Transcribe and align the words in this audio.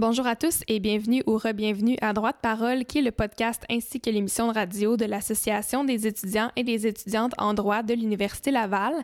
Bonjour 0.00 0.26
à 0.26 0.34
tous 0.34 0.62
et 0.66 0.80
bienvenue 0.80 1.22
ou 1.26 1.36
re-bienvenue 1.36 1.98
à 2.00 2.14
Droite 2.14 2.38
Parole, 2.40 2.86
qui 2.86 3.00
est 3.00 3.02
le 3.02 3.10
podcast 3.10 3.64
ainsi 3.68 4.00
que 4.00 4.08
l'émission 4.08 4.48
de 4.48 4.54
radio 4.54 4.96
de 4.96 5.04
l'Association 5.04 5.84
des 5.84 6.06
étudiants 6.06 6.50
et 6.56 6.64
des 6.64 6.86
étudiantes 6.86 7.34
en 7.36 7.52
droit 7.52 7.82
de 7.82 7.92
l'Université 7.92 8.50
Laval. 8.50 8.94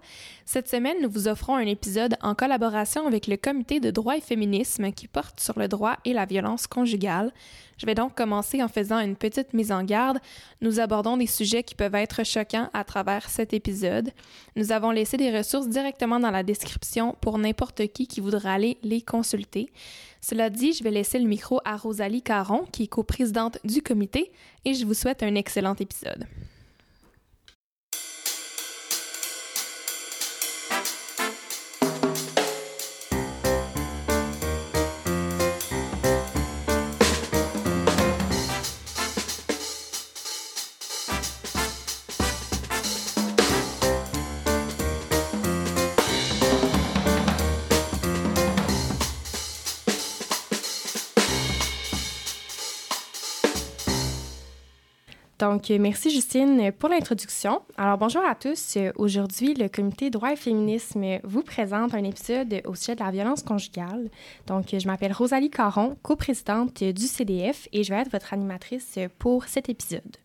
Cette 0.47 0.69
semaine, 0.69 0.97
nous 1.03 1.11
vous 1.11 1.29
offrons 1.29 1.55
un 1.55 1.67
épisode 1.67 2.17
en 2.23 2.35
collaboration 2.35 3.07
avec 3.07 3.27
le 3.27 3.37
Comité 3.37 3.79
de 3.79 3.91
droit 3.91 4.17
et 4.17 4.23
féminisme 4.23 4.91
qui 4.91 5.07
porte 5.07 5.39
sur 5.39 5.59
le 5.59 5.69
droit 5.69 5.99
et 6.07 6.15
la 6.15 6.25
violence 6.25 6.67
conjugale. 6.67 7.31
Je 7.77 7.85
vais 7.85 7.95
donc 7.95 8.15
commencer 8.15 8.63
en 8.63 8.69
faisant 8.69 8.99
une 8.99 9.17
petite 9.17 9.53
mise 9.53 9.73
en 9.73 9.85
garde. 9.85 10.19
Nous 10.63 10.81
abordons 10.81 11.19
des 11.19 11.27
sujets 11.27 11.63
qui 11.63 11.75
peuvent 11.75 11.95
être 11.95 12.25
choquants 12.25 12.71
à 12.73 12.85
travers 12.85 13.29
cet 13.29 13.53
épisode. 13.53 14.13
Nous 14.57 14.73
avons 14.73 14.93
laissé 14.93 15.19
des 15.19 15.37
ressources 15.37 15.69
directement 15.69 16.19
dans 16.19 16.31
la 16.31 16.43
description 16.43 17.15
pour 17.21 17.37
n'importe 17.37 17.87
qui 17.89 18.07
qui 18.07 18.23
voudra 18.23 18.55
aller 18.55 18.79
les 18.83 19.03
consulter. 19.03 19.71
Cela 20.23 20.51
dit, 20.51 20.73
je 20.73 20.83
vais 20.83 20.86
laisser 20.89 21.19
le 21.19 21.29
micro 21.29 21.61
à 21.65 21.77
Rosalie 21.77 22.23
Caron, 22.23 22.65
qui 22.73 22.85
est 22.85 22.89
coprésidente 22.89 23.59
du 23.65 23.83
comité, 23.83 24.31
et 24.65 24.75
je 24.75 24.85
vous 24.87 24.95
souhaite 24.95 25.23
un 25.23 25.35
excellent 25.35 25.75
épisode. 25.75 26.27
Donc, 55.39 55.71
euh, 55.71 55.79
merci 55.79 56.11
Justine 56.11 56.73
pour 56.73 56.89
l'introduction. 56.89 57.61
Alors, 57.77 57.99
bonjour 57.99 58.25
à 58.25 58.35
tous. 58.35 58.77
Euh, 58.77 58.91
aujourd'hui, 58.97 59.53
le 59.53 59.69
comité 59.69 60.09
droit 60.09 60.33
et 60.33 60.37
féminisme 60.37 61.05
vous 61.25 61.43
présente 61.43 61.95
un 61.95 62.05
épisode 62.05 62.63
au 62.65 62.75
sujet 62.75 62.95
de 62.95 63.05
la 63.05 63.11
violence 63.11 63.43
conjugale. 63.43 64.09
Donc, 64.47 64.69
je 64.73 64.87
m'appelle 64.87 65.13
Rosalie 65.13 65.51
Caron, 65.51 65.97
coprésidente 66.03 66.83
du 66.83 67.07
CDF 67.07 67.69
et 67.73 67.85
je 67.85 67.93
vais 67.93 68.01
être 68.01 68.11
votre 68.11 68.33
animatrice 68.33 68.99
pour 69.19 69.45
cet 69.45 69.69
épisode. 69.69 70.17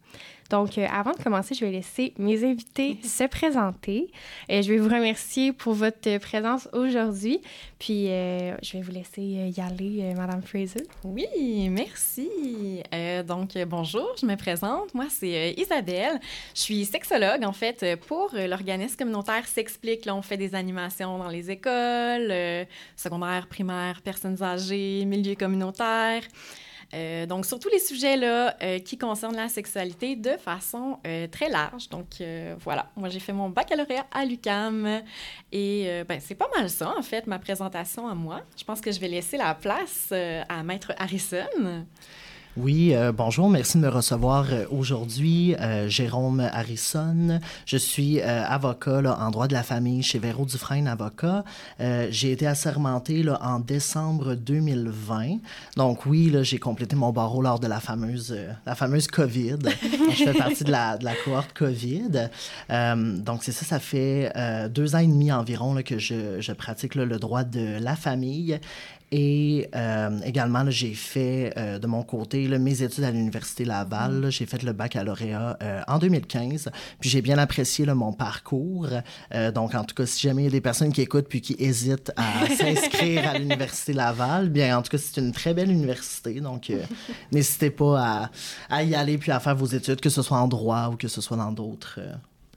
Donc, 0.52 0.78
euh, 0.78 0.86
avant 0.92 1.14
de 1.14 1.24
commencer, 1.24 1.56
je 1.56 1.64
vais 1.64 1.72
laisser 1.72 2.14
mes 2.20 2.44
invités 2.44 2.98
se 3.04 3.24
présenter. 3.24 4.12
Et 4.50 4.62
je 4.62 4.72
vais 4.72 4.78
vous 4.78 4.90
remercier 4.90 5.54
pour 5.54 5.74
votre 5.74 6.18
présence 6.18 6.68
aujourd'hui. 6.74 7.42
Puis, 7.80 8.10
euh, 8.10 8.56
je 8.62 8.74
vais 8.74 8.82
vous 8.84 8.92
laisser 8.92 9.22
y 9.22 9.62
aller, 9.62 10.14
Madame 10.14 10.42
Fraser. 10.42 10.86
Oui, 11.06 11.70
merci. 11.70 12.84
Euh, 12.94 13.24
donc, 13.24 13.58
bonjour, 13.66 14.14
je 14.20 14.26
me 14.26 14.36
présente. 14.36 14.94
Moi, 14.94 15.06
c'est 15.10 15.54
Isabelle. 15.58 16.20
Je 16.54 16.60
suis 16.60 16.84
sexologue, 16.84 17.46
en 17.46 17.54
fait, 17.54 17.96
pour 18.08 18.32
l'organisme 18.34 18.98
communautaire 18.98 19.48
S'explique. 19.48 20.06
Là, 20.06 20.16
on 20.16 20.22
fait 20.22 20.38
des 20.38 20.54
animations 20.54 21.18
dans 21.18 21.30
les 21.30 21.50
écoles, 21.50 22.68
secondaires, 22.98 23.48
primaires, 23.48 24.02
personnes 24.02 24.44
âgées, 24.44 25.06
milieux 25.06 25.36
communautaires. 25.36 26.24
Euh, 26.94 27.26
donc, 27.26 27.46
sur 27.46 27.60
tous 27.60 27.70
les 27.70 27.80
sujets 27.80 28.18
là, 28.18 28.56
euh, 28.62 28.80
qui 28.80 28.98
concernent 28.98 29.36
la 29.36 29.50
sexualité 29.50 30.16
de 30.16 30.32
façon 30.38 31.00
euh, 31.08 31.28
très 31.28 31.50
large. 31.50 31.90
Donc, 31.90 32.22
voilà, 32.60 32.88
moi, 32.96 33.10
j'ai 33.10 33.20
fait 33.20 33.34
mon 33.34 33.50
baccalauréat 33.50 34.06
à 34.12 34.26
l'UCAM 34.26 35.02
et 35.52 36.04
ben, 36.08 36.20
c'est 36.20 36.36
pas 36.36 36.50
mal 36.56 36.70
ça, 36.70 36.94
en 36.98 37.02
fait, 37.02 37.28
ma 37.28 37.40
présentation 37.40 38.08
à 38.08 38.16
moi. 38.16 38.42
Je 38.58 38.64
pense 38.64 38.82
que 38.82 38.92
je 38.92 39.00
vais 39.00 39.08
laisser 39.08 39.38
la 39.38 39.56
place 39.56 40.12
à 40.12 40.64
Maître 40.64 40.94
Harrison. 40.98 41.86
Oui, 42.58 42.94
euh, 42.94 43.14
bonjour, 43.14 43.50
merci 43.50 43.78
de 43.78 43.84
me 43.84 43.88
recevoir 43.88 44.46
euh, 44.52 44.66
aujourd'hui. 44.72 45.56
Euh, 45.56 45.88
Jérôme 45.88 46.42
Harrison, 46.42 47.40
je 47.66 47.78
suis 47.78 48.20
avocat 48.22 49.02
là, 49.02 49.18
en 49.22 49.32
droit 49.32 49.48
de 49.48 49.54
la 49.54 49.64
famille 49.64 50.04
chez 50.04 50.20
Véro 50.20 50.46
Dufresne 50.46 50.86
Avocat. 50.90 51.46
j'ai 51.80 52.34
été 52.34 52.46
assermenté 52.46 53.24
là, 53.24 53.40
en 53.42 53.60
décembre 53.60 54.36
2020. 54.36 55.38
Donc 55.78 56.06
oui, 56.06 56.36
j'ai 56.42 56.58
complété 56.58 56.98
mon 56.98 57.14
barreau 57.14 57.42
lors 57.42 57.60
de 57.60 57.68
la 57.68 57.80
fameuse, 57.80 58.38
la 58.66 58.76
fameuse 58.76 59.08
COVID. 59.08 59.60
je 60.10 60.26
fais 60.26 60.34
partie 60.34 60.66
de 60.66 60.72
la, 60.72 60.98
de 60.98 61.06
la 61.06 61.16
cohorte 61.16 61.54
COVID. 61.54 62.30
donc 62.70 63.44
c'est 63.44 63.54
ça, 63.54 63.66
ça 63.66 63.80
fait 63.80 64.34
deux 64.70 64.96
ans 64.96 65.00
et 65.00 65.08
demi 65.08 65.32
environ 65.32 65.74
là, 65.74 65.84
que 65.84 65.98
je 66.00 66.52
pratique 66.52 66.96
le 66.96 67.18
droit 67.18 67.46
de 67.46 67.80
la 67.80 67.96
famille. 67.96 68.60
Et 69.14 69.68
euh, 69.76 70.20
également, 70.24 70.64
j'ai 70.70 70.94
fait 70.94 71.54
euh, 71.58 71.80
de 71.80 71.88
mon 71.88 72.02
côté 72.02 72.48
mes 72.48 72.82
études 72.82 73.04
à 73.04 73.12
l'Université 73.12 73.66
Laval. 73.66 74.30
J'ai 74.30 74.46
fait 74.46 74.64
le 74.64 74.72
baccalauréat 74.72 75.58
euh, 75.62 75.82
en 75.88 76.00
2015. 76.00 76.70
Puis 77.00 77.10
j'ai 77.10 77.22
bien 77.22 77.38
apprécié 77.38 77.86
mon 77.88 78.14
parcours. 78.14 78.88
donc, 79.54 79.76
en 79.76 79.84
tout 79.84 79.96
cas, 79.96 80.06
si 80.06 80.22
jamais 80.22 80.44
il 80.44 80.46
y 80.46 80.48
a 80.48 80.52
des 80.52 80.62
personnes 80.62 80.94
qui 80.94 81.02
écoutent 81.02 81.28
puis 81.28 81.42
qui 81.42 81.58
hésitent 81.60 82.14
à 82.16 82.48
s'inscrire 82.58 83.30
à 83.30 83.38
l'Université 83.38 83.92
Laval, 83.92 84.50
bien, 84.50 84.78
en 84.78 84.82
tout 84.82 84.92
cas, 84.92 84.98
c'est 84.98 85.20
une 85.20 85.34
très 85.34 85.54
belle 85.54 85.72
université. 85.72 86.40
Donc, 86.40 86.72
n'hésitez 87.34 87.70
pas 87.70 88.00
à, 88.00 88.32
à, 88.70 88.84
y 88.84 88.96
aller 88.96 89.18
puis 89.18 89.32
à 89.32 89.42
faire 89.42 89.56
vos 89.56 89.66
études, 89.66 90.00
que 90.00 90.10
ce 90.10 90.22
soit 90.22 90.38
en 90.38 90.48
droit 90.48 90.88
ou 90.88 90.96
que 90.96 91.10
ce 91.10 91.20
soit 91.20 91.38
dans 91.38 91.52
d'autres 91.52 92.00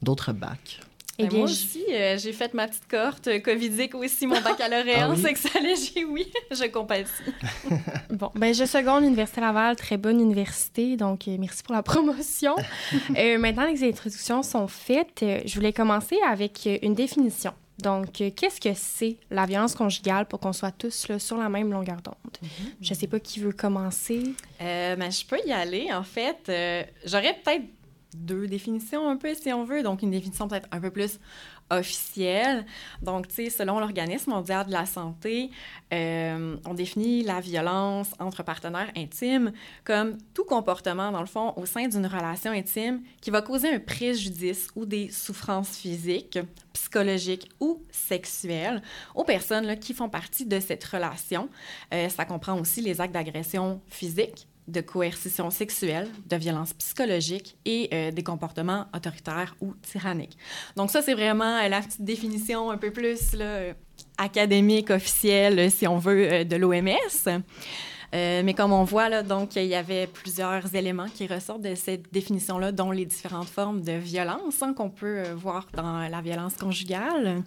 d'autres 0.02 0.32
bacs. 0.32 0.80
Et 1.18 1.26
ben, 1.26 1.36
moi 1.38 1.44
aussi, 1.44 1.84
euh, 1.90 2.18
j'ai 2.18 2.32
fait 2.32 2.52
ma 2.54 2.66
petite 2.66 2.88
cohorte 2.88 3.28
euh, 3.28 3.38
covidique 3.38 3.94
aussi, 3.94 4.26
mon 4.26 4.40
baccalauréat 4.40 5.04
ah 5.04 5.10
en 5.10 5.16
sexologie, 5.16 6.04
oui, 6.08 6.26
je 6.50 6.64
compatis. 6.66 7.10
bon, 8.10 8.30
ben 8.34 8.52
je 8.52 8.64
seconde 8.64 9.02
l'Université 9.02 9.40
Laval, 9.40 9.76
très 9.76 9.96
bonne 9.96 10.20
université, 10.20 10.96
donc 10.96 11.28
euh, 11.28 11.36
merci 11.38 11.62
pour 11.62 11.74
la 11.74 11.82
promotion. 11.82 12.56
maintenant, 13.38 13.66
les 13.66 13.84
introductions 13.84 14.42
sont 14.42 14.66
faites. 14.66 15.24
je 15.44 15.54
voulais 15.54 15.72
commencer 15.72 16.16
avec 16.28 16.68
une 16.82 16.94
définition. 16.94 17.52
Donc, 17.78 18.12
qu'est-ce 18.12 18.60
que 18.60 18.72
c'est 18.74 19.16
la 19.32 19.46
violence 19.46 19.74
conjugale 19.74 20.26
pour 20.26 20.38
qu'on 20.38 20.52
soit 20.52 20.70
tous 20.70 21.08
là, 21.08 21.18
sur 21.18 21.36
la 21.36 21.48
même 21.48 21.72
longueur 21.72 22.00
d'onde? 22.02 22.14
Mm-hmm. 22.42 22.72
Je 22.80 22.90
ne 22.90 22.94
sais 22.94 23.06
pas 23.08 23.18
qui 23.18 23.40
veut 23.40 23.52
commencer. 23.52 24.22
Ben, 24.60 25.10
je 25.10 25.26
peux 25.26 25.40
y 25.44 25.52
aller. 25.52 25.92
En 25.92 26.04
fait, 26.04 26.50
j'aurais 27.04 27.36
peut-être 27.44 27.64
deux 28.14 28.46
définitions 28.46 29.08
un 29.08 29.16
peu, 29.16 29.34
si 29.34 29.52
on 29.52 29.64
veut. 29.64 29.82
Donc, 29.82 30.02
une 30.02 30.10
définition 30.10 30.48
peut-être 30.48 30.68
un 30.72 30.80
peu 30.80 30.90
plus 30.90 31.18
officielle. 31.70 32.66
Donc, 33.02 33.28
tu 33.28 33.34
sais, 33.34 33.50
selon 33.50 33.78
l'Organisme 33.78 34.30
mondial 34.30 34.66
de 34.66 34.72
la 34.72 34.86
santé, 34.86 35.50
euh, 35.92 36.56
on 36.66 36.74
définit 36.74 37.22
la 37.22 37.40
violence 37.40 38.12
entre 38.18 38.42
partenaires 38.42 38.90
intimes 38.96 39.52
comme 39.84 40.18
tout 40.34 40.44
comportement, 40.44 41.10
dans 41.10 41.20
le 41.20 41.26
fond, 41.26 41.52
au 41.56 41.66
sein 41.66 41.88
d'une 41.88 42.06
relation 42.06 42.52
intime 42.52 43.02
qui 43.20 43.30
va 43.30 43.42
causer 43.42 43.74
un 43.74 43.80
préjudice 43.80 44.68
ou 44.76 44.84
des 44.84 45.08
souffrances 45.10 45.76
physiques, 45.76 46.38
psychologiques 46.72 47.50
ou 47.60 47.82
sexuelles 47.90 48.82
aux 49.14 49.24
personnes 49.24 49.78
qui 49.78 49.94
font 49.94 50.08
partie 50.08 50.46
de 50.46 50.60
cette 50.60 50.84
relation. 50.84 51.48
Euh, 51.92 52.08
ça 52.08 52.24
comprend 52.24 52.58
aussi 52.60 52.82
les 52.82 53.00
actes 53.00 53.14
d'agression 53.14 53.80
physique, 53.88 54.46
de 54.66 54.80
coercition 54.80 55.50
sexuelle, 55.50 56.08
de 56.26 56.36
violence 56.36 56.72
psychologique 56.74 57.56
et 57.64 57.88
euh, 57.92 58.10
des 58.10 58.22
comportements 58.22 58.86
autoritaires 58.94 59.54
ou 59.60 59.74
tyranniques. 59.82 60.38
Donc 60.76 60.90
ça, 60.90 61.02
c'est 61.02 61.14
vraiment 61.14 61.58
euh, 61.58 61.68
la 61.68 61.80
petite 61.80 62.02
définition 62.02 62.70
un 62.70 62.78
peu 62.78 62.90
plus 62.90 63.34
là, 63.34 63.74
académique, 64.16 64.90
officielle, 64.90 65.70
si 65.70 65.86
on 65.86 65.98
veut, 65.98 66.32
euh, 66.32 66.44
de 66.44 66.56
l'OMS. 66.56 67.42
mais 68.12 68.54
comme 68.54 68.72
on 68.72 68.84
voit, 68.84 69.08
là, 69.08 69.22
donc, 69.22 69.56
il 69.56 69.66
y 69.66 69.74
avait 69.74 70.06
plusieurs 70.06 70.74
éléments 70.74 71.08
qui 71.12 71.26
ressortent 71.26 71.62
de 71.62 71.74
cette 71.74 72.12
définition-là, 72.12 72.72
dont 72.72 72.90
les 72.90 73.04
différentes 73.04 73.48
formes 73.48 73.82
de 73.82 73.92
violence 73.92 74.62
hein, 74.62 74.72
qu'on 74.72 74.90
peut 74.90 75.30
voir 75.32 75.66
dans 75.74 76.08
la 76.08 76.20
violence 76.20 76.54
conjugale. 76.54 77.42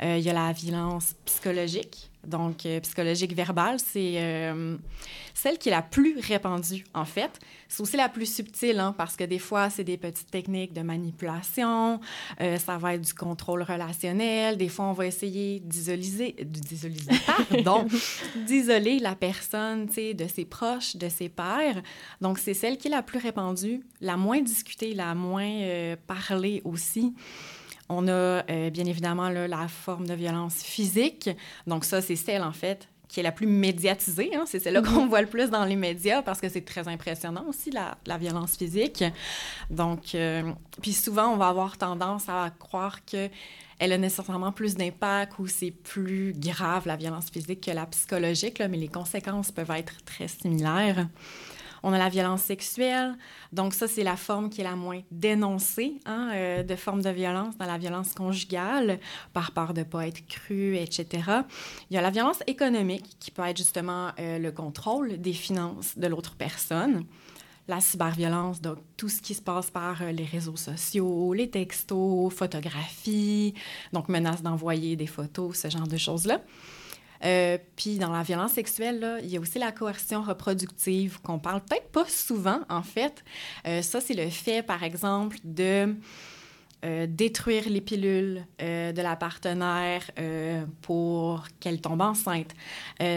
il 0.00 0.18
y 0.20 0.30
a 0.30 0.32
la 0.32 0.52
violence 0.52 1.14
psychologique, 1.26 2.10
donc, 2.26 2.66
euh, 2.66 2.80
psychologique 2.80 3.34
verbale, 3.34 3.78
c'est 3.80 4.14
euh, 4.16 4.76
celle 5.34 5.58
qui 5.58 5.70
est 5.70 5.72
la 5.72 5.82
plus 5.82 6.20
répandue, 6.20 6.84
en 6.94 7.04
fait. 7.04 7.40
C'est 7.68 7.82
aussi 7.82 7.96
la 7.96 8.08
plus 8.08 8.32
subtile, 8.32 8.78
hein, 8.78 8.94
parce 8.96 9.16
que 9.16 9.24
des 9.24 9.40
fois, 9.40 9.70
c'est 9.70 9.82
des 9.82 9.96
petites 9.96 10.30
techniques 10.30 10.72
de 10.72 10.82
manipulation, 10.82 12.00
euh, 12.40 12.58
ça 12.58 12.78
va 12.78 12.94
être 12.94 13.00
du 13.00 13.14
contrôle 13.14 13.62
relationnel. 13.62 14.56
Des 14.56 14.68
fois, 14.68 14.84
on 14.84 14.92
va 14.92 15.06
essayer 15.06 15.60
d'isoler, 18.36 19.00
la 19.00 19.16
personne, 19.16 19.86
de 19.86 20.28
ses 20.28 20.44
proches, 20.44 20.94
de 20.96 21.08
ses 21.08 21.28
pairs. 21.28 21.82
Donc, 22.20 22.38
c'est 22.38 22.54
celle 22.54 22.78
qui 22.78 22.86
est 22.86 22.92
la 22.92 23.02
plus 23.02 23.18
répandue, 23.18 23.82
la 24.00 24.16
moins 24.16 24.40
discutée, 24.40 24.94
la 24.94 25.14
moins 25.14 25.96
parlée 26.06 26.62
aussi. 26.64 27.14
On 27.92 28.08
a 28.08 28.10
euh, 28.50 28.70
bien 28.70 28.84
évidemment 28.86 29.28
la 29.28 29.68
forme 29.68 30.06
de 30.06 30.14
violence 30.14 30.62
physique. 30.62 31.30
Donc 31.66 31.84
ça, 31.84 32.00
c'est 32.00 32.16
celle 32.16 32.42
en 32.42 32.52
fait 32.52 32.88
qui 33.08 33.20
est 33.20 33.22
la 33.22 33.32
plus 33.32 33.46
médiatisée. 33.46 34.30
Hein. 34.34 34.44
C'est 34.46 34.58
celle-là 34.58 34.80
Mhm. 34.80 34.86
qu'on 34.94 35.06
voit 35.06 35.20
le 35.20 35.26
plus 35.26 35.50
dans 35.50 35.66
les 35.66 35.76
médias 35.76 36.22
parce 36.22 36.40
que 36.40 36.48
c'est 36.48 36.62
très 36.64 36.88
impressionnant 36.88 37.44
aussi, 37.46 37.70
la, 37.70 37.98
la 38.06 38.16
violence 38.16 38.56
physique. 38.56 39.04
Donc, 39.68 40.14
euh, 40.14 40.50
puis 40.80 40.94
souvent, 40.94 41.28
on 41.28 41.36
va 41.36 41.48
avoir 41.48 41.76
tendance 41.76 42.28
à 42.30 42.50
croire 42.58 43.04
que 43.04 43.28
elle 43.78 43.92
a 43.92 43.98
nécessairement 43.98 44.52
plus 44.52 44.76
d'impact 44.76 45.38
ou 45.40 45.46
c'est 45.46 45.72
plus 45.72 46.32
grave 46.34 46.86
la 46.86 46.96
violence 46.96 47.28
physique 47.30 47.62
que 47.66 47.70
la 47.72 47.84
psychologique, 47.86 48.58
là, 48.60 48.68
mais 48.68 48.76
les 48.78 48.88
conséquences 48.88 49.50
peuvent 49.52 49.72
être 49.72 50.02
très 50.06 50.28
similaires. 50.28 51.06
On 51.82 51.92
a 51.92 51.98
la 51.98 52.08
violence 52.08 52.42
sexuelle. 52.42 53.16
Donc 53.52 53.74
ça, 53.74 53.88
c'est 53.88 54.04
la 54.04 54.16
forme 54.16 54.50
qui 54.50 54.60
est 54.60 54.64
la 54.64 54.76
moins 54.76 55.02
dénoncée 55.10 55.94
hein, 56.06 56.30
euh, 56.32 56.62
de 56.62 56.76
forme 56.76 57.02
de 57.02 57.10
violence 57.10 57.56
dans 57.58 57.66
la 57.66 57.78
violence 57.78 58.14
conjugale, 58.14 59.00
par 59.32 59.52
peur 59.52 59.74
de 59.74 59.80
ne 59.80 59.84
pas 59.84 60.06
être 60.06 60.24
cru, 60.26 60.76
etc. 60.76 61.06
Il 61.90 61.94
y 61.94 61.98
a 61.98 62.00
la 62.00 62.10
violence 62.10 62.42
économique, 62.46 63.16
qui 63.18 63.30
peut 63.30 63.42
être 63.42 63.56
justement 63.56 64.10
euh, 64.18 64.38
le 64.38 64.52
contrôle 64.52 65.20
des 65.20 65.32
finances 65.32 65.98
de 65.98 66.06
l'autre 66.06 66.36
personne. 66.36 67.04
La 67.68 67.80
cyberviolence, 67.80 68.60
donc 68.60 68.78
tout 68.96 69.08
ce 69.08 69.22
qui 69.22 69.34
se 69.34 69.42
passe 69.42 69.70
par 69.70 70.02
euh, 70.02 70.10
les 70.10 70.24
réseaux 70.24 70.56
sociaux, 70.56 71.32
les 71.32 71.48
textos, 71.48 72.32
photographies, 72.32 73.54
donc 73.92 74.08
menace 74.08 74.42
d'envoyer 74.42 74.96
des 74.96 75.06
photos, 75.06 75.56
ce 75.56 75.70
genre 75.70 75.86
de 75.86 75.96
choses-là. 75.96 76.40
Euh, 77.24 77.58
puis 77.76 77.98
dans 77.98 78.10
la 78.10 78.22
violence 78.22 78.52
sexuelle, 78.52 79.20
il 79.22 79.30
y 79.30 79.36
a 79.36 79.40
aussi 79.40 79.58
la 79.58 79.72
coercion 79.72 80.22
reproductive 80.22 81.20
qu'on 81.22 81.38
parle 81.38 81.60
peut-être 81.60 81.88
pas 81.90 82.06
souvent, 82.06 82.60
en 82.68 82.82
fait. 82.82 83.24
Euh, 83.66 83.82
ça, 83.82 84.00
c'est 84.00 84.14
le 84.14 84.28
fait, 84.28 84.62
par 84.62 84.82
exemple, 84.82 85.36
de 85.44 85.94
euh, 86.84 87.06
détruire 87.08 87.68
les 87.68 87.80
pilules 87.80 88.44
euh, 88.60 88.90
de 88.90 89.02
la 89.02 89.14
partenaire 89.14 90.02
euh, 90.18 90.64
pour 90.80 91.44
qu'elle 91.60 91.80
tombe 91.80 92.00
enceinte. 92.00 92.50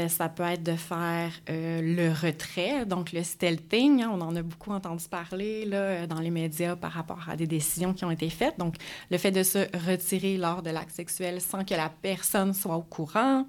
Ça 0.08 0.30
peut 0.30 0.44
être 0.44 0.64
de 0.64 0.76
faire 0.76 1.32
le 1.48 2.10
retrait, 2.10 2.86
donc 2.86 3.12
le 3.12 3.24
stealthing. 3.24 4.04
hein, 4.04 4.12
on 4.14 4.22
en 4.22 4.36
a 4.36 4.42
beaucoup 4.42 4.72
entendu 4.72 5.06
parler 5.08 5.66
là, 5.66 6.08
dans 6.08 6.20
les 6.20 6.32
médias 6.32 6.76
par 6.76 6.92
rapport 6.92 7.28
à 7.30 7.36
des 7.36 7.48
décisions 7.48 7.94
qui 7.94 8.04
ont 8.04 8.12
été 8.12 8.30
faites. 8.30 8.58
Donc, 8.58 8.76
le 9.12 9.18
fait 9.18 9.32
de 9.32 9.44
se 9.44 9.60
retirer 9.88 10.38
lors 10.38 10.64
de 10.64 10.72
l'acte 10.72 10.92
sexuel 10.92 11.40
sans 11.40 11.64
que 11.64 11.76
la 11.76 11.90
personne 11.90 12.54
soit 12.54 12.76
au 12.76 12.82
courant. 12.82 13.48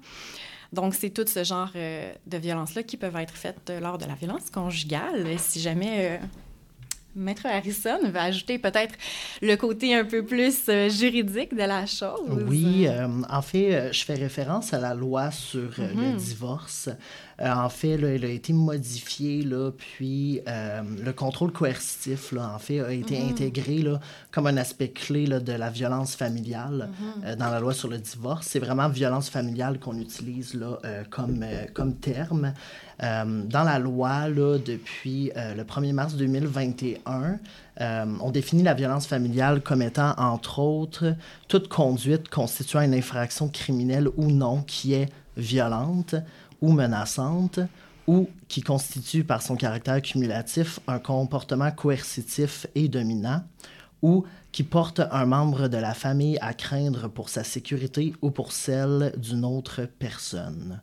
Donc, 0.73 0.93
c'est 0.93 1.09
tout 1.09 1.25
ce 1.27 1.43
genre 1.43 1.71
de 1.73 2.37
violences-là 2.37 2.83
qui 2.83 2.97
peuvent 2.97 3.15
être 3.15 3.35
faites 3.35 3.71
lors 3.81 3.97
de 3.97 4.05
la 4.05 4.15
violence 4.15 4.49
conjugale. 4.49 5.39
Si 5.39 5.59
jamais 5.59 6.19
Maître 7.17 7.45
Harrison 7.47 7.97
va 8.11 8.23
ajouter 8.23 8.59
peut-être 8.59 8.95
le 9.41 9.55
côté 9.55 9.95
un 9.95 10.05
peu 10.05 10.23
plus 10.23 10.55
euh, 10.69 10.87
juridique 10.89 11.53
de 11.53 11.63
la 11.63 11.85
chose. 11.85 12.43
Oui, 12.47 12.87
euh, 12.87 13.07
en 13.29 13.41
fait, 13.41 13.73
euh, 13.75 13.91
je 13.91 14.03
fais 14.05 14.13
référence 14.15 14.73
à 14.73 14.79
la 14.79 14.93
loi 14.93 15.31
sur 15.31 15.69
le 15.79 16.11
Mhm. 16.11 16.15
divorce. 16.17 16.89
Euh, 17.39 17.53
en 17.53 17.69
fait, 17.69 17.97
là, 17.97 18.07
elle 18.09 18.25
a 18.25 18.29
été 18.29 18.51
modifiée, 18.51 19.43
là, 19.43 19.71
puis 19.77 20.41
euh, 20.47 20.81
le 21.03 21.13
contrôle 21.13 21.51
coercitif, 21.51 22.31
là, 22.31 22.51
en 22.55 22.57
fait, 22.57 22.79
a 22.79 22.91
été 22.91 23.19
Mhm. 23.19 23.29
intégré 23.29 23.77
là, 23.83 23.99
comme 24.31 24.47
un 24.47 24.57
aspect 24.57 24.89
clé 24.89 25.27
là, 25.27 25.39
de 25.39 25.53
la 25.53 25.69
violence 25.69 26.15
familiale 26.15 26.89
Mhm. 26.99 27.23
euh, 27.25 27.35
dans 27.35 27.49
la 27.51 27.59
loi 27.59 27.73
sur 27.73 27.89
le 27.89 27.99
divorce. 27.99 28.47
C'est 28.47 28.59
vraiment 28.59 28.89
violence 28.89 29.29
familiale 29.29 29.79
qu'on 29.79 29.99
utilise 29.99 30.55
là, 30.55 30.79
comme, 31.11 31.45
comme 31.73 31.93
terme. 31.95 32.53
Dans 32.99 33.63
la 33.63 33.77
loi, 33.79 34.27
là, 34.29 34.57
depuis 34.57 35.31
le 35.35 35.63
1er 35.63 35.93
mars 35.93 36.15
2021, 36.15 37.37
euh, 37.79 38.05
on 38.21 38.31
définit 38.31 38.63
la 38.63 38.73
violence 38.73 39.05
familiale 39.05 39.61
comme 39.61 39.81
étant, 39.83 40.13
entre 40.17 40.59
autres, 40.59 41.15
toute 41.47 41.67
conduite 41.67 42.29
constituant 42.29 42.81
une 42.81 42.95
infraction 42.95 43.49
criminelle 43.49 44.07
ou 44.17 44.31
non 44.31 44.63
qui 44.63 44.93
est 44.93 45.09
violente 45.35 46.15
ou 46.61 46.71
menaçante 46.73 47.59
ou 48.07 48.29
qui 48.47 48.61
constitue 48.61 49.23
par 49.23 49.41
son 49.41 49.55
caractère 49.55 50.01
cumulatif 50.01 50.79
un 50.87 50.99
comportement 50.99 51.71
coercitif 51.71 52.65
et 52.73 52.87
dominant 52.87 53.43
ou 54.01 54.25
qui 54.51 54.63
porte 54.63 55.01
un 55.11 55.25
membre 55.25 55.67
de 55.67 55.77
la 55.77 55.93
famille 55.93 56.37
à 56.41 56.53
craindre 56.53 57.09
pour 57.09 57.29
sa 57.29 57.43
sécurité 57.43 58.13
ou 58.21 58.31
pour 58.31 58.51
celle 58.51 59.13
d'une 59.17 59.43
autre 59.43 59.87
personne. 59.99 60.81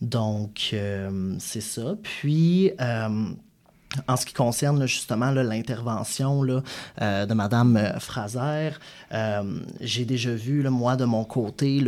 Donc, 0.00 0.70
euh, 0.72 1.36
c'est 1.38 1.60
ça. 1.60 1.96
Puis, 2.02 2.72
euh, 2.80 3.30
en 4.08 4.16
ce 4.16 4.26
qui 4.26 4.34
concerne 4.34 4.86
justement 4.86 5.30
l'intervention 5.30 6.44
euh, 7.00 7.26
de 7.26 7.34
Madame 7.34 7.76
euh, 7.76 7.98
Fraser, 7.98 8.70
euh, 9.12 9.42
j'ai 9.80 10.04
déjà 10.04 10.34
vu, 10.34 10.62
moi, 10.68 10.96
de 10.96 11.04
mon 11.04 11.24
côté, 11.24 11.82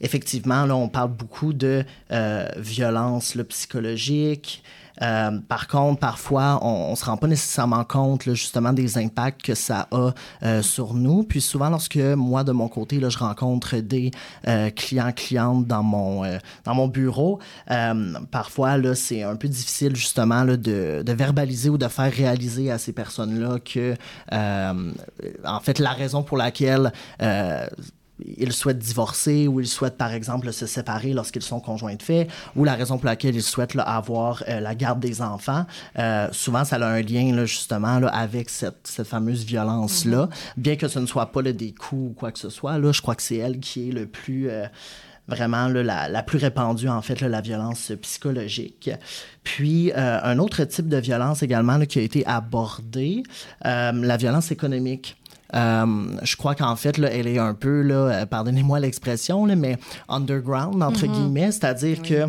effectivement, 0.00 0.64
là, 0.64 0.76
on 0.76 0.88
parle 0.88 1.10
beaucoup 1.10 1.52
de 1.52 1.84
violence 2.56 3.36
psychologique. 3.48 4.62
Euh, 5.02 5.38
par 5.48 5.68
contre, 5.68 6.00
parfois, 6.00 6.58
on 6.62 6.90
ne 6.90 6.96
se 6.96 7.04
rend 7.04 7.16
pas 7.16 7.26
nécessairement 7.26 7.84
compte 7.84 8.26
là, 8.26 8.34
justement 8.34 8.72
des 8.72 8.98
impacts 8.98 9.42
que 9.42 9.54
ça 9.54 9.88
a 9.90 10.12
euh, 10.42 10.62
sur 10.62 10.94
nous. 10.94 11.22
Puis 11.22 11.40
souvent, 11.40 11.70
lorsque 11.70 11.96
moi, 11.96 12.44
de 12.44 12.52
mon 12.52 12.68
côté, 12.68 13.00
là, 13.00 13.08
je 13.08 13.18
rencontre 13.18 13.76
des 13.76 14.10
euh, 14.46 14.70
clients, 14.70 15.12
clientes 15.12 15.66
dans 15.66 15.82
mon, 15.82 16.24
euh, 16.24 16.38
dans 16.64 16.74
mon 16.74 16.88
bureau, 16.88 17.38
parfois, 18.30 18.76
là, 18.76 18.94
c'est 18.94 19.22
un 19.22 19.36
peu 19.36 19.48
difficile 19.48 19.96
justement 19.96 20.44
de, 20.44 21.02
verbaliser 21.06 21.70
ou 21.70 21.78
de 21.78 21.88
faire 21.88 22.12
réaliser 22.12 22.70
à 22.70 22.78
ces 22.78 22.92
personnes-là 22.92 23.58
que, 23.60 23.94
en 24.32 25.60
fait, 25.60 25.78
la 25.78 25.90
raison 25.90 26.22
pour 26.22 26.36
laquelle 26.36 26.92
ils 28.36 28.52
souhaitent 28.52 28.78
divorcer 28.78 29.48
ou 29.48 29.60
ils 29.60 29.66
souhaitent, 29.66 29.96
par 29.96 30.12
exemple, 30.12 30.52
se 30.52 30.66
séparer 30.66 31.12
lorsqu'ils 31.12 31.42
sont 31.42 31.60
conjoints 31.60 31.94
de 31.94 32.02
fait, 32.02 32.28
ou 32.56 32.64
la 32.64 32.74
raison 32.74 32.98
pour 32.98 33.06
laquelle 33.06 33.34
ils 33.34 33.42
souhaitent 33.42 33.74
là, 33.74 33.82
avoir 33.82 34.42
euh, 34.48 34.60
la 34.60 34.74
garde 34.74 35.00
des 35.00 35.22
enfants. 35.22 35.64
Euh, 35.98 36.28
souvent, 36.32 36.64
ça 36.64 36.76
a 36.76 36.86
un 36.86 37.02
lien, 37.02 37.34
là, 37.34 37.44
justement, 37.44 37.98
là, 37.98 38.08
avec 38.08 38.50
cette, 38.50 38.80
cette 38.84 39.06
fameuse 39.06 39.44
violence-là. 39.44 40.28
Bien 40.56 40.76
que 40.76 40.88
ce 40.88 40.98
ne 40.98 41.06
soit 41.06 41.32
pas 41.32 41.42
des 41.42 41.72
coups 41.72 42.10
ou 42.10 42.14
quoi 42.14 42.32
que 42.32 42.38
ce 42.38 42.50
soit, 42.50 42.78
là, 42.78 42.92
je 42.92 43.00
crois 43.00 43.14
que 43.14 43.22
c'est 43.22 43.36
elle 43.36 43.60
qui 43.60 43.88
est 43.88 43.92
le 43.92 44.06
plus... 44.06 44.50
euh, 44.50 44.66
vraiment 45.28 45.68
là, 45.68 45.84
la, 45.84 46.08
la 46.08 46.22
plus 46.24 46.38
répandue, 46.38 46.88
en 46.88 47.02
fait, 47.02 47.20
là, 47.20 47.28
la 47.28 47.40
violence 47.40 47.92
psychologique. 48.02 48.90
Puis, 49.44 49.92
euh, 49.92 50.18
un 50.24 50.38
autre 50.40 50.64
type 50.64 50.88
de 50.88 50.96
violence 50.96 51.44
également 51.44 51.76
là, 51.76 51.86
qui 51.86 52.00
a 52.00 52.02
été 52.02 52.26
abordé, 52.26 53.22
euh, 53.64 53.92
la 53.92 54.16
violence 54.16 54.50
économique. 54.50 55.16
Euh, 55.54 55.86
je 56.22 56.36
crois 56.36 56.54
qu'en 56.54 56.76
fait, 56.76 56.98
là, 56.98 57.08
elle 57.12 57.26
est 57.26 57.38
un 57.38 57.54
peu, 57.54 57.82
là, 57.82 57.94
euh, 57.94 58.26
pardonnez-moi 58.26 58.80
l'expression, 58.80 59.46
là, 59.46 59.56
mais 59.56 59.78
underground, 60.08 60.82
entre 60.82 61.06
guillemets, 61.06 61.52
c'est-à-dire 61.52 62.02
que 62.02 62.28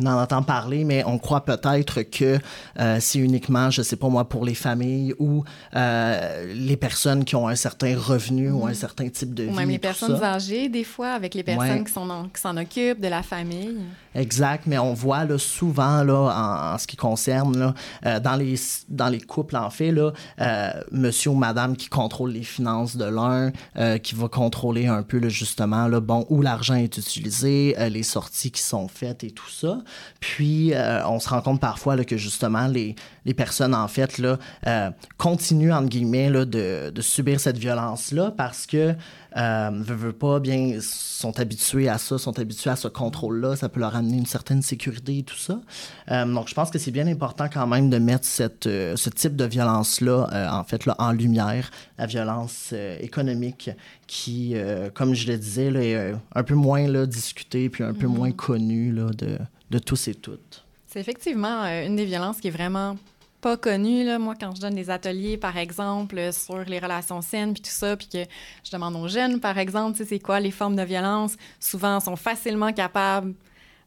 on 0.00 0.06
en 0.06 0.22
entend 0.22 0.42
parler, 0.42 0.84
mais 0.84 1.04
on 1.06 1.18
croit 1.18 1.44
peut-être 1.44 2.02
que 2.02 2.38
euh, 2.80 2.96
c'est 3.00 3.18
uniquement, 3.18 3.70
je 3.70 3.82
sais 3.82 3.96
pas 3.96 4.08
moi, 4.08 4.28
pour 4.28 4.44
les 4.44 4.54
familles 4.54 5.14
ou 5.18 5.44
euh, 5.76 6.52
les 6.54 6.76
personnes 6.76 7.24
qui 7.24 7.36
ont 7.36 7.48
un 7.48 7.54
certain 7.54 7.96
revenu 7.98 8.50
ou 8.50 8.66
un 8.66 8.74
certain 8.74 9.08
type 9.08 9.34
de 9.34 9.44
vie. 9.44 9.50
Ou 9.50 9.54
même 9.54 9.68
les 9.68 9.78
personnes 9.78 10.18
ça. 10.18 10.34
âgées, 10.34 10.68
des 10.68 10.84
fois, 10.84 11.10
avec 11.12 11.34
les 11.34 11.42
personnes 11.42 11.62
Ouais. 11.78 11.84
qui 11.84 11.92
s'en 11.92 12.08
en- 12.08 12.28
qui 12.28 12.40
s'en 12.40 12.56
occupent, 12.56 13.00
de 13.00 13.08
la 13.08 13.22
famille. 13.22 13.76
Exact, 14.14 14.64
mais 14.66 14.78
on 14.78 14.92
voit 14.94 15.24
là, 15.24 15.38
souvent 15.38 16.02
là, 16.02 16.14
en, 16.14 16.74
en 16.74 16.78
ce 16.78 16.86
qui 16.86 16.96
concerne 16.96 17.58
là, 17.58 17.74
euh, 18.06 18.20
dans, 18.20 18.36
les, 18.36 18.54
dans 18.88 19.08
les 19.08 19.20
couples, 19.20 19.56
en 19.56 19.70
fait, 19.70 19.90
là, 19.92 20.12
monsieur 20.90 21.30
ou 21.30 21.34
madame 21.34 21.76
qui 21.76 21.88
contrôle 21.88 22.32
les 22.32 22.42
finances 22.42 22.96
de 22.96 23.04
l'un, 23.04 23.52
qui 23.98 24.14
va 24.14 24.28
contrôler 24.28 24.86
un 24.86 25.02
peu 25.02 25.18
là, 25.18 25.28
justement 25.28 25.86
là, 25.88 26.00
bon, 26.00 26.26
où 26.28 26.42
l'argent 26.42 26.74
est 26.74 26.96
utilisé, 26.96 27.74
les 27.90 28.02
sorties 28.02 28.50
qui 28.50 28.62
sont 28.62 28.88
faites 28.88 29.24
et 29.24 29.30
tout 29.30 29.48
ça. 29.50 29.78
Puis 30.20 30.74
euh, 30.74 31.06
on 31.06 31.20
se 31.20 31.28
rend 31.28 31.40
compte 31.40 31.60
parfois 31.60 31.96
là, 31.96 32.04
que 32.04 32.16
justement 32.16 32.66
les, 32.66 32.94
les 33.24 33.34
personnes 33.34 33.74
en 33.74 33.88
fait 33.88 34.18
là, 34.18 34.38
euh, 34.66 34.90
continuent 35.16 35.72
entre 35.72 35.88
guillemets 35.88 36.30
là, 36.30 36.44
de, 36.44 36.90
de 36.90 37.02
subir 37.02 37.40
cette 37.40 37.58
violence-là 37.58 38.32
parce 38.36 38.66
que 38.66 38.94
euh, 39.36 39.70
veut, 39.72 39.94
veut 39.94 40.12
pas 40.12 40.40
bien 40.40 40.78
sont 40.80 41.38
habitués 41.40 41.88
à 41.88 41.98
ça, 41.98 42.18
sont 42.18 42.38
habitués 42.38 42.70
à 42.70 42.76
ce 42.76 42.88
contrôle-là, 42.88 43.56
ça 43.56 43.68
peut 43.68 43.80
leur 43.80 43.96
amener 43.96 44.18
une 44.18 44.26
certaine 44.26 44.62
sécurité 44.62 45.18
et 45.18 45.22
tout 45.22 45.36
ça. 45.36 45.60
Euh, 46.10 46.26
donc 46.26 46.48
je 46.48 46.54
pense 46.54 46.70
que 46.70 46.78
c'est 46.78 46.90
bien 46.90 47.06
important 47.06 47.46
quand 47.52 47.66
même 47.66 47.88
de 47.90 47.98
mettre 47.98 48.26
cette, 48.26 48.66
euh, 48.66 48.96
ce 48.96 49.08
type 49.10 49.36
de 49.36 49.44
violence-là 49.44 50.28
en 50.52 50.64
fait 50.64 50.86
là, 50.86 50.94
en 50.98 51.12
lumière, 51.12 51.70
la 51.98 52.06
violence 52.06 52.74
économique 53.00 53.70
qui, 54.06 54.54
comme 54.94 55.14
je 55.14 55.26
le 55.30 55.38
disais, 55.38 55.70
là, 55.70 55.82
est 55.82 56.14
un 56.34 56.42
peu 56.42 56.54
moins 56.54 56.86
là, 56.86 57.06
discutée 57.06 57.68
puis 57.68 57.84
un 57.84 57.94
peu 57.94 58.06
moins 58.06 58.32
connue 58.32 58.92
là, 58.92 59.06
de, 59.16 59.38
de 59.70 59.78
tous 59.78 60.08
et 60.08 60.14
toutes. 60.14 60.64
C'est 60.86 61.00
effectivement 61.00 61.64
une 61.64 61.96
des 61.96 62.04
violences 62.04 62.40
qui 62.40 62.48
est 62.48 62.52
vraiment 62.52 62.96
pas 63.42 63.56
connue. 63.56 64.04
Là. 64.04 64.18
Moi, 64.18 64.34
quand 64.40 64.54
je 64.54 64.60
donne 64.60 64.74
des 64.74 64.88
ateliers, 64.88 65.36
par 65.36 65.58
exemple, 65.58 66.16
euh, 66.16 66.32
sur 66.32 66.60
les 66.60 66.78
relations 66.78 67.20
saines, 67.20 67.52
puis 67.52 67.62
tout 67.62 67.70
ça, 67.70 67.96
puis 67.96 68.08
que 68.08 68.24
je 68.64 68.70
demande 68.70 68.96
aux 68.96 69.08
jeunes, 69.08 69.40
par 69.40 69.58
exemple, 69.58 70.02
c'est 70.06 70.20
quoi 70.20 70.40
les 70.40 70.52
formes 70.52 70.76
de 70.76 70.82
violence, 70.82 71.34
souvent, 71.60 72.00
sont 72.00 72.16
facilement 72.16 72.72
capables 72.72 73.34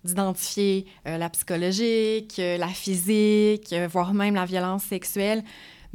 d'identifier 0.03 0.85
euh, 1.07 1.17
la 1.17 1.29
psychologique, 1.29 2.35
euh, 2.38 2.57
la 2.57 2.67
physique, 2.67 3.74
voire 3.89 4.13
même 4.13 4.35
la 4.35 4.45
violence 4.45 4.83
sexuelle. 4.83 5.43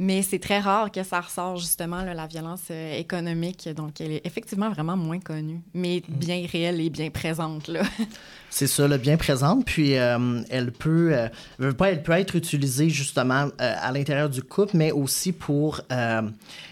Mais 0.03 0.23
c'est 0.23 0.39
très 0.39 0.57
rare 0.57 0.91
que 0.91 1.03
ça 1.03 1.21
ressort 1.21 1.57
justement 1.57 2.01
la 2.01 2.25
violence 2.25 2.63
euh, 2.71 2.97
économique. 2.97 3.69
Donc, 3.69 4.01
elle 4.01 4.13
est 4.13 4.25
effectivement 4.25 4.71
vraiment 4.71 4.97
moins 4.97 5.19
connue, 5.19 5.61
mais 5.75 6.01
mm. 6.09 6.13
bien 6.15 6.43
réelle 6.51 6.81
et 6.81 6.89
bien 6.89 7.11
présente. 7.11 7.67
Là. 7.67 7.83
C'est 8.49 8.65
ça, 8.65 8.87
le 8.87 8.97
bien 8.97 9.15
présente. 9.17 9.63
Puis 9.63 9.95
euh, 9.97 10.41
elle 10.49 10.71
peut, 10.71 11.11
euh, 11.13 11.71
pas, 11.73 11.91
elle 11.91 12.01
peut 12.01 12.13
être 12.13 12.35
utilisée 12.35 12.89
justement 12.89 13.49
à 13.59 13.91
l'intérieur 13.91 14.27
du 14.27 14.41
couple, 14.41 14.75
mais 14.75 14.91
aussi 14.91 15.33
pour 15.33 15.81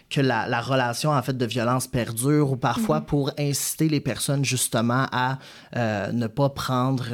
que 0.09 0.21
la, 0.21 0.61
relation 0.61 1.11
en 1.11 1.21
fait 1.21 1.37
de 1.37 1.45
violence 1.45 1.87
perdure 1.87 2.51
ou 2.51 2.55
parfois 2.55 2.99
mm-hmm. 2.99 3.05
pour 3.05 3.31
inciter 3.37 3.89
les 3.89 3.99
personnes 3.99 4.43
justement 4.43 5.05
à 5.11 5.37
ne 5.75 6.27
pas 6.27 6.49
prendre 6.49 7.05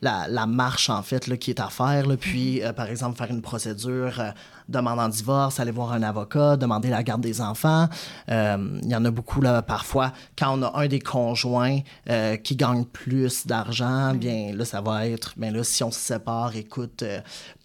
la, 0.00 0.46
marche 0.46 0.90
en 0.90 1.02
fait 1.02 1.26
là, 1.26 1.36
qui 1.36 1.50
est 1.50 1.60
à 1.60 1.68
faire. 1.68 2.04
puis 2.18 2.60
mm-hmm. 2.60 2.72
par 2.74 2.86
exemple 2.86 3.16
faire 3.16 3.30
une 3.30 3.42
procédure 3.42 4.22
demandant 4.68 5.08
divorce, 5.08 5.60
aller 5.60 5.70
voir 5.70 5.92
un 5.92 6.02
avocat, 6.02 6.56
demander 6.56 6.88
la 6.88 7.02
garde 7.02 7.20
des 7.20 7.40
enfants. 7.40 7.88
Euh, 8.30 8.80
il 8.82 8.88
y 8.88 8.96
en 8.96 9.04
a 9.04 9.10
beaucoup 9.10 9.40
là 9.40 9.62
parfois. 9.62 10.12
Quand 10.36 10.58
on 10.58 10.62
a 10.62 10.80
un 10.80 10.86
des 10.88 11.00
conjoints 11.00 11.80
euh, 12.10 12.36
qui 12.36 12.56
gagne 12.56 12.84
plus 12.84 13.46
d'argent, 13.46 14.14
bien 14.14 14.52
là, 14.54 14.64
ça 14.64 14.80
va 14.80 15.06
être, 15.06 15.34
bien 15.36 15.50
là, 15.50 15.62
si 15.64 15.84
on 15.84 15.90
se 15.90 16.00
sépare, 16.00 16.56
écoute, 16.56 17.02
euh, 17.02 17.20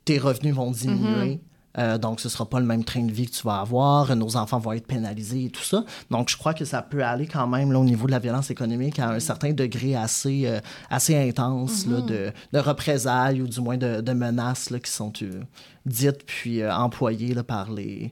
tes 0.05 0.19
revenus 0.19 0.53
vont 0.53 0.71
diminuer. 0.71 1.35
Mm-hmm. 1.35 1.39
Euh, 1.77 1.97
donc, 1.97 2.19
ce 2.19 2.27
ne 2.27 2.31
sera 2.31 2.45
pas 2.49 2.59
le 2.59 2.65
même 2.65 2.83
train 2.83 3.03
de 3.03 3.11
vie 3.11 3.27
que 3.27 3.35
tu 3.35 3.43
vas 3.43 3.59
avoir. 3.59 4.15
Nos 4.15 4.35
enfants 4.35 4.59
vont 4.59 4.73
être 4.73 4.87
pénalisés 4.87 5.45
et 5.45 5.49
tout 5.49 5.63
ça. 5.63 5.83
Donc, 6.09 6.29
je 6.29 6.37
crois 6.37 6.53
que 6.53 6.65
ça 6.65 6.81
peut 6.81 7.03
aller 7.03 7.27
quand 7.27 7.47
même 7.47 7.71
là, 7.71 7.79
au 7.79 7.83
niveau 7.83 8.07
de 8.07 8.11
la 8.11 8.19
violence 8.19 8.49
économique 8.49 8.99
à 8.99 9.09
un 9.09 9.19
certain 9.19 9.53
degré 9.53 9.95
assez, 9.95 10.47
euh, 10.47 10.59
assez 10.89 11.15
intense 11.15 11.85
là, 11.85 11.99
mm-hmm. 11.99 12.05
de, 12.05 12.31
de, 12.53 12.59
représailles 12.59 13.41
ou 13.41 13.47
du 13.47 13.61
moins 13.61 13.77
de, 13.77 14.01
de 14.01 14.13
menaces 14.13 14.69
là, 14.69 14.79
qui 14.79 14.91
sont 14.91 15.13
euh, 15.21 15.41
dites 15.85 16.25
puis 16.25 16.65
employées 16.65 17.33
là, 17.33 17.43
par 17.43 17.71
les, 17.71 18.11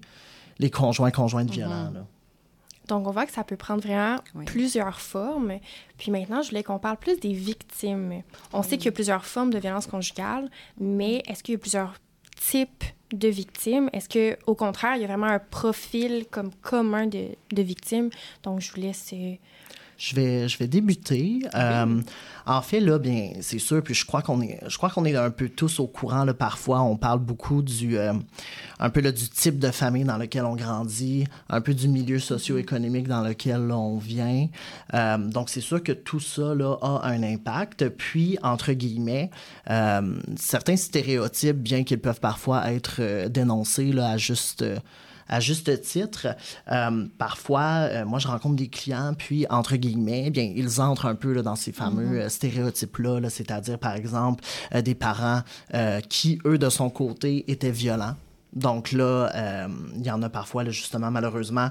les 0.59 0.69
conjoints 0.69 1.11
conjointes 1.11 1.49
mm-hmm. 1.49 1.55
violents. 1.55 1.91
Donc, 2.87 3.07
on 3.07 3.11
voit 3.11 3.25
que 3.25 3.31
ça 3.31 3.43
peut 3.43 3.55
prendre 3.55 3.81
vraiment 3.81 4.19
plusieurs 4.45 5.01
formes. 5.01 5.53
Puis 5.97 6.11
maintenant, 6.11 6.43
je 6.43 6.49
voulais 6.49 6.63
qu'on 6.63 6.77
parle 6.77 6.97
plus 6.97 7.19
des 7.19 7.33
victimes. 7.33 8.21
On 8.53 8.61
sait 8.61 8.77
qu'il 8.77 8.85
y 8.85 8.89
a 8.89 8.91
plusieurs 8.91 9.25
formes 9.25 9.49
de 9.49 9.57
violence 9.57 9.87
conjugale, 9.87 10.49
mais 10.79 11.23
est-ce 11.27 11.41
qu'il 11.43 11.53
y 11.53 11.55
a 11.55 11.59
plusieurs 11.59 11.95
types 12.35 12.83
de 13.11 13.27
victimes? 13.27 13.89
Est-ce 13.93 14.09
que 14.09 14.37
au 14.45 14.55
contraire, 14.55 14.95
il 14.95 15.01
y 15.01 15.05
a 15.05 15.07
vraiment 15.07 15.27
un 15.27 15.39
profil 15.39 16.25
comme 16.29 16.51
commun 16.61 17.07
de, 17.07 17.29
de 17.51 17.61
victimes? 17.61 18.09
Donc, 18.43 18.61
je 18.61 18.71
vous 18.71 18.81
laisse 18.81 19.11
euh, 19.13 19.35
je 19.97 20.15
vais, 20.15 20.47
je 20.47 20.57
vais 20.57 20.67
débuter. 20.67 21.39
Euh, 21.55 22.01
en 22.45 22.61
fait, 22.61 22.79
là, 22.79 22.99
bien, 22.99 23.31
c'est 23.41 23.59
sûr, 23.59 23.81
puis 23.81 23.93
je 23.93 24.05
crois 24.05 24.21
qu'on 24.21 24.41
est, 24.41 24.59
je 24.67 24.77
crois 24.77 24.89
qu'on 24.89 25.05
est 25.05 25.15
un 25.15 25.31
peu 25.31 25.49
tous 25.49 25.79
au 25.79 25.87
courant, 25.87 26.25
là, 26.25 26.33
parfois, 26.33 26.81
on 26.81 26.95
parle 26.95 27.19
beaucoup 27.19 27.61
du, 27.61 27.97
euh, 27.97 28.13
un 28.79 28.89
peu, 28.89 29.01
là, 29.01 29.11
du 29.11 29.27
type 29.29 29.57
de 29.57 29.71
famille 29.71 30.03
dans 30.03 30.17
lequel 30.17 30.45
on 30.45 30.55
grandit, 30.55 31.25
un 31.49 31.61
peu 31.61 31.73
du 31.73 31.87
milieu 31.87 32.19
socio-économique 32.19 33.07
dans 33.07 33.21
lequel 33.21 33.71
on 33.71 33.97
vient. 33.97 34.47
Euh, 34.93 35.17
donc, 35.17 35.49
c'est 35.49 35.61
sûr 35.61 35.81
que 35.81 35.91
tout 35.91 36.19
ça, 36.19 36.53
là, 36.53 36.77
a 36.81 37.07
un 37.07 37.23
impact. 37.23 37.89
Puis, 37.89 38.37
entre 38.43 38.73
guillemets, 38.73 39.31
certains 40.35 40.77
stéréotypes, 40.77 41.57
bien 41.57 41.83
qu'ils 41.83 41.99
peuvent 41.99 42.19
parfois 42.19 42.71
être 42.71 43.27
dénoncés, 43.27 43.91
là, 43.91 44.11
à 44.11 44.17
juste 44.17 44.63
à 45.27 45.39
juste 45.39 45.81
titre. 45.81 46.27
Euh, 46.71 47.07
parfois, 47.17 47.61
euh, 47.61 48.05
moi, 48.05 48.19
je 48.19 48.27
rencontre 48.27 48.55
des 48.55 48.67
clients, 48.67 49.13
puis, 49.17 49.45
entre 49.49 49.75
guillemets, 49.75 50.29
bien, 50.29 50.51
ils 50.55 50.81
entrent 50.81 51.05
un 51.05 51.15
peu 51.15 51.33
là, 51.33 51.41
dans 51.41 51.55
ces 51.55 51.71
fameux 51.71 52.19
mm-hmm. 52.19 52.25
euh, 52.25 52.29
stéréotypes-là, 52.29 53.19
-là, 53.19 53.29
c'est 53.29 53.51
à 53.51 53.61
dire 53.61 53.79
par 53.79 53.95
exemple, 53.95 54.43
des 54.73 54.95
parents 54.95 55.41
qui, 56.09 56.39
eux, 56.45 56.57
de 56.57 56.69
son 56.69 56.89
côté, 56.89 57.49
étaient 57.51 57.71
violents. 57.71 58.15
Donc 58.53 58.91
là, 58.91 59.67
il 59.95 60.05
y 60.05 60.11
en 60.11 60.21
a 60.21 60.29
parfois, 60.29 60.63
là, 60.63 60.71
justement, 60.71 61.11
malheureusement, 61.11 61.69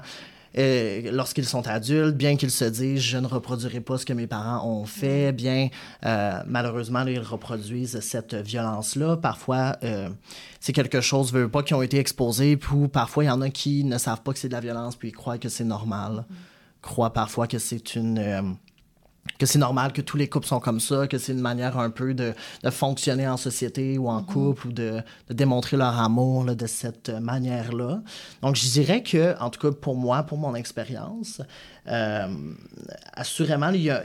euh, 0.57 1.11
lorsqu'ils 1.11 1.45
sont 1.45 1.67
adultes, 1.67 2.15
bien 2.15 2.37
qu'ils 2.37 2.51
se 2.51 2.65
disent 2.65 3.01
je 3.01 3.17
ne 3.17 3.27
reproduirai 3.27 3.81
pas 3.81 3.97
ce 3.97 4.05
que 4.05 4.13
mes 4.13 4.27
parents 4.27 4.67
ont 4.67 4.85
fait, 4.85 5.31
mm. 5.31 5.35
bien 5.35 5.69
euh, 6.05 6.39
malheureusement 6.47 7.05
ils 7.05 7.19
reproduisent 7.19 7.99
cette 7.99 8.35
violence-là. 8.35 9.17
Parfois 9.17 9.77
euh, 9.83 10.09
c'est 10.59 10.73
quelque 10.73 11.01
chose, 11.01 11.33
veut 11.33 11.49
pas, 11.49 11.63
qui 11.63 11.73
ont 11.73 11.81
été 11.81 11.97
exposés, 11.97 12.57
ou 12.71 12.87
parfois 12.87 13.23
il 13.23 13.27
y 13.27 13.31
en 13.31 13.41
a 13.41 13.49
qui 13.49 13.83
ne 13.83 13.97
savent 13.97 14.21
pas 14.21 14.33
que 14.33 14.39
c'est 14.39 14.47
de 14.47 14.53
la 14.53 14.61
violence 14.61 14.95
puis 14.95 15.09
ils 15.09 15.15
croient 15.15 15.37
que 15.37 15.49
c'est 15.49 15.65
normal, 15.65 16.25
mm. 16.29 16.33
croient 16.81 17.13
parfois 17.13 17.47
que 17.47 17.59
c'est 17.59 17.95
une 17.95 18.57
que 19.37 19.45
c'est 19.45 19.59
normal 19.59 19.93
que 19.93 20.01
tous 20.01 20.17
les 20.17 20.27
couples 20.29 20.47
sont 20.47 20.59
comme 20.59 20.79
ça, 20.79 21.07
que 21.07 21.17
c'est 21.17 21.33
une 21.33 21.41
manière 21.41 21.77
un 21.77 21.89
peu 21.89 22.13
de, 22.13 22.33
de, 22.63 22.69
fonctionner 22.69 23.27
en 23.27 23.37
société 23.37 23.97
ou 23.97 24.09
en 24.09 24.21
mm-hmm. 24.21 24.25
couple 24.25 24.67
ou 24.67 24.71
de, 24.71 25.01
de, 25.29 25.33
démontrer 25.33 25.77
leur 25.77 25.99
amour 25.99 26.43
là, 26.43 26.55
de 26.55 26.67
cette 26.67 27.09
manière-là. 27.09 28.01
Donc, 28.41 28.55
je 28.55 28.67
dirais 28.67 29.03
que, 29.03 29.37
en 29.39 29.49
tout 29.49 29.59
cas 29.59 29.75
pour 29.75 29.95
moi, 29.95 30.23
pour 30.23 30.37
mon 30.37 30.55
expérience, 30.55 31.41
euh, 31.87 32.27
assurément, 33.13 33.69
il 33.69 33.83
y 33.83 33.89
a, 33.91 34.03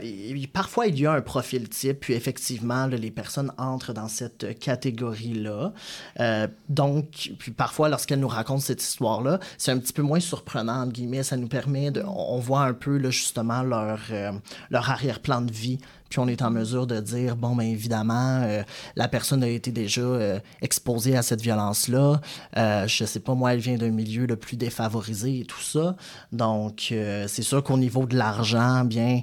parfois, 0.53 0.87
il 0.87 0.99
y 0.99 1.05
a 1.05 1.13
un 1.13 1.21
profil 1.21 1.67
type, 1.69 2.01
puis 2.01 2.13
effectivement, 2.13 2.85
les 2.85 3.11
personnes 3.11 3.51
entrent 3.57 3.93
dans 3.93 4.07
cette 4.07 4.59
catégorie-là. 4.59 5.73
Euh, 6.19 6.47
donc, 6.69 7.31
puis 7.39 7.51
parfois, 7.51 7.89
lorsqu'elles 7.89 8.19
nous 8.19 8.27
racontent 8.27 8.59
cette 8.59 8.83
histoire-là, 8.83 9.39
c'est 9.57 9.71
un 9.71 9.79
petit 9.79 9.93
peu 9.93 10.03
moins 10.03 10.19
surprenant, 10.19 10.81
entre 10.83 10.93
guillemets. 10.93 11.23
Ça 11.23 11.37
nous 11.37 11.47
permet 11.47 11.91
de. 11.91 12.03
On 12.05 12.37
voit 12.37 12.61
un 12.61 12.73
peu, 12.73 12.97
là, 12.97 13.09
justement, 13.09 13.63
leur, 13.63 13.99
euh, 14.11 14.31
leur 14.69 14.91
arrière-plan 15.21 15.41
de 15.41 15.51
vie 15.51 15.79
puis 16.11 16.19
on 16.19 16.27
est 16.27 16.41
en 16.41 16.51
mesure 16.51 16.85
de 16.85 16.99
dire, 16.99 17.37
bon, 17.37 17.55
bien 17.55 17.67
évidemment, 17.67 18.41
euh, 18.43 18.63
la 18.97 19.07
personne 19.07 19.43
a 19.43 19.47
été 19.47 19.71
déjà 19.71 20.01
euh, 20.01 20.39
exposée 20.61 21.15
à 21.15 21.21
cette 21.21 21.41
violence-là. 21.41 22.19
Euh, 22.57 22.85
je 22.85 23.05
sais 23.05 23.21
pas, 23.21 23.33
moi, 23.33 23.53
elle 23.53 23.61
vient 23.61 23.77
d'un 23.77 23.91
milieu 23.91 24.25
le 24.25 24.35
plus 24.35 24.57
défavorisé 24.57 25.39
et 25.39 25.45
tout 25.45 25.61
ça. 25.61 25.95
Donc, 26.33 26.89
euh, 26.91 27.27
c'est 27.29 27.43
sûr 27.43 27.63
qu'au 27.63 27.77
niveau 27.77 28.05
de 28.05 28.17
l'argent, 28.17 28.83
bien, 28.83 29.21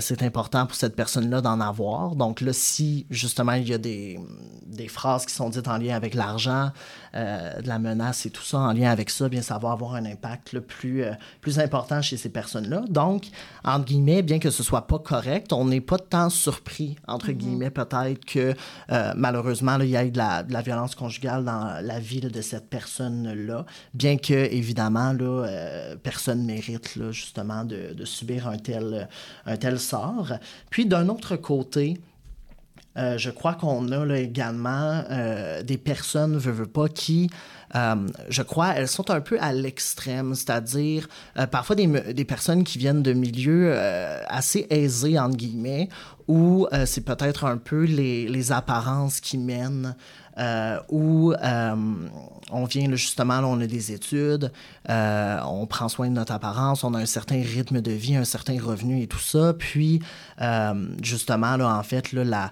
c'est 0.00 0.22
important 0.22 0.64
pour 0.64 0.76
cette 0.76 0.96
personne-là 0.96 1.42
d'en 1.42 1.60
avoir. 1.60 2.16
Donc 2.16 2.40
là, 2.40 2.54
si 2.54 3.06
justement 3.10 3.52
il 3.52 3.68
y 3.68 3.74
a 3.74 3.78
des 3.78 4.18
phrases 4.88 5.26
qui 5.26 5.34
sont 5.34 5.50
dites 5.50 5.68
en 5.68 5.76
lien 5.76 5.94
avec 5.94 6.14
l'argent, 6.14 6.70
de 7.14 7.66
la 7.66 7.78
menace 7.78 8.26
et 8.26 8.30
tout 8.30 8.42
ça, 8.42 8.58
en 8.58 8.72
lien 8.72 8.90
avec 8.90 9.10
ça, 9.10 9.28
bien, 9.28 9.42
ça 9.42 9.58
va 9.58 9.72
avoir 9.72 9.94
un 9.94 10.04
impact 10.04 10.52
le 10.52 10.60
plus, 10.60 11.04
plus 11.40 11.58
important 11.58 12.02
chez 12.02 12.16
ces 12.16 12.28
personnes-là. 12.28 12.84
Donc, 12.88 13.26
entre 13.64 13.84
guillemets, 13.84 14.22
bien 14.22 14.38
que 14.38 14.50
ce 14.50 14.62
soit 14.62 14.86
pas 14.86 14.98
correct, 14.98 15.52
on 15.52 15.64
n'est 15.64 15.80
pas 15.80 15.98
tant 15.98 16.30
surpris, 16.30 16.96
entre 17.06 17.30
mhm. 17.30 17.36
guillemets, 17.36 17.70
peut-être 17.70 18.24
que 18.24 18.54
euh, 18.90 19.12
malheureusement, 19.16 19.78
il 19.80 19.90
y 19.90 20.10
de 20.10 20.18
la, 20.18 20.42
de 20.42 20.52
la, 20.52 20.62
violence 20.62 20.94
conjugale 20.94 21.44
dans 21.44 21.84
la 21.84 21.98
vie 21.98 22.20
de 22.20 22.40
cette 22.40 22.68
personne-là, 22.68 23.66
bien 23.94 24.16
que, 24.16 24.34
évidemment, 24.34 25.12
là, 25.12 25.46
euh, 25.46 25.96
personne 25.96 26.44
mérite 26.44 26.96
là, 26.96 27.12
justement 27.12 27.64
de, 27.64 27.92
de, 27.94 28.04
subir 28.04 28.48
un 28.48 28.58
tel, 28.58 29.08
un 29.46 29.56
tel 29.56 29.78
sort. 29.78 30.32
Puis 30.70 30.86
d'un 30.86 31.08
autre 31.08 31.36
côté, 31.36 32.00
euh, 32.96 33.18
je 33.18 33.30
crois 33.30 33.54
qu'on 33.54 33.90
a 33.92 34.04
là, 34.04 34.18
également 34.18 35.04
des 35.64 35.78
personnes, 35.78 36.36
veux, 36.36 36.52
veux 36.52 36.66
pas, 36.66 36.88
qui 36.88 37.30
euh, 37.74 37.94
je 38.28 38.42
crois, 38.42 38.74
elles 38.74 38.88
sont 38.88 39.10
un 39.10 39.20
peu 39.20 39.38
à 39.40 39.52
l'extrême, 39.52 40.34
c'est-à-dire 40.34 41.08
euh, 41.38 41.46
parfois 41.46 41.76
des, 41.76 42.24
personnes 42.24 42.64
qui 42.64 42.78
viennent 42.78 43.02
de 43.02 43.12
milieux 43.12 43.70
euh, 43.72 44.20
assez 44.28 44.66
aisés, 44.70 45.18
entre 45.18 45.36
guillemets, 45.36 45.88
où 46.26 46.68
c'est 46.86 47.04
peut-être 47.04 47.44
un 47.44 47.56
peu 47.56 47.84
les, 47.84 48.52
apparences 48.52 49.20
qui 49.20 49.36
mènent. 49.38 49.96
Où 50.88 51.32
on 52.52 52.64
vient 52.64 52.94
justement, 52.94 53.38
on 53.44 53.60
a 53.60 53.66
des 53.66 53.92
études, 53.92 54.52
on 54.88 55.66
prend 55.68 55.88
soin 55.88 56.08
de 56.08 56.14
notre 56.14 56.32
apparence, 56.32 56.84
on 56.84 56.94
a 56.94 56.98
un 56.98 57.06
certain 57.06 57.42
rythme 57.42 57.80
de 57.80 57.92
vie, 57.92 58.16
un 58.16 58.24
certain 58.24 58.60
revenu 58.60 59.02
et 59.02 59.06
tout 59.06 59.18
ça. 59.18 59.54
Puis, 59.54 60.00
justement, 61.02 61.56
là, 61.56 61.76
en 61.76 61.82
fait, 61.82 62.12
là, 62.12 62.50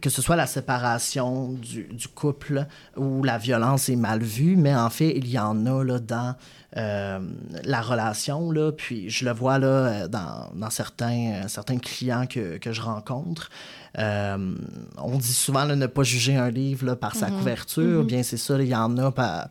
que 0.00 0.10
ce 0.10 0.22
soit 0.22 0.36
la 0.36 0.46
séparation 0.46 1.52
du, 1.52 2.08
couple 2.14 2.66
où 2.96 3.22
la 3.22 3.38
violence 3.38 3.88
est 3.88 3.96
mal 3.96 4.22
vue, 4.22 4.56
mais 4.56 4.74
en 4.74 4.90
fait, 4.90 5.10
il 5.16 5.28
y 5.28 5.38
en 5.38 5.66
a 5.66 5.82
là, 5.82 5.98
dans 5.98 6.36
euh, 6.76 7.20
la 7.62 7.80
relation. 7.80 8.50
Là, 8.50 8.72
puis 8.72 9.08
je 9.08 9.24
le 9.24 9.32
vois 9.32 9.58
là, 9.58 9.66
euh, 9.66 10.08
dans, 10.08 10.50
dans 10.54 10.70
certains, 10.70 11.44
euh, 11.44 11.48
certains 11.48 11.78
clients 11.78 12.26
que, 12.26 12.58
que 12.58 12.72
je 12.72 12.80
rencontre. 12.80 13.48
on 13.96 15.18
dit 15.18 15.32
souvent 15.32 15.66
de 15.66 15.74
ne 15.74 15.86
pas 15.86 16.02
juger 16.02 16.36
un 16.36 16.50
livre 16.50 16.86
là, 16.86 16.96
par 16.96 17.14
sa 17.14 17.28
mhm. 17.28 17.38
couverture. 17.38 18.00
Mhm. 18.00 18.06
Bien, 18.06 18.22
c'est 18.24 18.36
ça, 18.36 18.60
il 18.60 18.68
y 18.68 18.74
en 18.74 18.96
a 18.98 19.12
par 19.12 19.48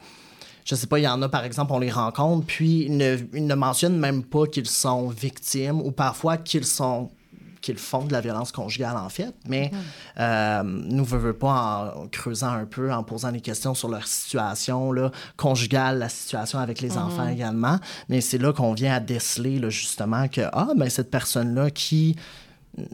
je 0.65 0.75
sais 0.75 0.87
pas, 0.87 0.97
il 0.97 1.03
y 1.03 1.07
en 1.07 1.21
a 1.21 1.27
par 1.27 1.43
exemple, 1.43 1.73
on 1.73 1.79
les 1.79 1.91
rencontre, 1.91 2.45
puis 2.45 2.85
ils 2.85 2.95
ne, 2.95 3.17
ils 3.33 3.45
ne 3.45 3.55
mentionnent 3.55 3.99
même 3.99 4.23
pas 4.23 4.47
qu'ils 4.47 4.69
sont 4.69 5.09
victimes 5.09 5.81
ou 5.81 5.91
parfois 5.91 6.37
qu'ils 6.37 6.65
sont 6.65 7.09
qu'ils 7.63 7.79
font 7.79 8.03
de 8.03 8.11
la 8.11 8.21
violence 8.21 8.51
conjugale, 8.51 8.97
en 8.97 9.09
fait. 9.09 9.33
Mais 9.47 9.71
mhm. 9.71 9.79
euh, 10.19 10.63
nous 10.63 11.03
ne 11.03 11.17
veut 11.17 11.33
pas, 11.33 11.95
en 11.97 12.07
creusant 12.09 12.51
un 12.51 12.65
peu, 12.65 12.93
en 12.93 13.03
posant 13.03 13.31
des 13.31 13.41
questions 13.41 13.73
sur 13.73 13.87
leur 13.87 14.05
situation 14.05 14.91
là, 14.91 15.11
conjugale, 15.37 15.97
la 15.97 16.09
situation 16.09 16.59
avec 16.59 16.81
les 16.81 16.97
enfants 16.97 17.25
mhm. 17.25 17.33
également. 17.33 17.79
Mais 18.09 18.21
c'est 18.21 18.37
là 18.37 18.53
qu'on 18.53 18.73
vient 18.73 18.93
à 18.93 18.99
déceler, 18.99 19.57
là, 19.59 19.69
justement, 19.69 20.27
que, 20.27 20.41
ah, 20.51 20.67
ben, 20.75 20.89
cette 20.89 21.09
personne-là 21.09 21.71
qui 21.71 22.17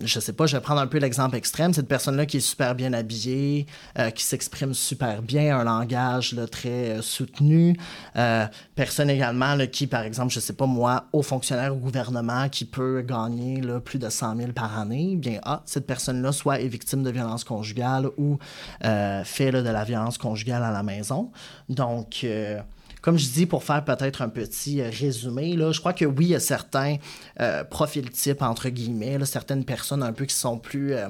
je 0.01 0.19
sais 0.19 0.33
pas, 0.33 0.45
je 0.45 0.57
vais 0.57 0.61
prendre 0.61 0.81
un 0.81 0.87
peu 0.87 0.97
l'exemple 0.97 1.35
extrême, 1.35 1.73
cette 1.73 1.87
personne-là 1.87 2.25
qui 2.25 2.37
est 2.37 2.41
super 2.41 2.75
bien 2.75 2.91
habillée, 2.91 3.65
euh, 3.97 4.09
qui 4.09 4.23
s'exprime 4.23 4.73
super 4.73 5.21
bien, 5.21 5.57
un 5.57 5.63
langage 5.63 6.35
très 6.51 6.97
euh, 6.97 7.01
soutenu. 7.01 7.77
Euh, 8.17 8.45
personne 8.75 9.09
également 9.09 9.55
qui, 9.71 9.87
par 9.87 10.03
exemple, 10.03 10.33
je 10.33 10.39
sais 10.39 10.53
pas 10.53 10.65
moi, 10.65 11.05
haut 11.13 11.21
fonctionnaire 11.21 11.73
au 11.73 11.77
gouvernement 11.77 12.49
qui 12.49 12.65
peut 12.65 13.01
gagner 13.01 13.61
plus 13.83 13.99
de 13.99 14.09
100 14.09 14.37
000 14.37 14.51
par 14.51 14.77
année, 14.77 15.15
bien, 15.15 15.39
ah, 15.43 15.61
cette 15.65 15.87
personne-là 15.87 16.31
soit 16.31 16.59
est 16.59 16.67
victime 16.67 17.03
de 17.03 17.09
violence 17.09 17.43
conjugale 17.43 18.09
ou 18.17 18.37
fait 19.23 19.51
de 19.51 19.69
la 19.69 19.83
violence 19.83 20.17
conjugale 20.17 20.63
à 20.63 20.71
la 20.71 20.83
maison. 20.83 21.31
Donc, 21.69 22.25
comme 23.01 23.17
je 23.17 23.29
dis, 23.29 23.45
pour 23.45 23.63
faire 23.63 23.83
peut-être 23.83 24.21
un 24.21 24.29
petit 24.29 24.81
euh, 24.81 24.89
résumé, 24.91 25.55
là, 25.55 25.71
je 25.71 25.79
crois 25.79 25.93
que 25.93 26.05
oui, 26.05 26.25
il 26.25 26.29
y 26.29 26.35
a 26.35 26.39
certains 26.39 26.97
euh, 27.39 27.63
profils 27.63 28.09
types, 28.09 28.41
entre 28.41 28.69
guillemets, 28.69 29.23
certaines 29.25 29.63
personnes 29.65 30.03
un 30.03 30.13
peu 30.13 30.25
qui 30.25 30.35
sont 30.35 30.57
plus 30.57 30.93
euh, 30.93 31.07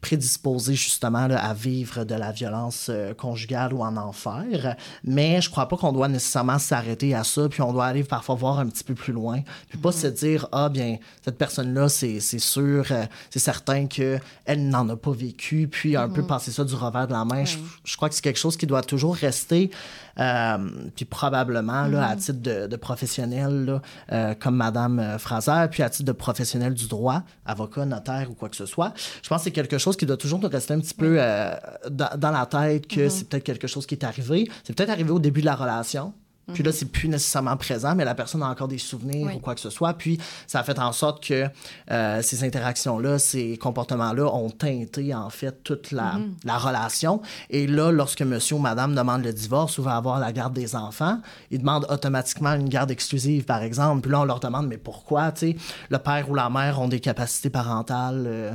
prédisposés 0.00 0.74
justement 0.74 1.28
à 1.30 1.54
vivre 1.54 2.04
de 2.04 2.14
la 2.14 2.30
violence 2.30 2.88
euh, 2.90 3.14
conjugale 3.14 3.72
ou 3.72 3.82
en 3.82 3.96
enfer. 3.96 4.76
Mais 5.02 5.40
je 5.40 5.50
crois 5.50 5.68
pas 5.68 5.76
qu'on 5.76 5.92
doit 5.92 6.08
nécessairement 6.08 6.58
s'arrêter 6.58 7.14
à 7.14 7.24
ça, 7.24 7.48
puis 7.48 7.62
on 7.62 7.72
doit 7.72 7.86
aller 7.86 8.04
parfois 8.04 8.34
voir 8.34 8.58
un 8.58 8.66
petit 8.66 8.84
peu 8.84 8.94
plus 8.94 9.12
loin, 9.12 9.40
puis 9.68 9.78
pas 9.78 9.92
se 9.92 10.06
dire 10.06 10.48
ah 10.52 10.68
bien 10.68 10.98
cette 11.24 11.38
personne-là 11.38 11.88
c'est 11.88 12.20
sûr, 12.20 12.86
euh, 12.90 13.04
c'est 13.30 13.38
certain 13.38 13.86
que 13.86 14.18
elle 14.44 14.68
n'en 14.68 14.88
a 14.88 14.96
pas 14.96 15.12
vécu, 15.12 15.68
puis 15.68 15.96
un 15.96 16.08
peu 16.08 16.22
mm-hmm. 16.22 16.26
passer 16.26 16.50
ça 16.52 16.64
du 16.64 16.74
revers 16.74 17.06
de 17.06 17.12
la 17.12 17.24
main. 17.24 17.44
Je, 17.44 17.96
crois 17.96 18.08
que 18.08 18.14
c'est 18.14 18.22
quelque 18.22 18.38
chose 18.38 18.56
qui 18.56 18.66
doit 18.66 18.82
toujours 18.82 19.16
rester, 19.16 19.70
euh, 20.18 20.58
puis 20.94 21.04
probablement 21.04 21.86
là, 21.86 22.06
à 22.06 22.14
mm-hmm. 22.14 22.18
titre 22.18 22.42
de, 22.42 22.66
de 22.66 22.76
professionnel 22.76 23.80
là, 24.08 24.34
comme 24.34 24.56
Madame 24.56 25.18
Fraser, 25.18 25.66
puis 25.70 25.82
à 25.82 25.90
titre 25.90 26.06
de 26.06 26.12
professionnel 26.12 26.74
du 26.74 26.86
droit, 26.86 27.22
avocat, 27.44 27.86
notaire 27.86 28.30
ou 28.30 28.34
quoi 28.34 28.48
que 28.48 28.56
ce 28.56 28.66
soit. 28.66 28.92
Je 29.22 29.28
pense 29.28 29.38
que 29.38 29.44
c'est 29.44 29.50
quelque 29.50 29.78
chose 29.78 29.85
chose 29.86 29.96
qui 29.96 30.06
doit 30.06 30.16
toujours 30.16 30.40
nous 30.40 30.48
rester 30.48 30.74
un 30.74 30.80
petit 30.80 30.94
peu 30.94 31.16
euh, 31.18 31.54
dans, 31.90 32.30
la 32.30 32.46
tête 32.46 32.86
que 32.86 33.00
mm-hmm. 33.00 33.10
c'est 33.10 33.28
peut-être 33.28 33.44
quelque 33.44 33.66
chose 33.66 33.86
qui 33.86 33.94
est 33.94 34.04
arrivé. 34.04 34.50
C'est 34.64 34.74
peut-être 34.76 34.90
arrivé 34.90 35.10
au 35.10 35.18
début 35.18 35.40
de 35.40 35.46
la 35.46 35.54
relation. 35.54 36.12
Puis 36.52 36.62
là, 36.62 36.70
mm-hmm. 36.70 36.74
c'est 36.74 36.92
plus 36.92 37.08
nécessairement 37.08 37.56
présent, 37.56 37.96
mais 37.96 38.04
la 38.04 38.14
personne 38.14 38.42
a 38.42 38.48
encore 38.48 38.68
des 38.68 38.78
souvenirs 38.78 39.34
ou 39.34 39.40
quoi 39.40 39.54
que 39.54 39.60
ce 39.60 39.70
soit. 39.70 39.94
Puis 39.94 40.18
ça 40.46 40.60
a 40.60 40.62
fait 40.62 40.78
en 40.78 40.92
sorte 40.92 41.24
que 41.24 41.46
euh, 41.90 42.22
ces 42.22 42.44
interactions-là, 42.44 43.18
ces 43.18 43.56
comportements-là 43.58 44.32
ont 44.32 44.50
teinté, 44.50 45.12
en 45.12 45.28
fait, 45.30 45.62
toute 45.64 45.90
la, 45.90 46.14
mm-hmm. 46.14 46.32
la, 46.44 46.58
relation. 46.58 47.20
Et 47.50 47.66
là, 47.66 47.90
lorsque 47.90 48.22
monsieur 48.22 48.56
ou 48.56 48.60
madame 48.60 48.94
demande 48.94 49.24
le 49.24 49.32
divorce 49.32 49.78
ou 49.78 49.82
va 49.82 49.96
avoir 49.96 50.20
la 50.20 50.32
garde 50.32 50.52
des 50.52 50.76
enfants, 50.76 51.20
ils 51.50 51.58
demandent 51.58 51.86
automatiquement 51.90 52.54
une 52.54 52.68
garde 52.68 52.92
exclusive, 52.92 53.44
par 53.44 53.62
exemple. 53.62 54.02
Puis 54.02 54.12
là, 54.12 54.20
on 54.20 54.24
leur 54.24 54.40
demande, 54.40 54.68
mais 54.68 54.78
pourquoi, 54.78 55.32
tu 55.32 55.52
sais, 55.52 55.56
le 55.90 55.98
père 55.98 56.30
ou 56.30 56.34
la 56.34 56.48
mère 56.48 56.80
ont 56.80 56.88
des 56.88 57.00
capacités 57.00 57.50
parentales. 57.50 58.24
Euh, 58.26 58.52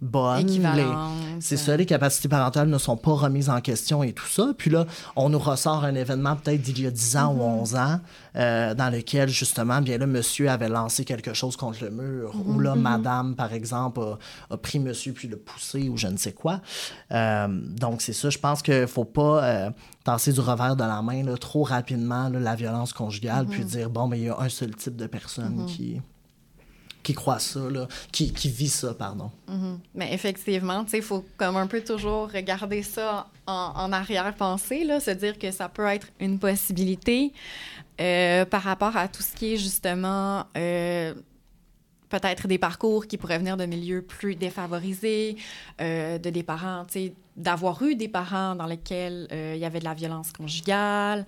bonne. 0.00 0.48
C'est 1.40 1.56
ça, 1.56 1.76
les 1.76 1.86
capacités 1.86 2.28
parentales 2.28 2.68
ne 2.68 2.78
sont 2.78 2.96
pas 2.96 3.12
remises 3.12 3.50
en 3.50 3.60
question 3.60 4.02
et 4.02 4.12
tout 4.12 4.26
ça. 4.26 4.52
Puis 4.56 4.70
là, 4.70 4.86
on 5.16 5.28
nous 5.28 5.38
ressort 5.38 5.84
un 5.84 5.94
événement 5.94 6.36
peut-être 6.36 6.62
d'il 6.62 6.82
y 6.82 6.86
a 6.86 6.90
10 6.90 7.16
ans 7.16 7.34
ou 7.34 7.42
11 7.42 7.72
mm-hmm. 7.72 7.78
ans, 7.78 8.00
euh, 8.36 8.74
dans 8.74 8.90
lequel, 8.90 9.28
justement, 9.28 9.80
bien 9.80 9.98
là, 9.98 10.06
monsieur 10.06 10.48
avait 10.48 10.68
lancé 10.68 11.04
quelque 11.04 11.34
chose 11.34 11.56
contre 11.56 11.84
le 11.84 11.90
mur, 11.90 12.32
ou 12.46 12.60
là, 12.60 12.74
mm-hmm. 12.74 12.80
madame, 12.80 13.34
par 13.36 13.52
exemple, 13.52 14.00
a, 14.50 14.56
pris 14.56 14.78
monsieur 14.78 15.12
puis 15.12 15.28
le 15.28 15.36
poussé 15.36 15.88
ou 15.88 15.96
je 15.96 16.06
ne 16.06 16.16
sais 16.16 16.32
quoi. 16.32 16.60
Euh, 17.12 17.48
donc, 17.48 18.02
c'est 18.02 18.12
ça, 18.12 18.30
je 18.30 18.38
pense 18.38 18.62
qu'il 18.62 18.80
ne 18.80 18.86
faut 18.86 19.04
pas 19.04 19.44
euh, 19.44 19.70
tasser 20.04 20.32
du 20.32 20.40
revers 20.40 20.76
de 20.76 20.84
la 20.84 21.02
main 21.02 21.22
trop 21.40 21.62
rapidement 21.62 22.28
la 22.28 22.54
violence 22.54 22.92
conjugale, 22.92 23.46
puis 23.46 23.62
mm-hmm. 23.62 23.66
dire, 23.66 23.90
bon, 23.90 24.06
mais 24.06 24.18
il 24.18 24.24
y 24.24 24.28
a 24.28 24.38
un 24.38 24.48
seul 24.48 24.74
type 24.74 24.96
de 24.96 25.06
personne 25.06 25.66
qui 25.66 26.00
qui 27.02 27.14
croit 27.14 27.38
ça, 27.38 27.60
là, 27.70 27.88
qui, 28.10 28.32
qui 28.32 28.48
vit 28.48 28.68
ça, 28.68 28.94
pardon. 28.94 29.30
Mm-hmm. 29.48 29.78
Mais 29.94 30.14
effectivement, 30.14 30.84
il 30.92 31.02
faut 31.02 31.24
comme 31.36 31.56
un 31.56 31.66
peu 31.66 31.82
toujours 31.82 32.30
regarder 32.30 32.82
ça 32.82 33.26
en, 33.46 33.72
en 33.74 33.92
arrière-pensée, 33.92 34.86
se 35.00 35.10
dire 35.10 35.38
que 35.38 35.50
ça 35.50 35.68
peut 35.68 35.86
être 35.86 36.08
une 36.20 36.38
possibilité 36.38 37.32
euh, 38.00 38.44
par 38.44 38.62
rapport 38.62 38.96
à 38.96 39.08
tout 39.08 39.22
ce 39.22 39.34
qui 39.34 39.54
est 39.54 39.56
justement 39.58 40.46
euh, 40.56 41.14
peut-être 42.12 42.46
des 42.46 42.58
parcours 42.58 43.06
qui 43.06 43.16
pourraient 43.16 43.38
venir 43.38 43.56
de 43.56 43.64
milieux 43.64 44.02
plus 44.02 44.34
défavorisés, 44.34 45.36
euh, 45.80 46.18
de 46.18 46.28
des 46.28 46.42
parents, 46.42 46.84
d'avoir 47.36 47.82
eu 47.82 47.94
des 47.94 48.08
parents 48.08 48.54
dans 48.54 48.66
lesquels 48.66 49.28
euh, 49.32 49.54
il 49.56 49.60
y 49.60 49.64
avait 49.64 49.78
de 49.78 49.84
la 49.84 49.94
violence 49.94 50.30
conjugale. 50.30 51.24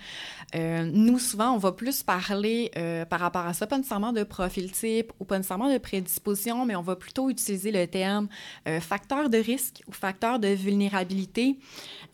Euh, 0.54 0.84
nous, 0.92 1.18
souvent, 1.18 1.52
on 1.52 1.58
va 1.58 1.72
plus 1.72 2.02
parler 2.02 2.70
par 3.08 3.20
rapport 3.20 3.46
à 3.46 3.54
ça, 3.54 3.66
pas 3.66 3.78
nécessairement 3.78 4.12
de 4.12 4.24
profil 4.24 4.70
type 4.70 5.12
ou 5.20 5.24
pas 5.24 5.38
nécessairement 5.38 5.72
de 5.72 5.78
prédisposition, 5.78 6.66
mais 6.66 6.76
on 6.76 6.82
va 6.82 6.96
plutôt 6.96 7.30
utiliser 7.30 7.72
le 7.72 7.86
terme 7.86 8.28
facteur 8.80 9.30
de 9.30 9.38
risque 9.38 9.82
ou 9.88 9.92
facteur 9.92 10.38
de 10.38 10.48
vulnérabilité. 10.48 11.58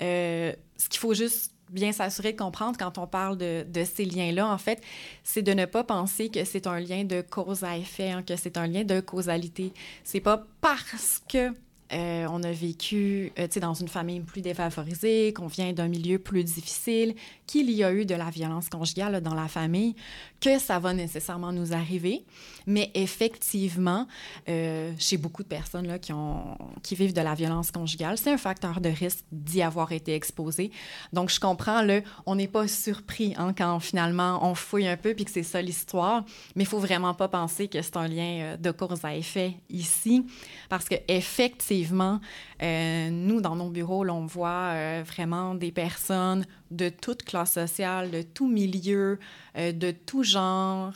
ce 0.00 0.88
qu'il 0.88 1.00
faut 1.00 1.14
juste 1.14 1.49
bien 1.70 1.92
s'assurer 1.92 2.32
de 2.32 2.38
comprendre 2.38 2.76
quand 2.78 2.98
on 2.98 3.06
parle 3.06 3.36
de, 3.36 3.84
ces 3.84 4.04
liens-là, 4.04 4.46
en 4.46 4.58
fait, 4.58 4.82
c'est 5.24 5.42
de 5.42 5.52
ne 5.52 5.64
pas 5.64 5.84
penser 5.84 6.28
que 6.28 6.44
c'est 6.44 6.66
un 6.66 6.80
lien 6.80 7.04
de 7.04 7.20
cause 7.20 7.64
à 7.64 7.76
effet, 7.76 8.10
hein, 8.10 8.22
que 8.22 8.36
c'est 8.36 8.56
un 8.56 8.66
lien 8.66 8.84
de 8.84 9.00
causalité. 9.00 9.72
C'est 10.04 10.20
pas 10.20 10.44
parce 10.60 11.22
que 11.28 11.52
euh, 11.92 12.26
on 12.30 12.42
a 12.44 12.52
vécu 12.52 13.32
euh, 13.38 13.48
dans 13.60 13.74
une 13.74 13.88
famille 13.88 14.20
plus 14.20 14.42
défavorisée, 14.42 15.32
qu'on 15.32 15.48
vient 15.48 15.72
d'un 15.72 15.88
milieu 15.88 16.18
plus 16.18 16.44
difficile, 16.44 17.14
qu'il 17.46 17.68
y 17.70 17.82
a 17.82 17.92
eu 17.92 18.04
de 18.04 18.14
la 18.14 18.30
violence 18.30 18.68
conjugale 18.68 19.20
dans 19.20 19.34
la 19.34 19.48
famille, 19.48 19.96
que 20.40 20.58
ça 20.60 20.78
va 20.78 20.92
nécessairement 20.94 21.52
nous 21.52 21.72
arriver. 21.72 22.24
Mais 22.66 22.90
effectivement, 22.94 24.06
euh, 24.48 24.92
chez 24.98 25.16
beaucoup 25.16 25.42
de 25.42 25.48
personnes 25.48 25.86
là, 25.86 25.98
qui, 25.98 26.94
vivent 26.94 27.14
de 27.14 27.20
la 27.20 27.34
violence 27.34 27.70
conjugale, 27.70 28.18
c'est 28.18 28.30
un 28.30 28.38
facteur 28.38 28.80
de 28.80 28.88
risque 28.88 29.24
d'y 29.32 29.62
avoir 29.62 29.92
été 29.92 30.14
exposé. 30.14 30.70
Donc, 31.12 31.30
je 31.30 31.40
comprends, 31.40 31.82
le, 31.82 32.02
on 32.26 32.34
n'est 32.34 32.48
pas 32.48 32.68
surpris 32.68 33.34
hein, 33.36 33.52
quand 33.56 33.80
finalement 33.80 34.46
on 34.48 34.54
fouille 34.54 34.88
un 34.88 34.96
peu 34.96 35.14
puis 35.14 35.24
que 35.24 35.30
c'est 35.30 35.42
ça 35.42 35.62
l'histoire, 35.62 36.24
mais 36.56 36.64
il 36.64 36.66
faut 36.66 36.78
vraiment 36.78 37.14
pas 37.14 37.28
penser 37.28 37.68
que 37.68 37.80
c'est 37.82 37.96
un 37.96 38.08
lien 38.08 38.56
de 38.58 38.70
cause 38.70 39.04
à 39.04 39.14
effet 39.14 39.56
ici, 39.68 40.26
parce 40.68 40.88
que 40.88 40.96
effectivement, 41.08 42.20
euh, 42.62 43.10
nous, 43.10 43.40
dans 43.40 43.56
nos 43.56 43.70
bureaux, 43.70 44.06
on 44.08 44.26
voit 44.26 44.72
euh, 44.72 45.02
vraiment 45.06 45.54
des 45.54 45.72
personnes 45.72 46.44
de 46.70 46.88
toute 46.88 47.22
classe 47.22 47.52
sociale, 47.52 48.10
de 48.10 48.22
tout 48.22 48.48
milieu, 48.48 49.18
euh, 49.56 49.72
de 49.72 49.90
tout 49.90 50.22
genre, 50.22 50.92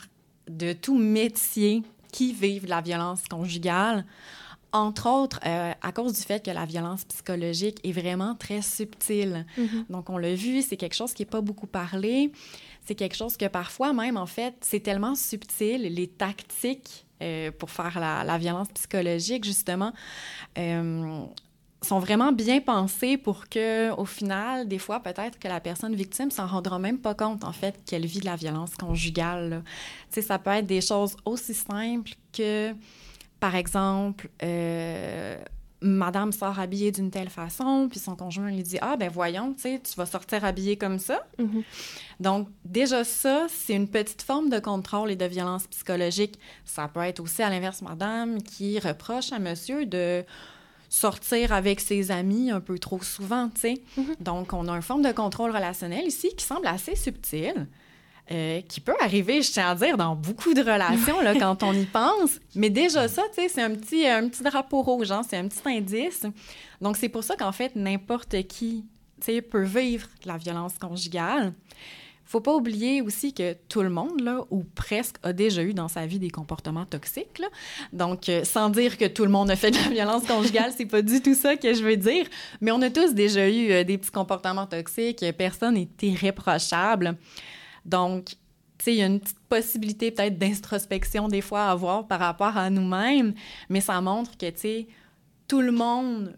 de 0.49 0.73
tout 0.73 0.97
métier 0.97 1.83
qui 2.11 2.33
vivent 2.33 2.67
la 2.67 2.81
violence 2.81 3.23
conjugale. 3.27 4.05
Entre 4.71 5.07
autres, 5.09 5.39
à 5.43 5.91
cause 5.93 6.13
du 6.13 6.21
fait 6.21 6.43
que 6.43 6.51
la 6.51 6.65
violence 6.65 7.05
psychologique 7.05 7.79
est 7.85 7.93
vraiment 7.93 8.35
très 8.35 8.61
subtile. 8.61 9.45
Mm-hmm. 9.57 9.85
Donc, 9.89 10.09
on 10.09 10.17
l'a 10.17 10.33
vu, 10.33 10.61
c'est 10.61 10.75
quelque 10.75 10.95
chose 10.95 11.13
qui 11.13 11.21
n'est 11.21 11.29
pas 11.29 11.39
beaucoup 11.39 11.67
parlé. 11.67 12.31
C'est 12.85 12.95
quelque 12.95 13.15
chose 13.15 13.37
que 13.37 13.45
parfois 13.45 13.93
même, 13.93 14.17
en 14.17 14.25
fait, 14.25 14.53
c'est 14.61 14.81
tellement 14.81 15.15
subtil, 15.15 15.81
les 15.81 16.07
tactiques 16.07 17.05
euh, 17.21 17.49
pour 17.49 17.71
faire 17.71 17.97
la, 17.97 18.37
violence 18.37 18.67
psychologique, 18.73 19.45
justement, 19.45 19.93
euh, 20.57 21.23
sont 21.81 21.99
vraiment 21.99 22.31
bien 22.31 22.61
pensés 22.61 23.17
pour 23.17 23.47
que, 23.47 23.91
au 23.91 24.05
final, 24.05 24.67
des 24.67 24.79
fois, 24.79 24.99
peut-être 25.01 25.37
que 25.39 25.47
la 25.47 25.59
personne 25.59 25.95
victime 25.95 26.31
s'en 26.31 26.47
rendra 26.47 26.79
même 26.79 26.97
pas 26.97 27.13
compte, 27.13 27.43
en 27.43 27.51
fait, 27.51 27.79
qu'elle 27.85 28.05
vit 28.05 28.19
de 28.19 28.25
la 28.25 28.35
violence 28.35 28.75
conjugale. 28.75 29.63
Tu 30.09 30.15
sais, 30.15 30.21
ça 30.21 30.39
peut 30.39 30.51
être 30.51 30.65
des 30.65 30.81
choses 30.81 31.15
aussi 31.25 31.53
simples 31.53 32.11
que, 32.33 32.73
par 33.39 33.55
exemple, 33.55 34.29
euh, 34.43 35.37
madame 35.81 36.31
sort 36.31 36.59
habillée 36.59 36.91
d'une 36.91 37.11
telle 37.11 37.29
façon, 37.29 37.87
puis 37.89 37.99
son 37.99 38.15
conjoint 38.15 38.49
lui 38.49 38.63
dit 38.63 38.77
Ah, 38.81 38.97
ben 38.97 39.09
voyons, 39.09 39.53
tu 39.53 39.61
sais, 39.61 39.81
tu 39.83 39.95
vas 39.95 40.05
sortir 40.05 40.43
habillée 40.43 40.77
comme 40.77 40.99
ça. 40.99 41.25
Mm-hmm. 41.39 41.63
Donc, 42.19 42.47
déjà, 42.63 43.03
ça, 43.03 43.45
c'est 43.49 43.73
une 43.73 43.87
petite 43.87 44.21
forme 44.21 44.49
de 44.49 44.59
contrôle 44.59 45.11
et 45.11 45.15
de 45.15 45.25
violence 45.25 45.67
psychologique. 45.67 46.39
Ça 46.63 46.87
peut 46.87 47.01
être 47.01 47.19
aussi 47.19 47.43
à 47.43 47.49
l'inverse, 47.49 47.81
madame 47.81 48.41
qui 48.41 48.79
reproche 48.79 49.31
à 49.31 49.39
monsieur 49.39 49.85
de 49.85 50.25
sortir 50.89 51.53
avec 51.53 51.79
ses 51.79 52.11
amis 52.11 52.51
un 52.51 52.59
peu 52.59 52.79
trop 52.79 53.01
souvent, 53.01 53.49
tu 53.49 53.61
sais. 53.61 53.73
Mm-hmm. 53.97 54.21
Donc, 54.21 54.53
on 54.53 54.67
a 54.67 54.71
une 54.71 54.81
forme 54.81 55.01
de 55.01 55.11
contrôle 55.11 55.51
relationnel 55.51 56.05
ici 56.05 56.29
qui 56.35 56.45
semble 56.45 56.67
assez 56.67 56.95
subtile. 56.95 57.67
Euh, 58.31 58.61
qui 58.61 58.79
peut 58.81 58.95
arriver, 59.01 59.43
je 59.43 59.51
tiens 59.51 59.69
à 59.69 59.75
dire, 59.75 59.97
dans 59.97 60.15
beaucoup 60.15 60.55
de 60.55 60.61
relations 60.61 61.21
là, 61.21 61.35
quand 61.35 61.61
on 61.61 61.73
y 61.73 61.85
pense. 61.93 62.39
Mais 62.55 62.71
déjà 62.71 63.07
ça, 63.07 63.21
tu 63.35 63.41
sais, 63.41 63.49
c'est 63.49 63.61
un 63.61 63.75
petit, 63.75 64.07
un 64.07 64.27
petit 64.27 64.41
drapeau 64.41 64.81
rouge, 64.81 65.11
hein, 65.11 65.21
c'est 65.29 65.37
un 65.37 65.47
petit 65.47 65.61
indice. 65.67 66.25
Donc, 66.81 66.97
c'est 66.97 67.09
pour 67.09 67.23
ça 67.23 67.35
qu'en 67.35 67.51
fait, 67.51 67.75
n'importe 67.75 68.47
qui, 68.47 68.83
tu 69.19 69.25
sais, 69.25 69.41
peut 69.43 69.61
vivre 69.61 70.07
la 70.25 70.37
violence 70.37 70.75
conjugale. 70.79 71.53
Faut 72.25 72.41
pas 72.41 72.55
oublier 72.55 73.01
aussi 73.01 73.33
que 73.33 73.53
tout 73.69 73.83
le 73.83 73.89
monde, 73.89 74.21
là, 74.21 74.43
ou 74.49 74.63
presque, 74.63 75.17
a 75.21 75.31
déjà 75.31 75.61
eu 75.63 75.73
dans 75.73 75.87
sa 75.87 76.07
vie 76.07 76.17
des 76.17 76.31
comportements 76.31 76.85
toxiques. 76.85 77.41
Donc, 77.93 78.29
euh, 78.29 78.43
sans 78.43 78.69
dire 78.69 78.97
que 78.97 79.05
tout 79.05 79.23
le 79.23 79.31
monde 79.31 79.51
a 79.51 79.55
fait 79.55 79.71
de 79.71 79.77
la 79.77 79.89
violence 79.89 80.25
conjugale, 80.25 80.71
c'est 80.75 80.87
pas 80.87 81.03
du 81.03 81.21
tout 81.21 81.35
ça 81.35 81.55
que 81.55 81.73
je 81.73 81.83
veux 81.83 81.97
dire. 81.97 82.25
Mais 82.61 82.71
on 82.71 82.81
a 82.81 82.89
tous 82.89 83.13
déjà 83.13 83.47
eu 83.47 83.71
euh, 83.71 83.83
des 83.83 83.99
petits 83.99 84.11
comportements 84.11 84.65
toxiques. 84.65 85.23
Personne 85.37 85.75
n'est 85.75 85.87
irréprochable. 86.01 87.15
Donc, 87.85 88.35
il 88.87 88.95
y 88.95 89.01
a 89.01 89.05
une 89.05 89.19
petite 89.19 89.39
possibilité 89.47 90.11
peut-être 90.11 90.37
d'introspection 90.37 91.27
des 91.27 91.41
fois 91.41 91.65
à 91.65 91.71
avoir 91.71 92.07
par 92.07 92.19
rapport 92.19 92.57
à 92.57 92.69
nous-mêmes, 92.69 93.33
mais 93.69 93.81
ça 93.81 93.99
montre 94.01 94.37
que, 94.37 94.49
tu 94.49 94.59
sais, 94.59 94.87
tout 95.47 95.61
le 95.61 95.71
monde 95.71 96.37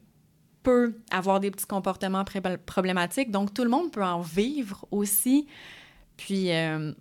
peut 0.64 0.96
avoir 1.12 1.40
des 1.40 1.50
petits 1.50 1.66
comportements 1.66 2.26
problématiques, 2.66 3.32
donc 3.32 3.54
tout 3.54 3.64
le 3.64 3.70
monde 3.70 3.92
peut 3.92 4.04
en 4.04 4.22
vivre 4.22 4.86
aussi. 4.92 5.48
Puis, 6.18 6.52
euh, 6.52 6.92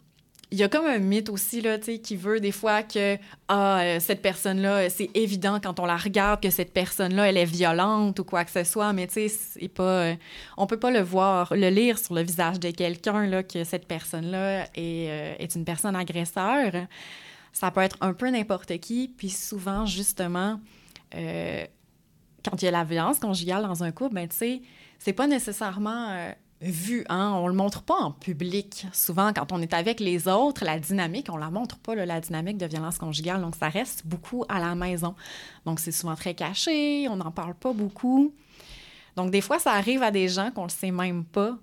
il 0.53 0.59
y 0.59 0.63
a 0.63 0.69
comme 0.69 0.87
un 0.87 0.99
mythe 0.99 1.29
aussi, 1.29 1.61
là, 1.61 1.79
qui 1.79 2.17
veut 2.17 2.39
des 2.39 2.53
fois 2.53 2.83
que, 2.83 3.17
ah, 3.49 3.81
euh, 3.81 4.01
cette 4.01 4.23
personne-là, 4.23 4.77
euh, 4.77 4.89
c'est 4.89 5.11
évident 5.15 5.59
quand 5.61 5.81
on 5.81 5.87
la 5.87 5.97
regarde 5.97 6.41
que 6.41 6.51
cette 6.51 6.73
personne-là, 6.73 7.29
elle 7.29 7.37
est 7.37 7.45
violente 7.45 8.21
ou 8.21 8.25
quoi 8.25 8.45
que 8.45 8.53
ce 8.53 8.63
soit, 8.63 8.93
mais 8.93 9.09
tu 9.09 9.29
sais, 9.29 9.69
pas... 9.69 10.13
on 10.57 10.67
peut 10.67 10.79
pas 10.79 10.91
le 10.91 11.01
voir, 11.01 11.53
le 11.55 11.69
lire 11.69 11.99
sur 11.99 12.15
le 12.15 12.23
visage 12.23 12.61
de 12.61 12.71
quelqu'un, 12.71 13.27
là, 13.27 13.43
que 13.43 13.65
cette 13.65 13.87
personne-là 13.87 14.69
est, 14.77 15.37
est 15.41 15.55
une 15.57 15.65
personne 15.65 15.97
agresseur. 15.97 16.73
Ça 17.53 17.71
peut 17.71 17.81
être 17.81 17.97
un 18.01 18.13
peu 18.13 18.31
n'importe 18.31 18.79
qui, 18.79 19.09
puis 19.09 19.31
souvent, 19.31 19.87
justement, 19.87 20.61
quand 21.13 22.63
il 22.63 22.65
y 22.65 22.69
a 22.69 22.71
la 22.71 22.85
violence 22.85 23.19
conjugale 23.19 23.63
dans 23.63 23.83
un 23.83 23.91
couple, 23.91 24.15
ben, 24.15 24.29
tu 24.29 24.37
sais, 24.37 24.63
c'est 24.99 25.13
pas 25.13 25.27
nécessairement 25.27 26.11
euh, 26.11 26.33
vu, 26.61 27.05
hein? 27.09 27.33
On 27.35 27.49
le 27.49 27.55
montre 27.55 27.83
pas 27.83 27.97
en 27.97 28.13
public. 28.13 28.87
Souvent, 28.93 29.33
quand 29.33 29.53
on 29.53 29.61
est 29.61 29.75
avec 29.75 30.01
les 30.01 30.29
autres, 30.29 30.65
la 30.65 30.79
dynamique, 30.79 31.29
on 31.31 31.37
la 31.37 31.51
montre 31.51 31.79
pas, 31.79 31.95
la 31.95 32.21
dynamique 32.21 32.59
de 32.59 32.67
violence 32.67 32.99
conjugale. 32.99 33.41
Donc, 33.41 33.57
ça 33.57 33.69
reste 33.69 34.07
beaucoup 34.07 34.45
à 34.49 34.59
la 34.59 34.75
maison. 34.75 35.15
Donc, 35.65 35.81
c'est 35.81 35.93
souvent 35.93 36.17
très 36.17 36.35
caché, 36.35 37.09
on 37.09 37.17
n'en 37.17 37.31
parle 37.31 37.55
pas 37.55 37.73
beaucoup. 37.73 38.33
Donc, 39.17 39.31
des 39.31 39.41
fois, 39.41 39.59
ça 39.59 39.73
arrive 39.73 40.03
à 40.03 40.11
des 40.11 40.29
gens 40.29 40.51
qu'on 40.51 40.65
le 40.65 40.71
sait 40.71 40.91
même 40.91 41.25
pas. 41.25 41.59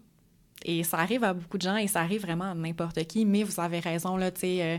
Et 0.66 0.84
ça 0.84 0.98
arrive 1.00 1.24
à 1.24 1.34
beaucoup 1.34 1.58
de 1.58 1.64
gens 1.64 1.76
et 1.76 1.88
ça 1.88 2.00
arrive 2.02 2.22
vraiment 2.22 2.52
à 2.52 2.56
n'importe 2.56 3.04
qui. 3.06 3.26
Mais 3.26 3.44
vous 3.44 3.60
avez 3.60 3.80
raison, 3.80 4.16
là, 4.16 4.32
euh, 4.44 4.78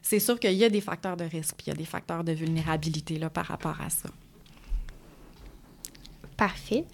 c'est 0.00 0.20
sûr 0.20 0.38
qu'il 0.38 0.52
y 0.52 0.64
a 0.64 0.70
des 0.70 0.80
facteurs 0.80 1.16
de 1.16 1.24
risque, 1.24 1.56
il 1.66 1.70
y 1.70 1.72
a 1.72 1.74
des 1.74 1.84
facteurs 1.84 2.22
de 2.22 2.32
vulnérabilité, 2.32 3.18
là, 3.18 3.28
par 3.28 3.46
rapport 3.46 3.80
à 3.80 3.90
ça. 3.90 4.08
Parfait. 6.36 6.84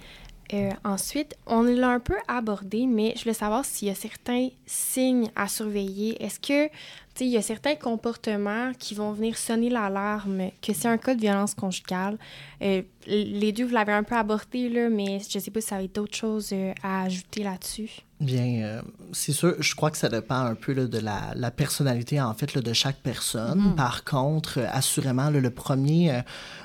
Euh, 0.53 0.71
ensuite, 0.85 1.35
on 1.47 1.63
l'a 1.63 1.91
un 1.91 2.01
peu 2.01 2.17
abordé, 2.29 2.87
mais 2.87 3.15
je 3.17 3.23
voulais 3.23 3.35
savoir 3.35 3.65
s'il 3.65 3.89
y 3.89 3.91
a 3.91 3.95
certains 3.95 4.49
signes 4.67 5.31
à 5.35 5.49
surveiller. 5.49 6.23
Est-ce 6.23 6.39
que, 6.39 6.67
tu 6.67 6.73
sais, 7.15 7.25
il 7.27 7.31
y 7.31 7.37
a 7.39 7.43
certains 7.43 7.75
comportements 7.75 8.73
qui 8.79 8.95
vont 8.95 9.13
venir 9.13 9.39
sonner 9.39 9.71
l'alarme 9.71 10.51
que 10.61 10.73
c'est 10.75 10.89
un 10.89 10.99
cas 10.99 11.15
de 11.15 11.21
violence 11.21 11.55
conjugale? 11.55 12.19
Euh, 12.61 12.83
les 13.07 13.53
deux, 13.53 13.65
vous 13.65 13.75
l'avez 13.75 13.93
un 13.93 14.03
peu 14.03 14.15
abordé, 14.15 14.69
là, 14.69 14.91
mais 14.91 15.21
je 15.29 15.39
ne 15.39 15.43
sais 15.43 15.51
pas 15.51 15.61
si 15.61 15.69
ça 15.69 15.77
avait 15.77 15.89
d'autres 15.89 16.17
choses 16.17 16.51
euh, 16.53 16.73
à 16.83 17.05
ajouter 17.05 17.43
là-dessus. 17.43 17.91
Bien, 18.23 18.63
euh, 18.63 18.83
c'est 19.11 19.33
sûr, 19.33 19.57
je 19.59 19.75
crois 19.75 19.91
que 19.91 19.97
ça 19.97 20.09
dépend 20.09 20.37
un 20.37 20.55
peu 20.55 20.75
de 20.75 20.99
la, 20.99 21.51
personnalité, 21.51 22.21
en 22.21 22.35
fait, 22.35 22.57
de 22.57 22.73
chaque 22.73 22.99
personne. 22.99 23.61
Mm-hmm. 23.61 23.75
Par 23.75 24.05
contre, 24.05 24.61
euh, 24.61 24.67
assurément, 24.71 25.29
le 25.29 25.51
premier, 25.51 26.13
euh, 26.13 26.21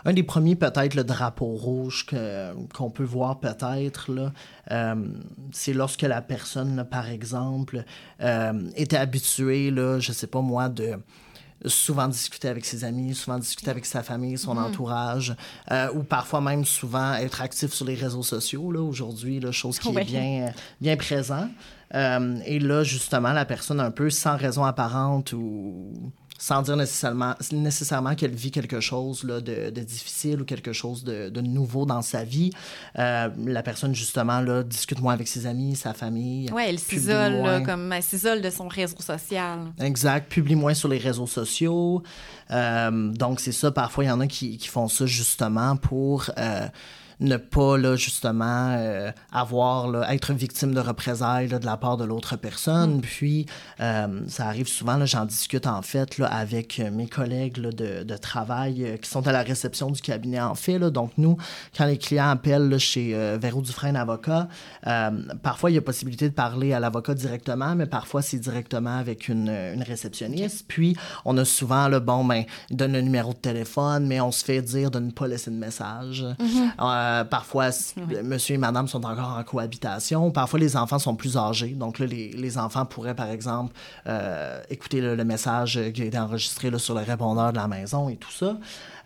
un 0.05 0.13
des 0.13 0.21
premiers, 0.21 0.55
peut-être, 0.55 0.93
le 0.93 1.03
drapeau 1.03 1.47
rouge 1.47 2.05
qu'on 2.75 2.91
peut 2.91 3.03
voir 3.03 3.39
peut-être, 3.39 4.11
c'est 5.51 5.73
lorsque 5.73 6.03
la 6.03 6.21
personne, 6.21 6.85
par 6.89 7.09
exemple, 7.09 7.83
était 8.75 8.97
habituée, 8.97 9.71
là, 9.71 9.99
je 9.99 10.11
sais 10.11 10.27
pas 10.27 10.41
moi, 10.41 10.69
de 10.69 10.93
souvent 11.65 12.07
discuter 12.07 12.47
avec 12.47 12.65
ses 12.65 12.83
amis, 12.83 13.15
souvent 13.15 13.39
discuter 13.39 13.71
avec 13.71 13.85
sa 13.85 14.03
famille, 14.03 14.37
son 14.37 14.55
mhm. 14.55 14.65
entourage, 14.65 15.35
euh, 15.71 15.91
ou 15.93 16.03
parfois 16.03 16.41
même 16.41 16.65
souvent 16.65 17.13
être 17.15 17.41
actif 17.41 17.73
sur 17.73 17.85
les 17.85 17.95
réseaux 17.95 18.23
sociaux, 18.23 18.71
là, 18.71 18.81
aujourd'hui, 18.81 19.39
la 19.39 19.51
chose 19.51 19.79
qui 19.79 19.89
est 19.89 20.03
bien, 20.03 20.53
bien 20.79 20.97
présent. 20.97 21.49
Euh, 21.95 22.39
et 22.45 22.59
là, 22.59 22.83
justement, 22.83 23.31
la 23.31 23.45
personne 23.45 23.79
un 23.79 23.91
peu 23.91 24.09
sans 24.09 24.35
raison 24.37 24.65
apparente 24.65 25.33
ou 25.33 25.93
sans 26.37 26.61
dire 26.61 26.75
nécessairement, 26.75 27.35
nécessairement 27.51 28.15
qu'elle 28.15 28.35
vit 28.35 28.51
quelque 28.51 28.79
chose 28.79 29.23
là, 29.23 29.41
de, 29.41 29.69
de, 29.69 29.81
difficile 29.81 30.41
ou 30.41 30.45
quelque 30.45 30.73
chose 30.73 31.03
de, 31.03 31.29
de 31.29 31.41
nouveau 31.41 31.85
dans 31.85 32.01
sa 32.01 32.23
vie. 32.23 32.51
Euh, 32.97 33.29
la 33.45 33.63
personne, 33.63 33.95
justement, 33.95 34.39
là, 34.41 34.63
discute 34.63 34.99
moins 34.99 35.13
avec 35.13 35.27
ses 35.27 35.45
amis, 35.45 35.75
sa 35.75 35.93
famille. 35.93 36.49
Oui, 36.53 36.63
elle 36.67 36.79
s'isole, 36.79 37.63
comme 37.65 37.91
elle 37.91 38.03
s'isole 38.03 38.41
de 38.41 38.49
son 38.49 38.67
réseau 38.67 38.99
social. 38.99 39.59
Exact, 39.79 40.29
publie 40.29 40.55
moins 40.55 40.73
sur 40.73 40.89
les 40.89 40.97
réseaux 40.97 41.27
sociaux. 41.27 42.03
Euh, 42.51 43.11
donc, 43.11 43.39
c'est 43.39 43.51
ça, 43.51 43.71
parfois, 43.71 44.03
il 44.03 44.07
y 44.07 44.11
en 44.11 44.19
a 44.19 44.27
qui, 44.27 44.57
qui 44.57 44.67
font 44.67 44.87
ça 44.87 45.05
justement 45.05 45.75
pour... 45.75 46.29
Euh, 46.37 46.67
ne 47.19 47.37
pas 47.37 47.77
là, 47.77 47.95
justement 47.95 48.75
euh, 48.77 49.11
avoir 49.31 49.87
là, 49.87 50.13
être 50.13 50.33
victime 50.33 50.73
de 50.73 50.79
représailles 50.79 51.47
de 51.47 51.65
la 51.65 51.77
part 51.77 51.97
de 51.97 52.05
l'autre 52.05 52.35
personne. 52.35 52.97
Mm. 52.97 53.01
Puis 53.01 53.45
euh, 53.79 54.21
ça 54.27 54.47
arrive 54.47 54.67
souvent, 54.67 55.03
j'en 55.05 55.25
discute 55.25 55.67
en 55.67 55.81
fait 55.81 56.17
là, 56.17 56.27
avec 56.27 56.79
mes 56.79 57.07
collègues 57.07 57.59
de, 57.59 58.03
de, 58.03 58.17
travail 58.17 58.83
euh, 58.83 58.97
qui 58.97 59.09
sont 59.09 59.27
à 59.27 59.31
la 59.31 59.41
réception 59.41 59.89
du 59.89 60.01
cabinet 60.01 60.39
en 60.39 60.55
fait. 60.55 60.77
Là. 60.77 60.89
Donc 60.89 61.11
nous, 61.17 61.37
quand 61.75 61.85
les 61.85 61.97
clients 61.97 62.29
appellent 62.29 62.77
chez 62.77 63.37
Véro 63.39 63.61
Dufresne 63.61 63.95
Avocat, 63.95 64.47
parfois 65.43 65.71
il 65.71 65.75
y 65.75 65.77
a 65.77 65.81
possibilité 65.81 66.29
de 66.29 66.33
parler 66.33 66.73
à 66.73 66.79
l'avocat 66.79 67.13
directement, 67.13 67.75
mais 67.75 67.85
parfois 67.85 68.21
c'est 68.21 68.39
directement 68.39 68.97
avec 68.97 69.27
une, 69.27 69.49
une 69.49 69.83
réceptionniste. 69.83 70.65
Puis 70.67 70.95
on 71.25 71.37
a 71.37 71.45
souvent 71.45 71.87
le 71.87 71.99
bon, 71.99 72.25
ben, 72.25 72.43
donne 72.69 72.93
le 72.93 73.01
numéro 73.01 73.33
de 73.33 73.37
téléphone, 73.37 74.07
mais 74.07 74.21
on 74.21 74.31
se 74.31 74.43
fait 74.43 74.61
dire 74.61 74.91
de 74.91 74.99
ne 74.99 75.11
pas 75.11 75.27
laisser 75.27 75.51
de 75.51 75.55
message. 75.55 76.25
Mm-hmm. 76.39 77.06
Euh, 77.07 77.23
parfois, 77.23 77.69
monsieur 78.23 78.55
et 78.55 78.57
madame 78.57 78.87
sont 78.87 79.05
encore 79.05 79.37
en 79.37 79.43
cohabitation. 79.43 80.31
Parfois, 80.31 80.59
les 80.59 80.75
enfants 80.75 80.99
sont 80.99 81.15
plus 81.15 81.37
âgés. 81.37 81.69
Donc 81.69 81.99
là, 81.99 82.05
les, 82.05 82.31
les 82.31 82.57
enfants 82.57 82.85
pourraient, 82.85 83.15
par 83.15 83.29
exemple, 83.29 83.73
euh, 84.07 84.61
écouter 84.69 85.01
le, 85.01 85.27
message 85.27 85.79
qui 85.93 86.01
a 86.01 86.05
été 86.05 86.17
enregistré 86.17 86.69
là, 86.69 86.79
sur 86.79 86.95
le 86.95 87.01
répondeur 87.01 87.51
de 87.51 87.57
la 87.57 87.67
maison 87.67 88.09
et 88.09 88.15
tout 88.15 88.31
ça. 88.31 88.57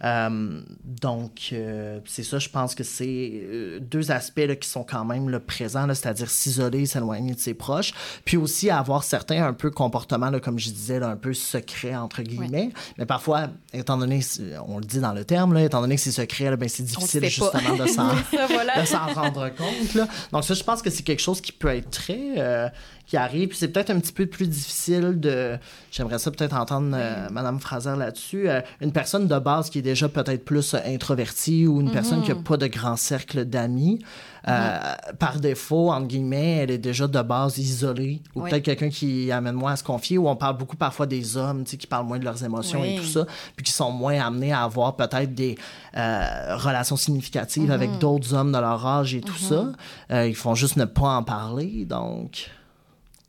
Euh, 0.04 0.62
donc, 0.84 1.50
euh, 1.54 2.00
c'est 2.06 2.24
ça, 2.24 2.40
je 2.40 2.50
pense 2.50 2.74
que 2.76 2.84
c'est 2.84 3.32
euh, 3.34 3.80
deux 3.80 4.12
aspects 4.12 4.40
là, 4.40 4.56
qui 4.56 4.68
sont 4.68 4.84
quand 4.84 5.06
même 5.06 5.30
là, 5.30 5.40
présents, 5.40 5.88
c'est-à-dire 5.88 6.30
s'isoler, 6.30 6.86
s'éloigner 6.86 7.34
de 7.34 7.40
ses 7.40 7.54
proches, 7.54 7.94
puis 8.26 8.38
aussi 8.38 8.70
avoir 8.70 9.04
certains 9.04 9.46
un 9.46 9.54
peu 9.54 9.70
comportements, 9.70 10.30
là, 10.30 10.40
comme 10.40 10.58
je 10.58 10.70
disais, 10.70 11.02
un 11.02 11.16
peu 11.16 11.34
secrets, 11.34 11.96
entre 11.96 12.22
guillemets. 12.24 12.72
Mais 12.98 13.06
parfois, 13.06 13.50
étant 13.74 13.98
donné, 13.98 14.22
on 14.68 14.80
le 14.80 14.86
dit 14.86 15.00
dans 15.00 15.14
le 15.14 15.24
terme, 15.24 15.54
là, 15.54 15.64
étant 15.64 15.82
donné 15.82 15.96
que 15.96 16.02
c'est 16.02 16.12
secret, 16.12 16.56
ben, 16.58 16.68
c'est 16.68 16.84
difficile 16.84 17.24
justement 17.26 17.76
de 17.78 17.88
s'en 18.86 19.08
rendre 19.14 19.50
compte. 19.50 19.94
Là. 19.94 20.08
Donc, 20.32 20.44
ça, 20.44 20.54
je 20.54 20.64
pense 20.64 20.82
que 20.82 20.90
c'est 20.90 21.04
quelque 21.04 21.22
chose 21.22 21.42
qui 21.42 21.52
peut 21.52 21.76
être 21.76 21.90
très 21.92 22.72
qui 23.12 23.18
arrive. 23.18 23.50
Puis 23.50 23.58
c'est 23.58 23.68
peut-être 23.68 23.90
un 23.90 24.00
petit 24.00 24.14
peu 24.14 24.26
plus 24.26 24.48
difficile 24.48 25.20
de. 25.20 25.58
J'aimerais 25.92 26.18
ça 26.18 26.32
peut-être 26.32 26.56
entendre 26.56 26.96
euh, 26.98 27.28
Mme 27.30 27.60
Fraser 27.60 27.98
là-dessus. 27.98 28.48
Euh, 28.48 28.62
une 28.80 28.94
personne 28.94 29.28
de 29.28 29.38
base 29.38 29.70
qui 29.70 29.80
est 29.80 29.82
déjà 29.82 30.08
peut-être 30.08 30.46
plus 30.46 30.74
introvertie 30.86 31.68
ou 31.68 31.82
une 31.82 31.92
personne 31.92 32.22
qui 32.22 32.30
n'a 32.30 32.36
mhm. 32.36 32.44
pas 32.44 32.56
de 32.56 32.68
grand 32.68 32.96
cercle 32.96 33.44
d'amis. 33.44 34.00
Euh, 34.48 34.52
mhm. 34.52 35.18
par 35.18 35.42
défaut, 35.42 35.92
entre 35.92 36.08
guillemets, 36.08 36.60
elle 36.60 36.72
est 36.72 36.78
déjà 36.78 37.06
de 37.06 37.22
base 37.22 37.58
isolée. 37.58 38.22
Ou 38.34 38.44
peut-être 38.44 38.64
quelqu'un 38.64 38.90
qui 38.90 39.30
amène 39.30 39.56
moins 39.56 39.74
à 39.74 39.76
se 39.76 39.84
confier, 39.84 40.18
ou 40.18 40.30
on 40.30 40.38
parle 40.38 40.56
beaucoup 40.56 40.78
parfois 40.78 41.06
des 41.06 41.36
hommes, 41.36 41.66
qui 41.66 41.86
parlent 41.88 42.08
moins 42.08 42.18
de 42.18 42.24
leurs 42.24 42.46
émotions 42.46 42.82
et 42.86 42.96
tout 42.96 43.04
ça, 43.04 43.26
puis 43.58 43.66
qui 43.66 43.74
sont 43.74 43.92
moins 43.92 44.22
amenés 44.22 44.54
à 44.54 44.64
avoir 44.64 44.96
peut-être 44.96 45.36
des 45.36 45.58
relations 45.94 46.96
significatives 46.96 47.72
avec 47.72 47.90
mhm. 47.92 48.00
d'autres 48.00 48.34
hommes 48.34 48.54
de 48.54 48.58
leur 48.58 48.88
âge 48.88 49.14
et 49.14 49.22
tout 49.22 49.38
ça. 49.38 49.74
ils 50.10 50.34
font 50.34 50.56
juste 50.56 50.78
ne 50.78 50.86
pas 50.86 51.18
en 51.18 51.24
parler, 51.24 51.84
donc... 51.84 52.50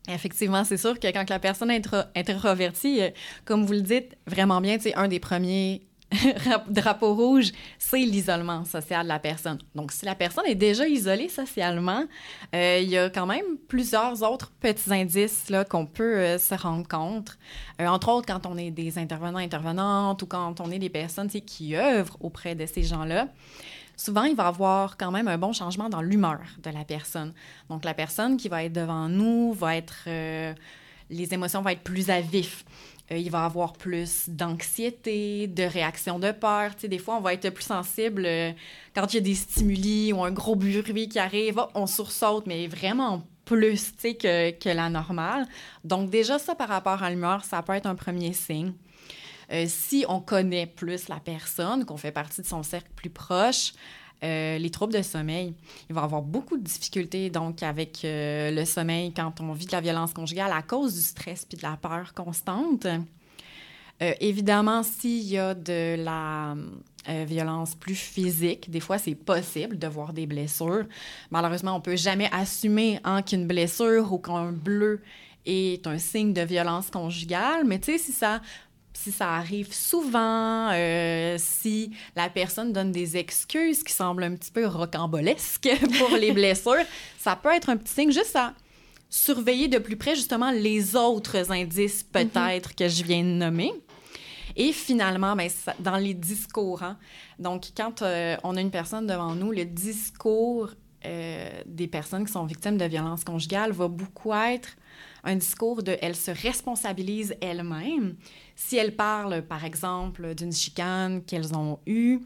Effectivement, 0.09 0.65
c'est 0.65 0.77
sûr 0.77 0.99
que 0.99 1.07
quand 1.13 1.31
la 1.31 1.39
personne 1.39 1.71
est 1.71 1.89
introvertie, 2.17 3.03
euh, 3.03 3.11
comme 3.45 3.65
vous 3.65 3.73
le 3.73 3.83
dites 3.83 4.17
vraiment 4.27 4.61
bien, 4.61 4.77
un 4.97 5.07
des 5.07 5.21
premiers 5.21 5.83
drapeaux 6.69 7.15
rouges, 7.15 7.53
c'est 7.79 8.01
l'isolement 8.01 8.65
social 8.65 9.05
de 9.05 9.09
la 9.09 9.21
personne. 9.21 9.59
Donc, 9.77 9.93
si 9.93 10.05
la 10.05 10.17
personne 10.17 10.45
est 10.47 10.57
déjà 10.57 10.89
isolée 10.89 11.29
socialement, 11.29 12.05
euh, 12.55 12.81
il 12.83 12.91
y 12.91 12.99
a 12.99 13.11
quand 13.11 13.27
même 13.27 13.57
plusieurs 13.69 14.23
autres 14.29 14.51
petits 14.61 14.93
indices 14.93 15.51
qu'on 15.71 15.87
peut 15.87 16.17
euh, 16.17 16.39
se 16.39 16.55
rendre 16.55 16.87
compte. 16.89 17.39
entre 17.79 18.09
autres, 18.09 18.27
quand 18.27 18.45
on 18.47 18.59
est 18.59 18.73
des 18.73 18.99
intervenants, 18.99 19.39
intervenantes 19.39 20.21
ou 20.23 20.27
quand 20.27 20.61
on 20.61 20.71
est 20.73 20.81
des 20.81 20.91
personnes 20.91 21.29
qui 21.29 21.77
œuvrent 21.77 22.17
auprès 22.21 22.57
de 22.57 22.67
ces 22.67 22.83
gens-là 22.83 23.29
souvent, 24.03 24.25
il 24.25 24.35
va 24.35 24.49
avoir 24.49 24.97
quand 24.97 25.11
même 25.11 25.29
un 25.29 25.39
bon 25.39 25.53
changement 25.53 25.89
dans 25.89 26.03
l'humeur 26.03 26.41
de 26.63 26.71
la 26.71 26.85
personne. 26.85 27.33
Donc, 27.69 27.85
la 27.85 27.95
personne 27.95 28.37
qui 28.37 28.49
va 28.49 28.65
être 28.65 28.73
devant 28.73 29.09
nous 29.09 29.53
va 29.53 29.77
être... 29.77 30.05
Euh, 30.07 30.53
les 31.11 31.35
émotions 31.35 31.63
vont 31.63 31.69
être 31.69 31.83
plus 31.83 32.11
à 32.11 32.21
vif. 32.21 32.65
Euh, 33.11 33.19
il 33.19 33.31
va 33.31 33.45
avoir 33.45 33.75
plus 33.75 34.29
d'anxiété, 34.29 35.47
de 35.47 35.63
réaction 35.63 36.19
de 36.19 36.33
peur. 36.33 36.75
Tu 36.75 36.83
sais, 36.83 36.89
des 36.89 36.99
fois, 36.99 37.17
on 37.17 37.21
va 37.21 37.35
être 37.35 37.51
plus 37.51 37.65
sensible 37.65 38.25
euh, 38.27 38.53
quand 38.95 39.13
il 39.13 39.17
y 39.17 39.19
a 39.19 39.23
des 39.23 39.35
stimuli 39.35 40.13
ou 40.13 40.25
un 40.25 40.33
gros 40.33 40.57
bruit 40.57 41.09
qui 41.09 41.19
arrive. 41.19 41.61
on 41.75 41.87
sursaute, 41.87 42.47
mais 42.47 42.67
vraiment 42.67 43.23
plus 43.45 43.93
que, 44.03 44.51
que 44.51 44.69
la 44.69 44.89
normale. 44.89 45.47
Donc, 45.85 46.11
déjà, 46.11 46.39
ça, 46.39 46.55
par 46.55 46.69
rapport 46.69 47.03
à 47.03 47.11
l'humeur, 47.11 47.45
ça 47.45 47.63
peut 47.63 47.75
être 47.75 47.87
un 47.87 47.95
premier 47.95 48.33
signe. 48.33 48.73
Euh, 49.53 49.67
si 49.69 50.05
on 50.09 50.21
connaît 50.21 50.67
plus 50.67 51.09
la 51.09 51.21
personne, 51.21 51.85
qu'on 51.85 51.97
fait 51.97 52.13
partie 52.13 52.41
de 52.41 52.47
son 52.47 52.63
cercle 52.63 52.91
plus 52.97 53.11
proche, 53.11 53.73
euh, 54.25 54.57
les 54.57 54.71
troubles 54.71 54.93
de 54.95 55.03
sommeil. 55.03 55.55
Il 55.91 55.95
va 55.95 56.03
avoir 56.03 56.23
beaucoup 56.23 56.57
de 56.57 56.63
difficultés 56.63 57.29
donc 57.29 57.63
avec 57.63 58.01
le 58.05 58.65
sommeil 58.65 59.13
quand 59.13 59.41
on 59.41 59.53
vit 59.53 59.67
de 59.67 59.73
la 59.73 59.81
violence 59.81 60.13
conjugale 60.13 60.53
à 60.53 60.63
cause 60.63 60.95
du 60.95 61.01
stress 61.01 61.45
puis 61.45 61.59
de 61.59 61.63
la 61.63 61.77
peur 61.77 62.15
constante. 62.15 62.87
évidemment, 64.21 64.85
s'il 64.85 65.25
y 65.25 65.39
a 65.39 65.55
de 65.55 65.97
la 65.99 66.55
violence 67.25 67.75
plus 67.75 67.97
physique, 67.97 68.71
des 68.71 68.79
fois 68.79 68.99
c'est 68.99 69.17
possible 69.17 69.77
de 69.77 69.89
voir 69.89 70.13
des 70.13 70.27
blessures. 70.27 70.87
Malheureusement, 71.33 71.75
on 71.75 71.81
peut 71.81 71.97
jamais 71.97 72.29
assumer 72.31 73.01
hein, 73.03 73.23
qu'une 73.23 73.49
blessure 73.49 74.13
ou 74.13 74.19
qu'un 74.19 74.53
bleu 74.53 75.03
est 75.47 75.87
un 75.87 75.99
signe 75.99 76.33
de 76.33 76.43
violence 76.43 76.91
conjugale, 76.91 77.65
mais 77.65 77.81
tu 77.81 77.93
sais, 77.93 77.99
si 77.99 78.13
ça 78.13 78.41
si 78.93 79.13
ça 79.13 79.31
arrive 79.35 79.73
souvent, 79.73 80.71
euh, 80.73 81.37
si 81.39 81.93
la 82.15 82.29
personne 82.29 82.73
donne 82.73 82.93
des 82.93 83.17
excuses 83.17 83.83
qui 83.83 83.93
semblent 83.93 84.25
un 84.25 84.35
petit 84.35 84.51
peu 84.51 84.67
rocambolesques 84.67 85.71
pour 85.99 86.17
les 86.17 86.33
blessures, 86.33 86.85
ça 87.19 87.37
peut 87.37 87.53
être 87.53 87.71
un 87.71 87.77
petit 87.77 87.93
signe 87.93 88.13
juste 88.13 88.37
à 88.37 88.55
surveiller 89.09 89.69
de 89.69 89.79
plus 89.79 89.97
près 89.97 90.15
justement 90.15 90.51
les 90.51 90.97
autres 90.97 91.53
indices 91.53 92.05
mhm. 92.05 92.29
peut-être 92.29 92.75
que 92.75 92.89
je 92.89 93.05
viens 93.05 93.23
de 93.23 93.29
nommer. 93.29 93.73
Et 94.55 94.73
finalement, 94.73 95.35
ben, 95.35 95.49
dans 95.79 95.97
les 95.97 96.15
discours, 96.15 96.83
hein, 96.83 96.99
donc 97.39 97.69
quand 97.77 98.03
euh, 98.03 98.37
on 98.45 98.57
a 98.57 98.61
une 98.61 98.71
personne 98.71 99.07
devant 99.07 99.35
nous, 99.35 99.51
le 99.51 99.65
discours 99.65 100.71
euh, 101.05 101.51
des 101.67 101.89
personnes 101.89 102.25
qui 102.25 102.33
sont 102.33 102.45
victimes 102.45 102.77
de 102.77 102.85
violences 102.85 103.25
conjugales 103.25 103.73
va 103.73 103.89
beaucoup 103.89 104.33
être 104.35 104.69
un 105.25 105.37
discours 105.37 105.83
de 105.83 105.97
elle 106.01 106.15
se 106.15 106.31
responsabilise 106.31 107.35
elle-même. 107.41 108.17
Si 108.57 108.77
elle 108.77 108.95
parle, 108.95 109.43
par 109.43 109.65
exemple, 109.65 110.35
d'une 110.35 110.53
chicane 110.53 111.23
qu'elles 111.23 111.55
ont 111.55 111.79
eue, 111.87 112.21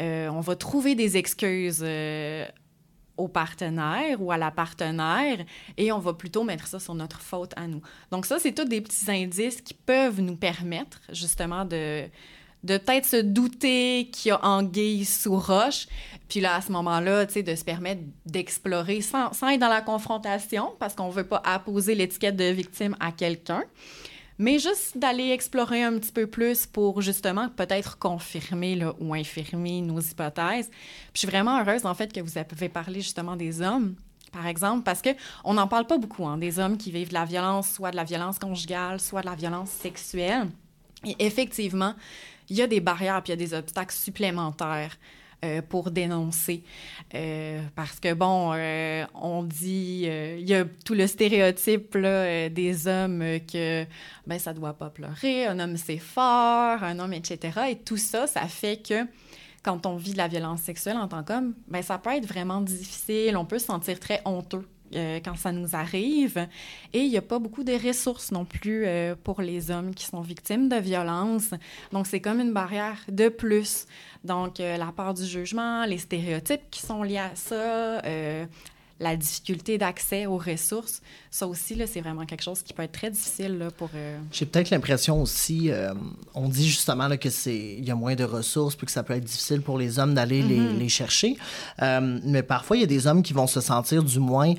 euh, 0.00 0.28
on 0.28 0.40
va 0.40 0.56
trouver 0.56 0.94
des 0.94 1.16
excuses 1.16 1.82
euh, 1.82 2.46
au 3.16 3.28
partenaire 3.28 4.20
ou 4.20 4.30
à 4.30 4.36
la 4.36 4.50
partenaire 4.50 5.38
et 5.76 5.90
on 5.92 5.98
va 5.98 6.12
plutôt 6.12 6.44
mettre 6.44 6.66
ça 6.66 6.78
sur 6.78 6.94
notre 6.94 7.20
faute 7.20 7.52
à 7.56 7.66
nous. 7.66 7.80
Donc 8.10 8.26
ça, 8.26 8.38
c'est 8.38 8.52
tous 8.52 8.64
des 8.64 8.80
petits 8.80 9.10
indices 9.10 9.60
qui 9.60 9.74
peuvent 9.74 10.20
nous 10.20 10.36
permettre 10.36 11.00
justement 11.10 11.64
de, 11.64 12.04
de 12.62 12.78
peut-être 12.78 13.06
se 13.06 13.16
douter 13.16 14.10
qu'il 14.12 14.30
y 14.30 14.32
a 14.32 14.44
anguille 14.44 15.04
sous 15.04 15.38
roche, 15.38 15.86
puis 16.28 16.40
là, 16.40 16.56
à 16.56 16.60
ce 16.60 16.72
moment-là, 16.72 17.24
tu 17.26 17.34
sais, 17.34 17.42
de 17.42 17.54
se 17.54 17.64
permettre 17.64 18.02
d'explorer 18.26 19.00
sans, 19.00 19.32
sans, 19.32 19.48
être 19.48 19.60
dans 19.60 19.68
la 19.68 19.80
confrontation, 19.80 20.74
parce 20.78 20.94
qu'on 20.94 21.08
ne 21.08 21.12
veut 21.12 21.26
pas 21.26 21.40
apposer 21.44 21.94
l'étiquette 21.94 22.36
de 22.36 22.46
victime 22.46 22.96
à 22.98 23.12
quelqu'un, 23.12 23.62
mais 24.38 24.58
juste 24.58 24.96
d'aller 24.96 25.30
explorer 25.30 25.82
un 25.82 25.98
petit 25.98 26.12
peu 26.12 26.26
plus 26.26 26.66
pour 26.66 27.00
justement 27.00 27.48
peut-être 27.48 27.98
confirmer 27.98 28.74
là, 28.74 28.94
ou 29.00 29.14
infirmer 29.14 29.80
nos 29.80 30.00
hypothèses. 30.00 30.68
Puis 30.68 31.12
je 31.14 31.18
suis 31.20 31.28
vraiment 31.28 31.60
heureuse, 31.60 31.86
en 31.86 31.94
fait, 31.94 32.12
que 32.12 32.20
vous 32.20 32.38
avez 32.38 32.68
parlé 32.68 33.00
justement 33.00 33.36
des 33.36 33.62
hommes, 33.62 33.94
par 34.32 34.46
exemple, 34.46 34.82
parce 34.82 35.02
qu'on 35.02 35.54
n'en 35.54 35.68
parle 35.68 35.86
pas 35.86 35.98
beaucoup, 35.98 36.26
hein, 36.26 36.36
des 36.36 36.58
hommes 36.58 36.76
qui 36.76 36.90
vivent 36.90 37.08
de 37.08 37.14
la 37.14 37.24
violence, 37.24 37.70
soit 37.70 37.90
de 37.90 37.96
la 37.96 38.04
violence 38.04 38.38
conjugale, 38.38 39.00
soit 39.00 39.22
de 39.22 39.26
la 39.26 39.34
violence 39.34 39.70
sexuelle. 39.70 40.48
Et 41.04 41.16
effectivement, 41.20 41.94
il 42.48 42.56
y 42.56 42.62
a 42.62 42.66
des 42.66 42.80
barrières 42.80 43.22
puis 43.22 43.32
il 43.32 43.40
y 43.40 43.44
a 43.44 43.48
des 43.48 43.54
obstacles 43.54 43.94
supplémentaires 43.94 44.96
euh, 45.44 45.60
pour 45.60 45.90
dénoncer. 45.90 46.62
Euh, 47.14 47.60
parce 47.74 48.00
que, 48.00 48.14
bon, 48.14 48.52
euh, 48.54 49.04
on 49.14 49.42
dit, 49.42 50.06
il 50.06 50.48
y 50.48 50.54
a 50.54 50.64
tout 50.64 50.94
le 50.94 51.06
stéréotype 51.06 51.94
là, 51.94 52.48
des 52.48 52.88
hommes 52.88 53.22
que, 53.52 53.84
ben, 54.26 54.38
ça 54.38 54.54
doit 54.54 54.74
pas 54.74 54.90
pleurer, 54.90 55.46
un 55.46 55.58
homme 55.58 55.76
c'est 55.76 55.98
fort, 55.98 56.82
un 56.82 56.98
homme, 56.98 57.12
etc. 57.12 57.60
Et 57.70 57.76
tout 57.76 57.98
ça, 57.98 58.26
ça 58.26 58.48
fait 58.48 58.78
que 58.78 59.06
quand 59.62 59.84
on 59.84 59.96
vit 59.96 60.14
la 60.14 60.28
violence 60.28 60.62
sexuelle 60.62 60.96
en 60.96 61.08
tant 61.08 61.22
qu'homme, 61.22 61.54
ben, 61.68 61.82
ça 61.82 61.98
peut 61.98 62.14
être 62.14 62.26
vraiment 62.26 62.60
difficile, 62.60 63.36
on 63.36 63.44
peut 63.44 63.58
se 63.58 63.66
sentir 63.66 64.00
très 64.00 64.22
honteux 64.24 64.66
euh, 64.94 65.20
quand 65.24 65.36
ça 65.36 65.52
nous 65.52 65.74
arrive. 65.74 66.46
Et 66.92 67.00
il 67.00 67.10
n'y 67.10 67.16
a 67.16 67.22
pas 67.22 67.38
beaucoup 67.38 67.64
de 67.64 67.72
ressources 67.72 68.30
non 68.30 68.44
plus 68.44 68.84
euh, 68.86 69.14
pour 69.22 69.40
les 69.42 69.70
hommes 69.70 69.94
qui 69.94 70.04
sont 70.04 70.20
victimes 70.20 70.68
de 70.68 70.76
violences. 70.76 71.50
Donc, 71.92 72.06
c'est 72.06 72.20
comme 72.20 72.40
une 72.40 72.52
barrière 72.52 72.98
de 73.08 73.28
plus. 73.28 73.86
Donc, 74.24 74.60
euh, 74.60 74.76
la 74.76 74.92
part 74.92 75.14
du 75.14 75.24
jugement, 75.24 75.84
les 75.86 75.98
stéréotypes 75.98 76.70
qui 76.70 76.80
sont 76.80 77.02
liés 77.02 77.18
à 77.18 77.34
ça, 77.34 78.00
la 78.98 79.16
difficulté 79.16 79.76
d'accès 79.76 80.26
aux 80.26 80.38
ressources, 80.38 81.02
ça 81.30 81.46
aussi, 81.46 81.78
c'est 81.86 82.00
vraiment 82.00 82.24
quelque 82.24 82.42
chose 82.42 82.62
qui 82.62 82.72
peut 82.72 82.82
être 82.82 82.92
très 82.92 83.10
difficile 83.10 83.58
là, 83.58 83.70
pour... 83.70 83.90
Euh, 83.94 84.18
J'ai 84.32 84.46
peut-être 84.46 84.70
l'impression 84.70 85.20
aussi, 85.20 85.70
euh, 85.70 85.92
on 86.34 86.48
dit 86.48 86.66
justement 86.66 87.14
qu'il 87.16 87.84
y 87.84 87.90
a 87.90 87.94
moins 87.94 88.14
de 88.14 88.24
ressources, 88.24 88.74
puis 88.74 88.86
que 88.86 88.92
ça 88.92 89.02
peut 89.02 89.12
être 89.12 89.24
difficile 89.24 89.60
pour 89.60 89.76
les 89.76 89.98
hommes 89.98 90.14
d'aller 90.14 90.42
les, 90.42 90.72
les, 90.72 90.88
chercher. 90.88 91.36
Euh, 91.82 92.18
mais 92.24 92.42
parfois, 92.42 92.76
il 92.76 92.80
y 92.80 92.84
a 92.84 92.88
des 92.88 93.06
hommes 93.06 93.22
qui 93.22 93.34
vont 93.34 93.46
se 93.46 93.60
sentir 93.60 94.02
du 94.02 94.18
moins 94.18 94.54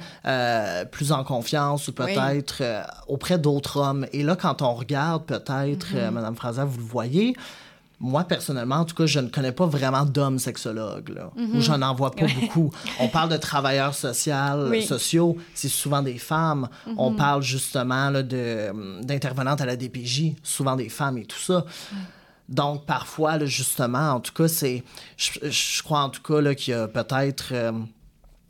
plus 0.92 1.12
en 1.12 1.24
confiance 1.24 1.88
ou 1.88 1.94
peut-être 1.94 2.64
auprès 3.08 3.40
d'autres 3.40 3.78
hommes. 3.78 4.06
Et 4.14 4.24
là, 4.24 4.36
quand 4.36 4.62
on 4.62 4.74
regarde 4.74 5.26
peut-être, 5.26 5.96
mm-hmm. 5.96 6.12
Madame 6.12 6.36
Fraser, 6.36 6.64
vous 6.66 6.78
le 6.78 6.86
voyez, 6.86 7.36
moi, 8.00 8.24
personnellement, 8.26 8.76
en 8.76 8.86
tout 8.86 8.96
cas, 8.96 9.08
je 9.08 9.20
ne 9.20 9.28
connais 9.28 9.52
pas 9.52 9.66
vraiment 9.66 10.06
d'hommes 10.06 10.38
sexologues, 10.38 11.10
là, 11.10 11.32
ou 11.36 11.42
mhm. 11.42 11.62
j'en 11.62 11.96
vois 11.96 12.12
pas 12.12 12.28
beaucoup. 12.40 12.72
On 13.00 13.08
parle 13.08 13.30
de 13.30 13.38
travailleurs 13.38 13.96
sociaux, 13.96 15.38
c'est 15.56 15.70
souvent 15.70 16.04
des 16.04 16.20
femmes. 16.20 16.70
On 16.98 17.12
mhm. 17.12 17.18
parle 17.18 17.42
justement 17.42 18.12
d'intervenantes 18.12 19.62
à 19.62 19.66
la 19.66 19.76
DPJ, 19.76 20.34
souvent 20.44 20.76
des 20.76 20.90
femmes 20.90 21.18
et 21.18 21.26
tout 21.26 21.40
ça. 21.40 21.66
Donc, 22.50 22.86
parfois, 22.86 23.44
justement, 23.46 24.12
en 24.12 24.20
tout 24.20 24.34
cas, 24.34 24.48
c'est. 24.48 24.84
Je, 25.18 25.84
crois 25.84 26.02
en 26.02 26.10
tout 26.10 26.22
cas 26.22 26.54
qu'il 26.54 26.74
y 26.74 26.78
a 26.78 26.88
peut-être. 26.88 27.50
Euh, 27.52 27.72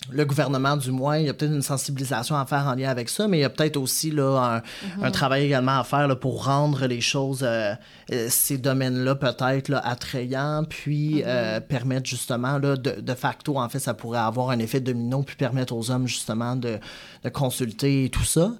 le 0.09 0.25
gouvernement, 0.25 0.77
du 0.77 0.91
moins, 0.91 1.17
il 1.17 1.25
y 1.25 1.29
a 1.29 1.33
peut-être 1.33 1.53
une 1.53 1.61
sensibilisation 1.61 2.35
à 2.35 2.45
faire 2.45 2.65
en 2.67 2.75
lien 2.75 2.89
avec 2.89 3.09
ça, 3.09 3.27
mais 3.27 3.39
il 3.39 3.41
y 3.41 3.45
a 3.45 3.49
peut-être 3.49 3.77
aussi 3.77 4.11
là, 4.11 4.61
un, 4.97 5.03
mhm. 5.05 5.11
travail 5.11 5.45
également 5.45 5.79
à 5.79 5.83
faire 5.83 6.07
là, 6.07 6.15
pour 6.15 6.45
rendre 6.45 6.85
les 6.85 7.01
choses, 7.01 7.41
euh, 7.43 7.73
euh, 8.11 8.27
ces 8.29 8.57
domaines-là 8.57 9.15
peut-être 9.15 9.73
attrayants, 9.83 10.63
puis 10.67 11.15
mhm. 11.15 11.23
euh, 11.25 11.59
permettre 11.59 12.07
justement, 12.07 12.57
là, 12.57 12.75
de, 12.75 13.01
de, 13.01 13.13
facto, 13.13 13.57
en 13.57 13.67
fait, 13.69 13.79
ça 13.79 13.93
pourrait 13.93 14.19
avoir 14.19 14.49
un 14.49 14.59
effet 14.59 14.79
domino, 14.79 15.23
puis 15.23 15.35
permettre 15.35 15.75
aux 15.75 15.91
hommes 15.91 16.07
justement 16.07 16.55
de, 16.55 16.79
de 17.23 17.29
consulter 17.29 18.05
et 18.05 18.09
tout 18.09 18.23
ça. 18.23 18.53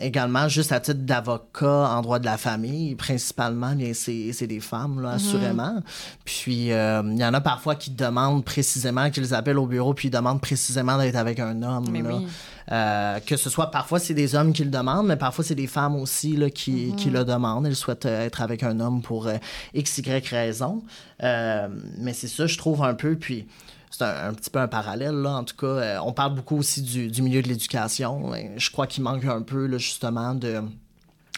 également, 0.00 0.48
juste 0.48 0.72
à 0.72 0.80
titre 0.80 1.00
d'avocat 1.00 1.90
en 1.90 2.02
droit 2.02 2.18
de 2.18 2.26
la 2.26 2.36
famille, 2.36 2.94
principalement, 2.96 3.74
c'est 3.94 4.46
des 4.46 4.60
femmes, 4.60 5.00
là, 5.00 5.10
mhm. 5.10 5.14
assurément. 5.14 5.82
Puis, 6.24 6.68
il 6.68 7.18
y 7.18 7.24
en 7.24 7.34
a 7.34 7.40
parfois 7.40 7.74
qui 7.76 7.90
demandent 7.90 8.44
précisément, 8.44 9.10
qu'ils 9.10 9.34
appellent 9.34 9.58
au 9.58 9.66
bureau, 9.66 9.94
puis 9.94 10.08
ils 10.08 10.10
demandent 10.10 10.40
précisément 10.50 10.98
d'être 10.98 11.16
avec 11.16 11.38
un 11.38 11.62
homme. 11.62 12.26
Euh, 12.72 13.20
que 13.20 13.36
ce 13.36 13.50
soit 13.50 13.70
parfois 13.70 13.98
c'est 13.98 14.14
des 14.14 14.34
hommes 14.34 14.52
qui 14.52 14.64
le 14.64 14.70
demandent, 14.70 15.06
mais 15.06 15.16
parfois 15.16 15.44
c'est 15.44 15.54
des 15.54 15.66
femmes 15.66 15.96
aussi 15.96 16.36
là, 16.36 16.50
qui, 16.50 16.92
qui, 16.96 17.08
mhm. 17.08 17.14
le 17.14 17.24
demandent. 17.24 17.66
Elles 17.66 17.76
souhaitent 17.76 18.06
euh, 18.06 18.26
être 18.26 18.42
avec 18.42 18.62
un 18.62 18.80
homme 18.80 19.00
pour 19.00 19.28
euh, 19.28 19.36
x, 19.74 19.98
y 19.98 20.28
raison. 20.28 20.82
mais 21.20 22.12
c'est 22.12 22.28
ça, 22.28 22.46
je 22.46 22.58
trouve 22.58 22.82
un 22.82 22.94
peu. 22.94 23.16
Puis 23.16 23.46
c'est 23.90 24.04
un, 24.04 24.34
petit 24.34 24.50
peu 24.50 24.58
un 24.58 24.68
parallèle, 24.68 25.14
là. 25.14 25.36
En 25.36 25.44
tout 25.44 25.56
cas, 25.56 26.00
on 26.04 26.12
parle 26.12 26.34
beaucoup 26.34 26.56
aussi 26.56 26.82
du, 26.82 27.08
du 27.08 27.22
milieu 27.22 27.42
de 27.42 27.48
l'éducation. 27.48 28.32
Je 28.56 28.70
crois 28.70 28.86
qu'il 28.86 29.02
manque 29.04 29.24
un 29.24 29.42
peu, 29.42 29.66
là, 29.66 29.78
justement, 29.78 30.34
de 30.34 30.62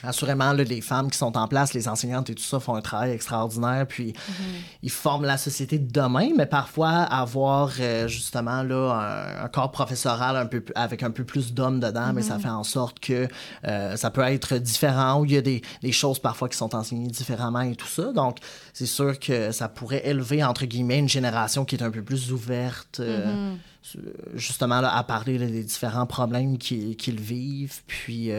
Assurément, 0.04 0.52
les 0.52 0.80
femmes 0.80 1.10
qui 1.10 1.18
sont 1.18 1.36
en 1.36 1.46
place, 1.46 1.74
les 1.74 1.88
enseignantes 1.88 2.28
et 2.30 2.34
tout 2.34 2.42
ça 2.42 2.58
font 2.58 2.74
un 2.74 2.80
travail 2.80 3.12
extraordinaire, 3.12 3.86
puis 3.86 4.12
mm-hmm. 4.12 4.62
ils 4.82 4.90
forment 4.90 5.24
la 5.24 5.38
société 5.38 5.78
de 5.78 5.90
demain, 5.90 6.30
mais 6.36 6.46
parfois 6.46 6.90
avoir 6.90 7.70
euh, 7.78 8.08
justement 8.08 8.62
là, 8.64 9.42
un, 9.42 9.48
corps 9.48 9.70
professoral 9.70 10.36
un 10.36 10.46
peu, 10.46 10.64
avec 10.74 11.02
un 11.02 11.10
peu 11.10 11.24
plus 11.24 11.54
d'hommes 11.54 11.78
dedans, 11.78 12.12
mais 12.12 12.22
ça 12.22 12.36
mm-hmm. 12.36 12.40
fait 12.40 12.48
en 12.48 12.64
sorte 12.64 12.98
que 12.98 13.28
euh, 13.64 13.96
ça 13.96 14.10
peut 14.10 14.22
être 14.22 14.56
différent, 14.56 15.20
où 15.20 15.24
il 15.24 15.32
y 15.32 15.36
a 15.36 15.42
des, 15.42 15.62
des, 15.82 15.92
choses 15.92 16.18
parfois 16.18 16.48
qui 16.48 16.56
sont 16.56 16.74
enseignées 16.74 17.08
différemment 17.08 17.60
et 17.60 17.76
tout 17.76 17.86
ça. 17.86 18.12
Donc, 18.12 18.38
c'est 18.72 18.86
sûr 18.86 19.18
que 19.20 19.52
ça 19.52 19.68
pourrait 19.68 20.06
élever, 20.06 20.42
entre 20.42 20.64
guillemets, 20.66 20.98
une 20.98 21.08
génération 21.08 21.64
qui 21.64 21.76
est 21.76 21.82
un 21.82 21.90
peu 21.90 22.02
plus 22.02 22.32
ouverte. 22.32 22.98
Euh, 23.00 23.54
mm-hmm. 23.54 23.98
justement 24.34 24.80
là, 24.80 24.96
à 24.96 25.04
parler 25.04 25.38
des 25.38 25.62
différents 25.62 26.06
problèmes 26.06 26.58
qu'ils 26.58 27.20
vivent. 27.20 27.82
Puis 27.86 28.30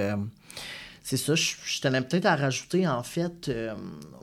c'est 1.04 1.18
ça, 1.18 1.36
je, 1.36 1.82
tenais 1.82 2.02
peut-être 2.02 2.26
à 2.26 2.38
rajouter, 2.38 2.88
en 2.88 3.04
fait, 3.04 3.50
euh, 3.50 3.76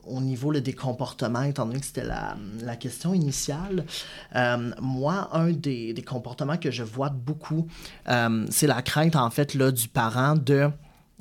au 0.03 0.19
niveau 0.19 0.51
des 0.51 0.73
comportements, 0.73 1.43
étant 1.43 1.67
donné 1.67 1.79
que 1.79 1.85
c'était 1.85 2.03
la, 2.03 2.75
question 2.75 3.13
initiale. 3.13 3.85
Euh, 4.35 4.71
moi, 4.81 5.29
un 5.31 5.51
des, 5.51 5.93
comportements 6.05 6.57
que 6.57 6.71
je 6.71 6.81
vois 6.81 7.11
beaucoup, 7.11 7.67
euh, 8.09 8.47
c'est 8.49 8.65
la 8.65 8.81
crainte, 8.81 9.15
en 9.15 9.29
fait, 9.29 9.53
là, 9.53 9.71
du 9.71 9.87
parent 9.87 10.35
de 10.35 10.71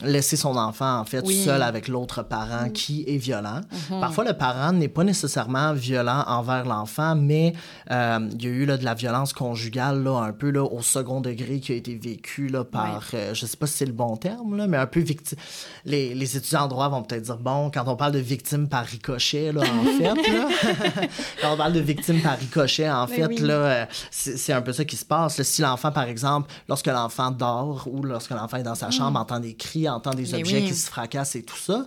laisser 0.03 0.37
son 0.37 0.57
enfant, 0.57 0.99
en 0.99 1.05
fait, 1.05 1.27
seul 1.27 1.63
avec 1.63 1.89
l'autre 1.89 2.23
parent 2.23 2.67
Mm. 2.67 2.73
qui 2.73 3.05
est 3.07 3.17
violent. 3.17 3.61
Mhm. 3.91 4.01
Parfois, 4.01 4.25
le 4.25 4.33
parent 4.35 4.73
n'est 4.73 4.89
pas 4.89 5.05
nécessairement 5.05 5.73
violent 5.73 6.25
envers 6.27 6.65
l'enfant, 6.65 7.15
mais 7.17 7.55
euh, 7.91 8.19
il 8.33 8.43
y 8.43 8.47
a 8.47 8.51
eu 8.51 8.65
là, 8.67 8.77
de 8.77 8.85
la 8.85 8.95
violence 8.95 9.33
conjugale, 9.33 10.03
là, 10.03 10.19
un 10.23 10.33
peu 10.33 10.51
là, 10.51 10.63
au 10.65 10.83
second 10.83 11.21
degré 11.21 11.61
qui 11.61 11.73
a 11.73 11.75
été 11.77 11.97
vécu 11.97 12.49
là, 12.49 12.65
par, 12.65 13.03
euh, 13.15 13.35
je 13.35 13.47
sais 13.47 13.57
pas 13.57 13.67
si 13.67 13.75
c'est 13.79 13.87
le 13.87 13.93
bon 13.93 14.17
terme, 14.17 14.57
là, 14.57 14.67
mais 14.67 14.77
un 14.77 14.87
peu 14.87 15.01
victime. 15.01 15.39
Les, 15.85 16.15
les 16.15 16.37
étudiants 16.37 16.63
en 16.65 16.69
droit 16.69 16.89
vont 16.89 17.03
peut-être 17.03 17.23
dire, 17.23 17.37
bon, 17.39 17.71
quand 17.73 17.85
on 17.87 17.97
parle 17.97 18.13
de 18.13 18.19
victime 18.19 18.69
par 18.69 18.85
ricochet, 18.85 19.53
là, 19.53 19.61
en 19.63 19.85
fait, 19.99 20.33
là, 20.33 20.49
quand 21.43 21.55
on 21.55 21.57
parle 21.57 21.73
de 21.73 21.81
victime 21.81 22.21
par 22.21 22.39
ricochet, 22.39 22.91
en 22.91 23.07
Mais 23.07 23.17
fait, 23.17 23.27
oui. 23.27 23.39
là, 23.39 23.53
euh, 23.55 23.85
c'est 24.11 24.53
un 24.53 24.63
peu 24.63 24.73
ça 24.73 24.85
qui 24.85 24.97
se 24.97 25.05
passe. 25.05 25.41
Si 25.43 25.63
l'enfant, 25.63 25.91
par 25.93 26.05
exemple, 26.05 26.51
lorsque 26.69 26.87
l'enfant 26.87 27.31
dort 27.31 27.87
ou 27.91 28.03
lorsque 28.03 28.31
l'enfant 28.31 28.57
est 28.59 28.63
dans 28.63 28.75
sa 28.75 28.91
chambre, 28.91 29.19
entend 29.19 29.41
des 29.41 29.55
cris, 29.55 29.89
entend 29.91 30.15
des. 30.15 30.33
Mais 30.33 30.41
objets 30.41 30.61
oui. 30.61 30.69
qui 30.69 30.75
se 30.75 30.87
fracassent 30.87 31.37
et 31.37 31.43
tout 31.43 31.57
ça, 31.57 31.87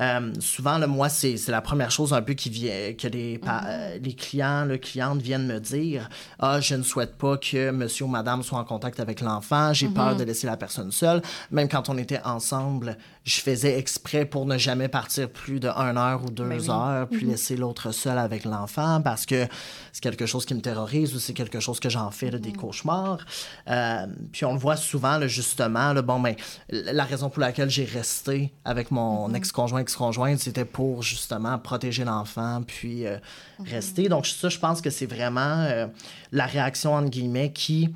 euh, 0.00 0.32
souvent, 0.40 0.78
là, 0.78 0.86
moi, 0.86 1.08
c'est 1.08 1.36
la 1.48 1.60
première 1.60 1.90
chose 1.90 2.12
un 2.12 2.22
peu 2.22 2.32
qui 2.34 2.48
vient, 2.50 2.94
que 2.98 3.06
les, 3.08 3.38
pa- 3.38 3.62
euh, 3.66 3.98
les 4.02 4.14
clients, 4.14 4.64
les 4.64 4.78
clientes 4.78 5.20
viennent 5.20 5.46
me 5.46 5.60
dire 5.60 6.08
Ah, 6.38 6.60
je 6.60 6.74
ne 6.74 6.82
souhaite 6.82 7.16
pas 7.16 7.36
que 7.36 7.70
monsieur 7.70 8.06
ou 8.06 8.08
madame 8.08 8.42
soit 8.42 8.58
en 8.58 8.64
contact 8.64 8.98
avec 9.00 9.20
l'enfant, 9.20 9.72
j'ai 9.72 9.88
peur 9.88 10.16
de 10.16 10.24
laisser 10.24 10.46
la 10.46 10.56
personne 10.56 10.90
seule. 10.92 11.20
Même 11.50 11.68
quand 11.68 11.88
on 11.88 11.98
était 11.98 12.20
ensemble, 12.24 12.96
je 13.24 13.40
faisais 13.40 13.78
exprès 13.78 14.24
pour 14.24 14.46
ne 14.46 14.56
jamais 14.56 14.88
partir 14.88 15.28
plus 15.28 15.60
de 15.60 15.68
1 15.68 15.96
heure 15.96 16.24
ou 16.24 16.30
deux 16.30 16.44
Ben 16.48 16.58
oui. 16.60 16.70
heures, 16.70 17.06
puis 17.08 17.26
laisser 17.26 17.56
l'autre 17.56 17.92
seul 17.92 18.16
avec 18.18 18.44
l'enfant 18.44 19.00
parce 19.02 19.26
que 19.26 19.46
c'est 19.92 20.02
quelque 20.02 20.24
chose 20.26 20.46
qui 20.46 20.54
me 20.54 20.60
terrorise 20.62 21.14
ou 21.14 21.18
c'est 21.18 21.34
quelque 21.34 21.60
chose 21.60 21.78
que 21.80 21.90
j'en 21.90 22.10
fais 22.10 22.30
là, 22.30 22.38
des 22.38 22.52
cauchemars. 22.52 23.18
Euh, 23.68 24.06
puis 24.32 24.44
on 24.46 24.54
le 24.54 24.58
voit 24.58 24.76
souvent, 24.76 25.18
là, 25.18 25.26
justement, 25.28 25.92
bon, 26.02 26.20
ben, 26.20 26.34
la 26.70 27.04
raison 27.04 27.28
pour 27.28 27.40
laquelle 27.40 27.68
j'ai 27.70 27.84
resté 27.84 28.52
avec 28.64 28.90
mon 28.90 29.32
ex-conjoint, 29.34 29.80
ex-conjointe, 29.90 30.38
c'était 30.38 30.64
pour 30.64 31.02
justement 31.02 31.58
protéger 31.58 32.04
l'enfant, 32.04 32.62
puis 32.66 33.06
euh, 33.06 33.18
rester. 33.64 34.08
Donc 34.08 34.26
ça, 34.26 34.48
je 34.48 34.58
pense 34.58 34.80
que 34.80 34.90
c'est 34.90 35.06
vraiment 35.06 35.60
euh, 35.60 35.86
la 36.32 36.46
réaction, 36.46 36.94
entre 36.94 37.10
guillemets, 37.10 37.52
qui 37.52 37.94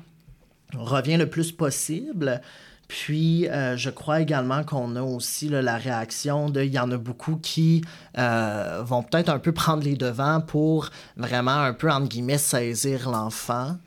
revient 0.75 1.17
le 1.17 1.29
plus 1.29 1.51
possible. 1.51 2.41
Puis, 2.87 3.47
euh, 3.47 3.77
je 3.77 3.89
crois 3.89 4.21
également 4.21 4.63
qu'on 4.63 4.95
a 4.95 5.01
aussi 5.01 5.49
la 5.49 5.77
réaction 5.77 6.49
de. 6.49 6.61
Il 6.61 6.71
y 6.71 6.77
en 6.77 6.91
a 6.91 6.97
beaucoup 6.97 7.37
qui 7.37 7.83
vont 8.15 9.03
peut-être 9.03 9.29
un 9.29 9.39
peu 9.39 9.53
prendre 9.53 9.83
les 9.83 9.95
devants 9.95 10.41
pour 10.41 10.89
vraiment 11.17 11.59
un 11.61 11.73
peu, 11.73 11.91
entre 11.91 12.09
guillemets, 12.09 12.37
saisir 12.37 13.09
l'enfant. 13.09 13.77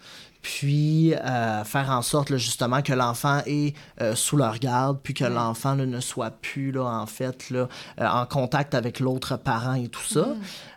Puis, 0.48 1.14
euh, 1.14 1.62
faire 1.62 1.90
en 1.90 2.00
sorte, 2.00 2.30
là, 2.30 2.38
justement, 2.38 2.80
que 2.80 2.94
l'enfant 2.94 3.42
est 3.44 3.76
euh, 4.00 4.14
sous 4.14 4.38
leur 4.38 4.58
garde, 4.58 4.98
puis 5.02 5.12
que 5.12 5.26
l'enfant 5.26 5.76
ne 5.76 6.00
soit 6.00 6.30
plus, 6.30 6.72
là, 6.72 6.84
en 6.84 7.04
fait, 7.04 7.50
là, 7.50 7.68
euh, 8.00 8.08
en 8.08 8.24
contact 8.24 8.74
avec 8.74 8.98
l'autre 8.98 9.36
parent 9.36 9.74
et 9.74 9.88
tout 9.88 10.06
ça. 10.06 10.28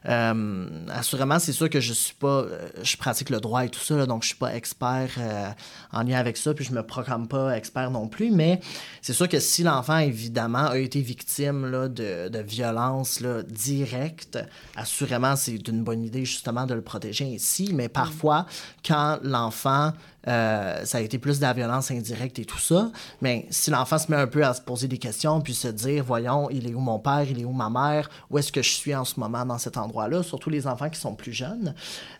Euh, 0.07 0.67
assurément, 0.89 1.37
c'est 1.37 1.51
sûr 1.51 1.69
que 1.69 1.79
je 1.79 1.93
suis 1.93 2.15
pas. 2.15 2.41
euh, 2.41 2.69
je 2.81 2.97
pratique 2.97 3.29
le 3.29 3.39
droit 3.39 3.65
et 3.65 3.69
tout 3.69 3.79
ça, 3.79 3.95
là, 3.95 4.05
donc 4.05 4.23
je 4.23 4.29
suis 4.29 4.37
pas 4.37 4.55
expert 4.55 5.11
euh, 5.19 5.49
en 5.91 6.03
lien 6.03 6.17
avec 6.17 6.37
ça, 6.37 6.53
puis 6.53 6.65
je 6.65 6.73
me 6.73 6.81
proclame 6.81 7.27
pas 7.27 7.55
expert 7.55 7.91
non 7.91 8.07
plus, 8.07 8.31
mais 8.31 8.59
c'est 9.01 9.13
sûr 9.13 9.29
que 9.29 9.39
si 9.39 9.61
l'enfant, 9.61 9.99
évidemment, 9.99 10.65
a 10.69 10.77
été 10.79 11.01
victime 11.01 11.69
là, 11.69 11.87
de, 11.87 12.29
de 12.29 12.39
violence 12.39 13.19
là, 13.19 13.43
directe, 13.43 14.39
assurément, 14.75 15.35
c'est 15.35 15.67
une 15.67 15.83
bonne 15.83 16.03
idée 16.03 16.25
justement 16.25 16.65
de 16.65 16.73
le 16.73 16.81
protéger 16.81 17.31
ainsi, 17.35 17.71
mais 17.73 17.87
parfois, 17.87 18.47
quand 18.83 19.19
l'enfant 19.21 19.93
euh, 20.27 20.85
ça 20.85 20.99
a 20.99 21.01
été 21.01 21.17
plus 21.17 21.37
de 21.37 21.41
la 21.43 21.53
violence 21.53 21.89
indirecte 21.91 22.37
et 22.39 22.45
tout 22.45 22.59
ça. 22.59 22.91
Mais 23.21 23.47
si 23.49 23.71
l'enfant 23.71 23.97
se 23.97 24.09
met 24.11 24.17
un 24.17 24.27
peu 24.27 24.45
à 24.45 24.53
se 24.53 24.61
poser 24.61 24.87
des 24.87 24.97
questions, 24.97 25.41
puis 25.41 25.53
se 25.53 25.67
dire, 25.67 26.03
voyons, 26.03 26.49
il 26.51 26.69
est 26.69 26.73
où 26.73 26.79
mon 26.79 26.99
père, 26.99 27.23
il 27.29 27.39
est 27.41 27.45
où 27.45 27.51
ma 27.53 27.69
mère, 27.69 28.09
où 28.29 28.37
est-ce 28.37 28.51
que 28.51 28.61
je 28.61 28.69
suis 28.69 28.93
en 28.93 29.03
ce 29.05 29.19
moment 29.19 29.45
dans 29.45 29.57
cet 29.57 29.77
endroit-là, 29.77 30.21
surtout 30.23 30.49
les 30.49 30.67
enfants 30.67 30.89
qui 30.89 30.99
sont 30.99 31.15
plus 31.15 31.33
jeunes, 31.33 31.73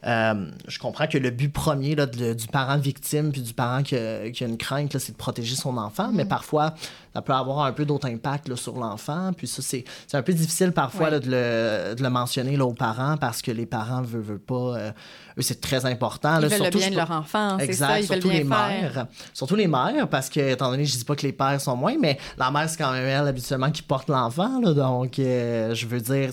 euh, 0.05 0.49
je 0.67 0.79
comprends 0.79 1.07
que 1.07 1.17
le 1.17 1.29
but 1.29 1.49
premier 1.53 1.95
là, 1.95 2.05
de- 2.05 2.33
du 2.33 2.47
parent 2.47 2.77
victime 2.77 3.31
puis 3.31 3.41
du 3.41 3.53
parent 3.53 3.83
qui 3.83 3.95
a, 3.95 4.29
qui 4.31 4.43
a 4.43 4.47
une 4.47 4.57
crainte, 4.57 4.97
c'est 4.97 5.11
de 5.11 5.17
protéger 5.17 5.55
son 5.55 5.77
enfant, 5.77 6.09
mais 6.11 6.25
parfois, 6.25 6.73
ça 7.13 7.21
peut 7.21 7.33
avoir 7.33 7.65
un 7.65 7.73
peu 7.73 7.85
d'autres 7.85 8.07
impacts 8.07 8.47
là, 8.47 8.55
sur 8.55 8.77
l'enfant. 8.77 9.31
Puis 9.35 9.47
ça, 9.47 9.61
c'est 9.61 9.83
c'est 10.07 10.17
un 10.17 10.21
peu 10.23 10.33
difficile 10.33 10.71
parfois 10.71 11.05
Ouais. 11.05 11.11
là, 11.11 11.19
de, 11.19 11.25
le, 11.31 11.95
de 11.95 12.03
le 12.03 12.09
mentionner 12.09 12.55
là, 12.57 12.65
aux 12.65 12.73
parents 12.73 13.17
parce 13.17 13.41
que 13.41 13.51
les 13.51 13.65
parents 13.65 14.01
veulent, 14.01 14.21
veulent 14.21 14.39
pas. 14.39 14.55
euh, 14.77 14.91
eux, 15.37 15.41
c'est 15.41 15.61
très 15.61 15.85
important. 15.85 16.37
Ils 16.37 16.41
là, 16.43 16.47
veulent 16.47 16.57
le 16.59 16.63
surtout, 16.65 16.77
bien 16.77 16.87
je 16.87 16.91
de 16.91 16.97
leur 16.97 17.11
enfant, 17.11 17.57
Exact, 17.57 17.87
ça, 17.87 17.99
ils 17.99 18.05
surtout 18.05 18.29
bien 18.29 18.39
les 18.39 18.45
faire. 18.45 18.93
mères. 18.93 19.07
Surtout 19.33 19.55
les 19.55 19.67
mères, 19.67 20.07
parce 20.09 20.29
que, 20.29 20.39
étant 20.51 20.69
donné, 20.71 20.85
je 20.85 20.97
dis 20.97 21.05
pas 21.05 21.15
que 21.15 21.23
les 21.25 21.31
pères 21.33 21.59
sont 21.61 21.75
moins, 21.75 21.95
mais 21.99 22.17
la 22.37 22.51
mère, 22.51 22.69
c'est 22.69 22.77
quand 22.77 22.91
même 22.91 23.05
elle, 23.05 23.27
habituellement, 23.27 23.71
qui 23.71 23.81
porte 23.81 24.09
l'enfant. 24.09 24.59
là. 24.61 24.73
Donc, 24.73 25.17
euh, 25.19 25.73
je 25.73 25.85
veux 25.87 26.01
dire, 26.01 26.31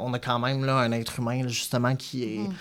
on 0.00 0.12
a 0.14 0.18
quand 0.18 0.38
même 0.38 0.64
là, 0.64 0.76
un 0.78 0.92
être 0.92 1.18
humain, 1.20 1.46
justement, 1.48 1.94
qui 1.96 2.24
est. 2.24 2.38
Mm. 2.38 2.52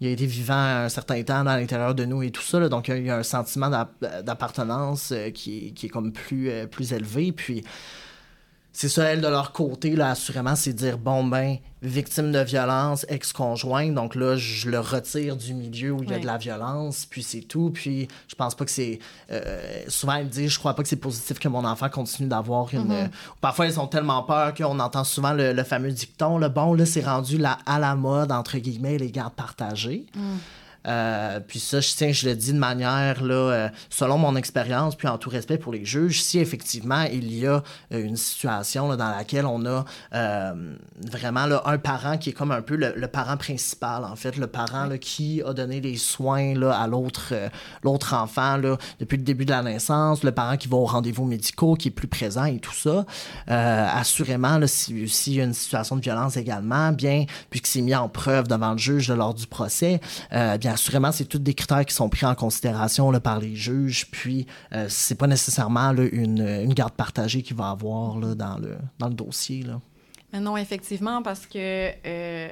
Il 0.00 0.08
a 0.08 0.10
été 0.10 0.26
vivant 0.26 0.54
un 0.54 0.88
certain 0.90 1.22
temps 1.22 1.42
dans 1.44 1.56
l'intérieur 1.56 1.94
de 1.94 2.04
nous 2.04 2.22
et 2.22 2.30
tout 2.30 2.42
ça. 2.42 2.68
donc, 2.68 2.88
il 2.88 3.06
y 3.06 3.10
a 3.10 3.16
un 3.16 3.22
sentiment 3.22 3.70
d'app- 3.70 4.22
d'appartenance 4.24 5.12
euh, 5.12 5.30
qui, 5.30 5.68
est- 5.68 5.88
comme 5.88 6.12
plus, 6.12 6.50
euh, 6.50 6.66
plus 6.66 6.92
élevé. 6.92 7.32
C'est 8.78 8.90
ça, 8.90 9.04
elle, 9.04 9.22
de 9.22 9.26
leur 9.28 9.52
côté, 9.52 9.96
là, 9.96 10.10
assurément, 10.10 10.54
c'est 10.54 10.74
dire, 10.74 10.98
bon, 10.98 11.24
ben, 11.24 11.56
victime 11.80 12.30
de 12.30 12.40
violence, 12.40 13.06
ex-conjoint, 13.08 13.88
donc 13.88 14.14
là, 14.14 14.36
je 14.36 14.68
le 14.68 14.78
retire 14.80 15.34
du 15.34 15.54
milieu 15.54 15.92
où 15.92 16.02
il 16.02 16.10
y 16.10 16.12
a 16.12 16.16
Ouais. 16.16 16.20
de 16.20 16.26
la 16.26 16.36
violence, 16.36 17.06
puis 17.08 17.22
c'est 17.22 17.40
tout. 17.40 17.70
Puis 17.70 18.06
je 18.28 18.34
pense 18.34 18.54
pas 18.54 18.66
que 18.66 18.70
c'est... 18.70 18.98
euh, 19.30 19.82
souvent, 19.88 20.16
elle 20.16 20.26
me 20.26 20.30
dit, 20.30 20.50
je 20.50 20.58
crois 20.58 20.74
pas 20.74 20.82
que 20.82 20.90
c'est 20.90 20.96
positif 20.96 21.38
que 21.38 21.48
mon 21.48 21.64
enfant 21.64 21.88
continue 21.88 22.28
d'avoir 22.28 22.68
une... 22.74 22.88
Mm-hmm. 22.90 23.04
euh, 23.04 23.08
Parfois, 23.40 23.64
ils 23.66 23.80
ont 23.80 23.86
tellement 23.86 24.22
peur 24.24 24.52
qu'on 24.52 24.78
entend 24.78 25.04
souvent 25.04 25.32
le, 25.32 25.54
le 25.54 25.64
fameux 25.64 25.90
dicton, 25.90 26.36
là, 26.36 26.50
bon, 26.50 26.74
là, 26.74 26.84
c'est 26.84 27.04
rendu 27.04 27.38
la, 27.38 27.56
à 27.64 27.78
la 27.78 27.94
mode, 27.94 28.30
entre 28.30 28.58
guillemets, 28.58 28.98
les 28.98 29.10
gardes 29.10 29.32
partagées. 29.32 30.04
Mm. 30.14 30.20
Euh, 30.86 31.40
puis 31.40 31.58
ça, 31.58 31.80
je, 31.80 31.88
tiens, 31.94 32.12
je 32.12 32.28
le 32.28 32.36
dis 32.36 32.52
de 32.52 32.58
manière, 32.58 33.22
là, 33.22 33.34
euh, 33.34 33.68
selon 33.90 34.18
mon 34.18 34.36
expérience, 34.36 34.94
puis 34.94 35.08
en 35.08 35.18
tout 35.18 35.30
respect 35.30 35.58
pour 35.58 35.72
les 35.72 35.84
juges, 35.84 36.22
si 36.22 36.38
effectivement 36.38 37.02
il 37.12 37.32
y 37.36 37.46
a 37.46 37.62
euh, 37.92 38.04
une 38.04 38.16
situation 38.16 38.88
là, 38.88 38.96
dans 38.96 39.10
laquelle 39.10 39.46
on 39.46 39.64
a 39.66 39.84
euh, 40.14 40.74
vraiment 41.10 41.46
là, 41.46 41.62
un 41.66 41.78
parent 41.78 42.18
qui 42.18 42.30
est 42.30 42.32
comme 42.32 42.52
un 42.52 42.62
peu 42.62 42.76
le, 42.76 42.92
le 42.96 43.08
parent 43.08 43.36
principal, 43.36 44.04
en 44.04 44.16
fait, 44.16 44.36
le 44.36 44.46
parent 44.46 44.86
là, 44.86 44.98
qui 44.98 45.42
a 45.44 45.52
donné 45.52 45.80
les 45.80 45.96
soins 45.96 46.54
là, 46.54 46.72
à 46.78 46.86
l'autre 46.86 47.32
l'autre 47.82 48.14
enfant 48.14 48.56
là, 48.56 48.76
depuis 49.00 49.16
le 49.16 49.22
début 49.24 49.44
de 49.44 49.50
la 49.50 49.62
naissance, 49.62 50.22
le 50.22 50.32
parent 50.32 50.56
qui 50.56 50.68
va 50.68 50.76
aux 50.76 50.86
rendez-vous 50.86 51.24
médicaux, 51.24 51.74
qui 51.74 51.88
est 51.88 51.90
plus 51.90 52.08
présent 52.08 52.44
et 52.44 52.58
tout 52.58 52.72
ça. 52.74 53.04
Assurément, 53.48 54.58
là, 54.58 54.66
si- 54.66 55.08
s'il 55.08 55.34
y 55.34 55.40
a 55.40 55.44
une 55.44 55.54
situation 55.54 55.96
de 55.96 56.00
violence 56.00 56.36
également, 56.36 56.92
bien, 56.92 57.24
puis 57.50 57.60
que 57.60 57.68
c'est 57.68 57.80
mis 57.80 57.94
en 57.94 58.08
preuve 58.08 58.48
devant 58.48 58.72
le 58.72 58.78
juge 58.78 59.10
lors 59.10 59.34
du 59.34 59.46
procès, 59.46 60.00
bien 60.30 60.75
assurément, 60.76 61.12
c'est 61.12 61.24
tous 61.24 61.38
des 61.40 61.54
critères 61.54 61.84
qui 61.84 61.94
sont 61.94 62.08
pris 62.08 62.26
en 62.26 62.34
considération 62.34 63.10
là, 63.10 63.20
par 63.20 63.38
les 63.40 63.56
juges, 63.56 64.06
puis 64.10 64.46
euh, 64.72 64.86
c'est 64.88 65.18
pas 65.22 65.26
nécessairement 65.26 65.90
une, 65.92 66.46
une 66.68 66.74
garde 66.74 66.94
partagée 66.94 67.42
qu'il 67.42 67.56
va 67.56 67.70
avoir 67.70 68.18
là, 68.18 68.34
dans, 68.34 68.58
le, 68.58 68.76
dans 68.98 69.08
le 69.08 69.14
dossier. 69.14 69.62
Là. 69.62 69.80
Mais 70.32 70.40
non, 70.40 70.56
effectivement, 70.56 71.22
parce 71.22 71.46
que 71.46 71.58
euh, 71.58 72.48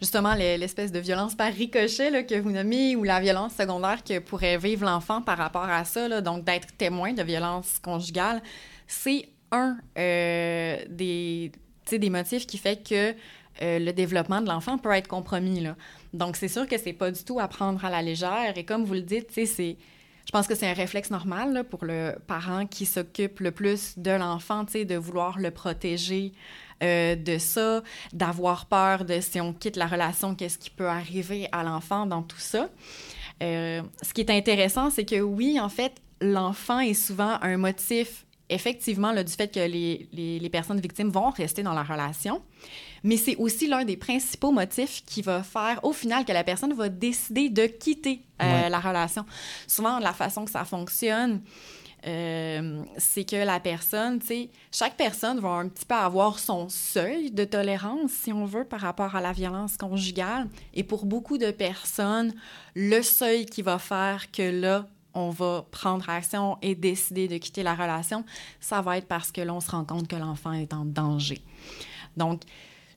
justement, 0.00 0.34
le- 0.34 0.58
l'espèce 0.58 0.92
de 0.92 1.00
violence 1.00 1.34
par 1.34 1.52
ricochet 1.52 2.24
que 2.24 2.38
vous 2.40 2.52
nommez 2.52 2.94
ou 2.96 3.02
la 3.04 3.20
violence 3.20 3.54
secondaire 3.54 4.04
que 4.04 4.18
pourrait 4.20 4.58
vivre 4.58 4.84
l'enfant 4.84 5.20
par 5.22 5.38
rapport 5.38 5.68
à 5.68 5.84
ça, 5.84 6.20
donc 6.20 6.44
d'être 6.44 6.68
témoin 6.76 7.12
de 7.14 7.22
violence 7.22 7.78
conjugale, 7.82 8.42
c'est 8.86 9.28
un 9.50 9.76
euh, 9.98 10.76
des, 10.88 11.52
des 11.90 12.10
motifs 12.10 12.46
qui 12.46 12.58
fait 12.58 12.78
que 12.88 13.14
euh, 13.62 13.78
le 13.78 13.92
développement 13.92 14.42
de 14.42 14.48
l'enfant 14.48 14.76
peut 14.76 14.92
être 14.92 15.08
compromis. 15.08 15.60
Là. 15.60 15.76
Donc, 16.16 16.36
c'est 16.36 16.48
sûr 16.48 16.66
que 16.66 16.78
c'est 16.78 16.92
pas 16.92 17.10
du 17.10 17.22
tout 17.22 17.38
à 17.38 17.48
prendre 17.48 17.84
à 17.84 17.90
la 17.90 18.02
légère. 18.02 18.56
Et 18.56 18.64
comme 18.64 18.84
vous 18.84 18.94
le 18.94 19.02
dites, 19.02 19.28
c'est. 19.32 19.76
Je 20.26 20.32
pense 20.32 20.48
que 20.48 20.56
c'est 20.56 20.68
un 20.68 20.74
réflexe 20.74 21.10
normal 21.10 21.52
là, 21.52 21.62
pour 21.62 21.84
le 21.84 22.16
parent 22.26 22.66
qui 22.66 22.84
s'occupe 22.84 23.38
le 23.38 23.52
plus 23.52 23.96
de 23.96 24.10
l'enfant, 24.10 24.64
de 24.64 24.96
vouloir 24.96 25.38
le 25.38 25.52
protéger 25.52 26.32
euh, 26.82 27.14
de 27.14 27.38
ça, 27.38 27.84
d'avoir 28.12 28.66
peur 28.66 29.04
de 29.04 29.20
si 29.20 29.40
on 29.40 29.52
quitte 29.52 29.76
la 29.76 29.86
relation, 29.86 30.34
qu'est-ce 30.34 30.58
qui 30.58 30.70
peut 30.70 30.88
arriver 30.88 31.48
à 31.52 31.62
l'enfant 31.62 32.06
dans 32.06 32.22
tout 32.22 32.40
ça. 32.40 32.70
Euh, 33.40 33.82
ce 34.02 34.12
qui 34.12 34.22
est 34.22 34.30
intéressant, 34.30 34.90
c'est 34.90 35.04
que 35.04 35.20
oui, 35.20 35.60
en 35.60 35.68
fait, 35.68 35.92
l'enfant 36.20 36.80
est 36.80 36.94
souvent 36.94 37.38
un 37.40 37.56
motif, 37.56 38.26
effectivement, 38.48 39.14
du 39.14 39.32
fait 39.32 39.54
que 39.54 39.60
les, 39.60 40.08
les 40.12 40.50
personnes 40.50 40.80
victimes 40.80 41.10
vont 41.10 41.30
rester 41.30 41.62
dans 41.62 41.74
la 41.74 41.84
relation, 41.84 42.42
mais 43.06 43.16
c'est 43.16 43.36
aussi 43.36 43.68
l'un 43.68 43.84
des 43.84 43.96
principaux 43.96 44.50
motifs 44.50 45.02
qui 45.06 45.22
va 45.22 45.42
faire, 45.42 45.78
au 45.84 45.92
final, 45.92 46.24
que 46.24 46.32
la 46.32 46.42
personne 46.42 46.72
va 46.74 46.88
décider 46.88 47.48
de 47.48 47.66
quitter 47.66 48.20
euh, 48.42 48.44
Ouais. 48.64 48.68
la 48.68 48.80
relation. 48.80 49.24
Souvent, 49.68 49.98
la 50.00 50.12
façon 50.12 50.44
que 50.44 50.50
ça 50.50 50.64
fonctionne, 50.64 51.40
euh, 52.06 52.82
c'est 52.98 53.24
que 53.24 53.36
la 53.36 53.60
personne, 53.60 54.18
tu 54.18 54.26
sais, 54.26 54.50
chaque 54.72 54.96
personne 54.96 55.38
va 55.40 55.50
un 55.50 55.68
petit 55.68 55.84
peu 55.84 55.94
avoir 55.94 56.38
son 56.38 56.68
seuil 56.68 57.30
de 57.30 57.44
tolérance, 57.44 58.10
si 58.10 58.32
on 58.32 58.44
veut, 58.44 58.64
par 58.64 58.80
rapport 58.80 59.14
à 59.14 59.20
la 59.20 59.32
violence 59.32 59.76
conjugale. 59.76 60.48
Et 60.74 60.82
pour 60.82 61.06
beaucoup 61.06 61.38
de 61.38 61.50
personnes, 61.52 62.34
le 62.74 63.02
seuil 63.02 63.46
qui 63.46 63.62
va 63.62 63.78
faire 63.78 64.30
que 64.32 64.42
là, 64.42 64.86
on 65.14 65.30
va 65.30 65.64
prendre 65.70 66.08
action 66.10 66.58
et 66.60 66.74
décider 66.74 67.28
de 67.28 67.38
quitter 67.38 67.62
la 67.62 67.74
relation, 67.74 68.24
ça 68.60 68.82
va 68.82 68.98
être 68.98 69.06
parce 69.08 69.30
que 69.32 69.40
l'on 69.40 69.60
se 69.60 69.70
rend 69.70 69.84
compte 69.84 70.08
que 70.08 70.16
l'enfant 70.16 70.52
est 70.52 70.74
en 70.74 70.84
danger. 70.84 71.40
Donc, 72.16 72.42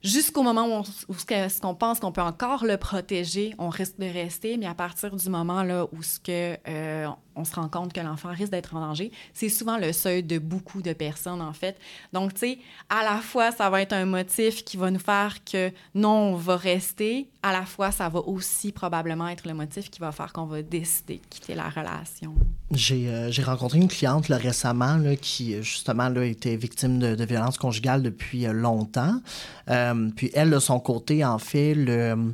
jusqu'au 0.02 0.42
moment 0.42 0.66
où, 0.66 0.82
on, 0.82 1.14
qu'on 1.60 1.74
pense 1.74 2.00
qu'on 2.00 2.12
peut 2.12 2.22
encore 2.22 2.64
le 2.64 2.76
protéger, 2.76 3.54
on 3.58 3.68
risque 3.68 3.98
de 3.98 4.06
rester, 4.06 4.56
mais 4.56 4.66
à 4.66 4.74
partir 4.74 5.14
du 5.14 5.28
moment 5.28 5.62
là 5.62 5.86
où 5.92 6.02
ce 6.02 6.18
que 6.18 6.56
euh, 6.68 7.08
on 7.36 7.44
se 7.44 7.54
rend 7.54 7.68
compte 7.68 7.92
que 7.92 8.00
l'enfant 8.00 8.30
risque 8.30 8.52
d'être 8.52 8.74
en 8.74 8.80
danger, 8.80 9.12
c'est 9.34 9.48
souvent 9.48 9.78
le 9.78 9.92
seuil 9.92 10.22
de 10.22 10.38
beaucoup 10.38 10.82
de 10.82 10.92
personnes 10.92 11.40
en 11.40 11.52
fait. 11.52 11.76
Donc 12.12 12.34
tu 12.34 12.40
sais, 12.40 12.58
à 12.88 13.04
la 13.04 13.18
fois 13.18 13.52
ça 13.52 13.70
va 13.70 13.82
être 13.82 13.92
un 13.92 14.04
motif 14.04 14.64
qui 14.64 14.76
va 14.76 14.90
nous 14.90 14.98
faire 14.98 15.38
que 15.44 15.70
non, 15.94 16.32
on 16.32 16.36
va 16.36 16.56
rester, 16.56 17.28
à 17.42 17.52
la 17.52 17.64
fois 17.64 17.90
ça 17.90 18.08
va 18.08 18.20
aussi 18.20 18.72
probablement 18.72 19.28
être 19.28 19.46
le 19.46 19.54
motif 19.54 19.90
qui 19.90 20.00
va 20.00 20.12
faire 20.12 20.32
qu'on 20.32 20.46
va 20.46 20.62
décider 20.62 21.16
de 21.16 21.26
quitter 21.28 21.54
la 21.54 21.68
relation. 21.68 22.34
J'ai 22.72 23.08
euh, 23.08 23.30
rencontré 23.44 23.78
une 23.78 23.88
cliente 23.88 24.26
récemment 24.28 25.00
qui 25.20 25.60
justement 25.62 26.08
là, 26.08 26.24
était 26.24 26.56
victime 26.56 26.98
de, 26.98 27.24
violences 27.24 27.58
conjugales 27.58 28.02
depuis 28.02 28.46
euh, 28.46 28.52
longtemps. 28.52 29.20
Euh, 29.68 30.10
puis 30.14 30.30
elle, 30.34 30.50
de 30.50 30.58
son 30.58 30.78
côté, 30.78 31.24
en 31.24 31.38
fait, 31.38 31.74
le 31.74 32.32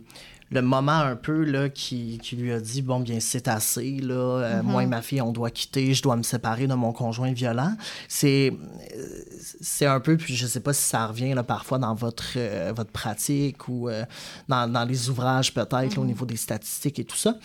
le 0.51 0.63
moment 0.63 0.93
un 0.93 1.17
peu 1.17 1.45
là, 1.45 1.69
qui, 1.69 2.19
qui 2.23 2.37
lui 2.37 2.53
a 2.53 2.61
dit 2.61 2.83
bon 2.83 3.01
bien 3.01 3.19
c'est 3.21 3.49
assez 3.49 3.99
là 3.99 4.15
euh, 4.15 4.63
moi 4.63 4.83
et 4.83 4.87
mhm. 4.87 4.91
ma 4.91 5.03
fille 5.03 5.21
on 5.21 5.33
doit 5.33 5.51
quitter 5.51 5.93
je 5.93 6.03
dois 6.03 6.17
me 6.17 6.23
séparer 6.23 6.67
de 6.67 6.75
mon 6.75 6.93
conjoint 6.93 7.33
violent 7.33 7.75
c'est 8.09 8.53
c'est 9.61 9.87
un 9.87 9.99
peu 9.99 10.17
puis 10.17 10.37
je 10.37 10.47
sais 10.47 10.61
pas 10.61 10.73
si 10.73 10.83
ça 10.83 11.07
revient 11.07 11.35
là 11.35 11.43
parfois 11.43 11.79
dans 11.79 11.95
votre 11.95 12.35
euh, 12.37 12.73
votre 12.75 12.91
pratique 12.91 13.69
ou 13.69 13.89
euh, 13.89 14.05
dans, 14.49 14.71
dans, 14.71 14.85
les 14.85 15.11
ouvrages 15.11 15.53
peut-être 15.53 15.99
au 15.99 16.03
mhm. 16.03 16.09
niveau 16.09 16.27
des 16.27 16.37
statistiques 16.37 16.99
et 17.01 17.05
tout 17.05 17.17
ça 17.17 17.37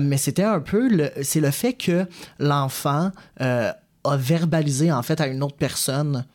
mais 0.00 0.18
c'était 0.18 0.42
un 0.42 0.60
peu 0.60 1.10
c'est 1.22 1.40
le 1.40 1.50
fait 1.50 1.72
que 1.72 2.06
l'enfant 2.38 3.12
a 3.40 4.16
verbalisé 4.16 4.92
en 4.92 5.02
fait 5.02 5.20
à 5.20 5.26
une 5.26 5.42
autre 5.42 5.56
personne 5.56 6.26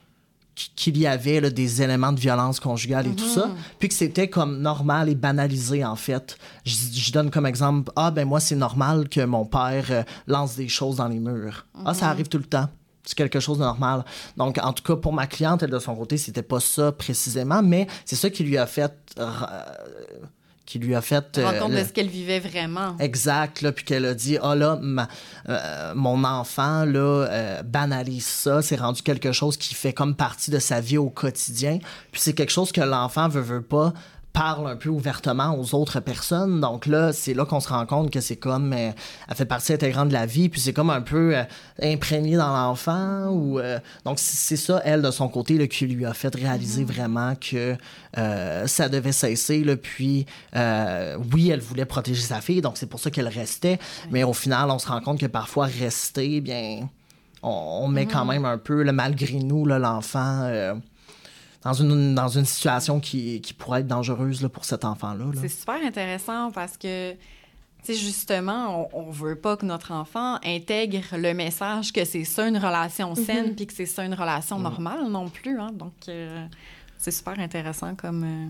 qu'il 0.75 0.97
y 0.97 1.05
avait 1.05 1.51
des 1.51 1.81
éléments 1.81 2.11
de 2.11 2.19
violence 2.19 2.59
conjugale 2.59 3.07
et 3.07 3.15
tout 3.15 3.27
ça, 3.27 3.47
mhm. 3.47 3.55
puis 3.79 3.89
que 3.89 3.93
c'était 3.93 4.27
comme 4.27 4.59
normal 4.59 5.09
et 5.09 5.15
banalisé 5.15 5.85
en 5.85 5.95
fait. 5.95 6.37
Je, 6.65 7.11
donne 7.11 7.29
comme 7.29 7.45
exemple, 7.45 7.91
ah 7.95 8.11
ben 8.11 8.27
moi 8.27 8.39
c'est 8.39 8.55
normal 8.55 9.07
que 9.07 9.23
mon 9.23 9.45
père 9.45 9.85
euh, 9.91 10.03
lance 10.25 10.55
des 10.55 10.67
choses 10.67 10.97
dans 10.97 11.07
les 11.07 11.19
murs. 11.19 11.65
Ah 11.85 11.93
ça 11.93 12.05
mhm. 12.05 12.11
arrive 12.11 12.27
tout 12.27 12.39
le 12.39 12.45
temps. 12.45 12.69
C'est 13.03 13.15
quelque 13.15 13.39
chose 13.39 13.59
de 13.59 13.63
normal. 13.63 14.03
Donc, 14.35 14.57
en 14.61 14.73
tout 14.73 14.83
cas, 14.83 14.97
pour 14.97 15.13
ma 15.13 15.27
cliente, 15.27 15.63
elle, 15.63 15.69
de 15.69 15.79
son 15.79 15.95
côté, 15.95 16.17
c'était 16.17 16.41
pas 16.41 16.59
ça 16.59 16.91
précisément, 16.91 17.63
mais 17.63 17.87
c'est 18.03 18.17
ça 18.17 18.29
qui 18.29 18.43
lui 18.43 18.57
a 18.57 18.67
fait 18.67 18.93
euh, 19.17 19.31
qui 20.67 20.79
lui 20.79 20.93
a 20.93 21.01
fait. 21.01 21.39
Rendre 21.41 21.59
compte 21.59 21.71
de 21.71 21.83
ce 21.83 21.93
qu'elle 21.93 22.09
vivait 22.09 22.41
vraiment. 22.41 22.97
Exact, 22.99 23.61
là, 23.61 23.71
puis 23.71 23.85
qu'elle 23.85 24.05
a 24.05 24.13
dit 24.13 24.37
Ah 24.43 24.53
là, 24.53 24.79
euh, 25.47 25.93
mon 25.95 26.23
enfant 26.25 26.83
là, 26.83 26.99
euh, 26.99 27.63
banalise 27.63 28.27
ça, 28.27 28.61
c'est 28.61 28.75
rendu 28.75 29.01
quelque 29.01 29.31
chose 29.31 29.55
qui 29.55 29.73
fait 29.73 29.93
comme 29.93 30.13
partie 30.13 30.51
de 30.51 30.59
sa 30.59 30.81
vie 30.81 30.97
au 30.97 31.09
quotidien. 31.09 31.79
Puis 32.11 32.21
c'est 32.21 32.33
quelque 32.33 32.51
chose 32.51 32.73
que 32.73 32.81
l'enfant 32.81 33.29
veut, 33.29 33.41
veut 33.41 33.61
pas 33.61 33.93
parle 34.37 34.67
un 34.69 34.75
peu 34.75 34.89
ouvertement 34.89 35.57
aux 35.57 35.73
autres 35.73 35.99
personnes. 35.99 36.61
Donc 36.61 36.85
là, 36.85 37.11
c'est 37.11 37.33
là 37.33 37.45
qu'on 37.45 37.59
se 37.59 37.69
rend 37.69 37.85
compte 37.87 38.11
que 38.11 38.21
c'est 38.21 38.35
comme, 38.35 38.71
euh, 38.71 38.91
elle 39.27 39.35
fait 39.35 39.45
partie 39.45 39.73
intégrante 39.73 40.09
de 40.09 40.13
la 40.13 40.27
vie, 40.27 40.47
puis 40.49 40.61
c'est 40.61 40.73
comme 40.73 40.91
un 40.91 41.01
peu 41.01 41.35
euh, 41.35 41.43
imprégné 41.81 42.37
dans 42.37 42.53
l'enfant. 42.53 43.29
ou 43.29 43.59
euh, 43.59 43.79
Donc 44.05 44.19
c'est 44.19 44.55
ça, 44.55 44.79
elle, 44.85 45.01
de 45.01 45.09
son 45.09 45.27
côté, 45.27 45.57
là, 45.57 45.65
qui 45.65 45.87
lui 45.87 46.05
a 46.05 46.13
fait 46.13 46.33
réaliser 46.35 46.83
mm-hmm. 46.83 46.85
vraiment 46.85 47.33
que 47.35 47.75
ça 48.67 48.89
devait 48.89 49.11
cesser. 49.11 49.63
Là, 49.63 49.75
puis 49.75 50.25
oui, 51.33 51.49
elle 51.49 51.59
voulait 51.59 51.85
protéger 51.85 52.21
sa 52.21 52.41
fille, 52.41 52.61
donc 52.61 52.77
c'est 52.77 52.87
pour 52.87 52.99
ça 52.99 53.09
qu'elle 53.09 53.27
restait. 53.27 53.79
Mais 54.11 54.23
au 54.23 54.33
final, 54.33 54.69
on 54.69 54.79
se 54.79 54.87
rend 54.87 55.01
compte 55.01 55.19
que 55.19 55.25
parfois, 55.25 55.65
rester, 55.65 56.41
bien, 56.41 56.87
on, 57.41 57.87
met 57.87 58.05
quand 58.05 58.23
mm-hmm. 58.23 58.27
même 58.27 58.45
un 58.45 58.57
peu, 58.57 58.83
le 58.83 58.91
malgré 58.91 59.39
nous, 59.39 59.65
l'enfant 59.65 60.49
dans 61.67 61.73
une, 61.73 62.15
dans 62.15 62.29
une 62.29 62.45
situation 62.45 63.01
qui, 63.01 63.41
qui 63.41 63.53
pourrait 63.53 63.81
être 63.81 63.87
dangereuse 63.87 64.41
là, 64.41 64.47
pour 64.47 64.63
cet 64.63 64.85
enfant-là. 64.85 65.25
c'est 65.35 65.49
super 65.49 65.75
intéressant 65.85 66.49
parce 66.51 66.77
que, 66.77 67.11
tu 67.83 67.93
justement, 67.93 68.89
on, 68.93 69.07
ne 69.07 69.11
veut 69.11 69.35
pas 69.35 69.57
que 69.57 69.65
notre 69.65 69.91
enfant 69.91 70.39
intègre 70.45 71.01
le 71.17 71.33
message 71.33 71.91
que 71.91 72.05
c'est 72.05 72.23
ça 72.23 72.47
une 72.47 72.57
relation 72.57 73.09
mhm. 73.09 73.15
saine 73.17 73.55
puis 73.55 73.67
que 73.67 73.73
c'est 73.73 73.85
ça 73.85 74.05
une 74.05 74.13
relation 74.13 74.59
normale 74.59 75.09
non 75.09 75.27
plus. 75.27 75.59
Hein. 75.59 75.71
Donc, 75.73 75.93
euh, 76.07 76.47
c'est 76.97 77.11
super 77.11 77.37
intéressant 77.37 77.95
comme. 77.95 78.23
Euh, 78.23 78.47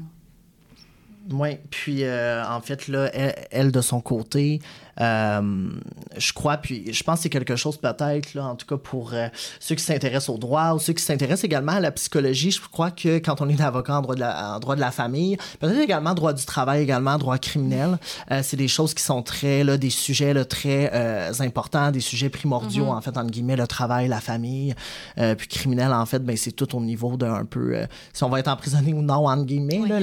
oui, 1.31 1.57
puis 1.71 2.03
euh, 2.03 2.45
en 2.47 2.61
fait, 2.61 2.87
là, 2.87 3.09
elle, 3.51 3.71
de 3.71 3.81
son 3.81 3.99
côté, 3.99 4.61
euh, 4.61 4.86
je 4.99 6.33
crois, 6.33 6.57
puis 6.57 6.91
je 6.93 7.03
pense 7.03 7.19
que 7.19 7.23
c'est 7.23 7.29
quelque 7.29 7.55
chose 7.55 7.77
peut-être, 7.77 8.33
là, 8.33 8.45
en 8.45 8.55
tout 8.55 8.65
cas 8.65 8.77
pour 8.77 9.13
euh, 9.13 9.27
ceux 9.59 9.75
qui 9.75 9.83
s'intéressent 9.83 10.29
au 10.29 10.37
droit 10.37 10.73
ou 10.73 10.79
ceux 10.79 10.93
qui 10.93 11.03
s'intéressent 11.03 11.43
également 11.43 11.73
à 11.73 11.79
la 11.79 11.91
psychologie, 11.91 12.51
je 12.51 12.61
crois 12.61 12.91
que 12.91 13.17
quand 13.19 13.41
on 13.41 13.49
est 13.49 13.61
avocat 13.61 13.97
en 13.97 14.01
droit 14.01 14.15
de 14.15 14.19
la, 14.19 14.55
en 14.55 14.59
droit 14.59 14.75
de 14.75 14.81
la 14.81 14.91
famille, 14.91 15.37
peut-être 15.59 15.79
également 15.79 16.13
droit 16.13 16.33
du 16.33 16.45
travail, 16.45 16.81
également 16.81 17.17
droit 17.17 17.37
criminel, 17.37 17.97
c'est 18.41 18.57
des 18.57 18.67
choses 18.67 18.93
qui 18.93 19.03
sont 19.03 19.21
très, 19.21 19.63
là, 19.63 19.77
des 19.77 19.89
sujets 19.89 20.33
là, 20.33 20.45
très 20.45 20.91
importants, 21.39 21.91
des 21.91 21.99
sujets 21.99 22.29
primordiaux, 22.29 22.85
mm-hmm. 22.85 22.97
en 22.97 23.01
fait, 23.01 23.17
entre 23.17 23.31
guillemets, 23.31 23.55
le 23.55 23.67
travail, 23.67 24.07
la 24.07 24.21
famille, 24.21 24.73
puis 25.15 25.47
criminel, 25.47 25.93
en 25.93 26.05
fait, 26.05 26.19
ben, 26.19 26.37
c'est 26.37 26.51
tout 26.51 26.75
au 26.75 26.81
niveau 26.81 27.17
d'un 27.17 27.45
peu, 27.45 27.75
si 28.13 28.23
on 28.23 28.29
va 28.29 28.39
être 28.39 28.47
emprisonné 28.47 28.93
ou 28.93 29.01
non, 29.01 29.27
entre 29.27 29.45
guillemets, 29.45 29.83
là, 29.87 29.99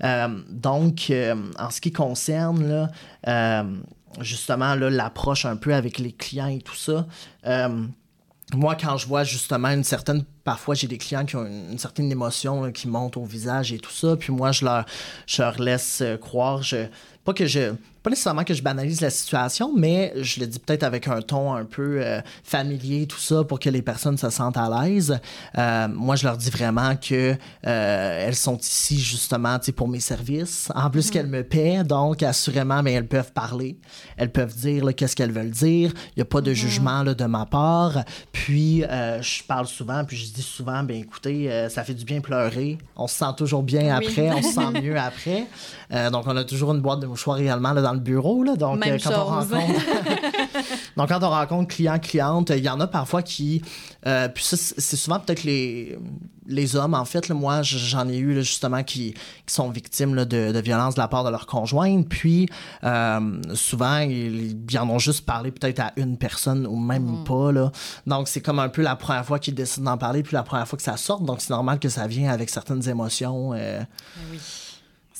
la, 0.00 0.30
donc, 0.48 1.10
euh, 1.10 1.34
en 1.58 1.70
ce 1.70 1.80
qui 1.80 1.92
concerne 1.92 2.68
là, 2.68 2.90
euh, 3.28 3.62
justement 4.20 4.74
l'approche 4.74 5.44
un 5.44 5.56
peu 5.56 5.74
avec 5.74 5.98
les 5.98 6.12
clients 6.12 6.48
et 6.48 6.60
tout 6.60 6.74
ça, 6.74 7.06
euh, 7.46 7.84
moi, 8.52 8.74
quand 8.74 8.96
je 8.96 9.06
vois 9.06 9.22
justement 9.22 9.68
une 9.68 9.84
certaine. 9.84 10.24
Parfois, 10.42 10.74
j'ai 10.74 10.88
des 10.88 10.98
clients 10.98 11.24
qui 11.24 11.36
ont 11.36 11.46
une, 11.46 11.78
certaine 11.78 12.10
émotion 12.10 12.72
qui 12.72 12.88
monte 12.88 13.16
au 13.16 13.24
visage 13.24 13.72
et 13.72 13.78
tout 13.78 13.92
ça, 13.92 14.16
puis 14.16 14.32
moi, 14.32 14.50
je 14.50 14.64
leur, 14.64 14.84
je 15.26 15.42
leur 15.42 15.60
laisse 15.60 16.02
croire. 16.20 16.62
Je, 16.62 16.86
pas 17.30 17.34
que 17.34 17.46
je 17.46 17.74
pas 18.02 18.10
nécessairement 18.10 18.44
que 18.44 18.54
je 18.54 18.62
banalise 18.62 19.00
la 19.02 19.10
situation, 19.10 19.72
mais 19.76 20.12
je 20.16 20.40
le 20.40 20.46
dis 20.46 20.58
peut-être 20.58 20.84
avec 20.84 21.06
un 21.06 21.20
ton 21.20 21.52
un 21.54 21.64
peu 21.66 22.00
euh, 22.00 22.20
familier, 22.44 23.06
tout 23.06 23.18
ça, 23.18 23.44
pour 23.44 23.60
que 23.60 23.68
les 23.68 23.82
personnes 23.82 24.16
se 24.16 24.30
sentent 24.30 24.56
à 24.56 24.68
l'aise. 24.70 25.18
Euh, 25.58 25.88
moi, 25.88 26.16
je 26.16 26.24
leur 26.24 26.38
dis 26.38 26.48
vraiment 26.48 26.96
que 26.96 27.36
euh, 27.66 28.26
elles 28.26 28.36
sont 28.36 28.56
ici 28.56 28.98
justement 28.98 29.58
pour 29.76 29.88
mes 29.88 30.00
services. 30.00 30.70
En 30.74 30.88
plus 30.88 31.08
mm-hmm. 31.08 31.12
qu'elles 31.12 31.26
me 31.26 31.44
paient, 31.44 31.84
donc 31.84 32.22
assurément, 32.22 32.82
mais 32.82 32.92
elles 32.92 33.06
peuvent 33.06 33.32
parler. 33.32 33.78
Elles 34.16 34.32
peuvent 34.32 34.54
dire 34.54 34.84
qu'est-ce 34.96 35.14
qu'elles 35.14 35.32
veulent 35.32 35.50
dire. 35.50 35.92
Il 36.16 36.18
n'y 36.18 36.22
a 36.22 36.26
pas 36.26 36.40
de 36.40 36.52
mm-hmm. 36.52 36.54
jugement 36.54 37.02
là, 37.02 37.12
de 37.12 37.24
ma 37.24 37.44
part. 37.44 38.04
Puis, 38.32 38.80
je 38.80 39.42
parle 39.44 39.66
souvent, 39.66 40.04
puis 40.04 40.16
je 40.16 40.32
dis 40.32 40.42
souvent, 40.42 40.82
ben 40.82 40.96
écoutez, 40.96 41.68
ça 41.68 41.84
fait 41.84 41.94
du 41.94 42.06
bien 42.06 42.20
pleurer. 42.20 42.78
On 42.96 43.06
se 43.06 43.16
sent 43.16 43.32
toujours 43.36 43.62
bien 43.62 43.94
après, 43.94 44.30
on 44.30 44.42
se 44.42 44.54
sent 44.54 44.70
mieux 44.82 44.98
après. 44.98 45.46
donc, 46.10 46.26
on 46.26 46.36
a 46.36 46.44
toujours 46.44 46.72
une 46.72 46.80
boîte 46.80 47.00
de 47.00 47.06
mouchoirs 47.06 47.19
également 47.38 47.72
là, 47.72 47.82
dans 47.82 47.92
le 47.92 48.00
bureau. 48.00 48.42
Là, 48.42 48.56
donc, 48.56 48.86
euh, 48.86 48.98
quand 49.02 49.12
on 49.12 49.24
rencontre. 49.24 49.80
donc, 50.96 51.08
quand 51.08 51.22
on 51.22 51.30
rencontre 51.30 51.74
client, 51.74 51.98
cliente, 51.98 52.50
il 52.50 52.64
y 52.64 52.68
en 52.68 52.80
a 52.80 52.86
parfois 52.86 53.22
qui. 53.22 53.62
Euh, 54.06 54.28
puis 54.28 54.44
ça, 54.44 54.56
c'est 54.56 54.96
souvent 54.96 55.20
peut-être 55.20 55.44
les, 55.44 55.98
les 56.46 56.76
hommes, 56.76 56.94
en 56.94 57.04
fait. 57.04 57.28
moi, 57.30 57.62
j'en 57.62 58.08
ai 58.08 58.18
eu 58.18 58.34
justement 58.36 58.82
qui, 58.82 59.14
qui, 59.46 59.54
sont 59.54 59.70
victimes 59.70 60.16
de, 60.16 60.52
de 60.52 60.60
violences 60.60 60.94
de 60.94 61.00
la 61.00 61.08
part 61.08 61.24
de 61.24 61.30
leur 61.30 61.46
conjointe. 61.46 62.08
Puis 62.08 62.48
euh, 62.84 63.40
souvent, 63.54 63.98
ils, 63.98 64.56
en 64.78 64.88
ont 64.88 64.98
juste 64.98 65.26
parlé 65.26 65.50
peut-être 65.50 65.80
à 65.80 65.92
une 65.96 66.16
personne 66.16 66.66
ou 66.66 66.76
même 66.76 67.20
mm. 67.20 67.24
pas. 67.24 67.52
Là. 67.52 67.72
Donc, 68.06 68.28
c'est 68.28 68.40
comme 68.40 68.58
un 68.58 68.68
peu 68.68 68.82
la 68.82 68.96
première 68.96 69.24
fois 69.24 69.38
qu'ils 69.38 69.54
décident 69.54 69.90
d'en 69.90 69.98
parler, 69.98 70.22
puis 70.22 70.34
la 70.34 70.42
première 70.42 70.66
fois 70.66 70.76
que 70.76 70.82
ça 70.82 70.96
sort. 70.96 71.20
Donc, 71.20 71.40
c'est 71.40 71.50
normal 71.50 71.78
que 71.78 71.88
ça 71.88 72.06
vient 72.06 72.30
avec 72.30 72.50
certaines 72.50 72.88
émotions. 72.88 73.50
Oui. 73.50 74.38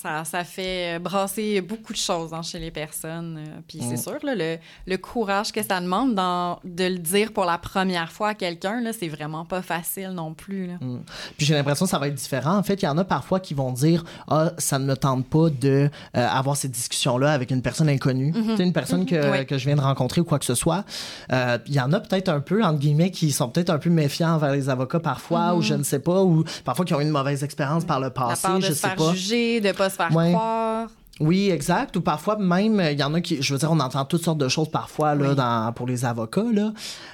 Ça, 0.01 0.25
ça, 0.25 0.43
fait 0.43 0.99
brasser 0.99 1.61
beaucoup 1.61 1.93
de 1.93 1.97
choses 1.97 2.33
hein, 2.33 2.41
chez 2.41 2.59
les 2.59 2.71
personnes. 2.71 3.37
Euh, 3.37 3.59
puis 3.67 3.79
c'est 3.81 3.93
mm. 3.93 3.97
sûr, 3.97 4.17
là, 4.23 4.35
le, 4.35 4.57
le, 4.87 4.97
courage 4.97 5.51
que 5.51 5.61
ça 5.61 5.79
demande 5.79 6.15
dans, 6.15 6.59
de 6.63 6.85
le 6.85 6.97
dire 6.97 7.33
pour 7.33 7.45
la 7.45 7.57
première 7.57 8.11
fois 8.11 8.29
à 8.29 8.33
quelqu'un, 8.33 8.81
c'est 8.97 9.09
vraiment 9.09 9.45
pas 9.45 9.61
facile 9.61 10.09
non 10.09 10.33
plus. 10.33 10.67
Là. 10.67 10.73
Mm. 10.81 11.01
Puis 11.37 11.45
j'ai 11.45 11.53
l'impression 11.53 11.85
que 11.85 11.91
ça 11.91 11.99
va 11.99 12.07
être 12.07 12.15
différent. 12.15 12.57
En 12.57 12.63
fait, 12.63 12.81
il 12.81 12.85
y 12.85 12.87
en 12.87 12.97
a 12.97 13.03
parfois 13.03 13.39
qui 13.39 13.53
vont 13.53 13.71
dire 13.71 14.03
Ah, 14.27 14.53
ça 14.57 14.79
ne 14.79 14.85
me 14.85 14.95
tente 14.95 15.27
pas 15.27 15.49
de 15.49 15.89
euh, 16.17 16.27
avoir 16.27 16.57
cette 16.57 16.71
discussion-là 16.71 17.31
avec 17.31 17.51
une 17.51 17.61
personne 17.61 17.89
inconnue. 17.89 18.31
Mm 18.31 18.51
une 18.61 18.73
personne 18.73 19.05
que, 19.05 19.15
mm-hmm. 19.15 19.45
que, 19.45 19.57
je 19.57 19.65
viens 19.65 19.75
de 19.75 19.81
rencontrer 19.81 20.21
ou 20.21 20.23
quoi 20.23 20.39
que 20.39 20.45
ce 20.45 20.55
soit. 20.55 20.83
Euh, 21.31 21.57
il 21.67 21.73
y 21.73 21.79
en 21.79 21.91
a 21.93 21.99
peut-être 21.99 22.29
un 22.29 22.39
peu, 22.39 22.63
entre 22.63 22.79
guillemets, 22.79 23.11
qui 23.11 23.31
sont 23.31 23.49
peut-être 23.49 23.69
un 23.69 23.77
peu 23.77 23.89
méfiants 23.89 24.35
envers 24.35 24.51
les 24.51 24.69
avocats 24.69 24.99
parfois, 24.99 25.55
ou 25.55 25.61
mm-hmm. 25.61 25.65
je 25.65 25.73
ne 25.75 25.83
sais 25.83 25.99
pas, 25.99 26.21
ou 26.21 26.43
parfois 26.63 26.85
qui 26.85 26.93
ont 26.93 26.99
eu 26.99 27.03
une 27.03 27.09
mauvaise 27.09 27.43
expérience 27.43 27.85
par 27.85 27.99
le 27.99 28.09
passé. 28.09 28.47
La 28.47 28.49
peur 28.49 28.59
de 28.59 28.65
je 28.65 28.73
se 28.73 28.87
faire 28.87 29.13
juger, 29.13 29.61
de 29.61 29.71
pas 29.71 29.89
se 29.91 29.95
faire 29.97 30.09
croire. 30.09 30.89
Oui, 31.19 31.51
exact. 31.51 31.95
Ou 31.97 32.01
parfois 32.01 32.37
même, 32.37 32.81
il 32.91 32.99
y 32.99 33.03
en 33.03 33.13
a 33.13 33.21
qui, 33.21 33.41
je 33.41 33.53
veux 33.53 33.59
dire, 33.59 33.71
on 33.71 33.79
entend 33.79 34.05
toutes 34.05 34.23
sortes 34.23 34.37
de 34.37 34.47
choses 34.47 34.69
parfois 34.69 35.13
là, 35.13 35.35
dans, 35.35 35.73
pour 35.73 35.85
les 35.85 36.05
avocats. 36.05 36.41
Là. 36.51 36.71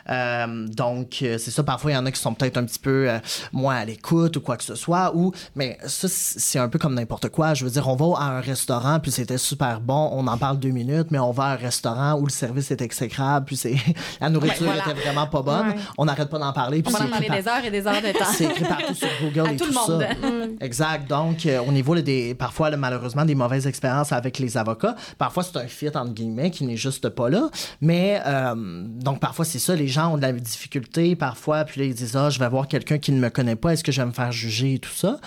Euh, 0.10 0.68
donc, 0.68 1.20
euh, 1.22 1.38
c'est 1.38 1.52
ça, 1.52 1.64
parfois, 1.64 1.92
il 1.92 1.94
y 1.96 1.98
en 1.98 2.06
a 2.06 2.12
qui 2.12 2.22
sont 2.22 2.34
peut-être 2.34 2.58
un 2.58 2.64
petit 2.64 2.80
peu 2.80 3.10
euh, 3.10 3.20
moins 3.52 3.76
à 3.76 3.86
l'écoute 3.86 4.38
ou 4.38 4.42
quoi 4.42 4.56
que 4.56 4.64
ce 4.64 4.76
soit. 4.76 5.14
Ou, 5.16 5.34
mais 5.56 5.78
ça, 5.86 6.08
c'est 6.10 6.60
un 6.60 6.70
peu 6.70 6.80
comme 6.80 6.94
n'importe 6.94 7.30
quoi. 7.30 7.54
Je 7.54 7.66
veux 7.66 7.72
dire, 7.72 7.88
on 7.88 7.96
va 7.96 8.20
à 8.20 8.26
un 8.38 8.40
restaurant, 8.40 9.00
puis 9.00 9.12
c'était 9.12 9.38
super 9.38 9.82
bon, 9.82 10.10
on 10.14 10.28
en 10.28 10.38
parle 10.38 10.60
deux 10.60 10.70
minutes, 10.70 11.08
mais 11.12 11.20
on 11.20 11.32
va 11.32 11.46
à 11.46 11.54
un 11.54 11.58
restaurant 11.58 12.14
où 12.14 12.26
le 12.26 12.32
service 12.32 12.72
est 12.72 12.82
exécrable, 12.82 13.46
puis 13.46 13.58
c'est 13.58 13.76
la 14.22 14.30
nourriture 14.30 14.72
était 14.74 15.02
vraiment 15.02 15.28
pas 15.28 15.42
bonne. 15.42 15.74
On 15.98 16.06
n'arrête 16.06 16.30
pas 16.30 16.40
d'en 16.40 16.54
parler. 16.54 16.82
Puis 16.82 16.94
on 16.96 16.98
va 16.98 17.06
en 17.06 17.10
parler 17.10 17.30
des 17.30 17.48
heures 17.48 17.66
et 17.66 17.72
des 17.72 17.86
heures 17.86 18.02
de 18.02 18.12
temps. 18.18 18.26
c'est 18.32 18.46
écrit 18.46 18.64
partout 18.64 18.94
sur 18.94 19.10
Google 19.22 19.50
et 19.52 19.58
tout, 19.58 19.66
tout 19.66 19.72
le 19.72 19.94
monde. 19.94 20.02
ça. 20.02 20.66
exact. 20.66 21.10
Donc, 21.10 21.48
au 21.68 21.72
niveau 21.72 21.96
des, 21.96 22.36
parfois, 22.36 22.70
malheureusement, 22.78 23.26
des 23.26 23.36
mauvaises 23.36 23.68
expériences 23.68 23.87
avec 23.88 24.40
les 24.40 24.58
avocats. 24.58 24.96
Parfois, 25.18 25.44
c'est 25.44 25.58
un 25.58 25.68
fit, 25.68 25.90
entre 25.90 26.14
guillemets, 26.14 26.52
qui 26.52 26.66
n'est 26.66 26.78
juste 26.78 27.10
pas 27.10 27.30
là. 27.30 27.50
Mais, 27.82 28.22
euh, 28.26 28.54
donc, 28.56 29.20
parfois, 29.20 29.46
c'est 29.46 29.60
ça, 29.60 29.76
les 29.76 29.88
gens 29.88 30.14
ont 30.14 30.18
de 30.18 30.22
la 30.22 30.32
difficulté, 30.34 31.16
parfois, 31.16 31.64
puis 31.66 31.82
là, 31.82 31.88
ils 31.88 31.94
disent, 31.94 32.16
ah, 32.16 32.30
je 32.30 32.40
vais 32.40 32.50
voir 32.50 32.68
quelqu'un 32.68 32.98
qui 32.98 33.12
ne 33.12 33.20
me 33.20 33.30
connaît 33.30 33.56
pas, 33.56 33.74
est-ce 33.74 33.84
que 33.84 33.92
je 33.92 34.02
vais 34.02 34.08
me 34.08 34.12
faire 34.12 34.32
juger 34.32 34.76
et 34.76 34.80
tout 34.80 34.94
ça? 34.94 35.20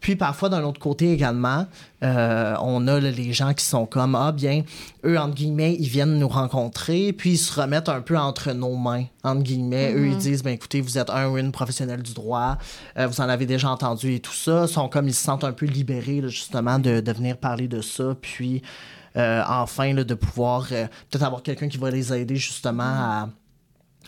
Puis, 0.00 0.16
parfois, 0.16 0.48
d'un 0.48 0.62
autre 0.62 0.80
côté 0.80 1.12
également, 1.12 1.66
euh, 2.02 2.54
on 2.60 2.86
a 2.88 3.00
les 3.00 3.32
gens 3.32 3.54
qui 3.54 3.64
sont 3.64 3.86
comme, 3.86 4.14
ah, 4.14 4.32
bien, 4.32 4.62
eux, 5.04 5.18
entre 5.18 5.34
guillemets, 5.34 5.76
ils 5.78 5.88
viennent 5.88 6.18
nous 6.18 6.28
rencontrer, 6.28 7.12
puis 7.12 7.32
ils 7.32 7.38
se 7.38 7.58
remettent 7.58 7.88
un 7.88 8.02
peu 8.02 8.18
entre 8.18 8.52
nos 8.52 8.76
mains, 8.76 9.04
entre 9.24 9.42
guillemets. 9.42 9.94
Eux, 9.94 10.08
ils 10.08 10.14
mm-hmm. 10.14 10.18
disent, 10.18 10.42
ben 10.42 10.52
écoutez, 10.52 10.80
vous 10.80 10.98
êtes 10.98 11.08
un 11.08 11.28
ou 11.28 11.38
une 11.38 11.52
professionnel 11.52 12.02
du 12.02 12.12
droit, 12.12 12.58
euh, 12.98 13.06
vous 13.06 13.20
en 13.20 13.28
avez 13.28 13.46
déjà 13.46 13.70
entendu 13.70 14.14
et 14.14 14.20
tout 14.20 14.32
ça. 14.32 14.66
Ils 14.68 14.72
sont 14.72 14.88
comme, 14.88 15.08
ils 15.08 15.14
se 15.14 15.24
sentent 15.24 15.44
un 15.44 15.52
peu 15.52 15.66
libérés, 15.66 16.20
justement, 16.24 16.78
de, 16.78 17.00
de 17.00 17.12
venir 17.12 17.38
parler 17.38 17.68
de 17.68 17.80
ça 17.80 18.14
puis 18.20 18.62
euh, 19.16 19.42
enfin 19.48 19.94
de 19.94 20.14
pouvoir 20.14 20.68
peut-être 20.68 21.22
avoir 21.22 21.42
quelqu'un 21.42 21.68
qui 21.68 21.78
va 21.78 21.90
les 21.90 22.12
aider 22.12 22.36
justement 22.36 22.82
à, 22.84 23.28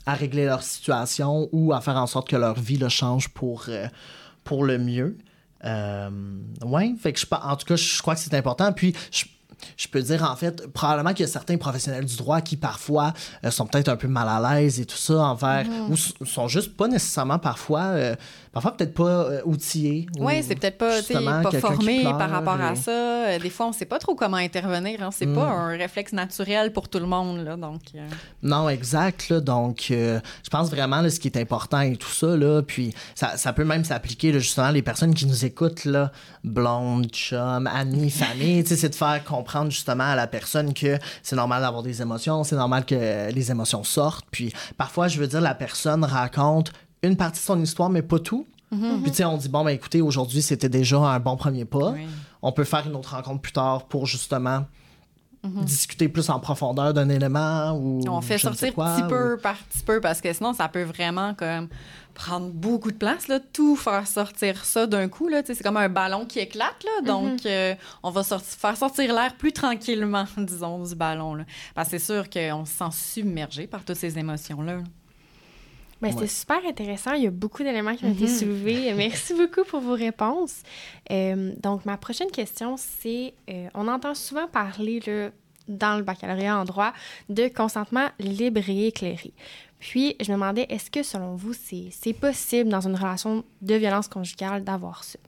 régler 0.06 0.44
leur 0.44 0.62
situation 0.62 1.48
ou 1.52 1.72
à 1.72 1.80
faire 1.80 1.96
en 1.96 2.06
sorte 2.06 2.28
que 2.28 2.36
leur 2.36 2.58
vie 2.58 2.76
le 2.76 2.88
change 2.88 3.28
pour, 3.30 3.66
pour 4.44 4.64
le 4.64 4.78
mieux. 4.78 5.16
Ouais, 5.64 6.94
fait 7.00 7.12
que 7.12 7.20
je, 7.20 7.26
en 7.30 7.56
tout 7.56 7.66
cas, 7.66 7.76
je 7.76 8.00
crois 8.00 8.14
que 8.14 8.20
c'est 8.20 8.34
important. 8.34 8.72
Puis, 8.72 8.94
je, 9.10 9.24
je 9.76 9.88
peux 9.88 10.02
dire, 10.02 10.22
en 10.22 10.36
fait, 10.36 10.66
probablement 10.68 11.10
qu'il 11.10 11.26
y 11.26 11.28
a 11.28 11.32
certains 11.32 11.56
professionnels 11.56 12.04
du 12.04 12.16
droit 12.16 12.40
qui 12.40 12.56
parfois 12.56 13.12
euh, 13.44 13.50
sont 13.50 13.66
peut-être 13.66 13.88
un 13.88 13.96
peu 13.96 14.08
mal 14.08 14.28
à 14.28 14.54
l'aise 14.54 14.80
et 14.80 14.84
tout 14.84 14.96
ça 14.96 15.18
envers, 15.18 15.64
mhm. 15.64 15.90
ou 15.90 15.96
sont 16.26 16.48
juste 16.48 16.76
pas 16.76 16.88
nécessairement 16.88 17.38
parfois, 17.38 17.82
euh, 17.82 18.14
parfois 18.52 18.76
peut-être 18.76 18.94
pas 18.94 19.04
euh, 19.04 19.40
outillés. 19.44 20.06
Oui, 20.18 20.42
c'est 20.42 20.54
peut-être 20.54 20.78
pas, 20.78 21.00
pas 21.42 21.60
formé 21.60 22.04
par 22.04 22.30
rapport 22.30 22.60
à 22.60 22.74
ça. 22.74 23.38
Des 23.38 23.50
fois, 23.50 23.66
on 23.66 23.72
sait 23.72 23.86
pas 23.86 23.98
trop 23.98 24.14
comment 24.14 24.36
intervenir. 24.36 25.02
Hein. 25.02 25.10
C'est 25.12 25.26
pas 25.26 25.46
mm. 25.46 25.58
un 25.58 25.76
réflexe 25.76 26.12
naturel 26.12 26.72
pour 26.72 26.88
tout 26.88 26.98
le 26.98 27.06
monde. 27.06 27.44
Là, 27.44 27.56
donc, 27.56 27.80
Non, 28.42 28.68
exact. 28.68 29.32
donc, 29.32 29.86
je 29.88 30.20
pense 30.50 30.70
vraiment 30.70 31.00
là, 31.00 31.10
ce 31.10 31.20
qui 31.20 31.28
est 31.28 31.38
important 31.38 31.80
et 31.80 31.96
tout 31.96 32.10
ça, 32.10 32.36
là, 32.36 32.62
puis 32.62 32.94
ça, 33.14 33.36
ça 33.36 33.52
peut 33.52 33.64
même 33.64 33.84
s'appliquer 33.84 34.32
justement 34.32 34.70
les 34.70 34.82
personnes 34.82 35.14
qui 35.14 35.26
nous 35.26 35.44
écoutent, 35.44 35.84
là, 35.84 36.12
blondes, 36.48 37.06
chum, 37.10 37.66
amis, 37.66 38.10
famille, 38.10 38.64
c'est 38.66 38.88
de 38.88 38.94
faire 38.94 39.22
comprendre 39.24 39.70
justement 39.70 40.04
à 40.04 40.16
la 40.16 40.26
personne 40.26 40.74
que 40.74 40.98
c'est 41.22 41.36
normal 41.36 41.62
d'avoir 41.62 41.82
des 41.82 42.02
émotions, 42.02 42.44
c'est 42.44 42.56
normal 42.56 42.84
que 42.84 43.30
les 43.30 43.50
émotions 43.50 43.84
sortent. 43.84 44.26
Puis 44.30 44.52
parfois, 44.76 45.08
je 45.08 45.20
veux 45.20 45.26
dire, 45.26 45.40
la 45.40 45.54
personne 45.54 46.04
raconte 46.04 46.72
une 47.02 47.16
partie 47.16 47.40
de 47.40 47.44
son 47.44 47.60
histoire, 47.62 47.90
mais 47.90 48.02
pas 48.02 48.18
tout. 48.18 48.46
Mm-hmm. 48.72 49.02
Puis 49.02 49.10
tu 49.10 49.16
sais, 49.18 49.24
on 49.24 49.36
dit, 49.36 49.48
bon, 49.48 49.64
ben 49.64 49.70
écoutez, 49.70 50.02
aujourd'hui, 50.02 50.42
c'était 50.42 50.68
déjà 50.68 50.98
un 50.98 51.20
bon 51.20 51.36
premier 51.36 51.64
pas. 51.64 51.94
On 52.42 52.52
peut 52.52 52.64
faire 52.64 52.86
une 52.86 52.96
autre 52.96 53.14
rencontre 53.14 53.40
plus 53.40 53.52
tard 53.52 53.86
pour 53.86 54.06
justement 54.06 54.64
Mm-hmm. 55.44 55.64
discuter 55.64 56.08
plus 56.08 56.28
en 56.30 56.40
profondeur 56.40 56.92
d'un 56.92 57.08
élément 57.08 57.70
ou 57.70 58.02
on 58.08 58.20
fait 58.20 58.38
sortir 58.38 58.74
petit 58.74 59.02
peu 59.08 59.38
par 59.40 59.54
petit 59.54 59.84
peu 59.84 60.00
parce 60.00 60.20
que 60.20 60.32
sinon 60.32 60.52
ça 60.52 60.66
peut 60.66 60.82
vraiment 60.82 61.32
comme 61.34 61.68
prendre 62.18 62.50
beaucoup 62.50 62.90
de 62.90 62.96
place 62.96 63.28
là 63.28 63.38
tout 63.38 63.76
faire 63.76 64.06
sortir 64.08 64.64
ça 64.64 64.88
d'un 64.88 65.08
coup 65.08 65.28
là 65.28 65.42
c'est 65.44 65.62
comme 65.62 65.76
un 65.76 65.88
ballon 65.88 66.26
qui 66.26 66.40
éclate 66.40 66.82
là 66.82 67.06
donc 67.06 67.42
mm-hmm. 67.42 67.46
euh, 67.46 67.74
on 68.02 68.10
va 68.10 68.24
faire 68.24 68.76
sortir 68.76 69.14
l'air 69.14 69.36
plus 69.36 69.52
tranquillement 69.52 70.24
disons 70.36 70.82
du 70.82 70.96
ballon 70.96 71.36
là 71.36 71.44
parce 71.76 71.88
que 71.88 71.98
c'est 71.98 72.12
sûr 72.12 72.28
qu'on 72.28 72.64
se 72.64 72.72
sent 72.72 72.90
submergé 72.90 73.68
par 73.68 73.84
toutes 73.84 73.96
ces 73.96 74.18
émotions 74.18 74.60
là. 74.62 74.78
Ben, 76.00 76.12
C'était 76.12 76.28
super 76.28 76.64
intéressant. 76.64 77.14
Il 77.14 77.24
y 77.24 77.26
a 77.26 77.30
beaucoup 77.32 77.64
d'éléments 77.64 77.96
qui 77.96 78.04
ont 78.04 78.12
été 78.12 78.26
mm-hmm. 78.26 78.38
soulevés. 78.38 78.94
Merci 78.96 79.34
beaucoup 79.34 79.64
pour 79.64 79.80
vos 79.80 79.94
réponses. 79.94 80.62
Euh, 81.10 81.52
donc, 81.60 81.84
ma 81.86 81.96
prochaine 81.96 82.30
question, 82.30 82.76
c'est 82.76 83.34
euh, 83.50 83.66
on 83.74 83.88
entend 83.88 84.14
souvent 84.14 84.46
parler 84.46 85.00
là, 85.04 85.30
dans 85.66 85.96
le 85.96 86.04
baccalauréat 86.04 86.56
en 86.56 86.64
droit 86.64 86.92
de 87.28 87.48
consentement 87.48 88.08
libre 88.20 88.62
et 88.68 88.86
éclairé. 88.86 89.32
Puis, 89.78 90.16
je 90.20 90.30
me 90.30 90.36
demandais, 90.36 90.66
est-ce 90.68 90.90
que 90.90 91.02
selon 91.02 91.36
vous, 91.36 91.52
c'est 91.52 92.12
possible 92.12 92.68
dans 92.68 92.86
une 92.86 92.96
relation 92.96 93.44
de 93.62 93.74
violence 93.74 94.08
conjugale 94.08 94.64
d'avoir 94.64 95.04
ça? 95.04 95.18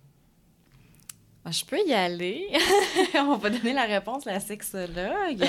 Ah, 1.42 1.52
je 1.52 1.64
peux 1.64 1.78
y 1.86 1.94
aller. 1.94 2.48
On 3.14 3.36
va 3.36 3.48
donner 3.48 3.72
la 3.72 3.84
réponse 3.84 4.26
à 4.26 4.32
la 4.32 4.40
sexologue. 4.40 4.98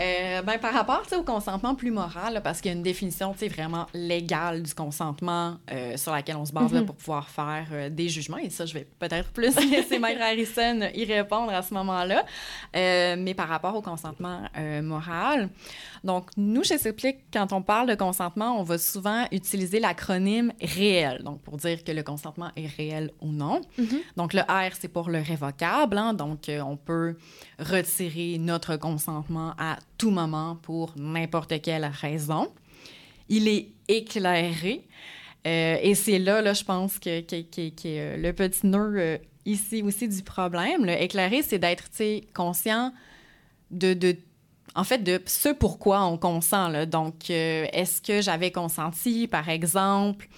euh, 0.00 0.42
ben, 0.42 0.58
par 0.60 0.72
rapport 0.72 1.02
au 1.18 1.22
consentement 1.24 1.74
plus 1.74 1.90
moral, 1.90 2.40
parce 2.44 2.60
qu'il 2.60 2.70
y 2.70 2.74
a 2.74 2.76
une 2.76 2.84
définition 2.84 3.32
vraiment 3.32 3.86
légale 3.92 4.62
du 4.62 4.72
consentement 4.74 5.56
euh, 5.72 5.96
sur 5.96 6.12
laquelle 6.12 6.36
on 6.36 6.44
se 6.44 6.52
base 6.52 6.72
mm-hmm. 6.72 6.84
pour 6.84 6.94
pouvoir 6.94 7.28
faire 7.28 7.66
euh, 7.72 7.90
des 7.90 8.08
jugements. 8.08 8.36
Et 8.36 8.50
ça, 8.50 8.66
je 8.66 8.74
vais 8.74 8.86
peut-être 9.00 9.30
plus 9.32 9.56
laisser 9.70 9.98
Maître 9.98 10.22
Harrison 10.22 10.88
y 10.94 11.04
répondre 11.04 11.52
à 11.52 11.62
ce 11.62 11.74
moment-là. 11.74 12.24
Mais 12.72 13.34
par 13.34 13.48
rapport 13.48 13.74
au 13.74 13.82
consentement 13.82 14.42
moral, 14.82 15.48
donc 16.04 16.30
nous, 16.36 16.62
chez 16.62 16.78
Supplique, 16.78 17.18
quand 17.32 17.52
on 17.52 17.62
parle 17.62 17.88
de 17.88 17.94
consentement, 17.96 18.60
on 18.60 18.62
va 18.62 18.78
souvent 18.78 19.26
utiliser 19.32 19.80
l'acronyme 19.80 20.52
réel, 20.62 21.22
donc 21.24 21.42
pour 21.42 21.56
dire 21.56 21.82
que 21.82 21.90
le 21.90 22.04
consentement 22.04 22.50
est 22.56 22.68
réel 22.76 23.10
ou 23.20 23.32
non. 23.32 23.60
Mm-hmm. 23.78 24.00
Donc 24.16 24.34
le 24.34 24.42
R 24.42 24.67
c'est 24.78 24.88
pour 24.88 25.10
le 25.10 25.20
révocable. 25.20 25.98
Hein. 25.98 26.14
donc, 26.14 26.48
euh, 26.48 26.60
on 26.60 26.76
peut 26.76 27.16
retirer 27.58 28.38
notre 28.38 28.76
consentement 28.76 29.54
à 29.58 29.78
tout 29.96 30.10
moment 30.10 30.56
pour 30.62 30.92
n'importe 30.96 31.60
quelle 31.62 31.84
raison. 31.84 32.52
Il 33.28 33.48
est 33.48 33.68
éclairé. 33.88 34.86
Euh, 35.46 35.76
et 35.82 35.94
c'est 35.94 36.18
là, 36.18 36.42
là, 36.42 36.52
je 36.52 36.64
pense, 36.64 36.98
que, 36.98 37.20
que, 37.20 38.16
le 38.16 38.32
petit 38.32 38.66
nœud 38.66 38.94
euh, 38.96 39.18
ici 39.44 39.82
aussi 39.82 40.08
du 40.08 40.22
problème. 40.22 40.84
Le 40.84 41.00
éclairé, 41.00 41.42
c'est 41.42 41.58
d'être 41.58 41.88
conscient 42.34 42.92
de, 43.70 43.94
de, 43.94 44.16
en 44.74 44.84
fait, 44.84 44.98
de 44.98 45.20
ce 45.26 45.50
pourquoi 45.50 46.04
on 46.04 46.18
consent. 46.18 46.68
Là. 46.68 46.86
Donc, 46.86 47.30
est-ce 47.30 48.02
que 48.02 48.20
j'avais 48.20 48.50
consenti, 48.50 49.26
par 49.26 49.48
exemple, 49.48 50.28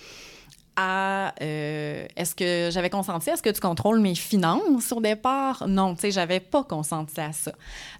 euh, 1.43 2.07
est-ce 2.17 2.35
que 2.35 2.71
j'avais 2.71 2.91
consenti 2.91 3.31
à 3.31 3.37
ce 3.37 3.43
que 3.43 3.51
tu 3.51 3.61
contrôles 3.61 4.01
mes 4.01 4.15
finances 4.15 4.93
au 4.93 5.01
départ? 5.01 5.67
Non, 5.67 5.95
tu 5.95 6.03
sais, 6.03 6.11
j'avais 6.11 6.41
pas 6.41 6.65
consenti 6.65 7.21
à 7.21 7.33
ça. 7.33 7.53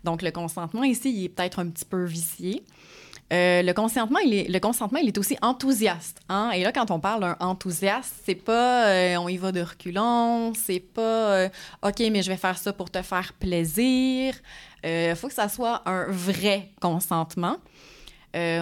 Donc, 0.05 0.23
le 0.23 0.31
consentement 0.31 0.85
ici, 0.85 1.13
il 1.13 1.25
est 1.25 1.29
peut-être 1.29 1.59
un 1.59 1.69
petit 1.69 1.85
peu 1.85 2.05
vicié. 2.05 2.65
Euh, 3.33 3.63
le 3.63 3.73
consentement, 3.73 4.19
il 4.19 4.35
est, 4.35 5.19
aussi 5.19 5.37
enthousiaste. 5.41 6.19
Hein? 6.29 6.51
Et 6.51 6.63
là, 6.63 6.73
quand 6.73 6.91
on 6.91 6.99
parle 6.99 7.21
d'un 7.21 7.37
enthousiaste, 7.39 8.15
c'est 8.25 8.35
pas 8.35 8.89
euh, 8.89 9.17
on 9.17 9.29
y 9.29 9.37
va 9.37 9.53
de 9.53 9.63
reculons, 9.63 10.53
c'est 10.55 10.81
pas 10.81 11.47
OK, 11.83 12.01
mais 12.11 12.23
je 12.23 12.31
vais 12.31 12.37
faire 12.37 12.59
ça 12.59 12.73
pour 12.73 12.91
te 12.91 13.03
faire 13.03 13.33
plaisir. 13.35 14.35
Il 14.83 15.15
faut 15.15 15.29
que 15.29 15.35
ça 15.35 15.49
soit 15.49 15.83
un 15.87 16.07
vrai 16.09 16.71
consentement. 16.81 17.57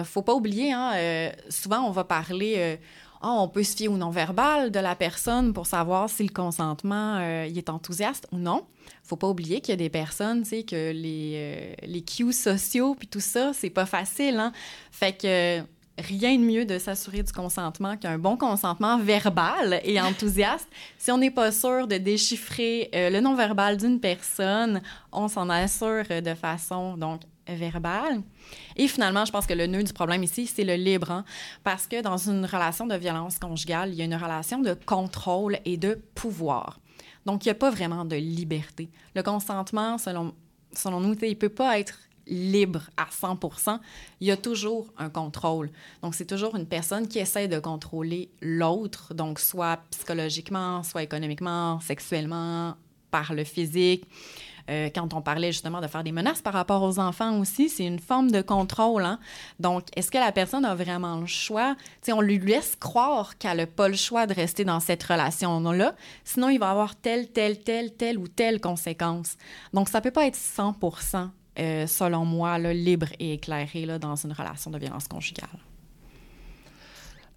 faut 0.03 0.21
pas 0.21 0.33
oublier, 0.33 0.71
hein, 0.71 1.31
souvent 1.49 1.79
on 1.79 1.91
va 1.91 2.03
parler 2.03 2.77
ah, 3.21 3.41
on 3.41 3.49
peut 3.49 3.63
se 3.63 3.75
fier 3.75 3.89
au 3.89 3.97
non-verbal 3.97 4.71
de 4.71 4.79
la 4.79 4.95
personne 4.95 5.53
pour 5.53 5.65
savoir 5.65 6.09
si 6.09 6.23
le 6.23 6.31
consentement 6.31 7.17
euh, 7.17 7.47
il 7.49 7.57
est 7.57 7.69
enthousiaste 7.69 8.27
ou 8.31 8.37
non. 8.37 8.65
Faut 9.03 9.17
pas 9.17 9.27
oublier 9.27 9.59
qu'il 9.59 9.73
y 9.73 9.73
a 9.73 9.77
des 9.77 9.89
personnes, 9.89 10.43
tu 10.43 10.49
sais, 10.49 10.63
que 10.63 10.91
les, 10.91 11.33
euh, 11.35 11.73
les 11.83 12.01
cues 12.01 12.31
sociaux 12.31 12.95
puis 12.95 13.07
tout 13.07 13.19
ça, 13.19 13.51
c'est 13.53 13.69
pas 13.69 13.85
facile. 13.85 14.37
Hein? 14.37 14.53
Fait 14.91 15.13
que 15.13 15.61
rien 16.01 16.37
de 16.37 16.43
mieux 16.43 16.63
de 16.63 16.77
s'assurer 16.79 17.23
du 17.23 17.33
consentement 17.33 17.97
qu'un 17.97 18.17
bon 18.17 18.37
consentement 18.37 18.97
verbal 18.97 19.81
et 19.83 19.99
enthousiaste. 20.01 20.67
si 20.97 21.11
on 21.11 21.17
n'est 21.17 21.31
pas 21.31 21.51
sûr 21.51 21.87
de 21.87 21.97
déchiffrer 21.97 22.89
euh, 22.95 23.09
le 23.09 23.19
non-verbal 23.19 23.75
d'une 23.75 23.99
personne, 23.99 24.81
on 25.11 25.27
s'en 25.27 25.49
assure 25.49 26.05
de 26.07 26.33
façon 26.35 26.95
donc 26.95 27.21
verbale. 27.55 28.21
Et 28.75 28.87
finalement, 28.87 29.25
je 29.25 29.31
pense 29.31 29.45
que 29.45 29.53
le 29.53 29.67
nœud 29.67 29.83
du 29.83 29.93
problème 29.93 30.23
ici, 30.23 30.47
c'est 30.47 30.63
le 30.63 30.75
libre. 30.75 31.11
Hein. 31.11 31.25
parce 31.63 31.87
que 31.87 32.01
dans 32.01 32.17
une 32.17 32.45
relation 32.45 32.85
de 32.85 32.95
violence 32.95 33.39
conjugale, 33.39 33.89
il 33.89 33.95
y 33.95 34.01
a 34.01 34.05
une 34.05 34.15
relation 34.15 34.59
de 34.59 34.73
contrôle 34.73 35.57
et 35.65 35.77
de 35.77 35.99
pouvoir. 36.15 36.79
Donc, 37.25 37.45
il 37.45 37.47
n'y 37.47 37.51
a 37.51 37.55
pas 37.55 37.69
vraiment 37.69 38.05
de 38.05 38.15
liberté. 38.15 38.89
Le 39.15 39.23
consentement, 39.23 39.97
selon, 39.97 40.33
selon 40.73 40.99
nous, 40.99 41.15
il 41.21 41.29
ne 41.29 41.33
peut 41.35 41.49
pas 41.49 41.79
être 41.79 41.97
libre 42.29 42.89
à 42.95 43.05
100% 43.05 43.79
il 44.21 44.27
y 44.27 44.31
a 44.31 44.37
toujours 44.37 44.93
un 44.97 45.09
contrôle. 45.09 45.71
Donc, 46.01 46.15
c'est 46.15 46.25
toujours 46.25 46.55
une 46.55 46.67
personne 46.67 47.07
qui 47.07 47.19
essaie 47.19 47.47
de 47.47 47.59
contrôler 47.59 48.29
l'autre, 48.41 49.13
donc 49.13 49.39
soit 49.39 49.79
psychologiquement, 49.91 50.83
soit 50.83 51.03
économiquement, 51.03 51.79
sexuellement, 51.79 52.75
par 53.11 53.33
le 53.33 53.43
physique. 53.43 54.05
Euh, 54.69 54.89
quand 54.93 55.13
on 55.13 55.21
parlait 55.21 55.51
justement 55.51 55.81
de 55.81 55.87
faire 55.87 56.03
des 56.03 56.11
menaces 56.11 56.41
par 56.41 56.53
rapport 56.53 56.83
aux 56.83 56.99
enfants 56.99 57.39
aussi, 57.39 57.69
c'est 57.69 57.85
une 57.85 57.99
forme 57.99 58.29
de 58.29 58.41
contrôle. 58.41 59.03
Hein? 59.03 59.19
Donc, 59.59 59.87
est-ce 59.95 60.11
que 60.11 60.17
la 60.17 60.31
personne 60.31 60.63
a 60.63 60.75
vraiment 60.75 61.19
le 61.19 61.25
choix? 61.25 61.75
sais, 62.01 62.13
on 62.13 62.21
lui 62.21 62.37
laisse 62.39 62.75
croire 62.75 63.37
qu'elle 63.37 63.57
n'a 63.57 63.67
pas 63.67 63.87
le 63.87 63.95
choix 63.95 64.27
de 64.27 64.33
rester 64.33 64.65
dans 64.65 64.79
cette 64.79 65.03
relation-là, 65.03 65.95
sinon 66.23 66.49
il 66.49 66.59
va 66.59 66.69
avoir 66.69 66.95
telle, 66.95 67.29
telle, 67.29 67.59
telle, 67.59 67.93
telle 67.93 68.17
ou 68.17 68.27
telle 68.27 68.61
conséquence. 68.61 69.37
Donc, 69.73 69.89
ça 69.89 70.01
peut 70.01 70.11
pas 70.11 70.27
être 70.27 70.35
100 70.35 70.75
euh, 71.57 71.87
selon 71.87 72.25
moi, 72.25 72.57
libre 72.59 73.07
et 73.19 73.33
éclairé 73.33 73.87
dans 73.99 74.15
une 74.15 74.33
relation 74.33 74.71
de 74.71 74.77
violence 74.77 75.07
conjugale. 75.07 75.49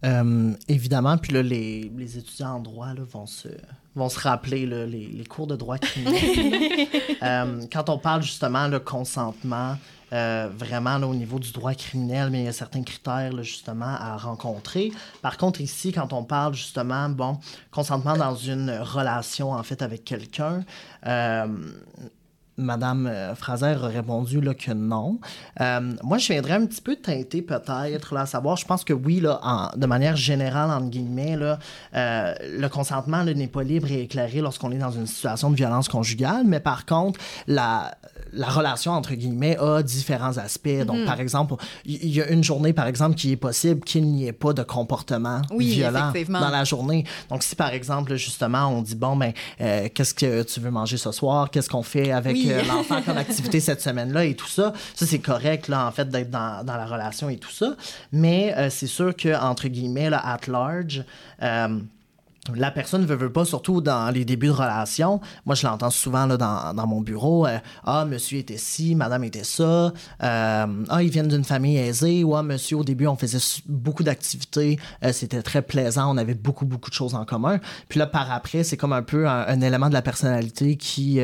Euh, 0.04 0.52
évidemment, 0.68 1.16
puis 1.16 1.32
là, 1.32 1.42
les, 1.42 1.90
les, 1.96 2.18
étudiants 2.18 2.56
en 2.56 2.60
droit 2.60 2.92
là, 2.92 3.02
vont, 3.04 3.26
se, 3.26 3.48
vont 3.94 4.08
se 4.08 4.18
rappeler 4.20 4.66
là, 4.66 4.86
les, 4.86 5.06
les, 5.06 5.24
cours 5.24 5.46
de 5.46 5.56
droit 5.56 5.78
criminel. 5.78 6.88
euh, 7.22 7.62
quand 7.72 7.88
on 7.88 7.98
parle 7.98 8.22
justement 8.22 8.68
le 8.68 8.80
consentement, 8.80 9.76
euh, 10.12 10.50
vraiment 10.54 10.98
là, 10.98 11.06
au 11.06 11.14
niveau 11.14 11.38
du 11.38 11.52
droit 11.52 11.72
criminel, 11.74 12.28
mais 12.30 12.40
il 12.40 12.44
y 12.44 12.48
a 12.48 12.52
certains 12.52 12.82
critères 12.82 13.32
là, 13.32 13.42
justement 13.42 13.96
à 13.98 14.16
rencontrer. 14.18 14.92
Par 15.22 15.38
contre, 15.38 15.62
ici, 15.62 15.90
quand 15.92 16.12
on 16.12 16.22
parle 16.22 16.54
justement, 16.54 17.08
bon, 17.08 17.38
consentement 17.70 18.16
dans 18.16 18.34
une 18.34 18.70
relation 18.70 19.52
en 19.52 19.62
fait 19.62 19.80
avec 19.80 20.04
quelqu'un, 20.04 20.64
euh, 21.06 21.46
Madame 22.62 23.06
euh, 23.06 23.34
Fraser 23.34 23.76
a 23.82 23.86
répondu 23.88 24.40
là, 24.40 24.54
que 24.54 24.72
non. 24.72 25.18
Euh, 25.60 25.92
moi, 26.02 26.18
je 26.18 26.32
viendrais 26.32 26.54
un 26.54 26.66
petit 26.66 26.80
peu 26.80 26.96
teinter 26.96 27.42
peut-être, 27.42 28.14
là, 28.14 28.22
à 28.22 28.26
savoir, 28.26 28.56
je 28.56 28.64
pense 28.64 28.84
que 28.84 28.92
oui, 28.92 29.20
là, 29.20 29.40
en, 29.42 29.70
de 29.76 29.86
manière 29.86 30.16
générale, 30.16 30.70
entre 30.70 30.90
guillemets, 30.90 31.36
là, 31.36 31.58
euh, 31.94 32.34
le 32.58 32.68
consentement 32.68 33.24
n'est 33.24 33.46
pas 33.48 33.62
libre 33.62 33.90
et 33.90 34.02
éclairé 34.02 34.40
lorsqu'on 34.40 34.70
est 34.72 34.78
dans 34.78 34.90
une 34.90 35.06
situation 35.06 35.50
de 35.50 35.56
violence 35.56 35.88
conjugale, 35.88 36.44
mais 36.46 36.60
par 36.60 36.86
contre, 36.86 37.18
la, 37.46 37.94
la 38.32 38.48
relation, 38.48 38.92
entre 38.92 39.14
guillemets, 39.14 39.56
a 39.58 39.82
différents 39.82 40.38
aspects. 40.38 40.68
Donc, 40.86 40.96
mm 40.96 41.02
-hmm. 41.02 41.06
par 41.06 41.20
exemple, 41.20 41.54
il 41.84 42.04
y, 42.04 42.18
y, 42.18 42.22
a 42.22 42.28
une 42.28 42.44
journée, 42.44 42.72
par 42.72 42.86
exemple, 42.86 43.14
qui 43.16 43.32
est 43.32 43.36
possible 43.36 43.80
qu'il 43.80 44.04
n'y 44.06 44.26
ait 44.26 44.32
pas 44.32 44.52
de 44.52 44.62
comportement 44.62 45.42
oui, 45.50 45.66
violent 45.66 46.12
dans 46.28 46.50
la 46.50 46.64
journée. 46.64 47.04
Donc, 47.30 47.42
si 47.42 47.54
par 47.56 47.72
exemple, 47.72 48.14
justement, 48.16 48.68
on 48.68 48.82
dit, 48.82 48.94
bon, 48.94 49.16
ben, 49.16 49.32
euh, 49.60 49.88
qu'est-ce 49.94 50.14
que 50.14 50.42
tu 50.42 50.60
veux 50.60 50.70
manger 50.70 50.96
ce 50.96 51.12
soir? 51.12 51.50
Qu'est-ce 51.50 51.68
qu'on 51.68 51.82
fait 51.82 52.10
avec 52.12 52.34
oui. 52.36 52.51
Euh, 52.52 52.62
l'enfant 52.64 53.02
comme 53.02 53.18
activité 53.18 53.60
cette 53.60 53.80
semaine-là 53.80 54.24
et 54.24 54.34
tout 54.34 54.48
ça? 54.48 54.72
Ça, 54.94 55.06
c'est 55.06 55.18
correct, 55.18 55.68
là, 55.68 55.86
en 55.86 55.92
fait, 55.92 56.08
d'être 56.08 56.30
dans, 56.30 56.64
dans, 56.64 56.76
la 56.76 56.86
relation 56.86 57.28
et 57.28 57.36
tout 57.36 57.50
ça. 57.50 57.76
Mais 58.12 58.54
euh, 58.56 58.70
c'est 58.70 58.86
sûr 58.86 59.14
que, 59.16 59.38
entre 59.40 59.68
guillemets, 59.68 60.10
là, 60.10 60.20
at 60.24 60.40
large, 60.48 61.04
euh, 61.42 61.78
la 62.54 62.72
personne 62.72 63.02
ne 63.02 63.06
veut, 63.06 63.14
veut, 63.14 63.30
pas, 63.30 63.44
surtout 63.44 63.80
dans 63.80 64.10
les 64.10 64.24
débuts 64.24 64.48
de 64.48 64.52
relation. 64.52 65.20
Moi, 65.46 65.54
je 65.54 65.64
l'entends 65.64 65.90
souvent 65.90 66.26
là, 66.26 66.36
dans, 66.36 66.74
dans, 66.74 66.86
mon 66.88 67.00
bureau. 67.00 67.46
Euh, 67.46 67.58
ah, 67.84 68.04
monsieur 68.04 68.38
était 68.38 68.56
ci, 68.56 68.96
madame 68.96 69.22
était 69.22 69.44
ça. 69.44 69.62
Euh, 69.62 69.92
ah, 70.20 71.02
ils 71.02 71.10
viennent 71.10 71.28
d'une 71.28 71.44
famille 71.44 71.76
aisée. 71.76 72.24
Ouais, 72.24 72.42
monsieur, 72.42 72.78
au 72.78 72.84
début, 72.84 73.06
on 73.06 73.16
faisait 73.16 73.38
beaucoup 73.66 74.02
d'activités. 74.02 74.78
Euh, 75.04 75.12
C'était 75.12 75.42
très 75.42 75.62
plaisant. 75.62 76.12
On 76.12 76.16
avait 76.16 76.34
beaucoup, 76.34 76.66
beaucoup 76.66 76.90
de 76.90 76.94
choses 76.94 77.14
en 77.14 77.24
commun. 77.24 77.60
Puis 77.88 78.00
là, 78.00 78.06
par 78.06 78.32
après, 78.32 78.64
c'est 78.64 78.76
comme 78.76 78.92
un 78.92 79.02
peu 79.02 79.28
un, 79.28 79.46
un, 79.46 79.60
élément 79.60 79.88
de 79.88 79.94
la 79.94 80.02
personnalité 80.02 80.76
qui 80.76 81.20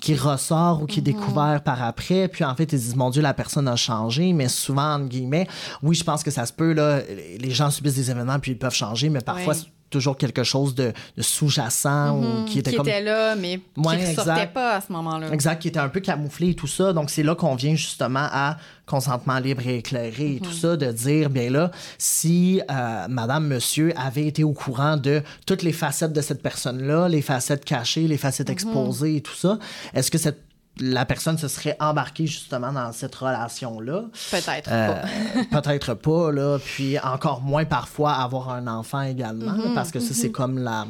qui 0.00 0.14
ressort 0.14 0.82
ou 0.82 0.86
qui 0.86 1.00
est 1.00 1.02
découvert 1.02 1.62
par 1.62 1.82
après. 1.82 2.28
Puis 2.28 2.44
en 2.44 2.54
fait, 2.54 2.64
ils 2.64 2.78
disent, 2.78 2.96
mon 2.96 3.10
Dieu, 3.10 3.22
la 3.22 3.34
personne 3.34 3.68
a 3.68 3.76
changé. 3.76 4.32
Mais 4.32 4.48
souvent, 4.48 4.94
entre 4.94 5.08
guillemets, 5.08 5.46
oui, 5.82 5.94
je 5.94 6.04
pense 6.04 6.22
que 6.22 6.30
ça 6.30 6.46
se 6.46 6.52
peut, 6.52 6.72
là, 6.72 7.00
les 7.38 7.50
gens 7.50 7.70
subissent 7.70 7.96
des 7.96 8.10
événements 8.10 8.38
puis 8.38 8.52
ils 8.52 8.58
peuvent 8.58 8.74
changer, 8.74 9.08
mais 9.08 9.20
parfois, 9.20 9.54
oui 9.54 9.72
toujours 9.90 10.16
quelque 10.16 10.44
chose 10.44 10.74
de, 10.74 10.92
de 11.16 11.22
sous-jacent 11.22 12.08
mm 12.14 12.22
-hmm. 12.22 12.42
ou 12.42 12.44
qui 12.48 12.58
était 12.58 12.70
qui 12.70 12.76
comme... 12.76 12.88
était 12.88 13.02
là 13.02 13.36
mais 13.36 13.54
ouais, 13.76 13.96
qui 13.98 14.08
ne 14.10 14.14
sortait 14.14 14.52
pas 14.58 14.70
à 14.78 14.80
ce 14.80 14.90
moment-là 14.92 15.26
exact 15.32 15.58
qui 15.62 15.68
était 15.68 15.84
un 15.88 15.92
peu 15.96 16.00
camouflé 16.00 16.46
et 16.50 16.54
tout 16.54 16.66
ça 16.78 16.92
donc 16.92 17.06
c'est 17.10 17.22
là 17.28 17.34
qu'on 17.40 17.54
vient 17.64 17.76
justement 17.86 18.26
à 18.44 18.56
consentement 18.86 19.38
libre 19.46 19.64
et 19.66 19.76
éclairé 19.82 20.26
et 20.26 20.28
mm 20.28 20.38
-hmm. 20.38 20.46
tout 20.46 20.56
ça 20.62 20.70
de 20.84 20.88
dire 21.06 21.26
bien 21.38 21.48
là 21.58 21.64
si 21.98 22.38
euh, 22.60 23.06
madame 23.20 23.44
monsieur 23.54 23.88
avait 24.08 24.26
été 24.32 24.42
au 24.50 24.54
courant 24.64 24.96
de 25.08 25.14
toutes 25.46 25.62
les 25.68 25.76
facettes 25.82 26.14
de 26.18 26.22
cette 26.28 26.42
personne 26.48 26.78
là 26.90 27.00
les 27.14 27.22
facettes 27.32 27.64
cachées 27.74 28.06
les 28.14 28.20
facettes 28.26 28.48
Mm-hmm. 28.48 28.52
exposées 28.52 29.08
mm 29.08 29.14
-hmm. 29.14 29.18
et 29.18 29.20
tout 29.28 29.38
ça 29.44 29.52
est-ce 29.96 30.10
que 30.12 30.18
cette 30.26 30.40
la 30.80 31.04
personne 31.04 31.38
se 31.38 31.48
serait 31.48 31.76
embarquée 31.80 32.26
justement 32.26 32.72
dans 32.72 32.92
cette 32.92 33.14
relation-là. 33.14 34.04
Peut-être 34.30 34.70
euh, 34.70 35.02
pas. 35.50 35.60
Peut-être 35.60 35.94
pas, 35.94 36.32
là. 36.32 36.58
Puis 36.58 36.98
encore 36.98 37.40
moins 37.40 37.64
parfois 37.64 38.12
avoir 38.14 38.50
un 38.50 38.66
enfant 38.66 39.02
également, 39.02 39.52
mm 39.52 39.60
-hmm, 39.60 39.74
parce 39.74 39.90
que 39.90 40.00
ça, 40.00 40.06
mm 40.06 40.08
-hmm. 40.08 40.20
c'est 40.20 40.30
comme 40.30 40.58
la 40.58 40.86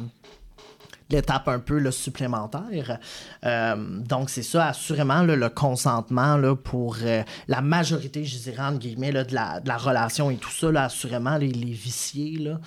l'étape 1.09 1.47
un 1.47 1.59
peu 1.59 1.77
là, 1.79 1.91
supplémentaire. 1.91 2.99
Euh, 3.45 3.75
donc, 3.75 4.29
c'est 4.29 4.43
ça, 4.43 4.67
assurément, 4.67 5.23
là, 5.23 5.35
le 5.35 5.49
consentement 5.49 6.37
là, 6.37 6.55
pour 6.55 6.97
euh, 7.01 7.23
la 7.47 7.61
majorité, 7.61 8.25
je 8.25 8.37
dirais, 8.37 8.63
entre 8.63 8.79
guillemets, 8.79 9.11
là, 9.11 9.23
de, 9.23 9.33
la, 9.33 9.59
de 9.59 9.67
la 9.67 9.77
relation 9.77 10.29
et 10.29 10.37
tout 10.37 10.51
ça, 10.51 10.71
là, 10.71 10.83
assurément, 10.83 11.37
les, 11.37 11.51
les 11.51 11.71
viciés, 11.71 12.37
là, 12.37 12.59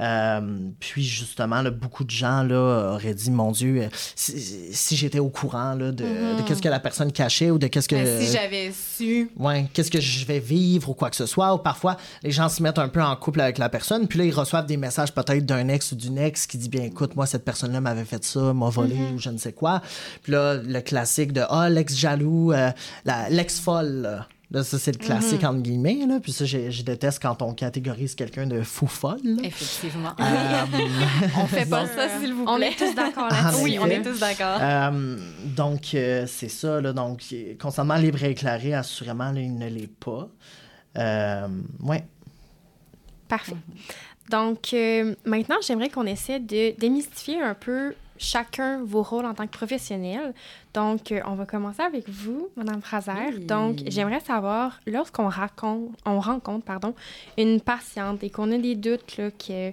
euh, 0.00 0.40
puis 0.78 1.04
justement, 1.04 1.62
là, 1.62 1.70
beaucoup 1.70 2.04
de 2.04 2.10
gens 2.10 2.42
là, 2.42 2.92
auraient 2.94 3.14
dit, 3.14 3.30
mon 3.30 3.52
Dieu, 3.52 3.88
si, 4.14 4.38
si 4.72 4.96
j'étais 4.96 5.18
au 5.18 5.28
courant 5.28 5.74
là, 5.74 5.92
de, 5.92 6.04
mm 6.04 6.36
de 6.36 6.42
qu'est-ce 6.42 6.60
que 6.62 6.68
la 6.68 6.80
personne 6.80 7.12
cachait 7.12 7.50
ou 7.50 7.58
de 7.58 7.66
qu'est-ce 7.66 7.88
que... 7.88 7.94
Mais 7.96 8.20
si 8.24 8.32
j'avais 8.32 8.72
su... 8.72 9.30
Ouais, 9.38 9.66
qu'est-ce 9.72 9.90
que 9.90 10.00
je 10.00 10.26
vais 10.26 10.38
vivre 10.38 10.90
ou 10.90 10.94
quoi 10.94 11.08
que 11.08 11.16
ce 11.16 11.26
soit. 11.26 11.54
Ou 11.54 11.58
parfois, 11.58 11.96
les 12.22 12.30
gens 12.30 12.48
se 12.48 12.62
mettent 12.62 12.78
un 12.78 12.88
peu 12.88 13.02
en 13.02 13.14
couple 13.16 13.40
avec 13.40 13.58
la 13.58 13.68
personne, 13.68 14.06
puis 14.06 14.18
là, 14.18 14.24
ils 14.24 14.34
reçoivent 14.34 14.66
des 14.66 14.76
messages 14.76 15.12
peut-être 15.14 15.46
d'un 15.46 15.68
ex 15.68 15.92
ou 15.92 15.96
d'une 15.96 16.18
ex 16.18 16.46
qui 16.46 16.58
dit, 16.58 16.68
bien 16.68 16.84
écoute, 16.84 17.16
moi, 17.16 17.26
cette 17.26 17.44
personne-là 17.44 17.80
m'avait 17.80 18.04
fait 18.04 18.22
ça, 18.24 18.52
m'a 18.52 18.68
volé 18.68 18.94
mm 18.94 18.98
-hmm. 18.98 19.14
ou 19.14 19.18
je 19.18 19.30
ne 19.30 19.38
sais 19.38 19.52
quoi. 19.52 19.80
Puis 20.22 20.32
là, 20.32 20.54
le 20.54 20.80
classique 20.80 21.32
de, 21.32 21.42
ah, 21.48 21.68
l'ex 21.70 21.96
jaloux, 21.96 22.52
euh, 22.52 22.70
l'ex 23.30 23.60
folle, 23.60 24.26
là. 24.50 24.62
Ça, 24.62 24.78
c'est 24.78 24.92
le 24.92 24.98
classique, 24.98 25.42
mm 25.42 25.44
-hmm. 25.44 25.48
entre 25.48 25.62
guillemets. 25.62 26.06
Là. 26.06 26.20
Puis 26.20 26.32
ça, 26.32 26.44
je, 26.44 26.70
je, 26.70 26.82
déteste 26.82 27.20
quand 27.22 27.42
on 27.42 27.54
catégorise 27.54 28.14
quelqu'un 28.14 28.46
de 28.46 28.62
fou 28.62 28.86
folle. 28.86 29.20
Là. 29.24 29.42
Effectivement. 29.44 30.14
Euh, 30.20 30.64
on 31.42 31.46
fait 31.46 31.66
pas 31.68 31.86
ça, 31.86 32.08
s'il 32.18 32.32
vous 32.34 32.44
plaît. 32.44 32.52
On 32.54 32.60
est 32.60 32.76
tous 32.76 32.94
d'accord 32.94 33.28
là-dessus. 33.28 33.62
Oui, 33.64 33.78
on 33.80 33.86
est 33.86 34.02
tous 34.02 34.20
d'accord. 34.20 34.58
Euh, 34.60 35.16
donc, 35.44 35.94
euh, 35.94 36.26
c'est 36.26 36.48
ça. 36.48 36.80
Là, 36.80 36.92
donc, 36.92 37.22
consentement 37.60 37.96
libre 37.96 38.22
et 38.24 38.30
éclairé, 38.30 38.74
assurément, 38.74 39.30
là, 39.32 39.40
il 39.40 39.56
ne 39.56 39.68
l'est 39.68 39.94
pas. 39.98 40.28
ouais. 41.82 42.04
Parfait. 43.28 43.56
Donc, 44.30 44.74
maintenant, 45.24 45.56
j'aimerais 45.66 45.90
qu'on 45.90 46.06
essaie 46.06 46.40
de 46.40 46.78
démystifier 46.78 47.40
un 47.40 47.54
peu 47.54 47.94
chacun 48.18 48.82
vos 48.84 49.02
rôles 49.02 49.26
en 49.26 49.34
tant 49.34 49.46
que 49.46 49.56
professionnel. 49.56 50.34
Donc, 50.74 51.12
euh, 51.12 51.20
on 51.26 51.34
va 51.34 51.46
commencer 51.46 51.82
avec 51.82 52.08
vous, 52.08 52.48
Madame 52.56 52.82
Fraser. 52.82 53.12
Oui. 53.34 53.44
Donc, 53.44 53.78
j'aimerais 53.86 54.20
savoir, 54.20 54.80
lorsqu'on 54.86 55.28
raconte, 55.28 55.90
on 56.04 56.20
rencontre 56.20 56.64
pardon, 56.64 56.94
une 57.38 57.60
patiente 57.60 58.22
et 58.22 58.30
qu'on 58.30 58.52
a 58.52 58.58
des 58.58 58.74
doutes 58.74 59.16
là, 59.16 59.30
que 59.30 59.72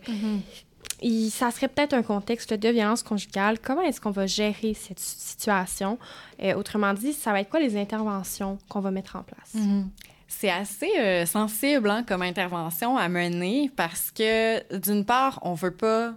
il, 1.02 1.30
ça 1.30 1.52
serait 1.52 1.68
peut-être 1.68 1.94
un 1.94 2.04
contexte 2.04 2.54
de 2.54 2.70
violence 2.70 3.04
conjugale, 3.04 3.60
comment 3.60 3.82
est-ce 3.82 4.00
qu'on 4.00 4.12
va 4.12 4.26
gérer 4.26 4.74
cette 4.74 5.00
situation? 5.00 5.98
Euh, 6.42 6.54
autrement 6.56 6.94
dit, 6.94 7.14
ça 7.14 7.32
va 7.32 7.42
être 7.42 7.50
quoi 7.50 7.60
les 7.60 7.76
interventions 7.76 8.58
qu'on 8.70 8.80
va 8.80 8.92
mettre 8.92 9.16
en 9.18 9.24
place? 9.24 9.54
-hmm. 9.56 9.86
C'est 10.28 10.50
assez 10.50 10.92
euh, 10.98 11.26
sensible 11.26 11.90
hein, 11.90 12.04
comme 12.04 12.22
intervention 12.22 12.98
à 12.98 13.08
mener 13.08 13.70
parce 13.76 14.12
que, 14.12 14.78
d'une 14.78 15.06
part, 15.06 15.40
on 15.44 15.54
veut 15.54 15.76
pas 15.76 16.16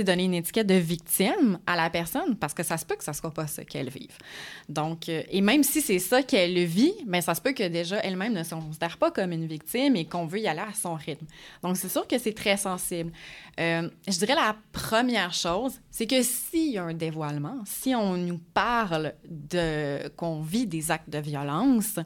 donner 0.00 0.24
une 0.24 0.34
étiquette 0.34 0.66
de 0.66 0.74
victime 0.74 1.58
à 1.66 1.76
la 1.76 1.90
personne 1.90 2.36
parce 2.36 2.54
que 2.54 2.62
ça 2.62 2.76
se 2.78 2.84
peut 2.84 2.96
que 2.96 3.04
ça 3.04 3.12
soit 3.12 3.30
pas 3.32 3.46
ça 3.46 3.64
qu'elle 3.64 3.90
vive. 3.90 4.16
Donc, 4.68 5.08
euh, 5.08 5.22
et 5.30 5.40
même 5.40 5.62
si 5.62 5.80
c'est 5.80 5.98
ça 5.98 6.22
qu'elle 6.22 6.64
vit, 6.64 6.94
mais 7.06 7.20
ça 7.20 7.34
se 7.34 7.40
peut 7.40 7.52
que 7.52 7.68
déjà 7.68 7.96
elle-même 7.98 8.32
ne 8.32 8.42
se 8.42 8.54
considère 8.54 8.96
pas 8.98 9.10
comme 9.10 9.32
une 9.32 9.46
victime 9.46 9.96
et 9.96 10.06
qu'on 10.06 10.26
veut 10.26 10.40
y 10.40 10.48
aller 10.48 10.60
à 10.60 10.72
son 10.74 10.94
rythme. 10.94 11.26
Donc, 11.62 11.76
c'est 11.76 11.88
sûr 11.88 12.06
que 12.06 12.18
c'est 12.18 12.32
très 12.32 12.56
sensible. 12.56 13.12
Euh, 13.60 13.88
je 14.08 14.18
dirais 14.18 14.34
la 14.34 14.56
première 14.72 15.32
chose, 15.34 15.80
c'est 15.90 16.06
que 16.06 16.22
s'il 16.22 16.72
y 16.72 16.78
a 16.78 16.84
un 16.84 16.94
dévoilement, 16.94 17.60
si 17.66 17.94
on 17.94 18.16
nous 18.16 18.40
parle 18.54 19.14
de 19.28 20.08
qu'on 20.16 20.40
vit 20.40 20.66
des 20.66 20.90
actes 20.90 21.10
de 21.10 21.18
violence, 21.18 21.98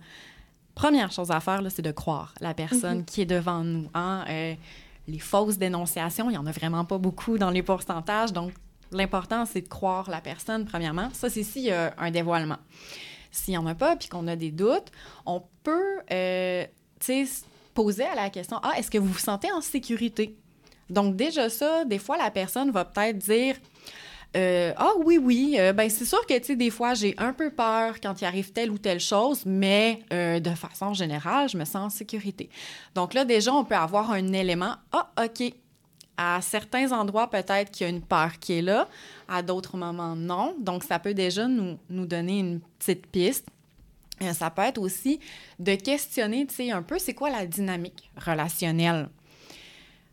première 0.74 1.11
chose 1.11 1.30
à 1.30 1.41
faire, 1.41 1.62
c'est 1.70 1.82
de 1.82 1.93
croire 1.93 2.34
la 2.41 2.55
personne 2.55 2.99
mm 2.99 3.01
-hmm. 3.03 3.05
qui 3.05 3.22
est 3.22 3.26
devant 3.26 3.64
nous. 3.64 3.89
Hein? 3.95 4.24
Euh, 4.28 4.55
les 5.09 5.18
fausses 5.18 5.59
dénonciations, 5.59 6.28
il 6.28 6.32
n'y 6.32 6.38
en 6.38 6.46
a 6.46 6.52
vraiment 6.52 6.84
pas 6.84 6.98
beaucoup 6.98 7.38
dans 7.38 7.50
les 7.50 7.62
pourcentages. 7.62 8.32
Donc, 8.32 8.52
l'important, 8.92 9.44
c'est 9.46 9.62
de 9.62 9.68
croire 9.68 10.11
la 10.11 10.20
personne, 10.20 10.64
premièrement. 10.64 11.09
Ça, 11.12 11.30
c'est 11.30 11.42
s'il 11.42 11.62
y 11.62 11.70
a 11.70 11.94
un 11.98 12.11
dévoilement. 12.11 12.59
S'il 13.30 13.52
n'y 13.52 13.59
en 13.59 13.66
a 13.66 13.74
pas, 13.74 13.96
puis 13.96 14.09
qu'on 14.09 14.26
a 14.26 14.36
des 14.36 14.50
doutes, 14.50 14.90
on 15.26 15.42
peut, 15.62 16.00
euh, 16.11 16.64
poser 17.74 18.04
à 18.04 18.14
la 18.14 18.30
question, 18.30 18.59
ah, 18.62 18.72
est-ce 18.78 18.90
que 18.90 18.98
vous 18.98 19.12
vous 19.12 19.18
sentez 19.18 19.52
en 19.52 19.61
sécurité? 19.61 20.36
Donc, 20.88 21.14
déjà 21.14 21.50
ça, 21.50 21.84
des 21.84 21.98
fois, 21.98 22.16
la 22.16 22.30
personne 22.30 22.70
va 22.70 22.84
peut-être 22.84 23.18
dire, 23.18 23.57
euh, 24.35 24.72
ah 24.77 24.93
oui, 25.05 25.18
oui, 25.18 25.57
euh, 25.59 25.72
ben 25.72 25.89
c'est 25.89 26.05
sûr 26.05 26.24
que, 26.27 26.39
tu 26.39 26.45
sais, 26.45 26.57
des 26.57 26.70
fois, 26.70 26.95
j'ai 26.95 27.14
un 27.18 27.33
peu 27.33 27.51
peur 27.51 28.01
quand 28.03 28.20
il 28.20 28.24
arrive 28.24 28.53
telle 28.53 28.70
ou 28.70 28.79
telle 28.79 29.01
chose, 29.01 29.45
mais 29.47 30.03
euh, 30.12 30.41
de 30.41 30.51
façon 30.51 30.93
générale, 30.93 31.49
je 31.49 31.57
me 31.57 31.64
sens 31.64 31.77
en 31.77 31.91
sécurité. 31.91 32.51
Donc 32.95 33.14
là, 33.14 33.24
déjà, 33.24 33.53
on 33.55 33.64
peut 33.64 33.77
avoir 33.77 34.11
un 34.11 34.33
élément, 34.33 34.74
ah, 34.93 35.11
OK, 35.24 35.55
À 36.18 36.41
certains 36.43 36.93
endroits, 36.93 37.31
peut-être 37.31 37.70
qu'il 37.70 37.87
y 37.87 37.91
a 37.91 37.91
une 37.91 38.03
peur 38.03 38.39
qui 38.39 38.55
est 38.55 38.62
là, 38.62 38.89
à 39.29 39.43
d'autres 39.43 39.77
moments, 39.77 40.16
non. 40.16 40.55
Donc, 40.59 40.85
ça 40.85 40.99
peut 40.99 41.14
déjà 41.14 41.47
nous, 41.47 41.79
nous 41.89 42.07
donner 42.07 42.39
une 42.41 42.61
petite 42.79 43.07
piste. 43.07 43.47
Ça 44.33 44.51
peut 44.51 44.62
être 44.62 44.79
aussi 44.79 45.20
de 45.59 45.74
questionner, 45.74 46.47
tu 46.47 46.55
sais, 46.55 46.70
un 46.70 46.83
peu, 46.83 46.99
c'est 46.99 47.12
quoi 47.12 47.29
la 47.29 47.47
dynamique 47.47 48.11
relationnelle? 48.16 49.09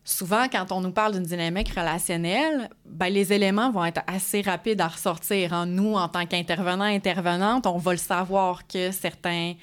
Souvent, 0.05 0.49
quand 0.49 0.71
on 0.73 0.81
nous 0.81 0.91
parle 0.91 1.13
d'une 1.13 1.23
dynamique 1.23 1.69
relationnelle, 1.69 2.69
ben, 2.85 3.07
les 3.07 3.31
éléments 3.31 3.71
vont 3.71 3.85
être 3.85 4.01
assez 4.05 4.41
rapides 4.41 4.81
à 4.81 4.89
ressortir. 4.89 5.53
Hein. 5.53 5.65
Nous, 5.65 5.93
en 5.93 6.09
tant 6.09 6.25
qu'intervenants, 6.25 6.83
intervenantes, 6.83 7.65
on 7.67 7.77
va 7.77 7.93
le 7.93 7.97
savoir 7.97 8.67
que 8.67 8.91
certains, 8.91 9.53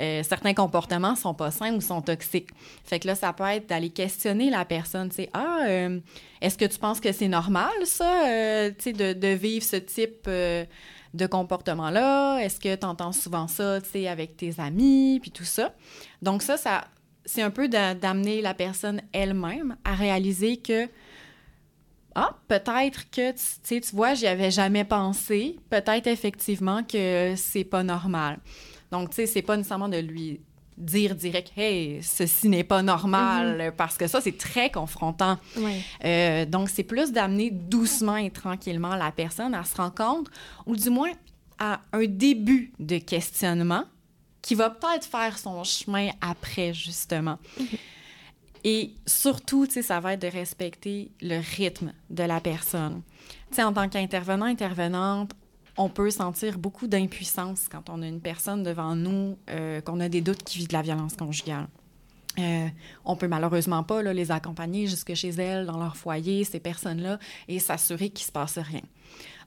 euh, 0.00 0.22
certains 0.22 0.54
comportements 0.54 1.14
sont 1.14 1.34
pas 1.34 1.50
sains 1.50 1.74
ou 1.74 1.82
sont 1.82 2.00
toxiques. 2.00 2.48
Fait 2.84 2.98
que 2.98 3.06
là, 3.06 3.14
ça 3.14 3.34
peut 3.34 3.44
être 3.44 3.68
d'aller 3.68 3.90
questionner 3.90 4.48
la 4.48 4.64
personne, 4.64 5.10
sais, 5.10 5.28
ah, 5.34 5.58
euh, 5.66 6.00
est-ce 6.40 6.56
que 6.56 6.64
tu 6.64 6.78
penses 6.78 6.98
que 6.98 7.12
c'est 7.12 7.28
normal, 7.28 7.74
ça, 7.84 8.22
sais, 8.78 8.94
de, 8.94 9.12
de, 9.12 9.28
vivre 9.28 9.64
ce 9.64 9.76
type 9.76 10.26
de 10.26 11.26
comportement-là? 11.26 12.38
Est-ce 12.38 12.58
que 12.60 12.74
tu 12.74 12.86
entends 12.86 13.12
souvent 13.12 13.46
ça, 13.46 13.80
avec 14.08 14.38
tes 14.38 14.54
amis, 14.58 15.18
puis 15.20 15.30
tout 15.30 15.44
ça? 15.44 15.74
Donc 16.22 16.40
ça, 16.40 16.56
ça 16.56 16.84
c'est 17.26 17.42
un 17.42 17.50
peu 17.50 17.68
d'amener 17.68 18.40
la 18.40 18.54
personne 18.54 19.02
elle-même 19.12 19.76
à 19.84 19.94
réaliser 19.94 20.56
que 20.56 20.88
ah, 22.18 22.34
peut-être 22.48 23.10
que, 23.10 23.32
tu 23.32 23.80
tu 23.82 23.94
vois, 23.94 24.14
j'y 24.14 24.26
avais 24.26 24.50
jamais 24.50 24.84
pensé. 24.84 25.58
Peut-être 25.68 26.06
effectivement 26.06 26.82
que 26.82 27.34
c'est 27.36 27.64
pas 27.64 27.82
normal. 27.82 28.38
Donc, 28.90 29.10
tu 29.10 29.16
sais, 29.16 29.26
c'est 29.26 29.42
pas 29.42 29.54
nécessairement 29.54 29.90
de 29.90 29.98
lui 29.98 30.40
dire 30.78 31.14
direct, 31.14 31.52
hey, 31.58 32.02
ceci 32.02 32.48
n'est 32.48 32.64
pas 32.64 32.82
normal, 32.82 33.58
mm-hmm. 33.58 33.72
parce 33.72 33.98
que 33.98 34.06
ça, 34.06 34.22
c'est 34.22 34.38
très 34.38 34.70
confrontant. 34.70 35.36
Euh, 36.04 36.46
donc, 36.46 36.70
c'est 36.70 36.84
plus 36.84 37.12
d'amener 37.12 37.50
doucement 37.50 38.16
et 38.16 38.30
tranquillement 38.30 38.94
la 38.94 39.12
personne 39.12 39.54
à 39.54 39.64
se 39.64 39.76
rendre 39.76 39.94
compte, 39.94 40.28
ou 40.64 40.74
du 40.74 40.88
moins 40.88 41.12
à 41.58 41.80
un 41.92 42.06
début 42.06 42.72
de 42.78 42.96
questionnement 42.96 43.84
qui 44.46 44.54
va 44.54 44.70
peut-être 44.70 45.04
faire 45.04 45.36
son 45.38 45.64
chemin 45.64 46.10
après, 46.20 46.72
justement. 46.72 47.36
Et 48.64 48.94
surtout, 49.04 49.66
ça 49.66 49.98
va 49.98 50.12
être 50.12 50.22
de 50.22 50.28
respecter 50.28 51.10
le 51.20 51.40
rythme 51.56 51.92
de 52.10 52.22
la 52.22 52.40
personne. 52.40 53.02
Tu 53.50 53.56
sais, 53.56 53.64
en 53.64 53.72
tant 53.72 53.88
qu'intervenant, 53.88 54.46
intervenante, 54.46 55.32
on 55.76 55.88
peut 55.88 56.10
sentir 56.10 56.58
beaucoup 56.58 56.86
d'impuissance 56.86 57.66
quand 57.68 57.90
on 57.90 58.02
a 58.02 58.06
une 58.06 58.20
personne 58.20 58.62
devant 58.62 58.94
nous, 58.94 59.36
euh, 59.50 59.80
qu'on 59.80 59.98
a 59.98 60.08
des 60.08 60.20
doutes 60.20 60.44
qui 60.44 60.58
vit 60.58 60.68
de 60.68 60.74
la 60.74 60.82
violence 60.82 61.16
conjugale. 61.16 61.66
Euh, 62.38 62.68
on 63.04 63.16
peut 63.16 63.28
malheureusement 63.28 63.82
pas 63.82 64.00
là, 64.00 64.12
les 64.12 64.30
accompagner 64.30 64.86
jusque 64.86 65.14
chez 65.14 65.30
elles, 65.30 65.66
dans 65.66 65.78
leur 65.78 65.96
foyer, 65.96 66.44
ces 66.44 66.60
personnes-là, 66.60 67.18
et 67.48 67.58
s'assurer 67.58 68.10
qu'il 68.10 68.26
se 68.26 68.32
passe 68.32 68.58
rien. 68.58 68.82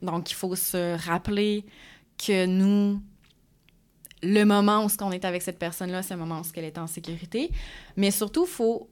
Donc, 0.02 0.30
il 0.30 0.36
faut 0.36 0.58
se 0.58 0.98
rappeler 1.06 1.66
que 2.18 2.46
nous, 2.46 3.02
le 4.22 4.44
moment 4.44 4.86
où 4.86 4.90
on 5.02 5.12
est 5.12 5.26
avec 5.26 5.42
cette 5.42 5.60
personne-là, 5.60 6.04
c'est 6.04 6.14
le 6.14 6.20
moment 6.20 6.42
où 6.42 6.46
elle 6.56 6.66
est 6.66 6.78
en 6.78 6.88
sécurité. 6.88 7.52
Mais 7.96 8.12
surtout, 8.12 8.46
faut 8.46 8.90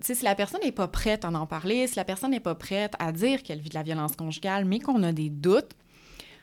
si 0.00 0.24
la 0.24 0.34
personne 0.34 0.60
n'est 0.64 0.72
pas 0.72 0.88
prête 0.88 1.24
à 1.24 1.28
en 1.28 1.46
parler, 1.46 1.86
si 1.86 1.96
la 1.96 2.04
personne 2.04 2.30
n'est 2.30 2.40
pas 2.40 2.54
prête 2.54 2.94
à 2.98 3.12
dire 3.12 3.42
qu'elle 3.42 3.60
vit 3.60 3.68
de 3.68 3.74
la 3.74 3.82
violence 3.82 4.16
conjugale, 4.16 4.64
mais 4.64 4.78
qu'on 4.78 5.02
a 5.02 5.12
des 5.12 5.28
doutes, 5.28 5.72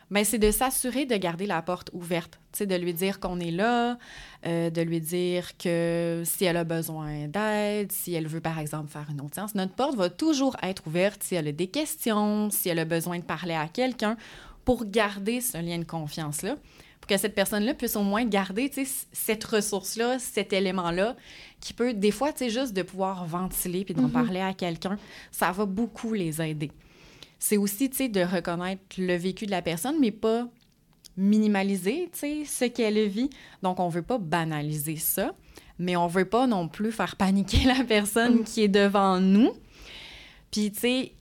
ben, 0.10 0.24
c'est 0.24 0.38
de 0.38 0.52
s'assurer 0.52 1.06
de 1.06 1.16
garder 1.18 1.46
la 1.46 1.62
porte 1.62 1.90
ouverte, 1.92 2.40
de 2.60 2.76
lui 2.76 2.94
dire 2.94 3.20
qu'on 3.20 3.40
est 3.40 3.52
là, 3.52 3.98
euh, 4.46 4.70
de 4.70 4.82
lui 4.82 5.02
dire 5.02 5.58
que 5.58 6.24
si 6.26 6.46
elle 6.46 6.56
a 6.56 6.64
besoin 6.64 7.28
d'aide, 7.28 7.92
si 7.92 8.14
elle 8.14 8.28
veut 8.28 8.40
par 8.40 8.58
exemple 8.58 8.90
faire 8.90 9.08
une 9.10 9.20
audience, 9.20 9.54
notre 9.54 9.74
porte 9.74 9.96
va 9.96 10.10
toujours 10.10 10.56
être 10.64 10.88
ouverte 10.88 11.24
si 11.24 11.36
elle 11.36 11.48
a 11.48 11.52
des 11.52 11.68
questions, 11.68 12.50
si 12.50 12.70
elle 12.70 12.80
a 12.80 12.86
besoin 12.86 13.20
de 13.20 13.24
parler 13.24 13.54
à 13.54 13.68
quelqu'un, 13.68 14.16
pour 14.64 14.86
garder 14.86 15.42
ce 15.42 15.58
lien 15.58 15.78
de 15.78 15.84
confiance-là, 15.84 16.56
pour 17.08 17.16
que 17.16 17.22
cette 17.22 17.36
personne-là 17.36 17.74
puisse 17.74 17.96
au 17.96 18.04
moins 18.04 18.26
garder 18.26 18.70
cette 19.14 19.44
ressource-là, 19.46 20.20
cet 20.20 20.52
élément-là, 20.52 21.16
qui 21.62 21.74
peut 21.74 21.94
des 21.94 22.12
fois, 22.12 22.32
juste 22.40 22.74
de 22.74 22.82
pouvoir 22.82 23.26
ventiler 23.26 23.86
puis 23.86 23.94
d'en 23.94 24.10
mm-hmm. 24.10 24.12
parler 24.12 24.42
à 24.42 24.54
quelqu'un, 24.54 24.98
ça 25.32 25.52
va 25.52 25.66
beaucoup 25.66 26.14
les 26.14 26.42
aider 26.42 26.72
c'est 27.40 27.58
aussi, 27.58 27.90
de 27.90 28.22
reconnaître 28.22 28.82
le 28.98 29.16
vécu 29.16 29.46
de 29.46 29.52
la 29.52 29.62
personne, 29.62 29.98
mais 30.00 30.12
pas 30.12 30.48
minimaliser, 31.16 32.10
ce 32.14 32.66
qu'elle 32.66 33.08
vit. 33.08 33.30
Donc, 33.64 33.80
on 33.80 33.90
veut 33.90 34.02
pas 34.02 34.18
banaliser 34.18 34.98
ça, 34.98 35.34
mais 35.80 35.96
on 35.96 36.08
veut 36.08 36.30
pas 36.30 36.48
non 36.48 36.68
plus 36.68 36.92
faire 36.92 37.16
paniquer 37.16 37.64
la 37.66 37.84
personne 37.84 38.40
mm. 38.40 38.44
qui 38.44 38.64
est 38.64 38.68
devant 38.68 39.20
nous. 39.20 39.52
Puis, 40.52 40.72
tu 40.72 40.80
sais, 40.80 41.12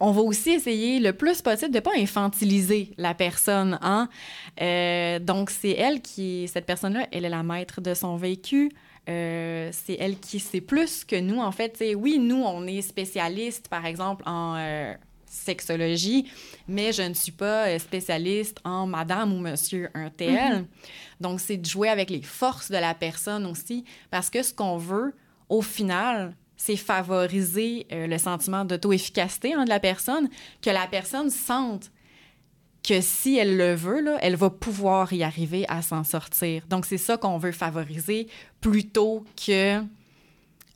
on 0.00 0.10
va 0.10 0.22
aussi 0.22 0.50
essayer 0.50 0.98
le 0.98 1.12
plus 1.12 1.40
possible 1.40 1.70
de 1.70 1.78
ne 1.78 1.82
pas 1.82 1.96
infantiliser 1.96 2.90
la 2.98 3.14
personne. 3.14 3.78
Hein? 3.80 4.08
Euh, 4.60 5.18
donc, 5.18 5.50
c'est 5.50 5.70
elle 5.70 6.00
qui, 6.00 6.48
cette 6.48 6.66
personne-là, 6.66 7.06
elle 7.12 7.24
est 7.24 7.30
la 7.30 7.42
maître 7.42 7.80
de 7.80 7.94
son 7.94 8.16
vécu. 8.16 8.70
Euh, 9.08 9.70
c'est 9.72 9.96
elle 10.00 10.18
qui 10.18 10.40
sait 10.40 10.60
plus 10.60 11.04
que 11.04 11.16
nous. 11.16 11.38
En 11.40 11.52
fait, 11.52 11.82
oui, 11.96 12.18
nous, 12.18 12.42
on 12.42 12.66
est 12.66 12.82
spécialiste, 12.82 13.68
par 13.68 13.86
exemple, 13.86 14.24
en 14.26 14.56
euh, 14.56 14.94
sexologie, 15.26 16.28
mais 16.66 16.92
je 16.92 17.02
ne 17.02 17.14
suis 17.14 17.32
pas 17.32 17.78
spécialiste 17.78 18.58
en 18.64 18.86
madame 18.86 19.32
ou 19.32 19.38
monsieur 19.38 19.90
un 19.94 20.10
tel. 20.10 20.58
Mhm. 20.58 20.66
Donc, 21.20 21.40
c'est 21.40 21.56
de 21.56 21.66
jouer 21.66 21.88
avec 21.88 22.10
les 22.10 22.22
forces 22.22 22.70
de 22.70 22.78
la 22.78 22.94
personne 22.94 23.46
aussi, 23.46 23.84
parce 24.10 24.28
que 24.28 24.42
ce 24.42 24.52
qu'on 24.52 24.76
veut, 24.76 25.14
au 25.48 25.62
final, 25.62 26.34
c'est 26.64 26.76
favoriser 26.76 27.86
le 27.90 28.16
sentiment 28.16 28.64
d'auto-efficacité 28.64 29.52
hein, 29.52 29.64
de 29.64 29.68
la 29.68 29.80
personne, 29.80 30.30
que 30.62 30.70
la 30.70 30.86
personne 30.86 31.28
sente 31.28 31.90
que 32.82 33.00
si 33.00 33.36
elle 33.36 33.56
le 33.56 33.74
veut, 33.74 34.00
là, 34.00 34.18
elle 34.20 34.36
va 34.36 34.50
pouvoir 34.50 35.12
y 35.12 35.22
arriver 35.22 35.64
à 35.68 35.82
s'en 35.82 36.04
sortir. 36.04 36.66
Donc, 36.68 36.86
c'est 36.86 36.98
ça 36.98 37.16
qu'on 37.16 37.38
veut 37.38 37.52
favoriser 37.52 38.28
plutôt 38.60 39.24
que 39.36 39.82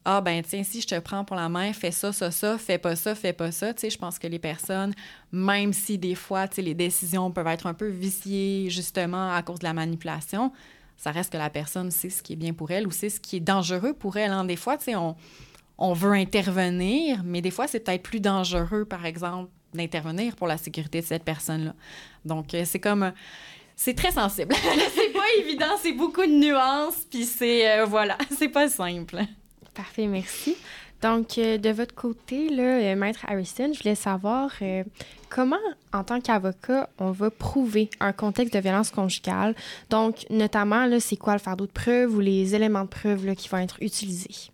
ah 0.04 0.22
ben 0.22 0.42
tiens 0.42 0.62
si 0.62 0.80
je 0.80 0.86
te 0.86 0.98
prends 1.00 1.22
pour 1.22 1.36
la 1.36 1.50
main 1.50 1.72
fais 1.74 1.90
ça 1.90 2.14
ça 2.14 2.30
ça 2.30 2.56
fais 2.56 2.78
pas 2.78 2.96
ça 2.96 3.14
fais 3.14 3.34
pas 3.34 3.50
ça 3.50 3.74
tu 3.74 3.80
sais 3.80 3.90
je 3.90 3.98
pense 3.98 4.18
que 4.18 4.26
les 4.26 4.38
personnes 4.38 4.94
même 5.32 5.74
si 5.74 5.98
des 5.98 6.14
fois 6.14 6.48
tu 6.48 6.56
sais 6.56 6.62
les 6.62 6.72
décisions 6.72 7.30
peuvent 7.30 7.48
être 7.48 7.66
un 7.66 7.74
peu 7.74 7.88
viciées 7.88 8.70
justement 8.70 9.34
à 9.34 9.42
cause 9.42 9.58
de 9.58 9.64
la 9.64 9.74
manipulation 9.74 10.50
ça 10.96 11.10
reste 11.10 11.32
que 11.32 11.36
la 11.36 11.50
personne 11.50 11.90
sait 11.90 12.08
ce 12.08 12.22
qui 12.22 12.34
est 12.34 12.36
bien 12.36 12.54
pour 12.54 12.70
elle 12.70 12.86
ou 12.86 12.90
c'est 12.90 13.10
ce 13.10 13.20
qui 13.20 13.36
est 13.36 13.40
dangereux 13.40 13.92
pour 13.92 14.16
elle 14.16 14.30
hein. 14.30 14.44
des 14.44 14.56
fois 14.56 14.78
tu 14.78 14.84
sais 14.84 14.96
on 14.96 15.14
on 15.78 15.92
veut 15.92 16.12
intervenir 16.12 17.22
mais 17.24 17.40
des 17.40 17.50
fois 17.50 17.66
c'est 17.66 17.80
peut-être 17.80 18.02
plus 18.02 18.20
dangereux 18.20 18.84
par 18.84 19.06
exemple 19.06 19.50
d'intervenir 19.74 20.36
pour 20.36 20.46
la 20.46 20.56
sécurité 20.56 21.00
de 21.00 21.06
cette 21.06 21.24
personne-là. 21.24 21.74
Donc, 22.24 22.54
euh, 22.54 22.62
c'est 22.64 22.78
comme... 22.78 23.12
c'est 23.76 23.94
très 23.94 24.12
sensible. 24.12 24.54
c'est 24.94 25.12
pas 25.12 25.26
évident, 25.38 25.76
c'est 25.80 25.92
beaucoup 25.92 26.22
de 26.24 26.32
nuances, 26.32 27.06
puis 27.10 27.24
c'est... 27.24 27.70
Euh, 27.70 27.84
voilà, 27.84 28.16
c'est 28.38 28.48
pas 28.48 28.68
simple. 28.68 29.18
Parfait, 29.74 30.06
merci. 30.06 30.56
Donc, 31.00 31.38
euh, 31.38 31.58
de 31.58 31.70
votre 31.70 31.94
côté, 31.94 32.48
là, 32.48 32.96
Maître 32.96 33.20
Harrison, 33.28 33.70
je 33.72 33.78
voulais 33.78 33.94
savoir 33.94 34.50
comment, 35.28 35.56
en 35.92 36.02
tant 36.02 36.20
qu'avocat, 36.20 36.90
on 36.98 37.12
va 37.12 37.30
prouver 37.30 37.88
un 38.00 38.12
contexte 38.12 38.52
de 38.54 38.58
violence 38.58 38.90
conjugale? 38.90 39.54
Donc, 39.90 40.26
notamment, 40.30 40.88
c'est 40.98 41.16
quoi 41.16 41.34
le 41.34 41.38
fardeau 41.38 41.66
de 41.66 41.70
preuve 41.70 42.16
ou 42.16 42.20
les 42.20 42.56
éléments 42.56 42.82
de 42.82 42.88
preuve 42.88 43.26
là, 43.26 43.36
qui 43.36 43.48
vont 43.48 43.58
être 43.58 43.76
utilisés? 43.80 44.50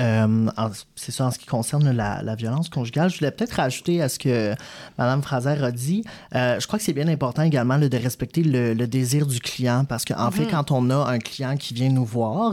Euh, 0.00 0.50
c'est 0.94 1.12
ça 1.12 1.26
en 1.26 1.30
ce 1.30 1.38
qui 1.38 1.46
concerne 1.46 1.90
la, 1.90 2.34
violence 2.36 2.68
conjugale. 2.68 3.10
Je 3.10 3.18
voulais 3.18 3.30
peut-être 3.30 3.54
rajouter 3.54 4.00
à 4.00 4.08
ce 4.08 4.18
que 4.18 4.54
Mme 4.98 5.22
Fraser 5.22 5.62
a 5.62 5.72
dit. 5.72 6.04
Euh, 6.34 6.60
je 6.60 6.66
crois 6.66 6.78
que 6.78 6.84
c'est 6.84 6.92
bien 6.92 7.08
important 7.08 7.42
également 7.42 7.78
de 7.78 7.96
respecter 7.96 8.42
le, 8.42 8.74
désir 8.86 9.26
du 9.26 9.40
client 9.40 9.84
parce 9.84 10.04
qu'en 10.04 10.30
fait, 10.30 10.44
mhm. 10.44 10.50
quand 10.50 10.70
on 10.70 10.90
a 10.90 11.10
un 11.10 11.18
client 11.18 11.56
qui 11.56 11.74
vient 11.74 11.90
nous 11.90 12.04
voir, 12.04 12.52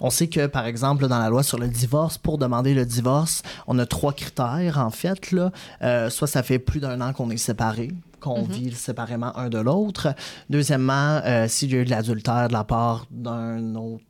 on 0.00 0.10
sait 0.10 0.26
que, 0.28 0.46
par 0.46 0.66
exemple, 0.66 1.06
dans 1.08 1.18
la 1.18 1.28
loi 1.30 1.42
sur 1.42 1.58
le 1.58 1.68
divorce, 1.68 2.18
pour 2.18 2.38
demander 2.38 2.74
le 2.74 2.84
divorce, 2.84 3.42
on 3.66 3.78
a 3.78 3.86
trois 3.86 4.12
critères, 4.12 4.78
en 4.78 4.90
fait. 4.90 5.32
Là. 5.32 5.52
Euh, 5.82 6.10
soit 6.10 6.26
ça 6.26 6.42
fait 6.42 6.58
plus 6.58 6.80
d'un 6.80 7.00
an 7.00 7.12
qu'on 7.12 7.30
est 7.30 7.36
séparés, 7.36 7.92
qu'on 8.20 8.42
mhm. 8.42 8.52
vit 8.52 8.72
séparément 8.72 9.36
un 9.36 9.48
de 9.48 9.58
l'autre. 9.58 10.14
Deuxièmement, 10.48 11.20
euh, 11.24 11.48
s'il 11.48 11.72
y 11.72 11.76
a 11.76 11.78
eu 11.78 11.84
de 11.84 11.90
l'adultère 11.90 12.48
de 12.48 12.52
la 12.52 12.64
part 12.64 13.06
d'un 13.10 13.60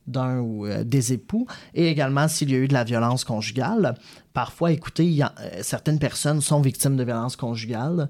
d'un 0.06 0.38
ou 0.38 0.66
euh, 0.66 0.84
des 0.84 1.12
époux. 1.12 1.46
Et 1.74 1.88
également 1.88 2.28
s'il 2.28 2.50
y 2.50 2.54
a 2.54 2.58
eu 2.58 2.68
de 2.68 2.74
la 2.74 2.84
violence 2.84 3.24
conjugale. 3.24 3.94
Parfois, 4.32 4.72
écoutez, 4.72 5.06
y 5.06 5.22
a, 5.22 5.32
euh, 5.40 5.60
certaines 5.62 5.98
personnes 5.98 6.40
sont 6.40 6.60
victimes 6.60 6.96
de 6.96 7.04
violence 7.04 7.36
conjugale 7.36 8.08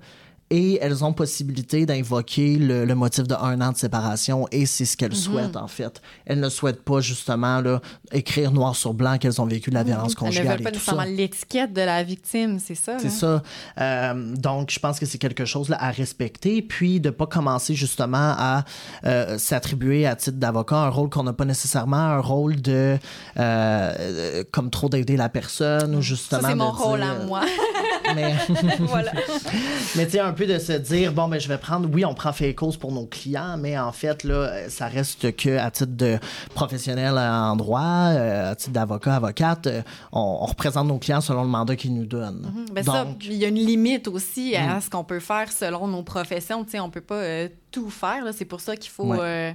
et 0.51 0.79
elles 0.83 1.05
ont 1.05 1.13
possibilité 1.13 1.87
d'invoquer 1.87 2.57
le, 2.57 2.93
motif 2.95 3.27
de 3.27 3.35
un 3.35 3.61
an 3.61 3.71
de 3.71 3.77
séparation 3.77 4.49
et 4.51 4.67
c'est 4.67 4.85
ce 4.85 4.97
qu'elles 4.97 5.11
mhm. 5.11 5.17
souhaitent 5.17 5.57
en 5.57 5.69
fait. 5.69 6.03
Elles 6.27 6.41
ne 6.41 6.49
souhaitent 6.49 6.83
pas 6.83 7.01
justement 7.01 7.61
là, 7.61 7.81
écrire 8.13 8.51
noir 8.51 8.75
sur 8.75 8.93
blanc 8.93 9.17
qu'elles 9.19 9.41
ont 9.41 9.47
vécu 9.47 9.71
de 9.71 9.77
la 9.77 9.85
violence 9.85 10.15
conjugale. 10.15 10.47
Elles 10.47 10.53
ne 10.53 10.57
veulent 10.57 10.65
pas 10.65 10.71
nécessairement 10.73 11.05
l'étiquette 11.05 11.73
de 11.73 11.81
la 11.81 12.03
victime, 12.03 12.59
c'est 12.59 12.75
ça. 12.75 12.99
C'est 12.99 13.11
ça. 13.11 13.43
Euh, 13.81 14.35
donc 14.37 14.71
je 14.71 14.81
pense 14.81 14.99
que 14.99 15.07
c'est 15.07 15.19
quelque 15.19 15.45
chose 15.45 15.69
là, 15.69 15.77
à 15.81 15.91
respecter, 15.91 16.63
puis 16.63 17.01
de 17.01 17.11
pas 17.11 17.27
commencer 17.27 17.75
justement 17.75 18.35
à 18.37 18.65
euh, 19.05 19.39
s'attribuer 19.39 20.07
à 20.07 20.17
titre 20.17 20.39
d'avocat 20.39 20.77
un 20.77 20.89
rôle 20.89 21.11
qu'on 21.11 21.23
n'a 21.23 21.33
pas 21.33 21.45
nécessairement, 21.45 21.97
un 21.97 22.21
rôle 22.21 22.61
de 22.61 22.99
euh, 23.39 24.45
comme 24.51 24.71
trop 24.71 24.89
d'aider 24.89 25.17
la 25.17 25.29
personne 25.29 25.95
ou 25.95 26.03
justement. 26.03 26.49
C'est 26.49 26.55
mon 26.57 26.73
rôle 26.73 27.03
à 27.03 27.15
moi. 27.25 27.43
mais 28.15 28.35
voilà. 28.81 29.13
mais 29.97 30.07
tu 30.07 30.13
sais 30.13 30.21
un 30.21 30.33
peu 30.33 30.40
de 30.47 30.59
se 30.59 30.73
dire 30.73 31.13
bon 31.13 31.29
ben 31.29 31.41
je 31.41 31.49
vais 31.49 31.59
prendre 31.59 31.89
oui 31.93 32.05
on 32.05 32.15
prend 32.15 32.33
fait 32.33 32.55
cause 32.55 32.77
pour 32.77 32.93
nos 32.93 33.07
clients 33.07 33.57
mais 33.59 33.79
en 33.79 33.93
fait 33.93 34.25
là 34.25 34.69
ça 34.69 34.87
reste 34.87 35.35
que 35.37 35.59
à 35.59 35.71
titre 35.71 35.97
de 35.97 36.19
professionnel 36.55 37.19
en 37.19 37.57
droit 37.57 37.81
à 37.81 38.55
titre 38.55 38.73
d'avocat 38.73 39.17
avocate 39.17 39.69
on, 40.13 40.47
représente 40.47 40.87
nos 40.89 40.99
clients 40.99 41.21
selon 41.21 41.43
le 41.43 41.49
mandat 41.49 41.77
qu'ils 41.77 41.95
nous 41.95 42.07
donnent. 42.07 42.53
Mhm. 42.55 42.67
Ben 42.73 42.85
Donc, 42.85 43.25
il 43.25 43.35
y 43.35 43.45
a 43.45 43.49
une 43.49 43.55
limite 43.55 44.09
aussi 44.09 44.57
à 44.57 44.77
mm. 44.77 44.81
ce 44.83 44.91
qu'on 44.91 45.05
peut 45.05 45.21
faire 45.21 45.51
selon 45.51 45.87
nos 45.87 46.03
professions. 46.03 46.65
Tu 46.65 46.73
sais, 46.73 46.81
on 46.81 46.91
peut 46.91 47.01
pas 47.01 47.17
euh, 47.17 47.49
tout 47.71 47.91
faire. 47.91 48.25
C'est 48.35 48.45
pour 48.45 48.61
ça 48.61 48.77
qu'il 48.77 48.91
faut. 48.91 49.15
Euh, 49.15 49.53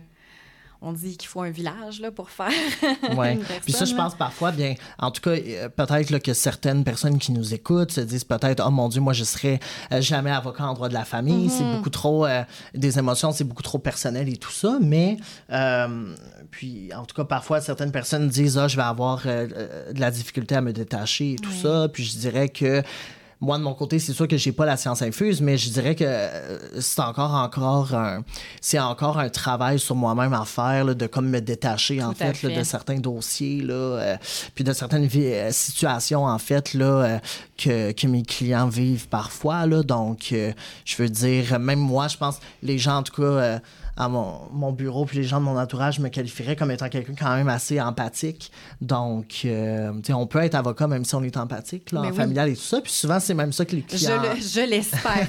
on 0.86 0.94
dit 0.94 1.18
qu'il 1.18 1.28
faut 1.28 1.42
un 1.42 1.50
village 1.50 2.00
là, 2.00 2.12
pour 2.12 2.30
faire. 2.30 2.52
Oui. 3.18 3.40
Puis 3.64 3.72
ça, 3.72 3.86
je 3.86 3.94
pense 3.94 4.16
parfois, 4.16 4.52
bien, 4.52 4.76
en 5.00 5.12
tout 5.12 5.22
cas, 5.22 5.32
euh, 5.32 5.70
peut-être 5.70 6.18
que 6.20 6.34
certaines 6.34 6.84
personnes 6.84 7.18
qui 7.18 7.32
nous 7.32 7.54
écoutent 7.54 7.92
se 7.92 8.02
disent 8.02 8.24
peut-être, 8.24 8.64
oh 8.66 8.72
mon 8.72 8.90
Dieu, 8.90 9.00
moi, 9.00 9.14
je 9.14 9.24
serais 9.24 9.60
jamais 10.00 10.32
avocat 10.32 10.66
en 10.66 10.74
droit 10.74 10.90
de 10.90 10.94
la 10.94 11.06
famille. 11.06 11.50
C'est 11.50 11.64
mhm. 11.64 11.78
beaucoup 11.78 11.90
trop 11.90 12.26
des 12.74 13.00
émotions, 13.00 13.32
c'est 13.32 13.44
beaucoup 13.44 13.64
trop 13.64 13.80
personnel 13.80 14.28
et 14.30 14.38
tout 14.38 14.52
ça. 14.52 14.78
Mais 14.82 15.18
puis, 16.56 16.90
en 16.96 17.04
tout 17.06 17.16
cas, 17.16 17.26
parfois, 17.26 17.60
certaines 17.60 17.92
personnes 17.92 18.30
disent 18.30 18.58
Ah, 18.58 18.68
je 18.68 18.78
vais 18.78 18.84
avoir 18.84 19.24
euh, 19.26 19.48
euh, 19.56 19.94
de 19.94 20.00
la 20.00 20.12
difficulté 20.12 20.56
à 20.56 20.62
me 20.62 20.72
détacher 20.72 21.34
et 21.34 21.36
tout 21.36 21.52
ça. 21.52 21.90
Puis, 21.92 22.06
je 22.06 22.18
dirais 22.18 22.50
que 22.50 22.82
moi, 23.46 23.58
de 23.58 23.64
mon 23.64 23.74
côté, 23.74 24.00
c'est 24.00 24.14
sûr 24.14 24.28
que 24.28 24.38
j'ai 24.38 24.52
pas 24.52 24.66
la 24.66 24.76
science 24.76 25.02
infuse, 25.02 25.42
mais 25.42 25.58
je 25.58 25.70
dirais 25.70 25.96
que 25.96 26.04
euh, 26.06 26.82
c'est 26.82 27.02
encore, 27.02 27.34
encore 27.34 27.94
un, 27.94 28.24
c'est 28.60 28.80
encore 28.80 29.20
un 29.20 29.30
travail 29.30 29.80
sur 29.80 29.96
moi-même 29.96 30.34
à 30.34 30.46
faire, 30.46 30.96
de 30.96 31.08
comme 31.08 31.30
me 31.30 31.40
détacher, 31.40 32.04
en 32.04 32.14
fait, 32.14 32.46
de 32.46 32.64
certains 32.64 33.00
dossiers, 33.00 33.62
là, 33.62 34.18
puis 34.54 34.64
de 34.64 34.74
certaines 34.74 35.10
situations, 35.52 36.26
en 36.26 36.40
fait, 36.40 36.74
là, 36.74 37.20
que, 37.58 37.92
que, 37.92 38.08
mes 38.08 38.24
clients 38.24 38.68
vivent 38.68 39.08
parfois, 39.08 39.66
là. 39.66 39.84
Donc, 39.84 40.34
je 40.34 40.96
veux 40.98 41.10
dire, 41.10 41.60
même 41.60 41.80
moi, 41.80 42.08
je 42.08 42.18
pense, 42.18 42.40
les 42.64 42.78
gens, 42.78 42.98
en 42.98 43.04
tout 43.04 43.22
cas, 43.22 43.60
à 43.98 44.10
mon, 44.10 44.42
mon, 44.52 44.72
bureau, 44.72 45.06
puis 45.06 45.18
les 45.18 45.24
gens 45.24 45.40
de 45.40 45.46
mon 45.46 45.58
entourage 45.58 46.00
me 46.00 46.10
qualifieraient 46.10 46.56
comme 46.56 46.72
étant 46.72 46.90
quelqu'un 46.90 47.14
quand 47.18 47.36
même 47.36 47.48
assez 47.48 47.80
empathique. 47.80 48.52
Donc, 48.82 49.42
euh, 49.46 49.92
sais, 50.04 50.14
on 50.14 50.28
peut 50.28 50.40
être 50.40 50.56
avocat 50.56 50.88
même 50.88 51.06
si 51.06 51.16
on 51.16 51.24
est 51.24 51.38
empathique, 51.38 51.92
là, 51.92 52.02
en 52.02 52.14
familial 52.14 52.50
et 52.50 52.56
tout 52.56 52.62
ça. 52.62 52.82
Puis 52.82 52.92
souvent, 52.92 53.20
c'est 53.20 53.34
même 53.34 53.54
ça 53.54 53.64
que 53.66 53.76
les 53.76 53.84
clients... 53.84 54.22
Je 54.36 54.70
l'espère 54.70 55.28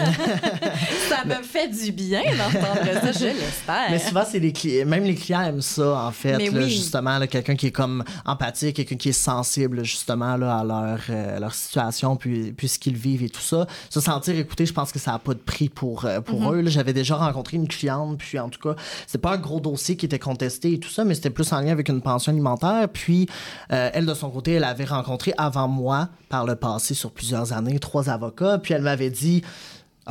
ça 1.08 1.24
me 1.26 1.42
fait 1.42 1.68
du 1.68 1.92
bien 1.92 2.22
d'entendre 2.22 2.84
ça, 3.02 3.12
je 3.12 3.26
l'espère. 3.26 3.90
Mais 3.90 3.98
souvent, 3.98 4.24
c'est 4.28 4.38
les 4.38 4.52
clients... 4.52 4.86
Même 4.86 5.04
les 5.04 5.14
clients 5.14 5.42
aiment 5.42 5.60
ça, 5.62 6.06
en 6.06 6.12
fait, 6.12 6.50
là, 6.50 6.66
justement, 6.66 7.20
quelqu'un 7.26 7.56
qui 7.56 7.66
est 7.66 7.72
comme 7.72 8.02
empathique, 8.24 8.76
quelqu'un 8.76 8.96
qui 8.96 9.10
est 9.10 9.12
sensible, 9.12 9.84
justement, 9.84 10.36
là, 10.36 10.58
à 10.58 10.64
leur, 10.64 11.00
euh, 11.10 11.38
leur 11.38 11.54
situation, 11.54 12.16
puis, 12.16 12.52
puis 12.52 12.68
ce 12.68 12.78
qu'ils 12.78 12.96
vivent 12.96 13.22
et 13.22 13.28
tout 13.28 13.40
ça. 13.40 13.66
Se 13.90 14.00
sentir 14.00 14.36
écouté, 14.36 14.66
je 14.66 14.72
pense 14.72 14.92
que 14.92 14.98
ça 14.98 15.12
n'a 15.12 15.18
pas 15.18 15.34
de 15.34 15.38
prix 15.38 15.68
pour, 15.68 16.04
euh, 16.04 16.20
pour 16.20 16.42
mm-hmm. 16.42 16.66
eux. 16.66 16.70
J'avais 16.70 16.92
déjà 16.92 17.09
rencontré 17.14 17.56
une 17.56 17.68
cliente, 17.68 18.18
puis 18.18 18.38
en 18.38 18.48
tout 18.48 18.60
cas, 18.60 18.80
c'est 19.06 19.18
pas 19.18 19.34
un 19.34 19.38
gros 19.38 19.60
dossier 19.60 19.96
qui 19.96 20.06
était 20.06 20.18
contesté 20.18 20.74
et 20.74 20.80
tout 20.80 20.88
ça, 20.88 21.04
mais 21.04 21.14
c'était 21.14 21.30
plus 21.30 21.52
en 21.52 21.60
lien 21.60 21.72
avec 21.72 21.88
une 21.88 22.00
pension 22.00 22.32
alimentaire. 22.32 22.88
Puis 22.92 23.28
euh, 23.72 23.90
elle, 23.92 24.06
de 24.06 24.14
son 24.14 24.30
côté, 24.30 24.52
elle 24.52 24.64
avait 24.64 24.84
rencontré 24.84 25.32
avant 25.38 25.68
moi, 25.68 26.08
par 26.28 26.46
le 26.46 26.56
passé, 26.56 26.94
sur 26.94 27.12
plusieurs 27.12 27.52
années, 27.52 27.78
trois 27.78 28.08
avocats, 28.10 28.58
puis 28.58 28.74
elle 28.74 28.82
m'avait 28.82 29.10
dit. 29.10 29.42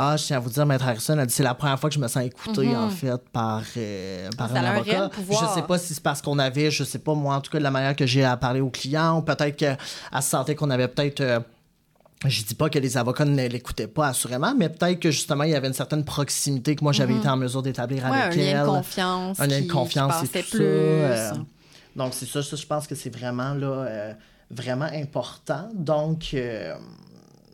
Ah, 0.02 0.16
je 0.16 0.24
tiens 0.24 0.38
à 0.38 0.40
vous 0.40 0.52
dire, 0.52 0.66
Maître 0.66 0.88
Harrison, 0.88 1.18
elle 1.20 1.26
dit 1.26 1.34
c'est 1.34 1.44
la 1.44 1.56
première 1.56 1.78
fois 1.78 1.90
que 1.90 1.96
je 1.96 2.00
me 2.00 2.08
sens 2.08 2.24
écoutée, 2.24 2.68
mhm. 2.68 2.76
en 2.76 2.90
fait, 2.90 3.22
par, 3.34 3.64
euh, 3.76 4.30
par 4.38 4.56
un 4.56 4.64
avocat. 4.64 5.10
je 5.30 5.46
sais 5.54 5.64
pas 5.64 5.78
si 5.78 5.94
c'est 5.96 6.04
parce 6.04 6.22
qu'on 6.22 6.40
avait, 6.40 6.72
je 6.72 6.86
sais 6.86 7.00
pas, 7.00 7.16
moi, 7.16 7.36
en 7.36 7.42
tout 7.42 7.52
cas, 7.52 7.58
de 7.58 7.64
la 7.64 7.72
manière 7.72 7.96
que 7.96 8.06
j'ai 8.06 8.24
à 8.24 8.38
parler 8.38 8.62
aux 8.62 8.70
clients, 8.70 9.18
ou 9.18 9.24
peut-être 9.24 9.58
qu'elle 9.58 9.78
se 10.14 10.22
sentait 10.22 10.56
qu'on 10.56 10.70
avait 10.70 10.88
peut-être. 10.88 11.20
Euh, 11.20 11.40
je 12.28 12.44
dis 12.44 12.56
pas 12.56 12.70
que 12.70 12.80
les 12.80 12.98
avocats 12.98 13.24
ne 13.24 13.48
l'écoutaient 13.48 13.88
pas, 13.88 14.08
assurément, 14.10 14.54
mais 14.58 14.68
peut-être 14.68 15.00
que 15.00 15.12
justement, 15.12 15.46
il 15.46 15.52
y 15.52 15.56
avait 15.56 15.68
une 15.68 15.74
certaine 15.74 16.04
proximité 16.04 16.76
que 16.76 16.84
moi, 16.84 16.92
j'avais 16.92 17.14
mhm. 17.14 17.20
été 17.20 17.30
en 17.30 17.38
mesure 17.38 17.62
d'établir 17.62 18.06
avec 18.06 18.38
elle. 18.38 18.56
Un 18.58 18.64
lien 18.64 18.64
de 18.64 18.68
confiance. 18.68 19.40
Un 19.40 19.48
lien 19.48 19.62
de 19.62 19.72
confiance 19.72 20.24
et 20.24 20.28
tout 20.28 20.58
plus. 20.58 20.58
ça. 20.58 20.64
Euh, 20.64 21.32
donc, 21.96 22.14
c'est 22.14 22.26
ça, 22.26 22.44
ça, 22.44 22.56
je 22.58 22.66
pense 22.66 22.88
que 22.88 22.96
c'est 22.96 23.10
vraiment, 23.10 23.54
là, 23.54 23.68
euh, 23.68 24.14
vraiment 24.52 24.90
important. 24.94 25.70
Donc, 25.74 26.34
euh, 26.34 26.76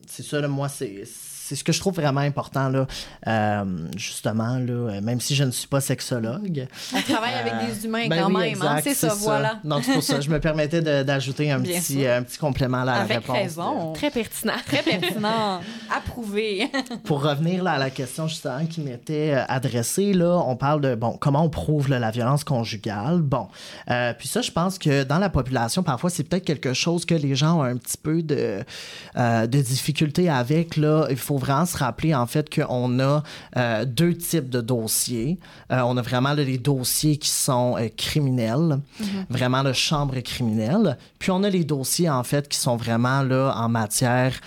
c'est 0.08 0.24
ça, 0.24 0.42
là, 0.42 0.48
moi, 0.48 0.68
c'est 0.68 1.04
c'est 1.48 1.56
ce 1.56 1.64
que 1.64 1.72
je 1.72 1.80
trouve 1.80 1.94
vraiment 1.94 2.22
important, 2.22 2.70
là, 2.70 2.88
euh, 3.28 3.64
justement, 3.96 4.58
là, 4.58 5.00
même 5.02 5.22
si 5.22 5.36
je 5.36 5.44
ne 5.44 5.52
suis 5.52 5.68
pas 5.68 5.80
sexologue. 5.80 6.68
On 6.92 7.02
travaille 7.02 7.36
avec 7.36 7.54
des 7.68 7.86
humains 7.86 8.08
ben 8.08 8.24
quand 8.24 8.30
même, 8.30 8.60
hein, 8.64 8.80
c'est 8.84 8.96
ça, 8.96 9.14
voilà. 9.14 9.60
Donc, 9.64 9.84
c'est 9.84 9.94
pour 9.94 10.02
ça 10.02 10.22
je 10.22 10.30
me 10.30 10.40
permettais 10.40 10.82
d'ajouter 11.04 11.52
un, 11.52 11.62
petit, 11.62 12.08
un 12.08 12.24
petit 12.24 12.40
complément 12.40 12.84
là, 12.84 12.94
à 12.94 13.02
avec 13.02 13.28
la 13.28 13.34
réponse. 13.34 13.38
raison. 13.38 13.94
Très 13.94 14.10
pertinent. 14.10 14.54
Très 14.66 14.82
pertinent. 14.82 15.62
Approuvé. 15.96 16.72
pour 17.04 17.22
revenir 17.22 17.64
là, 17.64 17.74
à 17.74 17.78
la 17.78 17.92
question, 17.92 18.28
justement, 18.28 18.66
qui 18.66 18.82
m'était 18.82 19.36
euh, 19.36 19.44
adressée, 19.48 20.14
là, 20.14 20.42
on 20.48 20.56
parle 20.56 20.82
de, 20.82 20.96
bon, 20.96 21.16
comment 21.20 21.44
on 21.44 21.50
prouve 21.50 21.90
la 21.90 22.10
violence 22.10 22.44
conjugale? 22.44 23.22
Bon, 23.22 23.50
euh, 23.92 24.14
puis 24.18 24.28
ça, 24.28 24.42
je 24.42 24.50
pense 24.50 24.80
que 24.80 25.04
dans 25.04 25.20
la 25.20 25.30
population, 25.30 25.84
parfois, 25.84 26.10
c'est 26.10 26.24
peut-être 26.24 26.46
quelque 26.46 26.74
chose 26.74 27.06
que 27.06 27.14
les 27.14 27.36
gens 27.36 27.60
ont 27.60 27.64
un 27.64 27.78
petit 27.78 27.98
peu 27.98 28.24
de, 28.24 28.64
de 29.16 29.62
difficulté 29.62 30.28
avec, 30.28 30.76
là. 30.78 31.06
Il 31.12 31.18
faut 31.18 31.35
vraiment 31.38 31.66
se 31.66 31.78
rappeler 31.78 32.14
en 32.14 32.26
fait 32.26 32.54
qu'on 32.54 33.00
a 33.00 33.24
euh, 33.58 33.86
deux 33.86 34.16
types 34.16 34.50
de 34.50 34.62
dossiers. 34.62 35.40
Euh, 35.72 35.82
on 35.82 35.98
a 35.98 36.02
vraiment 36.02 36.34
les 36.34 36.58
dossiers 36.58 37.18
qui 37.18 37.30
sont 37.30 37.78
euh, 37.78 37.88
criminels, 37.96 38.80
mm-hmm. 39.02 39.26
vraiment 39.30 39.64
le 39.64 39.74
chambre 39.74 40.20
criminelle. 40.20 40.98
Puis 41.20 41.32
on 41.32 41.44
a 41.44 41.50
les 41.50 41.64
dossiers 41.64 42.10
en 42.10 42.24
fait 42.24 42.48
qui 42.48 42.58
sont 42.58 42.76
vraiment 42.76 43.22
là 43.22 43.54
en 43.56 43.70
matière 43.70 44.40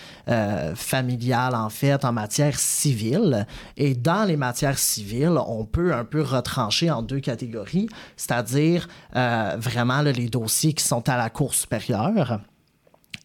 familiale 0.75 1.55
en 1.55 1.71
fait, 1.71 2.05
en 2.05 2.13
matière 2.13 2.59
civile. 2.59 3.47
Et 3.79 3.95
dans 3.95 4.25
les 4.25 4.37
matières 4.37 4.79
civiles, 4.79 5.39
on 5.47 5.65
peut 5.65 5.95
un 5.95 6.05
peu 6.05 6.21
retrancher 6.21 6.91
en 6.91 7.01
deux 7.01 7.21
catégories, 7.21 7.89
c'est-à-dire 8.15 8.89
vraiment 9.15 10.03
les 10.03 10.29
dossiers 10.29 10.75
qui 10.75 10.85
sont 10.85 11.09
à 11.09 11.17
la 11.17 11.31
Cour 11.31 11.55
supérieure 11.55 12.41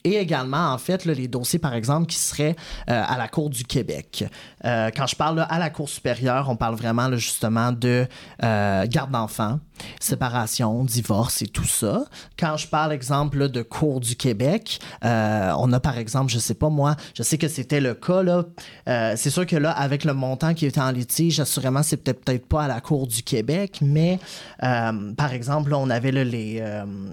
et 0.03 0.17
également, 0.17 0.73
en 0.73 0.77
fait, 0.77 1.05
les 1.05 1.27
dossiers, 1.27 1.59
par 1.59 1.73
exemple, 1.73 2.07
qui 2.07 2.17
seraient 2.17 2.55
euh, 2.89 3.03
à 3.05 3.17
la 3.17 3.27
Cour 3.27 3.49
du 3.49 3.63
Québec. 3.63 4.25
Euh, 4.65 4.89
quand 4.95 5.07
je 5.07 5.15
parle 5.15 5.45
à 5.49 5.59
la 5.59 5.69
Cour 5.69 5.89
supérieure, 5.89 6.49
on 6.49 6.55
parle 6.55 6.75
vraiment 6.75 7.11
justement 7.15 7.71
de 7.71 8.05
euh, 8.43 8.85
garde 8.87 9.11
d'enfants, 9.11 9.59
séparation, 9.99 10.83
divorce 10.83 11.41
et 11.41 11.47
tout 11.47 11.65
ça. 11.65 12.05
Quand 12.37 12.57
je 12.57 12.67
parle, 12.67 12.93
exemple, 12.93 13.49
de 13.49 13.61
Cour 13.61 13.99
du 13.99 14.15
Québec, 14.15 14.79
on 15.01 15.73
a 15.73 15.79
par 15.79 15.97
exemple, 15.97 16.31
je 16.31 16.39
sais 16.39 16.53
pas 16.53 16.69
moi, 16.69 16.95
je 17.15 17.23
sais 17.23 17.37
que 17.37 17.47
c'était 17.47 17.81
le 17.81 17.93
cas, 17.93 18.23
là. 18.23 18.45
c'est 19.15 19.29
sûr 19.29 19.45
que 19.45 19.55
là, 19.55 19.71
avec 19.71 20.03
le 20.03 20.13
montant 20.13 20.53
qui 20.53 20.65
était 20.65 20.81
en 20.81 20.91
litige, 20.91 21.39
assurément, 21.39 21.83
c'est 21.83 21.97
peut-être 21.97 22.23
peut-être 22.23 22.45
pas 22.45 22.63
à 22.63 22.67
la 22.67 22.81
Cour 22.81 23.07
du 23.07 23.23
Québec, 23.23 23.79
mais 23.81 24.19
par 24.59 25.33
exemple, 25.33 25.71
là, 25.71 25.77
on 25.77 25.89
avait 25.89 26.11
les, 26.11 26.63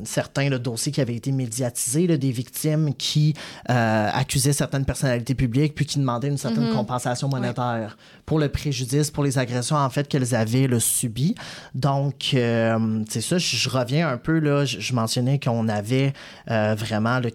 certains 0.05 0.51
dossiers 0.59 0.93
qui 0.93 1.01
avaient 1.01 1.17
été 1.17 1.33
médiatisés, 1.33 2.07
là, 2.07 2.17
des 2.17 2.31
victimes 2.31 2.95
qui 2.95 3.35
euh, 3.69 4.09
accusait 4.13 4.53
certaines 4.53 4.85
personnalités 4.85 5.35
publiques 5.35 5.75
puis 5.75 5.87
qui 5.87 5.99
demandait 5.99 6.29
une 6.29 6.39
certaine 6.39 6.69
mhm. 6.69 6.75
compensation 6.75 7.29
monétaire 7.29 7.97
pour 8.27 8.39
le 8.39 8.49
préjudice, 8.49 9.11
pour 9.11 9.25
les 9.25 9.39
agressions 9.39 9.77
en 9.77 9.91
fait 9.91 10.07
qu'elles 10.09 10.35
avaient 10.35 10.67
le 10.67 10.81
subi. 10.81 11.35
Donc, 11.75 12.35
euh, 12.51 13.05
c'est 13.09 13.21
ça, 13.21 13.39
je, 13.39 13.69
reviens 13.69 14.09
un 14.09 14.17
peu, 14.17 14.39
là, 14.39 14.65
je, 14.65 14.93
mentionnais 14.93 15.39
qu'on 15.39 15.69
avait 15.69 16.13
euh, 16.51 16.75
vraiment 16.77 17.21
le 17.21 17.31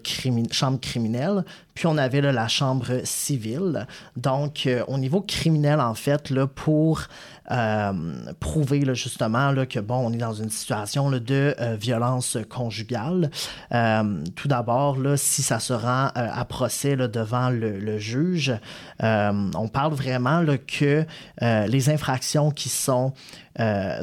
chambre 0.52 0.80
criminelle, 0.80 1.44
puis 1.76 1.86
on 1.86 1.96
avait 1.96 2.20
la 2.20 2.48
chambre 2.48 3.02
civile. 3.04 3.86
Donc, 4.16 4.68
au 4.88 4.98
niveau 4.98 5.20
criminel, 5.20 5.80
en 5.80 5.94
fait, 5.94 6.32
pour 6.56 7.06
euh, 7.52 7.92
prouver 8.40 8.84
justement 8.94 9.54
que 9.66 9.78
bon, 9.78 10.08
on 10.08 10.12
est 10.12 10.18
dans 10.18 10.32
une 10.32 10.50
situation 10.50 11.12
de 11.12 11.54
euh, 11.60 11.76
violence 11.76 12.36
conjugale. 12.48 13.30
Euh, 13.72 14.24
tout 14.34 14.48
d'abord, 14.48 14.96
si 15.14 15.42
ça 15.42 15.60
se 15.60 15.72
rend 15.72 16.10
à 16.14 16.44
procès 16.44 16.96
devant 16.96 17.50
le, 17.50 17.78
le 17.78 17.98
juge, 17.98 18.52
on 19.00 19.68
parle 19.72 19.92
vraiment 19.92 20.44
que 20.66 21.04
les 21.40 21.90
infractions 21.90 22.50
qui 22.50 22.68
sont 22.68 23.12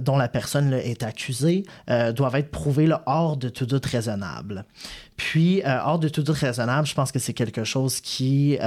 dont 0.02 0.18
la 0.18 0.28
personne 0.28 0.74
est 0.74 1.04
accusée 1.04 1.64
doivent 2.16 2.36
être 2.36 2.52
prouvées 2.52 2.90
hors 3.06 3.38
de 3.38 3.50
tout 3.50 3.66
doute 3.66 3.86
raisonnable. 3.86 4.66
Puis, 5.32 5.62
hors 5.66 6.00
de 6.00 6.10
tout 6.10 6.24
doute 6.24 6.38
raisonnable, 6.38 6.86
je 6.88 6.94
pense 6.94 7.12
que 7.12 7.20
c'est 7.20 7.34
quelque 7.34 7.64
chose 7.64 8.02
qui 8.02 8.58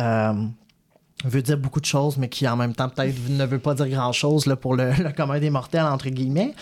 veut 1.24 1.42
dire 1.42 1.56
beaucoup 1.56 1.80
de 1.80 1.86
choses, 1.86 2.18
mais 2.18 2.28
qui 2.28 2.46
en 2.46 2.56
même 2.56 2.74
temps 2.74 2.88
peut-être 2.88 3.16
ne 3.28 3.44
veut 3.44 3.58
pas 3.58 3.74
dire 3.74 3.88
grand-chose 3.88 4.54
pour 4.60 4.76
le, 4.76 4.90
le 5.02 5.12
commun 5.12 5.38
des 5.38 5.50
mortels, 5.50 5.84
entre 5.84 6.08
guillemets. 6.08 6.54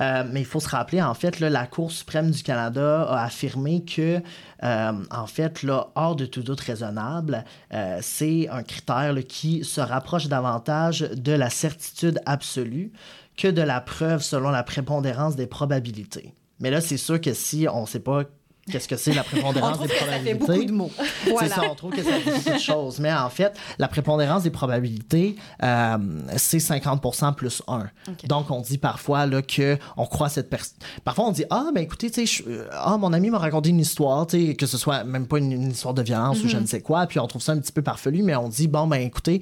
Euh, 0.00 0.24
mais 0.30 0.40
il 0.40 0.46
faut 0.46 0.60
se 0.60 0.68
rappeler, 0.68 1.02
en 1.02 1.14
fait, 1.14 1.40
là, 1.40 1.50
la 1.50 1.66
Cour 1.66 1.92
suprême 1.92 2.30
du 2.30 2.42
Canada 2.42 3.02
a 3.02 3.24
affirmé 3.24 3.84
que, 3.84 4.22
euh, 4.62 4.92
en 5.10 5.26
fait, 5.26 5.62
là, 5.62 5.88
hors 5.94 6.16
de 6.16 6.26
tout 6.26 6.42
doute 6.42 6.60
raisonnable, 6.60 7.44
euh, 7.74 7.98
c'est 8.00 8.48
un 8.48 8.62
critère 8.62 9.14
qui 9.28 9.62
se 9.64 9.80
rapproche 9.80 10.26
davantage 10.28 11.00
de 11.00 11.32
la 11.32 11.50
certitude 11.50 12.20
absolue 12.24 12.92
que 13.36 13.48
de 13.48 13.62
la 13.62 13.80
preuve 13.80 14.22
selon 14.22 14.50
la 14.50 14.62
prépondérance 14.62 15.36
des 15.36 15.46
probabilités. 15.46 16.34
Mais 16.60 16.70
là, 16.70 16.80
c'est 16.80 16.96
sûr 16.96 17.20
que 17.20 17.32
si 17.34 17.66
on 17.72 17.82
ne 17.82 17.86
sait 17.86 18.00
pas 18.00 18.24
qu'est-ce 18.70 18.88
que 18.88 18.96
c'est 18.96 19.12
la 19.12 19.24
prépondérance 19.24 19.78
des 19.80 19.88
probabilités. 19.88 20.30
Ça 20.30 20.46
fait 20.46 20.58
beaucoup 20.58 20.64
de 20.64 20.72
mots. 20.72 20.90
C'est 21.24 21.48
ça, 21.48 21.62
on 21.70 21.74
trouve 21.74 21.92
que 21.92 22.02
ça 22.02 22.18
dit 22.18 22.30
beaucoup 22.30 22.56
de 22.56 22.58
choses. 22.58 23.00
Mais 23.00 23.12
en 23.12 23.30
fait, 23.30 23.56
la 23.78 23.88
prépondérance 23.88 24.42
des 24.42 24.50
probabilités, 24.50 25.36
euh, 25.62 25.98
c'est 26.36 26.60
50 26.60 27.36
plus 27.36 27.62
1. 27.66 27.78
Ok. 28.08 28.26
Donc, 28.26 28.50
on 28.50 28.60
dit 28.60 28.78
parfois 28.78 29.26
là, 29.26 29.42
que 29.42 29.78
on 29.96 30.06
croit 30.06 30.28
cette 30.28 30.50
personne. 30.50 30.78
Parfois, 31.04 31.26
on 31.26 31.32
dit 31.32 31.44
Ah, 31.50 31.70
ben 31.74 31.82
écoutez, 31.82 32.10
euh, 32.46 32.66
ah, 32.72 32.96
mon 32.96 33.12
ami 33.12 33.30
m'a 33.30 33.38
raconté 33.38 33.70
une 33.70 33.80
histoire, 33.80 34.26
que 34.26 34.66
ce 34.66 34.78
soit 34.78 35.04
même 35.04 35.26
pas 35.26 35.38
une, 35.38 35.52
une 35.52 35.70
histoire 35.70 35.94
de 35.94 36.02
violence 36.02 36.42
ou 36.42 36.48
je 36.48 36.56
ne 36.56 36.66
sais 36.66 36.80
quoi. 36.80 37.06
Puis 37.06 37.18
on 37.18 37.26
trouve 37.26 37.42
ça 37.42 37.52
un 37.52 37.58
petit 37.58 37.72
peu 37.72 37.82
farfelu, 37.82 38.22
mais 38.22 38.36
on 38.36 38.48
dit 38.48 38.68
Bon, 38.68 38.86
ben 38.86 39.00
écoutez, 39.00 39.40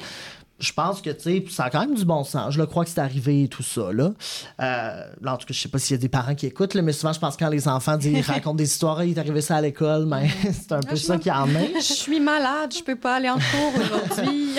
je 0.58 0.72
pense 0.72 1.00
que, 1.00 1.10
tu 1.10 1.22
sais, 1.22 1.44
ça 1.50 1.64
a 1.64 1.70
quand 1.70 1.80
même 1.80 1.94
du 1.94 2.04
bon 2.04 2.24
sens. 2.24 2.52
Je 2.52 2.58
le 2.58 2.66
crois 2.66 2.84
que 2.84 2.90
c'est 2.90 3.00
arrivé 3.00 3.44
et 3.44 3.48
tout 3.48 3.62
ça, 3.62 3.92
là. 3.92 4.10
Euh, 4.60 5.04
là, 5.20 5.34
en 5.34 5.36
tout 5.36 5.46
cas, 5.46 5.54
je 5.54 5.60
sais 5.60 5.68
pas 5.68 5.78
s'il 5.78 5.94
y 5.94 5.98
a 5.98 6.00
des 6.00 6.08
parents 6.08 6.34
qui 6.34 6.46
écoutent, 6.46 6.74
là, 6.74 6.82
mais 6.82 6.92
souvent, 6.92 7.12
je 7.12 7.20
pense 7.20 7.36
que 7.36 7.44
quand 7.44 7.50
les 7.50 7.68
enfants 7.68 7.96
disent, 7.96 8.18
ils 8.18 8.20
racontent 8.32 8.56
des 8.56 8.64
histoires, 8.64 9.04
il 9.04 9.16
est 9.16 9.18
arrivé 9.18 9.40
ça 9.40 9.56
à 9.56 9.60
l'école, 9.60 10.06
mais 10.06 10.28
c'est 10.52 10.72
un 10.72 10.80
peu 10.80 10.96
je 10.96 11.02
ça 11.02 11.16
y 11.16 11.30
en 11.30 11.54
a. 11.54 11.58
Je 11.78 11.92
suis 11.94 12.20
malade, 12.20 12.74
je 12.76 12.82
peux 12.82 12.96
pas 12.96 13.16
aller 13.16 13.30
en 13.30 13.36
cours 13.36 13.72
aujourd'hui. 13.80 14.56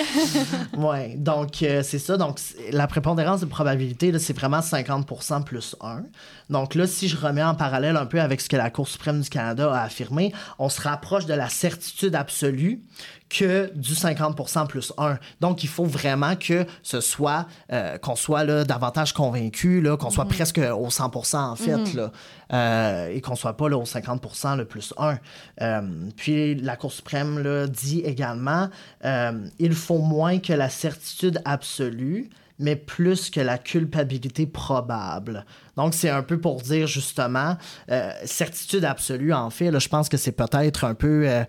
Oui, 0.76 1.16
donc 1.16 1.62
euh, 1.62 1.82
c'est 1.82 1.98
ça. 1.98 2.16
Donc, 2.16 2.38
la 2.72 2.86
prépondérance 2.86 3.40
de 3.40 3.46
probabilité, 3.46 4.16
c'est 4.18 4.32
vraiment 4.32 4.62
50 4.62 5.06
plus 5.44 5.76
1. 5.80 6.02
Donc 6.48 6.74
là, 6.74 6.86
si 6.86 7.08
je 7.08 7.16
remets 7.16 7.42
en 7.42 7.54
parallèle 7.54 7.96
un 7.96 8.06
peu 8.06 8.20
avec 8.20 8.40
ce 8.40 8.48
que 8.48 8.56
la 8.56 8.70
Cour 8.70 8.88
suprême 8.88 9.20
du 9.20 9.28
Canada 9.28 9.72
a 9.72 9.82
affirmé, 9.82 10.32
on 10.58 10.68
se 10.68 10.80
rapproche 10.80 11.26
de 11.26 11.34
la 11.34 11.48
certitude 11.48 12.14
absolue 12.14 12.82
que 13.30 13.70
du 13.74 13.94
50% 13.94 14.66
plus 14.66 14.92
1. 14.98 15.18
Donc, 15.40 15.62
il 15.62 15.68
faut 15.68 15.84
vraiment 15.90 16.36
que 16.36 16.66
ce 16.82 17.00
soit, 17.00 17.46
euh, 17.72 17.98
qu'on 17.98 18.16
soit 18.16 18.44
là, 18.44 18.64
davantage 18.64 19.12
convaincu, 19.12 19.86
qu'on 19.98 20.10
soit 20.10 20.26
presque 20.26 20.58
au 20.58 20.90
100 20.90 21.34
en 21.34 21.56
fait, 21.56 21.94
là, 21.94 22.12
euh, 22.52 23.08
et 23.08 23.20
qu'on 23.20 23.36
soit 23.36 23.56
pas 23.56 23.68
là, 23.68 23.76
au 23.76 23.84
50 23.84 24.22
le 24.56 24.64
plus 24.64 24.94
1. 24.96 25.18
Euh, 25.60 25.82
puis, 26.16 26.54
la 26.54 26.76
Cour 26.76 26.92
suprême 26.92 27.38
là, 27.38 27.66
dit 27.66 28.00
également, 28.00 28.68
il 29.58 29.74
faut 29.74 29.98
moins 29.98 30.38
que 30.38 30.52
la 30.52 30.68
certitude 30.68 31.40
absolue, 31.44 32.30
mais 32.58 32.76
plus 32.76 33.30
que 33.30 33.40
la 33.40 33.56
culpabilité 33.56 34.46
probable. 34.46 35.46
Donc, 35.76 35.94
c'est 35.94 36.10
un 36.10 36.22
peu 36.22 36.38
pour 36.38 36.60
dire 36.60 36.86
justement, 36.86 37.56
certitude 38.24 38.84
absolue, 38.84 39.32
en 39.32 39.50
fait, 39.50 39.70
là, 39.70 39.78
je 39.78 39.88
pense 39.88 40.08
que 40.08 40.16
c'est 40.16 40.32
peut-être 40.32 40.84
un 40.84 40.94
peu... 40.94 41.44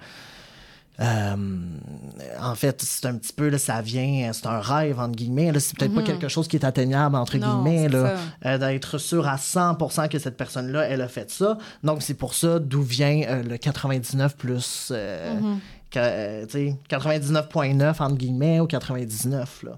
euh, 1.02 1.36
euh, 1.36 2.24
en 2.42 2.56
fait, 2.56 2.82
c'est 2.82 3.06
un 3.08 3.16
petit 3.16 3.34
peu, 3.34 3.50
là, 3.50 3.58
ça 3.58 3.82
vient, 3.82 4.32
c'est 4.34 4.46
un 4.48 4.60
rêve, 4.60 5.00
entre 5.00 5.16
guillemets. 5.16 5.52
C'est 5.60 5.76
peut-être 5.78 5.94
pas 5.96 6.02
quelque 6.04 6.28
chose 6.28 6.48
qui 6.48 6.56
est 6.58 6.66
atteignable, 6.66 7.16
entre 7.16 7.38
Mhm. 7.38 7.42
Non, 7.42 7.64
guillemets, 7.64 7.90
euh, 8.46 8.58
d'être 8.58 8.98
sûr 8.98 9.28
à 9.28 9.38
100% 9.38 10.08
que 10.08 10.20
cette 10.20 10.38
personne-là, 10.38 10.84
elle 10.88 11.02
a 11.02 11.08
fait 11.08 11.30
ça. 11.32 11.58
Donc, 11.84 12.02
c'est 12.02 12.14
pour 12.14 12.34
ça 12.36 12.60
d'où 12.60 12.82
vient 12.84 13.22
euh, 13.28 13.44
le 13.44 13.58
99 13.58 14.36
plus, 14.38 14.90
euh, 14.92 15.40
Mhm. 15.40 15.60
euh, 15.98 16.46
tu 16.46 16.52
sais, 16.52 16.76
99.9, 16.90 18.00
entre 18.02 18.16
guillemets, 18.16 18.60
ou 18.60 18.68
99, 18.68 19.64
là. 19.64 19.72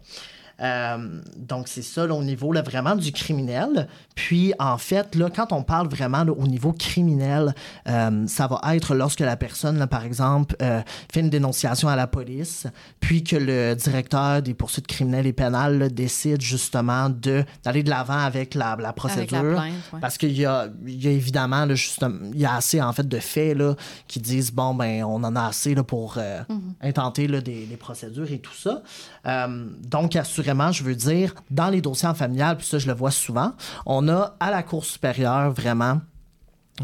Euh, 0.61 1.19
donc, 1.35 1.67
c'est 1.67 1.81
ça 1.81 2.05
là, 2.05 2.13
au 2.13 2.23
niveau 2.23 2.51
là, 2.51 2.61
vraiment 2.61 2.95
du 2.95 3.11
criminel. 3.11 3.87
Puis, 4.15 4.53
en 4.59 4.77
fait, 4.77 5.15
là, 5.15 5.29
quand 5.35 5.51
on 5.51 5.63
parle 5.63 5.87
vraiment 5.87 6.23
là, 6.23 6.31
au 6.31 6.47
niveau 6.47 6.71
criminel, 6.73 7.55
euh, 7.89 8.27
ça 8.27 8.47
va 8.47 8.61
être 8.75 8.93
lorsque 8.95 9.19
la 9.21 9.35
personne, 9.35 9.77
là, 9.79 9.87
par 9.87 10.03
exemple, 10.05 10.55
euh, 10.61 10.81
fait 11.11 11.21
une 11.21 11.29
dénonciation 11.29 11.87
à 11.89 11.95
la 11.95 12.05
police, 12.07 12.67
puis 12.99 13.23
que 13.23 13.35
le 13.35 13.73
directeur 13.75 14.41
des 14.41 14.53
poursuites 14.53 14.87
criminelles 14.87 15.25
et 15.27 15.33
pénales 15.33 15.79
là, 15.79 15.89
décide 15.89 16.41
justement 16.41 17.09
de- 17.09 17.43
d'aller 17.63 17.81
de 17.83 17.89
l'avant 17.89 18.19
avec 18.19 18.53
la, 18.53 18.77
la 18.79 18.93
procédure. 18.93 19.37
Avec 19.39 19.55
la 19.55 19.61
plainte, 19.61 19.73
ouais. 19.93 19.99
Parce 19.99 20.17
qu'il 20.17 20.37
y 20.37 20.45
a, 20.45 20.67
y 20.85 21.07
a 21.07 21.11
évidemment, 21.11 21.65
là, 21.65 21.73
justement, 21.75 22.19
il 22.31 22.39
y 22.39 22.45
a 22.45 22.55
assez 22.55 22.81
en 22.81 22.93
fait 22.93 23.07
de 23.07 23.19
faits 23.19 23.57
là, 23.57 23.75
qui 24.07 24.19
disent 24.19 24.51
bon, 24.51 24.75
ben, 24.75 25.03
on 25.03 25.23
en 25.23 25.35
a 25.35 25.47
assez 25.47 25.73
là, 25.73 25.83
pour 25.83 26.15
euh, 26.17 26.41
intenter 26.81 27.27
là, 27.27 27.41
des, 27.41 27.65
des 27.65 27.77
procédures 27.77 28.31
et 28.31 28.39
tout 28.39 28.53
ça. 28.53 28.81
Donc, 29.83 30.15
assurément, 30.15 30.52
je 30.71 30.83
veux 30.83 30.95
dire, 30.95 31.33
dans 31.51 31.69
les 31.69 31.81
dossiers 31.81 32.07
en 32.07 32.13
familial, 32.13 32.57
puis 32.57 32.65
ça, 32.65 32.77
je 32.79 32.87
le 32.87 32.93
vois 32.93 33.11
souvent, 33.11 33.53
on 33.85 34.07
a 34.07 34.35
à 34.39 34.51
la 34.51 34.63
Cour 34.63 34.85
supérieure 34.85 35.51
vraiment 35.51 35.99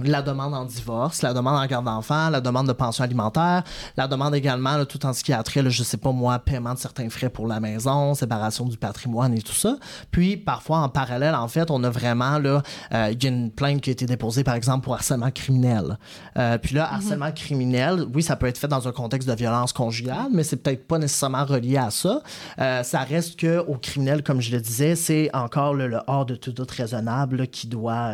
la 0.03 0.21
demande 0.21 0.53
en 0.53 0.65
divorce, 0.65 1.23
la 1.23 1.33
demande 1.33 1.55
en 1.55 1.65
garde 1.65 1.85
d'enfants, 1.85 2.29
la 2.29 2.41
demande 2.41 2.67
de 2.67 2.73
pension 2.73 3.03
alimentaire, 3.03 3.63
la 3.97 4.07
demande 4.07 4.35
également, 4.35 4.77
là, 4.77 4.85
tout 4.85 5.03
en 5.05 5.13
ce 5.13 5.23
qui 5.23 5.33
a 5.33 5.41
trait, 5.41 5.63
là, 5.63 5.69
je 5.69 5.81
sais 5.81 5.97
pas 5.97 6.11
moi, 6.11 6.37
paiement 6.37 6.75
de 6.75 6.79
certains 6.79 7.09
frais 7.09 7.29
pour 7.29 7.47
la 7.47 7.59
maison, 7.59 8.13
séparation 8.13 8.65
du 8.65 8.77
patrimoine 8.77 9.33
et 9.33 9.41
tout 9.41 9.53
ça. 9.53 9.77
Puis, 10.11 10.37
parfois, 10.37 10.79
en 10.79 10.89
parallèle, 10.89 11.33
en 11.33 11.47
fait, 11.47 11.71
on 11.71 11.83
a 11.83 11.89
vraiment, 11.89 12.37
là, 12.37 12.61
euh, 12.93 13.09
il 13.11 13.23
y 13.23 13.25
a 13.25 13.29
une 13.29 13.49
plainte 13.49 13.81
qui 13.81 13.89
a 13.89 13.93
été 13.93 14.05
déposée, 14.05 14.43
par 14.43 14.53
exemple, 14.53 14.83
pour 14.83 14.93
harcèlement 14.93 15.31
criminel. 15.31 15.97
Euh, 16.37 16.59
puis 16.59 16.75
là, 16.75 16.93
harcèlement 16.93 17.31
criminel, 17.31 18.05
oui, 18.13 18.21
ça 18.21 18.35
peut 18.35 18.45
être 18.45 18.59
fait 18.59 18.67
dans 18.67 18.87
un 18.87 18.91
contexte 18.91 19.27
de 19.27 19.33
violence 19.33 19.73
conjugale, 19.73 20.27
mais 20.31 20.43
c'est 20.43 20.57
peut-être 20.57 20.87
pas 20.87 20.99
nécessairement 20.99 21.45
relié 21.45 21.77
à 21.77 21.89
ça. 21.89 22.21
Euh, 22.59 22.83
ça 22.83 22.99
reste 22.99 23.39
que 23.39 23.57
au 23.65 23.75
criminel, 23.75 24.21
comme 24.21 24.39
je 24.39 24.51
le 24.51 24.61
disais, 24.61 24.95
c'est 24.95 25.31
encore 25.33 25.73
là, 25.73 25.87
le 25.87 25.99
hors 26.05 26.27
de 26.27 26.35
tout 26.35 26.51
doute 26.51 26.69
raisonnable 26.69 27.37
là, 27.37 27.47
qui 27.47 27.65
doit, 27.65 28.13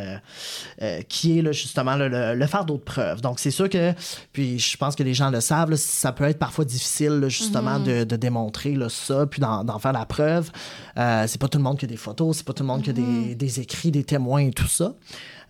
qui 1.09 1.39
est 1.39 1.41
là, 1.41 1.51
justement 1.66 1.95
là, 1.95 2.07
le, 2.07 2.36
le 2.39 2.47
fardeau 2.47 2.76
de 2.78 2.82
preuve. 2.82 3.22
Donc, 3.22 3.39
c'est 3.39 3.51
sûr 3.51 3.70
que, 3.70 3.93
puis 4.32 4.57
je 4.59 4.78
pense 4.78 4.95
que 4.95 5.03
les 5.03 5.13
gens 5.13 5.30
le 5.30 5.41
savent, 5.41 5.72
là, 5.72 5.78
ça 5.78 6.11
peut 6.11 6.24
être 6.24 6.39
parfois 6.39 6.63
difficile, 6.63 7.13
là, 7.20 7.28
justement, 7.28 7.80
de, 7.80 8.03
de 8.05 8.16
démontrer 8.16 8.76
là, 8.76 8.88
ça, 8.89 9.26
puis 9.26 9.41
d'en, 9.41 9.80
faire 9.80 9.93
la 9.93 10.05
preuve. 10.05 10.51
Euh, 10.97 11.26
c'est 11.28 11.41
pas 11.41 11.47
tout 11.47 11.57
le 11.57 11.63
monde 11.63 11.78
qui 11.78 11.86
a 11.86 11.88
des 11.88 11.97
photos, 11.97 12.38
c'est 12.38 12.45
pas 12.45 12.53
tout 12.53 12.63
le 12.63 12.68
monde 12.68 12.82
qui 12.84 12.91
a 12.91 12.93
des, 12.93 13.36
des 13.36 13.59
écrits, 13.59 13.91
des 13.91 14.03
témoins 14.03 14.45
et 14.45 14.51
tout 14.51 14.68
ça. 14.68 14.93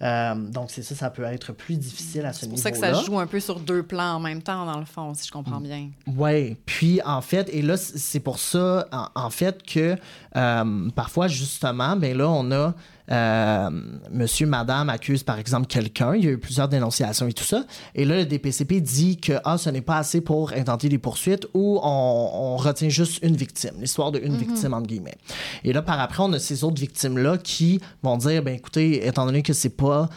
Euh, 0.01 0.35
donc, 0.35 0.71
c'est 0.71 0.83
ça, 0.83 0.93
ça 0.93 1.09
peut 1.09 1.23
être 1.23 1.53
plus 1.53 1.77
difficile 1.77 2.25
à 2.25 2.33
ce 2.33 2.41
C'est 2.41 2.47
pour 2.47 2.55
niveau-là. 2.57 2.75
ça 2.75 2.89
que 2.91 2.97
ça 2.97 3.03
joue 3.05 3.17
un 3.17 3.27
peu 3.27 3.39
sur 3.39 3.59
deux 3.61 3.81
plans 3.83 4.15
en 4.15 4.19
même 4.19 4.41
temps, 4.41 4.65
dans 4.65 4.79
le 4.79 4.85
fond, 4.85 5.13
si 5.13 5.27
je 5.27 5.31
comprends 5.31 5.59
Mm. 5.59 5.63
bien. 5.63 5.89
Oui, 6.17 6.57
puis 6.65 6.99
en 7.05 7.21
fait, 7.21 7.49
et 7.53 7.61
là, 7.61 7.77
c'est 7.77 8.19
pour 8.19 8.39
ça, 8.39 8.87
en, 8.91 9.07
en 9.15 9.29
fait, 9.29 9.63
que 9.63 9.95
euh, 10.35 10.89
parfois, 10.95 11.27
justement, 11.29 11.95
ben 11.95 12.17
là, 12.17 12.29
on 12.29 12.51
a 12.51 12.73
euh, 13.11 13.69
monsieur, 14.11 14.47
madame 14.47 14.89
accuse, 14.89 15.23
par 15.23 15.39
exemple, 15.39 15.67
quelqu'un, 15.67 16.15
il 16.15 16.25
y 16.25 16.27
a 16.27 16.31
eu 16.31 16.37
plusieurs 16.37 16.67
dénonciations 16.67 17.27
et 17.27 17.33
tout 17.33 17.43
ça, 17.43 17.65
et 17.93 18.05
là, 18.05 18.17
le 18.17 18.25
DPCP 18.25 18.81
dit 18.81 19.17
que 19.17 19.33
ah, 19.43 19.57
ce 19.57 19.69
n'est 19.69 19.81
pas 19.81 19.97
assez 19.97 20.21
pour 20.21 20.53
intenter 20.53 20.89
des 20.89 20.97
poursuites 20.97 21.47
ou 21.53 21.79
on, 21.83 22.29
on 22.33 22.57
retient 22.57 22.89
juste 22.89 23.23
une 23.23 23.35
victime, 23.35 23.75
l'histoire 23.79 24.11
de 24.11 24.19
une 24.19 24.37
victime, 24.37 24.73
entre 24.73 24.87
guillemets. 24.87 25.17
Et 25.63 25.73
là, 25.73 25.81
par 25.81 25.99
après, 25.99 26.23
on 26.23 26.33
a 26.33 26.39
ces 26.39 26.63
autres 26.63 26.79
victimes-là 26.79 27.37
qui 27.37 27.79
vont 28.03 28.17
dire, 28.17 28.43
ben 28.43 28.55
écoutez, 28.55 29.05
étant 29.07 29.25
donné 29.25 29.41
que 29.41 29.53
c'est 29.53 29.69
pas 29.69 30.09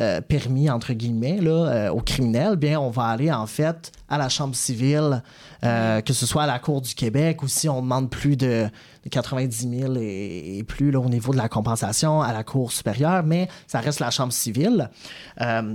euh, 0.00 0.20
permis, 0.20 0.68
entre 0.70 0.92
guillemets, 0.92 1.40
là, 1.40 1.50
euh, 1.52 1.88
aux 1.90 2.00
criminels, 2.00 2.56
bien, 2.56 2.80
on 2.80 2.90
va 2.90 3.04
aller, 3.04 3.30
en 3.30 3.46
fait, 3.46 3.92
à 4.08 4.18
la 4.18 4.28
Chambre 4.28 4.56
civile, 4.56 5.22
euh, 5.62 6.00
que 6.00 6.12
ce 6.12 6.26
soit 6.26 6.42
à 6.42 6.46
la 6.48 6.58
Cour 6.58 6.80
du 6.80 6.96
Québec 6.96 7.44
ou 7.44 7.48
si 7.48 7.68
on 7.68 7.80
demande 7.80 8.10
plus 8.10 8.36
de, 8.36 8.68
de 9.04 9.08
90 9.08 9.78
000 9.78 9.94
et, 9.94 10.58
et 10.58 10.64
plus 10.64 10.90
là, 10.90 10.98
au 10.98 11.08
niveau 11.08 11.30
de 11.30 11.36
la 11.36 11.48
compensation 11.48 12.22
à 12.22 12.32
la 12.32 12.42
Cour 12.42 12.72
supérieure, 12.72 13.22
mais 13.22 13.48
ça 13.68 13.78
reste 13.78 14.00
la 14.00 14.10
Chambre 14.10 14.32
civile. 14.32 14.90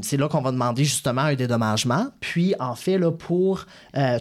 C'est 0.01 0.17
là 0.17 0.27
qu'on 0.27 0.41
va 0.41 0.51
demander 0.51 0.83
justement 0.83 1.21
un 1.21 1.35
dédommagement. 1.35 2.07
Puis, 2.19 2.55
en 2.59 2.75
fait, 2.75 2.97
là, 2.97 3.11
pour 3.11 3.67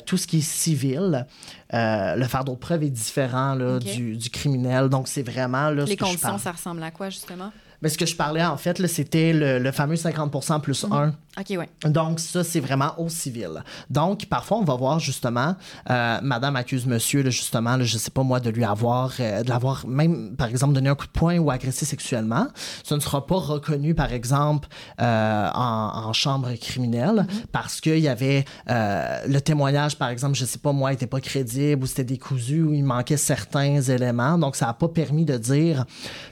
tout 0.06 0.16
ce 0.16 0.28
qui 0.28 0.38
est 0.38 0.48
civil, 0.48 1.26
le 1.72 2.24
fardeau 2.26 2.52
de 2.52 2.58
preuve 2.58 2.84
est 2.84 2.90
différent 2.90 3.54
là, 3.54 3.80
du, 3.80 4.16
du 4.16 4.30
criminel. 4.30 4.88
Donc, 4.88 5.08
c'est 5.08 5.22
vraiment 5.22 5.70
là, 5.70 5.86
ce 5.86 5.90
Les 5.90 5.96
que 5.96 6.06
je 6.06 6.16
ça 6.18 6.52
ressemble 6.52 6.84
à 6.84 6.92
quoi, 6.92 7.10
justement? 7.10 7.50
Mais 7.82 7.88
ce 7.88 7.98
que 7.98 8.06
je 8.06 8.16
parlais, 8.16 8.44
en 8.44 8.56
fait, 8.56 8.84
c'était 8.86 9.32
le, 9.32 9.58
le 9.58 9.72
fameux 9.72 9.94
50% 9.94 10.60
plus 10.60 10.84
1 10.90 11.12
OK, 11.38 11.56
ouais. 11.56 11.68
donc, 11.88 12.18
ça, 12.18 12.42
c'est 12.42 12.58
vraiment 12.58 12.94
au 12.98 13.08
civil. 13.08 13.62
Donc, 13.90 14.26
parfois, 14.26 14.58
on 14.58 14.64
va 14.64 14.74
voir 14.74 14.98
justement, 14.98 15.54
euh, 15.88 16.18
madame 16.20 16.56
accuse 16.56 16.84
monsieur, 16.84 17.22
là, 17.22 17.30
justement, 17.30 17.76
là, 17.76 17.84
je 17.84 17.96
sais 17.96 18.10
pas 18.10 18.24
moi, 18.24 18.40
de 18.40 18.50
lui 18.50 18.64
avoir, 18.64 19.12
euh, 19.20 19.44
de 19.44 19.48
l'avoir 19.48 19.86
même, 19.86 20.34
par 20.36 20.48
exemple, 20.48 20.74
donné 20.74 20.88
un 20.88 20.96
coup 20.96 21.06
de 21.06 21.12
poing 21.12 21.38
ou 21.38 21.52
agressé 21.52 21.84
sexuellement. 21.84 22.48
Ce 22.82 22.92
ne 22.92 22.98
sera 22.98 23.24
pas 23.24 23.36
reconnu, 23.36 23.94
par 23.94 24.12
exemple, 24.12 24.68
euh, 25.00 25.48
en, 25.54 26.08
en 26.08 26.12
chambre 26.12 26.52
criminelle 26.54 27.26
parce 27.52 27.80
qu'il 27.80 28.00
y 28.00 28.08
avait 28.08 28.44
le 28.66 29.38
témoignage, 29.38 29.96
par 29.96 30.08
exemple, 30.08 30.36
je 30.36 30.44
sais 30.44 30.58
pas 30.58 30.72
moi, 30.72 30.92
était 30.92 31.06
pas 31.06 31.20
crédible 31.20 31.84
ou 31.84 31.86
c'était 31.86 32.04
décousu 32.04 32.62
ou 32.62 32.72
il 32.74 32.84
manquait 32.84 33.16
certains 33.16 33.80
éléments. 33.80 34.38
Donc, 34.38 34.56
ça 34.56 34.66
n'a 34.66 34.74
pas 34.74 34.88
permis 34.88 35.24
de 35.24 35.36
dire. 35.36 35.84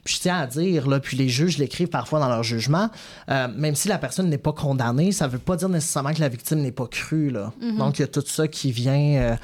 Puis, 0.04 0.16
je 0.16 0.20
tiens 0.20 0.38
à 0.38 0.46
dire, 0.46 0.88
là, 0.88 0.98
puis 0.98 1.16
les 1.16 1.28
juges 1.36 1.58
l'écrivent 1.58 1.88
parfois 1.88 2.20
dans 2.20 2.28
leur 2.28 2.42
jugement, 2.42 2.90
euh, 3.30 3.48
même 3.54 3.74
si 3.74 3.88
la 3.88 3.98
personne 3.98 4.28
n'est 4.28 4.38
pas 4.38 4.52
condamnée, 4.52 5.12
ça 5.12 5.26
ne 5.26 5.32
veut 5.32 5.38
pas 5.38 5.56
dire 5.56 5.68
nécessairement 5.68 6.12
que 6.12 6.20
la 6.20 6.28
victime 6.28 6.60
n'est 6.60 6.72
pas 6.72 6.86
crue. 6.86 7.30
Là. 7.30 7.52
Mhm. 7.60 7.78
Donc, 7.78 7.98
il 7.98 8.02
y 8.02 8.04
a 8.04 8.08
tout 8.08 8.24
ça 8.26 8.48
qui 8.48 8.72
vient. 8.72 9.36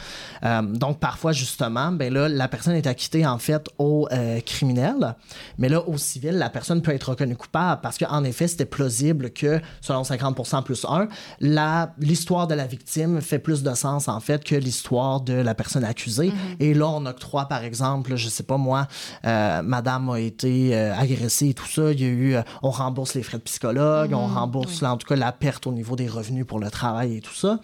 donc, 0.62 0.98
parfois, 0.98 1.32
justement, 1.32 1.92
ben 1.92 2.12
là, 2.12 2.28
la 2.28 2.48
personne 2.48 2.74
est 2.74 2.86
acquittée, 2.86 3.26
en 3.26 3.38
fait, 3.38 3.68
au 3.78 4.08
criminel. 4.44 5.14
Mais 5.58 5.68
là, 5.68 5.86
au 5.86 5.96
civil, 5.98 6.32
la 6.32 6.50
personne 6.50 6.82
peut 6.82 6.92
être 6.92 7.10
reconnue 7.10 7.36
coupable 7.36 7.80
parce 7.82 7.98
qu'en 7.98 8.24
effet, 8.24 8.48
c'était 8.48 8.64
plausible 8.64 9.30
que, 9.30 9.60
selon 9.80 10.02
50% 10.02 10.62
plus 10.62 10.84
1, 10.84 11.08
l'histoire 11.98 12.46
de 12.46 12.54
la 12.54 12.66
victime 12.66 13.20
fait 13.20 13.38
plus 13.38 13.62
de 13.62 13.74
sens, 13.74 14.08
en 14.08 14.20
fait, 14.20 14.44
que 14.44 14.54
l'histoire 14.54 15.20
de 15.20 15.34
la 15.34 15.54
personne 15.54 15.84
accusée. 15.84 16.28
Mhm. 16.28 16.56
Et 16.60 16.74
là, 16.74 16.88
on 16.88 17.06
octroie, 17.06 17.46
par 17.46 17.64
exemple, 17.64 18.16
je 18.16 18.28
sais 18.28 18.42
pas 18.42 18.56
moi, 18.56 18.86
euh, 19.24 19.62
madame 19.62 20.10
a 20.10 20.18
été 20.18 20.74
euh, 20.76 20.94
agressée 20.94 21.48
et 21.48 21.54
tout 21.54 21.66
ça, 21.66 21.81
il 21.90 22.00
y 22.00 22.04
a 22.04 22.08
eu, 22.08 22.34
euh, 22.34 22.42
on 22.62 22.70
rembourse 22.70 23.14
les 23.14 23.22
frais 23.22 23.38
de 23.38 23.42
psychologue, 23.42 24.12
on 24.12 24.28
mhm. 24.28 24.36
rembourse, 24.36 24.82
en 24.82 24.96
tout 24.96 25.06
cas, 25.06 25.16
la 25.16 25.32
perte 25.32 25.66
au 25.66 25.72
niveau 25.72 25.96
des 25.96 26.08
revenus 26.08 26.46
pour 26.46 26.60
le 26.60 26.70
travail 26.70 27.16
et 27.16 27.20
tout 27.20 27.34
ça. 27.34 27.58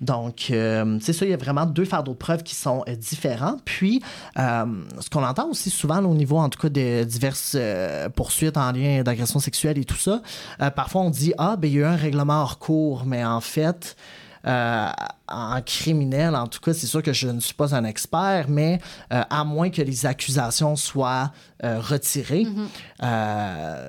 Donc, 0.00 0.46
c'est 0.48 1.12
ça, 1.12 1.24
il 1.24 1.30
y 1.30 1.34
a 1.34 1.36
vraiment 1.36 1.66
deux 1.66 1.84
fardeaux 1.84 2.12
de 2.12 2.18
preuves 2.18 2.42
qui 2.42 2.54
sont 2.54 2.84
différents. 2.98 3.56
Puis, 3.64 4.02
ce 4.36 5.10
qu'on 5.10 5.24
entend 5.24 5.48
aussi 5.48 5.70
souvent 5.70 6.02
au 6.04 6.14
niveau, 6.14 6.38
en 6.38 6.48
tout 6.48 6.60
cas, 6.60 6.68
de 6.68 7.04
diverses 7.04 7.56
poursuites 8.14 8.56
en 8.56 8.72
lien 8.72 9.02
d'agression 9.02 9.38
sexuelle 9.38 9.78
et 9.78 9.84
tout 9.84 9.96
ça, 9.96 10.20
parfois 10.74 11.02
on 11.02 11.10
dit, 11.10 11.32
ah, 11.38 11.56
ben 11.56 11.68
il 11.68 11.74
y 11.74 11.78
a 11.78 11.80
eu 11.80 11.84
un 11.84 11.96
règlement 11.96 12.42
hors 12.42 12.58
cours, 12.58 13.04
mais 13.06 13.24
en 13.24 13.40
fait, 13.40 13.96
en 15.32 15.60
criminel, 15.62 16.34
en 16.36 16.46
tout 16.46 16.60
cas, 16.60 16.74
c'est 16.74 16.86
sûr 16.86 17.02
que 17.02 17.12
je 17.12 17.28
ne 17.28 17.40
suis 17.40 17.54
pas 17.54 17.74
un 17.74 17.84
expert, 17.84 18.46
mais 18.48 18.80
euh, 19.12 19.22
à 19.28 19.44
moins 19.44 19.70
que 19.70 19.82
les 19.82 20.06
accusations 20.06 20.76
soient 20.76 21.32
euh, 21.64 21.80
retirées, 21.80 22.44
mm 22.44 22.68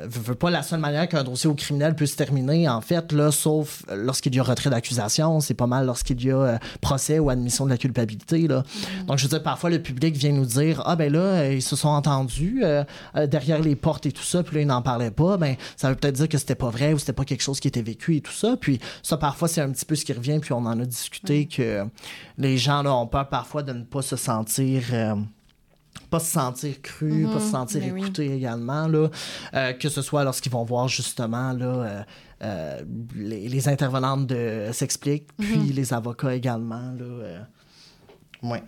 veux, 0.07 0.35
pas 0.35 0.49
la 0.49 0.63
seule 0.63 0.79
manière 0.79 1.07
qu'un 1.07 1.23
dossier 1.23 1.49
au 1.49 1.53
criminel 1.53 1.95
peut 1.95 2.05
se 2.05 2.15
terminer, 2.15 2.67
en 2.69 2.81
fait, 2.81 3.11
là, 3.11 3.31
sauf 3.31 3.83
lorsqu'il 3.93 4.33
y 4.35 4.39
a 4.39 4.43
retrait 4.43 4.69
d'accusation, 4.69 5.39
c'est 5.39 5.53
pas 5.53 5.67
mal 5.67 5.85
lorsqu'il 5.85 6.23
y 6.23 6.31
a 6.31 6.59
procès 6.81 7.19
ou 7.19 7.29
admission 7.29 7.65
de 7.65 7.69
la 7.69 7.77
culpabilité. 7.77 8.47
Là. 8.47 8.63
Mhm. 8.99 9.05
Donc, 9.05 9.17
je 9.17 9.23
veux 9.23 9.29
dire, 9.29 9.43
parfois, 9.43 9.69
le 9.69 9.81
public 9.81 10.15
vient 10.15 10.31
nous 10.31 10.45
dire 10.45 10.81
Ah, 10.85 10.95
ben 10.95 11.11
là, 11.11 11.51
ils 11.51 11.61
se 11.61 11.75
sont 11.75 11.89
entendus 11.89 12.63
derrière 13.27 13.59
les 13.59 13.75
portes 13.75 14.05
et 14.05 14.11
tout 14.11 14.23
ça, 14.23 14.43
puis 14.43 14.55
là, 14.55 14.61
ils 14.61 14.67
n'en 14.67 14.81
parlaient 14.81 15.11
pas. 15.11 15.37
Ben, 15.37 15.55
ça 15.75 15.89
veut 15.89 15.95
peut-être 15.95 16.15
dire 16.15 16.29
que 16.29 16.37
c'était 16.37 16.55
pas 16.55 16.69
vrai 16.69 16.93
ou 16.93 16.99
c'était 16.99 17.13
pas 17.13 17.25
quelque 17.25 17.43
chose 17.43 17.59
qui 17.59 17.67
était 17.67 17.81
vécu 17.81 18.15
et 18.15 18.21
tout 18.21 18.33
ça. 18.33 18.55
Puis, 18.59 18.79
ça, 19.01 19.17
parfois, 19.17 19.47
c'est 19.47 19.61
un 19.61 19.69
petit 19.69 19.85
peu 19.85 19.95
ce 19.95 20.05
qui 20.05 20.13
revient, 20.13 20.39
puis 20.39 20.53
on 20.53 20.65
en 20.65 20.79
a 20.79 20.85
discuté 20.85 21.32
que 21.41 21.85
les 22.37 22.57
gens 22.57 22.83
là, 22.83 22.93
ont 22.93 23.07
peur 23.07 23.29
parfois 23.29 23.63
de 23.63 23.73
ne 23.73 23.83
pas 23.83 24.01
se 24.01 24.15
sentir. 24.15 24.83
Euh, 24.93 25.15
pas 26.09 26.19
se 26.19 26.31
sentir 26.31 26.81
cru, 26.81 27.25
pas 27.25 27.39
se 27.39 27.45
mhm. 27.45 27.51
sentir 27.51 27.81
ben 27.81 27.97
écouté 27.97 28.31
également, 28.31 28.87
là, 28.87 29.09
euh, 29.53 29.73
que 29.73 29.89
ce 29.89 30.01
soit 30.01 30.23
lorsqu'ils 30.23 30.51
vont 30.51 30.63
voir 30.63 30.87
justement 30.87 31.53
là, 31.53 32.05
euh, 32.41 32.81
les, 33.15 33.67
intervenantes 33.67 34.27
de 34.27 34.69
s'expliquent, 34.71 35.31
puis 35.37 35.57
mhm. 35.57 35.71
les 35.71 35.93
avocats 35.93 36.33
également. 36.35 36.93
Là, 36.97 37.47
ouais. 38.43 38.63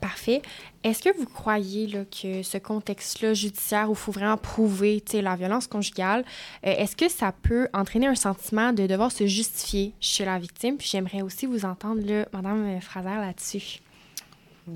Parfait. 0.00 0.42
Est-ce 0.84 1.02
que 1.02 1.16
vous 1.16 1.26
croyez 1.26 1.86
là, 1.86 2.04
que 2.04 2.42
ce 2.42 2.58
contexte-là 2.58 3.34
judiciaire 3.34 3.88
où 3.88 3.92
il 3.92 3.98
faut 3.98 4.12
vraiment 4.12 4.36
prouver 4.36 5.02
la 5.14 5.36
violence 5.36 5.66
conjugale, 5.66 6.24
euh, 6.66 6.74
est-ce 6.76 6.94
que 6.96 7.08
ça 7.08 7.32
peut 7.32 7.68
entraîner 7.72 8.06
un 8.06 8.14
sentiment 8.14 8.72
de 8.72 8.86
devoir 8.86 9.10
se 9.10 9.26
justifier 9.26 9.92
chez 10.00 10.24
la 10.24 10.38
victime? 10.38 10.76
Puis 10.76 10.88
j'aimerais 10.90 11.22
aussi 11.22 11.46
vous 11.46 11.64
entendre, 11.64 12.02
là, 12.06 12.26
Madame 12.32 12.80
Fraser, 12.80 13.20
là-dessus. 13.20 13.80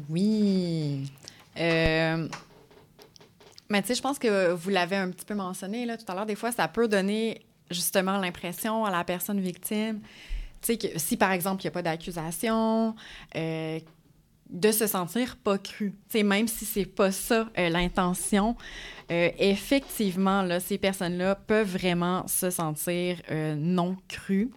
Oui. 0.09 1.11
Euh... 1.59 2.29
Mais 3.68 3.83
tu 3.83 3.89
sais, 3.89 3.95
je 3.95 4.03
pense 4.03 4.18
que 4.18 4.53
vous 4.53 4.71
l'avez 4.71 4.97
un 4.97 5.11
petit 5.11 5.25
peu 5.25 5.35
mentionné 5.35 5.87
là, 5.87 5.97
tout 5.97 6.05
à 6.09 6.14
l'heure. 6.14 6.27
Des 6.27 6.35
fois, 6.35 6.51
ça 6.51 6.66
peut 6.66 6.89
donner 6.89 7.43
justement 7.71 8.18
l'impression 8.18 8.85
à 8.85 8.91
la 8.91 9.05
personne 9.05 9.41
victime, 9.41 10.01
tu 10.62 10.75
sais, 10.75 10.93
si 10.97 11.16
par 11.16 11.33
exemple, 11.33 11.62
il 11.62 11.66
n'y 11.66 11.68
a 11.68 11.71
pas 11.71 11.83
d'accusation, 11.83 12.95
euh, 13.37 13.81
de 14.51 14.72
se 14.72 14.86
sentir 14.86 15.36
pas 15.36 15.59
cru. 15.59 15.94
sais, 16.09 16.22
même 16.22 16.48
si 16.48 16.64
c'est 16.64 16.84
pas 16.84 17.12
ça 17.12 17.48
euh, 17.59 17.68
l'intention, 17.68 18.57
euh, 19.11 19.30
effectivement, 19.38 20.42
là, 20.42 20.61
ces 20.61 20.78
personnes-là 20.78 21.36
peuvent 21.36 21.70
vraiment 21.70 22.26
se 22.26 22.51
sentir 22.51 23.22
euh, 23.30 23.55
non 23.55 23.96
crues. 24.09 24.51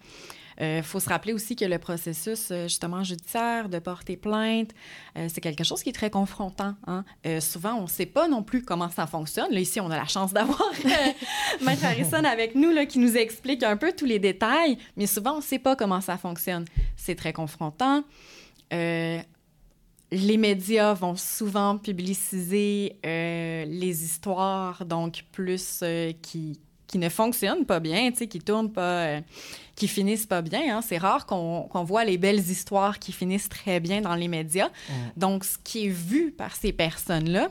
Il 0.61 0.83
faut 0.83 0.99
se 0.99 1.09
rappeler 1.09 1.33
aussi 1.33 1.55
que 1.55 1.65
le 1.65 1.79
processus, 1.79 2.53
justement, 2.65 3.03
judiciaire, 3.03 3.69
de 3.69 3.79
porter 3.79 4.15
plainte, 4.15 4.69
c'est 5.15 5.41
quelque 5.41 5.63
chose 5.63 5.81
qui 5.81 5.89
est 5.89 5.93
très 5.93 6.11
confrontant. 6.11 6.75
Hein. 6.85 7.03
souvent, 7.41 7.73
on 7.73 7.81
ne 7.81 7.87
sait 7.87 8.05
pas 8.05 8.27
non 8.27 8.43
plus 8.43 8.61
comment 8.61 8.87
ça 8.89 9.07
fonctionne. 9.07 9.51
Là, 9.51 9.59
ici, 9.59 9.81
on 9.81 9.89
a 9.89 9.97
la 9.97 10.05
chance 10.05 10.31
d'avoir 10.31 10.61
Maître 11.61 11.83
Harrison 11.83 12.23
avec 12.23 12.53
nous, 12.53 12.69
là, 12.69 12.85
qui 12.85 12.99
nous 12.99 13.17
explique 13.17 13.63
un 13.63 13.75
peu 13.75 13.93
tous 13.93 14.05
les 14.05 14.19
détails, 14.19 14.77
mais 14.95 15.07
souvent, 15.07 15.33
on 15.33 15.37
ne 15.37 15.41
sait 15.41 15.59
pas 15.59 15.75
comment 15.75 16.01
ça 16.01 16.17
fonctionne. 16.17 16.65
C'est 16.95 17.15
très 17.15 17.33
confrontant 17.33 18.03
les 20.14 20.38
médias 20.38 20.93
vont 20.93 21.16
souvent 21.16 21.78
publiciser 21.78 22.97
euh, 23.05 23.66
les 23.66 24.03
histoires, 24.03 24.86
donc 24.86 25.26
plus 25.32 25.80
euh, 25.82 26.14
qui, 26.22 26.59
qui 26.88 26.99
ne 26.99 27.09
fonctionnent 27.09 27.66
pas 27.66 27.80
bien, 27.80 28.11
qui 28.11 28.39
tournent 28.39 28.72
pas, 28.72 29.05
euh, 29.05 29.22
qui 29.76 29.88
finissent 29.88 30.28
pas 30.28 30.43
bien. 30.43 30.78
Hein. 30.78 30.82
C'est 30.82 30.99
rare 30.99 31.26
qu'on 31.26 31.84
voit 31.84 32.05
les 32.05 32.20
belles 32.20 32.39
histoires 32.39 32.99
qui 32.99 33.11
finissent 33.11 33.49
très 33.49 33.80
bien 33.80 34.01
dans 34.01 34.16
les 34.16 34.28
médias. 34.28 34.70
Donc, 35.18 35.45
ce 35.45 35.57
qui 35.57 35.88
est 35.88 35.89
vu 35.89 36.32
par 36.32 36.55
ces 36.55 36.72
personnes-là, 36.72 37.49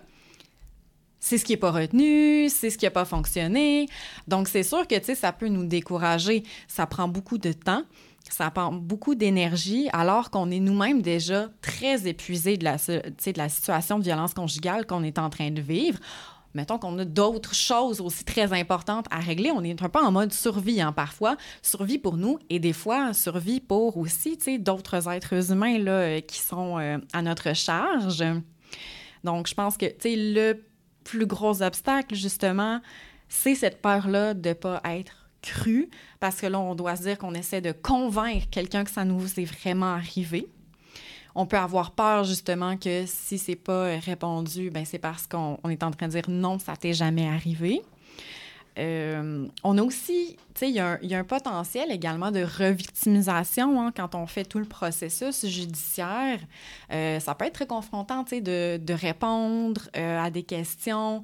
c'est 1.19 1.39
ce 1.39 1.45
qui 1.45 1.53
n'est 1.53 1.59
pas 1.59 1.71
retenu, 1.71 2.49
c'est 2.49 2.71
ce 2.71 2.79
qui 2.79 2.85
n'a 2.85 2.91
pas 2.91 3.05
fonctionné. 3.05 3.89
Donc, 4.29 4.49
c'est 4.49 4.63
sûr 4.63 4.87
que, 4.87 5.15
ça 5.15 5.33
peut 5.33 5.49
nous 5.49 5.67
décourager. 5.67 6.45
Ça 6.69 6.87
prend 6.87 7.09
beaucoup 7.09 7.39
de 7.39 7.53
temps 7.53 7.85
ça 8.33 8.51
prend 8.51 8.73
beaucoup 8.73 9.15
d'énergie 9.15 9.89
alors 9.93 10.31
qu'on 10.31 10.51
est 10.51 10.61
nous-mêmes 10.61 11.03
déjà 11.03 11.49
très 11.61 12.07
épuisés 12.09 12.57
de 12.57 12.65
la, 12.65 12.79
situation 12.79 13.99
de 13.99 14.05
violence 14.05 14.33
conjugale 14.33 14.87
qu'on 14.87 15.03
est 15.03 15.19
en 15.19 15.29
train 15.29 15.51
de 15.51 15.61
vivre. 15.61 15.99
Mettons 16.55 16.79
qu'on 16.79 16.99
a 16.99 17.05
d'autres 17.05 17.55
choses 17.55 18.01
aussi 18.01 18.25
très 18.25 18.53
importantes 18.59 19.07
à 19.11 19.19
régler. 19.19 19.51
On 19.51 19.63
est 19.63 19.83
un 19.83 19.89
peu 19.89 20.01
en 20.01 20.13
mode 20.13 20.33
survie, 20.33 20.81
hein, 20.81 20.93
parfois. 20.93 21.37
Survie 21.63 21.99
pour 21.99 22.17
nous 22.17 22.39
et 22.51 22.59
des 22.59 22.75
fois 22.75 23.15
survie 23.15 23.61
pour 23.61 23.97
aussi 23.97 24.39
d'autres 24.59 25.09
êtres 25.09 25.51
humains 25.51 25.79
là, 25.79 25.93
euh, 25.93 26.21
qui 26.21 26.39
sont 26.39 26.79
euh, 26.79 26.99
à 27.13 27.23
notre 27.23 27.55
charge. 27.55 28.25
Donc, 29.25 29.47
je 29.47 29.55
pense 29.55 29.77
que 29.77 29.87
le 30.05 30.55
plus 31.05 31.27
gros 31.27 31.63
obstacle, 31.63 32.15
justement, 32.15 32.81
c'est 33.29 33.55
cette 33.55 33.81
peur-là 33.81 34.35
de 34.35 34.51
ne 34.51 34.55
pas 34.55 34.81
être 34.85 35.22
cru, 35.43 35.91
parce 36.21 36.41
que 36.41 36.47
là, 36.47 36.59
on 36.61 36.75
doit 36.75 36.97
se 36.97 37.03
dire 37.03 37.19
qu'on 37.19 37.35
essaie 37.35 37.61
de 37.61 37.73
convaincre 37.73 38.47
quelqu'un 38.51 38.85
que 38.85 38.91
ça 38.91 39.05
nous 39.05 39.25
est 39.39 39.45
vraiment 39.45 39.95
arrivé. 39.95 40.47
On 41.35 41.47
peut 41.47 41.57
avoir 41.57 41.93
peur, 41.93 42.25
justement, 42.25 42.77
que 42.77 43.05
si 43.07 43.39
c'est 43.39 43.57
pas 43.57 43.99
répondu, 43.99 44.71
ben 44.71 44.85
c'est 44.85 44.99
parce 44.99 45.27
qu'on 45.27 45.59
est 45.69 45.83
en 45.83 45.91
train 45.91 46.07
de 46.07 46.13
dire 46.13 46.29
non, 46.29 46.59
ça 46.59 46.77
t'est 46.77 46.93
jamais 46.93 47.27
arrivé. 47.27 47.83
Euh, 48.79 49.47
on 49.65 49.77
a 49.77 49.83
aussi, 49.83 50.37
tu 50.55 50.61
sais, 50.61 50.71
il 50.71 50.75
y, 50.75 50.81
a 51.15 51.19
un 51.19 51.25
potentiel 51.25 51.91
également 51.91 52.31
de 52.31 52.43
revictimisation 52.43 53.81
hein, 53.81 53.93
quand 53.95 54.15
on 54.15 54.27
fait 54.27 54.45
tout 54.45 54.59
le 54.59 54.65
processus 54.65 55.47
judiciaire. 55.47 56.39
Euh, 56.91 57.21
ça 57.21 57.35
peut 57.35 57.45
être 57.45 57.53
très 57.53 57.67
confrontant, 57.67 58.25
tu 58.25 58.37
sais, 58.37 58.41
de, 58.41 58.79
de, 58.83 58.95
répondre 58.95 59.83
euh, 59.97 60.19
à 60.19 60.31
des 60.31 60.43
questions. 60.43 61.23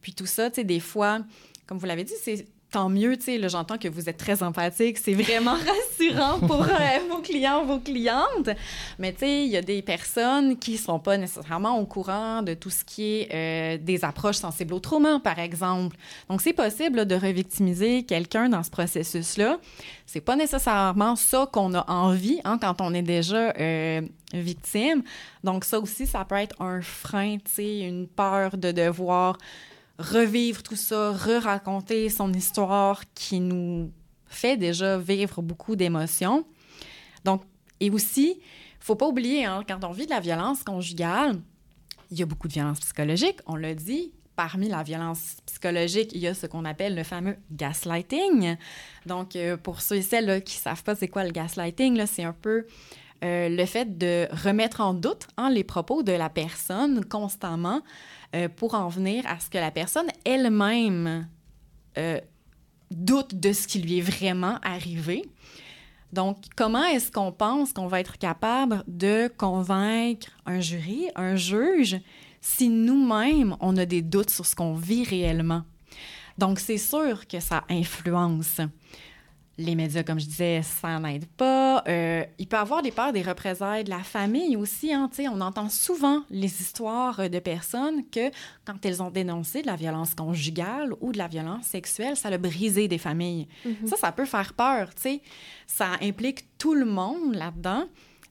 Puis 0.00 0.14
tout 0.14 0.26
ça, 0.26 0.48
tu 0.50 0.56
sais, 0.56 0.64
des 0.64 0.80
fois, 0.80 1.20
comme 1.66 1.78
vous 1.78 1.86
l'avez 1.86 2.04
dit, 2.04 2.14
c'est 2.22 2.46
tant 2.76 2.90
mieux, 2.90 3.16
tu 3.16 3.24
sais, 3.24 3.48
j'entends 3.48 3.78
que 3.78 3.88
vous 3.88 4.10
êtes 4.10 4.18
très 4.18 4.42
empathique, 4.42 4.98
c'est 4.98 5.14
vraiment 5.14 5.54
rassurant 5.98 6.40
pour 6.40 6.60
euh, 6.60 6.68
vos 7.10 7.22
clients, 7.22 7.64
vos 7.64 7.78
clientes. 7.78 8.50
Mais 8.98 9.14
tu 9.14 9.20
sais, 9.20 9.44
il 9.44 9.50
y 9.50 9.56
a 9.56 9.62
des 9.62 9.80
personnes 9.80 10.58
qui 10.58 10.76
sont 10.76 10.98
pas 10.98 11.16
nécessairement 11.16 11.78
au 11.78 11.86
courant 11.86 12.42
de 12.42 12.52
tout 12.52 12.68
ce 12.68 12.84
qui 12.84 13.20
est 13.22 13.28
euh, 13.32 13.78
des 13.82 14.04
approches 14.04 14.36
sensibles 14.36 14.74
au 14.74 14.78
trauma, 14.78 15.20
par 15.20 15.38
exemple. 15.38 15.96
Donc, 16.28 16.42
c'est 16.42 16.52
possible 16.52 17.06
de 17.06 17.14
revictimiser 17.14 18.02
quelqu'un 18.02 18.50
dans 18.50 18.62
ce 18.62 18.70
processus-là. 18.70 19.56
C'est 20.04 20.20
pas 20.20 20.36
nécessairement 20.36 21.16
ça 21.16 21.48
qu'on 21.50 21.72
a 21.72 21.90
envie 21.90 22.42
hein, 22.44 22.58
quand 22.60 22.82
on 22.82 22.92
est 22.92 23.00
déjà 23.00 23.54
euh, 23.58 24.02
victime. 24.34 25.02
Donc, 25.44 25.64
ça 25.64 25.80
aussi, 25.80 26.06
ça 26.06 26.26
peut 26.26 26.34
être 26.34 26.60
un 26.60 26.82
frein, 26.82 27.38
tu 27.38 27.52
sais, 27.52 27.78
une 27.78 28.06
peur 28.06 28.58
de 28.58 28.70
devoir 28.70 29.38
revivre 29.98 30.62
tout 30.62 30.76
ça, 30.76 31.12
re-raconter 31.12 32.08
son 32.08 32.32
histoire 32.32 33.02
qui 33.14 33.40
nous 33.40 33.92
fait 34.26 34.56
déjà 34.56 34.98
vivre 34.98 35.42
beaucoup 35.42 35.76
d'émotions. 35.76 36.46
Donc, 37.24 37.42
et 37.80 37.90
aussi, 37.90 38.40
faut 38.80 38.94
pas 38.94 39.06
oublier, 39.06 39.44
hein, 39.44 39.62
quand 39.66 39.84
on 39.84 39.92
vit 39.92 40.06
de 40.06 40.10
la 40.10 40.20
violence 40.20 40.62
conjugale, 40.62 41.40
il 42.10 42.18
y 42.18 42.22
a 42.22 42.26
beaucoup 42.26 42.48
de 42.48 42.52
violence 42.52 42.80
psychologique, 42.80 43.40
on 43.46 43.56
l'a 43.56 43.74
dit. 43.74 44.12
Parmi 44.36 44.68
la 44.68 44.82
violence 44.82 45.36
psychologique, 45.46 46.10
il 46.12 46.20
y 46.20 46.26
a 46.26 46.34
ce 46.34 46.46
qu'on 46.46 46.66
appelle 46.66 46.94
le 46.94 47.04
fameux 47.04 47.38
gaslighting. 47.50 48.56
Donc, 49.06 49.34
euh, 49.34 49.56
pour 49.56 49.80
ceux 49.80 49.96
et 49.96 50.02
celles 50.02 50.44
qui 50.44 50.58
ne 50.58 50.60
savent 50.60 50.82
pas 50.82 50.94
c'est 50.94 51.08
quoi 51.08 51.24
le 51.24 51.30
gaslighting, 51.30 52.04
c'est 52.04 52.22
un 52.22 52.34
peu 52.34 52.66
euh, 53.24 53.48
le 53.48 53.64
fait 53.64 53.96
de 53.96 54.28
remettre 54.44 54.82
en 54.82 54.92
doute 54.92 55.26
hein, 55.38 55.48
les 55.48 55.64
propos 55.64 56.02
de 56.02 56.12
la 56.12 56.28
personne 56.28 57.02
constamment 57.06 57.80
euh, 58.34 58.48
pour 58.48 58.74
en 58.74 58.88
venir 58.88 59.24
à 59.26 59.38
ce 59.38 59.48
que 59.48 59.58
la 59.58 59.70
personne 59.70 60.08
elle-même 60.24 61.28
euh, 61.98 62.20
doute 62.90 63.34
de 63.34 63.52
ce 63.52 63.66
qui 63.66 63.80
lui 63.80 63.98
est 63.98 64.02
vraiment 64.02 64.58
arrivé. 64.62 65.22
Donc, 66.12 66.38
comment 66.56 66.84
est-ce 66.84 67.10
qu'on 67.10 67.32
pense 67.32 67.72
qu'on 67.72 67.88
va 67.88 68.00
être 68.00 68.18
capable 68.18 68.84
de 68.86 69.30
convaincre 69.36 70.28
un 70.46 70.60
jury, 70.60 71.08
un 71.16 71.36
juge, 71.36 71.98
si 72.40 72.68
nous-mêmes, 72.68 73.56
on 73.60 73.76
a 73.76 73.86
des 73.86 74.02
doutes 74.02 74.30
sur 74.30 74.46
ce 74.46 74.54
qu'on 74.54 74.74
vit 74.74 75.04
réellement? 75.04 75.62
Donc, 76.38 76.58
c'est 76.58 76.78
sûr 76.78 77.26
que 77.26 77.40
ça 77.40 77.64
influence 77.68 78.60
les 79.58 79.74
médias, 79.74 80.02
comme 80.02 80.20
je 80.20 80.26
disais, 80.26 80.60
ça 80.62 80.98
n'aide 80.98 81.26
pas. 81.26 81.82
Euh, 81.88 82.24
il 82.38 82.46
peut 82.46 82.56
y 82.56 82.60
avoir 82.60 82.82
des 82.82 82.90
peurs 82.90 83.12
des 83.12 83.22
représailles 83.22 83.84
de 83.84 83.90
la 83.90 84.02
famille 84.02 84.56
aussi. 84.56 84.92
Hein, 84.92 85.08
on 85.32 85.40
entend 85.40 85.70
souvent 85.70 86.22
les 86.30 86.60
histoires 86.60 87.30
de 87.30 87.38
personnes 87.38 88.02
que, 88.10 88.30
quand 88.66 88.84
elles 88.84 89.02
ont 89.02 89.10
dénoncé 89.10 89.62
de 89.62 89.66
la 89.66 89.76
violence 89.76 90.14
conjugale 90.14 90.92
ou 91.00 91.12
de 91.12 91.18
la 91.18 91.28
violence 91.28 91.64
sexuelle, 91.64 92.16
ça 92.16 92.28
a 92.28 92.38
brisé 92.38 92.86
des 92.86 92.98
familles. 92.98 93.48
Mm-hmm. 93.66 93.86
Ça, 93.86 93.96
ça 93.96 94.12
peut 94.12 94.26
faire 94.26 94.52
peur. 94.52 94.90
Ça 95.66 95.92
implique 96.02 96.58
tout 96.58 96.74
le 96.74 96.84
monde 96.84 97.34
là-dedans. 97.34 97.84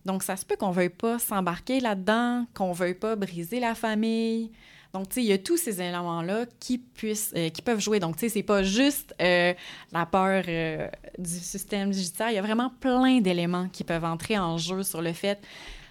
Donc, 0.06 0.22
ça 0.22 0.36
se 0.36 0.46
peut 0.46 0.56
qu'on 0.56 0.70
ne 0.70 0.76
veuille 0.76 0.90
pas 0.90 1.18
s'embarquer 1.18 1.80
là-dedans, 1.80 2.46
qu'on 2.54 2.70
ne 2.70 2.76
veuille 2.76 2.94
pas 2.94 3.16
briser 3.16 3.60
la 3.60 3.74
famille. 3.74 4.52
Donc, 4.96 5.10
tu 5.10 5.16
sais, 5.16 5.24
il 5.24 5.28
y 5.28 5.34
a 5.34 5.38
tous 5.38 5.58
ces 5.58 5.82
éléments-là 5.82 6.46
qui, 6.58 6.82
euh, 7.04 7.50
qui 7.50 7.62
peuvent 7.62 7.82
jouer. 7.82 8.00
Donc, 8.00 8.16
tu 8.16 8.22
sais, 8.22 8.30
c'est 8.30 8.44
pas 8.44 8.64
juste 8.64 9.14
euh, 9.22 9.54
la 9.92 10.06
peur 10.06 10.46
euh, 10.48 10.88
du 11.20 11.32
système 11.32 11.92
judiciaire. 11.92 12.30
Il 12.30 12.36
y 12.36 12.38
a 12.38 12.42
vraiment 12.42 12.72
plein 12.80 13.20
d'éléments 13.20 13.68
qui 13.68 13.84
peuvent 13.84 14.06
entrer 14.06 14.40
en 14.40 14.58
jeu 14.58 14.84
sur 14.84 15.02
le 15.02 15.12
fait 15.12 15.46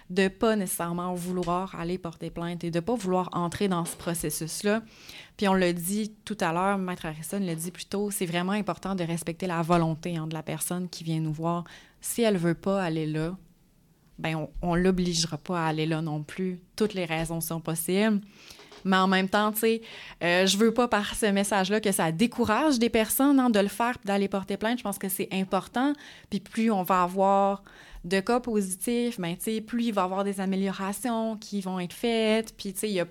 de 0.09 0.27
pas 0.27 0.55
nécessairement 0.55 1.13
vouloir 1.13 1.75
aller 1.75 1.99
porter 1.99 2.31
plainte 2.31 2.63
et 2.63 2.71
de 2.71 2.79
pas 2.79 2.95
vouloir 2.95 3.29
entrer 3.33 3.67
dans 3.67 3.85
ce 3.85 3.95
processus-là. 3.95 4.81
Puis 5.37 5.47
on 5.47 5.53
l'a 5.53 5.71
dit 5.71 6.11
tout 6.25 6.37
à 6.41 6.51
l'heure, 6.51 6.79
Maître 6.79 7.05
Harrison 7.05 7.39
l'a 7.39 7.53
dit 7.53 7.69
plus 7.69 7.85
tôt, 7.85 8.09
c'est 8.09 8.25
vraiment 8.25 8.53
important 8.53 8.95
de 8.95 9.03
respecter 9.03 9.45
la 9.45 9.61
volonté 9.61 10.17
hein, 10.17 10.25
de 10.25 10.33
la 10.33 10.41
personne 10.41 10.89
qui 10.89 11.03
vient 11.03 11.19
nous 11.19 11.33
voir. 11.33 11.63
Si 12.01 12.23
elle 12.23 12.37
veut 12.37 12.55
pas 12.55 12.81
aller 12.81 13.05
là, 13.05 13.37
ben 14.17 14.35
on, 14.35 14.49
on 14.63 14.73
l'obligera 14.73 15.37
pas 15.37 15.63
à 15.63 15.67
aller 15.67 15.85
là 15.85 16.01
non 16.01 16.23
plus. 16.23 16.59
Toutes 16.75 16.95
les 16.95 17.05
raisons 17.05 17.39
sont 17.39 17.59
possibles. 17.59 18.21
Mais 18.85 18.97
en 18.97 19.07
même 19.07 19.27
temps, 19.27 19.51
tu 19.51 19.59
sais, 19.59 19.81
euh, 20.23 20.45
je 20.45 20.57
veux 20.57 20.73
pas 20.73 20.87
par 20.87 21.15
ce 21.15 21.25
message-là 21.25 21.81
que 21.81 21.91
ça 21.91 22.11
décourage 22.11 22.79
des 22.79 22.89
personnes 22.89 23.39
hein, 23.39 23.49
de 23.49 23.59
le 23.59 23.67
faire 23.67 23.95
d'aller 24.05 24.27
porter 24.27 24.57
plainte. 24.57 24.77
Je 24.77 24.83
pense 24.83 24.99
que 24.99 25.09
c'est 25.09 25.27
important. 25.31 25.93
Puis 26.29 26.39
plus 26.39 26.71
on 26.71 26.83
va 26.83 27.03
avoir 27.03 27.63
de 28.05 28.19
cas 28.19 28.39
positifs, 28.39 29.19
ben, 29.19 29.35
tu 29.35 29.55
sais, 29.55 29.61
plus 29.61 29.85
il 29.85 29.91
va 29.91 30.03
y 30.03 30.05
avoir 30.05 30.23
des 30.23 30.39
améliorations 30.39 31.35
qui 31.37 31.61
vont 31.61 31.79
être 31.79 31.93
faites. 31.93 32.55
Puis, 32.55 32.71
tu 32.71 32.79
sais, 32.79 32.89
il 32.89 32.93
y 32.93 32.99
a 32.99 33.07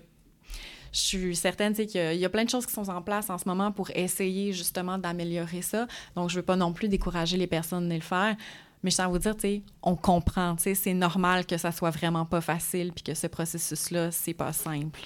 je 0.93 1.01
suis 1.01 1.35
certaine 1.35 1.75
qu'il 1.75 2.15
y, 2.15 2.25
a 2.25 2.29
plein 2.29 2.45
de 2.45 2.51
choses 2.51 2.67
qui 2.67 2.73
sont 2.73 2.89
en 2.89 3.03
place 3.03 3.29
en 3.29 3.37
ce 3.37 3.49
moment 3.49 3.73
pour 3.73 3.91
essayer 3.97 4.53
justement 4.53 4.97
d'améliorer 4.97 5.61
ça. 5.61 5.89
Donc, 6.15 6.31
je 6.31 6.37
ne 6.37 6.39
veux 6.39 6.45
pas 6.45 6.55
non 6.55 6.73
plus 6.73 6.87
décourager 6.87 7.37
les 7.37 7.49
personnes 7.49 7.89
de 7.89 7.95
le 7.95 8.01
faire. 8.01 8.37
Mais 8.85 8.91
je 8.91 8.97
tiens 8.97 9.07
à 9.07 9.09
vous 9.09 9.19
dire, 9.19 9.35
on 9.83 9.97
comprend, 9.97 10.55
c'est 10.57 10.95
normal 10.95 11.47
que 11.47 11.57
ça 11.57 11.73
soit 11.73 11.91
vraiment 11.91 12.27
pas 12.27 12.41
facile 12.41 12.93
puis 12.93 13.03
que 13.03 13.15
ce 13.15 13.27
processus-là, 13.27 14.13
c'est 14.13 14.35
pas 14.35 14.53
simple. 14.53 15.01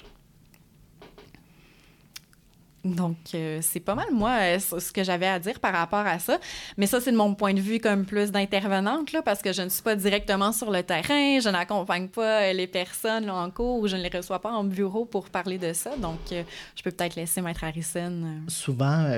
Donc, 2.85 3.17
euh, 3.33 3.59
c'est 3.61 3.79
pas 3.79 3.95
mal, 3.95 4.07
moi, 4.11 4.31
euh, 4.41 4.59
ce 4.59 4.91
que 4.91 5.03
j'avais 5.03 5.27
à 5.27 5.37
dire 5.39 5.59
par 5.59 5.73
rapport 5.73 6.05
à 6.05 6.17
ça. 6.19 6.39
Mais 6.77 6.87
ça, 6.87 7.01
c'est 7.01 7.11
de 7.11 7.17
mon 7.17 7.35
point 7.35 7.53
de 7.53 7.59
vue 7.59 7.79
comme 7.79 8.05
plus 8.05 8.31
d'intervenante, 8.31 9.11
là, 9.11 9.21
parce 9.21 9.41
que 9.41 9.51
je 9.51 9.61
ne 9.61 9.69
suis 9.69 9.83
pas 9.83 9.95
directement 9.95 10.53
sur 10.53 10.71
le 10.71 10.81
terrain, 10.83 11.39
je 11.39 11.49
n'accompagne 11.49 12.07
pas 12.07 12.43
euh, 12.43 12.53
les 12.53 12.67
personnes 12.67 13.29
en 13.29 13.49
cours, 13.51 13.81
ou 13.81 13.87
je 13.87 13.97
ne 13.97 14.01
les 14.01 14.09
reçois 14.09 14.39
pas 14.39 14.51
en 14.51 14.63
bureau 14.63 15.05
pour 15.05 15.29
parler 15.29 15.57
de 15.57 15.73
ça. 15.73 15.91
Donc, 15.97 16.19
je 16.29 16.83
peux 16.83 16.91
peut-être 16.91 17.15
laisser 17.15 17.41
Maître 17.41 17.63
Harrison. 17.63 18.43
Souvent, 18.47 19.11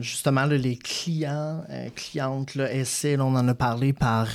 justement, 0.00 0.44
les 0.46 0.76
clients, 0.76 1.64
clientes, 1.94 2.54
là, 2.54 2.68
on 3.18 3.36
en 3.36 3.48
a 3.48 3.54
parlé 3.54 3.92
par 3.92 4.28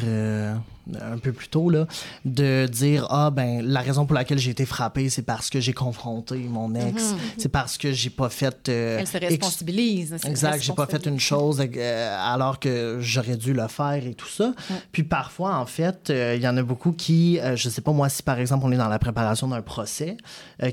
un 1.00 1.18
peu 1.18 1.32
plus 1.32 1.48
tôt, 1.48 1.70
là, 1.70 1.88
de 2.26 2.68
dire 2.68 3.08
Ah, 3.10 3.30
ben, 3.32 3.62
la 3.62 3.82
raison 3.82 4.06
pour 4.06 4.16
laquelle 4.16 4.40
j'ai 4.40 4.52
été 4.52 4.66
frappé, 4.66 5.10
c'est 5.10 5.22
parce 5.22 5.50
que 5.50 5.60
j'ai 5.60 5.74
confronté 5.74 6.36
mon 6.38 6.74
ex. 6.76 7.12
Mhm. 7.12 7.18
C'est 7.38 7.50
parce 7.50 7.78
que 7.78 7.92
j'ai 7.92 8.10
pas 8.10 8.30
fait. 8.30 8.70
Euh, 8.70 8.98
Elle 9.00 9.08
se 9.08 9.18
responsabilise. 9.18 10.16
Exact, 10.26 10.62
j'ai 10.62 10.74
pas 10.74 10.88
fait 10.88 11.06
une 11.06 11.20
chose 11.20 11.62
euh, 11.62 12.18
alors 12.20 12.60
que 12.60 12.98
j'aurais 13.00 13.38
dû 13.38 13.54
le 13.54 13.68
faire 13.68 14.06
et 14.06 14.14
tout 14.14 14.28
ça. 14.28 14.54
Puis 14.92 15.04
parfois, 15.04 15.58
en 15.58 15.66
fait, 15.66 16.10
euh, 16.10 16.36
il 16.36 16.42
y 16.42 16.48
en 16.48 16.58
a 16.58 16.64
beaucoup 16.64 16.92
qui, 16.92 17.40
je 17.56 17.70
sais 17.70 17.82
pas 17.82 17.92
moi, 17.92 18.10
si 18.10 18.24
par 18.24 18.40
exemple 18.40 18.66
on 18.66 18.72
est 18.72 18.78
dans 18.78 18.90
la 18.90 19.00
préparation 19.00 19.48
d'un 19.48 19.62
procès, 19.62 20.18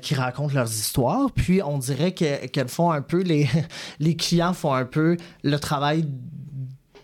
qui 0.02 0.14
racontent 0.14 0.54
leurs 0.54 0.70
histoires, 0.70 1.30
puis 1.34 1.62
on 1.62 1.78
dirait 1.78 2.12
qu'elles 2.12 2.68
font 2.68 2.90
un 2.90 3.02
peu, 3.02 3.22
les, 3.22 3.48
les 4.00 4.16
clients 4.16 4.52
font 4.52 4.74
un 4.74 4.84
peu 4.84 5.16
le 5.42 5.58
travail 5.58 6.04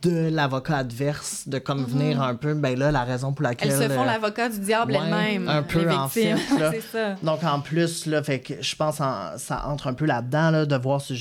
de 0.08 0.28
l'avocat 0.28 0.78
adverse, 0.78 1.48
de 1.48 1.58
comme 1.58 1.80
mhm. 1.80 1.86
venir 1.86 2.22
un 2.22 2.34
peu, 2.34 2.54
ben 2.54 2.78
là, 2.78 2.90
la 2.90 3.04
raison 3.04 3.32
pour 3.32 3.42
laquelle... 3.42 3.70
Elles 3.70 3.88
se 3.90 3.94
font 3.94 4.02
euh, 4.02 4.06
l'avocat 4.06 4.48
du 4.48 4.58
diable 4.58 4.94
elle-même. 4.94 5.48
Un 5.48 5.62
peu, 5.62 5.90
en 5.90 6.08
fait. 6.08 6.34
ça. 6.92 7.14
Donc, 7.22 7.42
en 7.44 7.60
plus, 7.60 8.06
là, 8.06 8.22
fait 8.22 8.40
que 8.40 8.54
je 8.60 8.76
pense 8.76 8.98
que 8.98 9.04
ça 9.38 9.66
entre 9.66 9.86
un 9.86 9.94
peu 9.94 10.04
là-dedans, 10.04 10.50
là, 10.50 10.66
de 10.66 10.76
voir 10.76 11.00
ce 11.00 11.14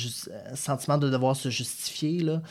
sentiment 0.55 0.97
de 0.97 1.09
devoir 1.09 1.35
se 1.35 1.49
justifier, 1.49 2.21
là. 2.21 2.41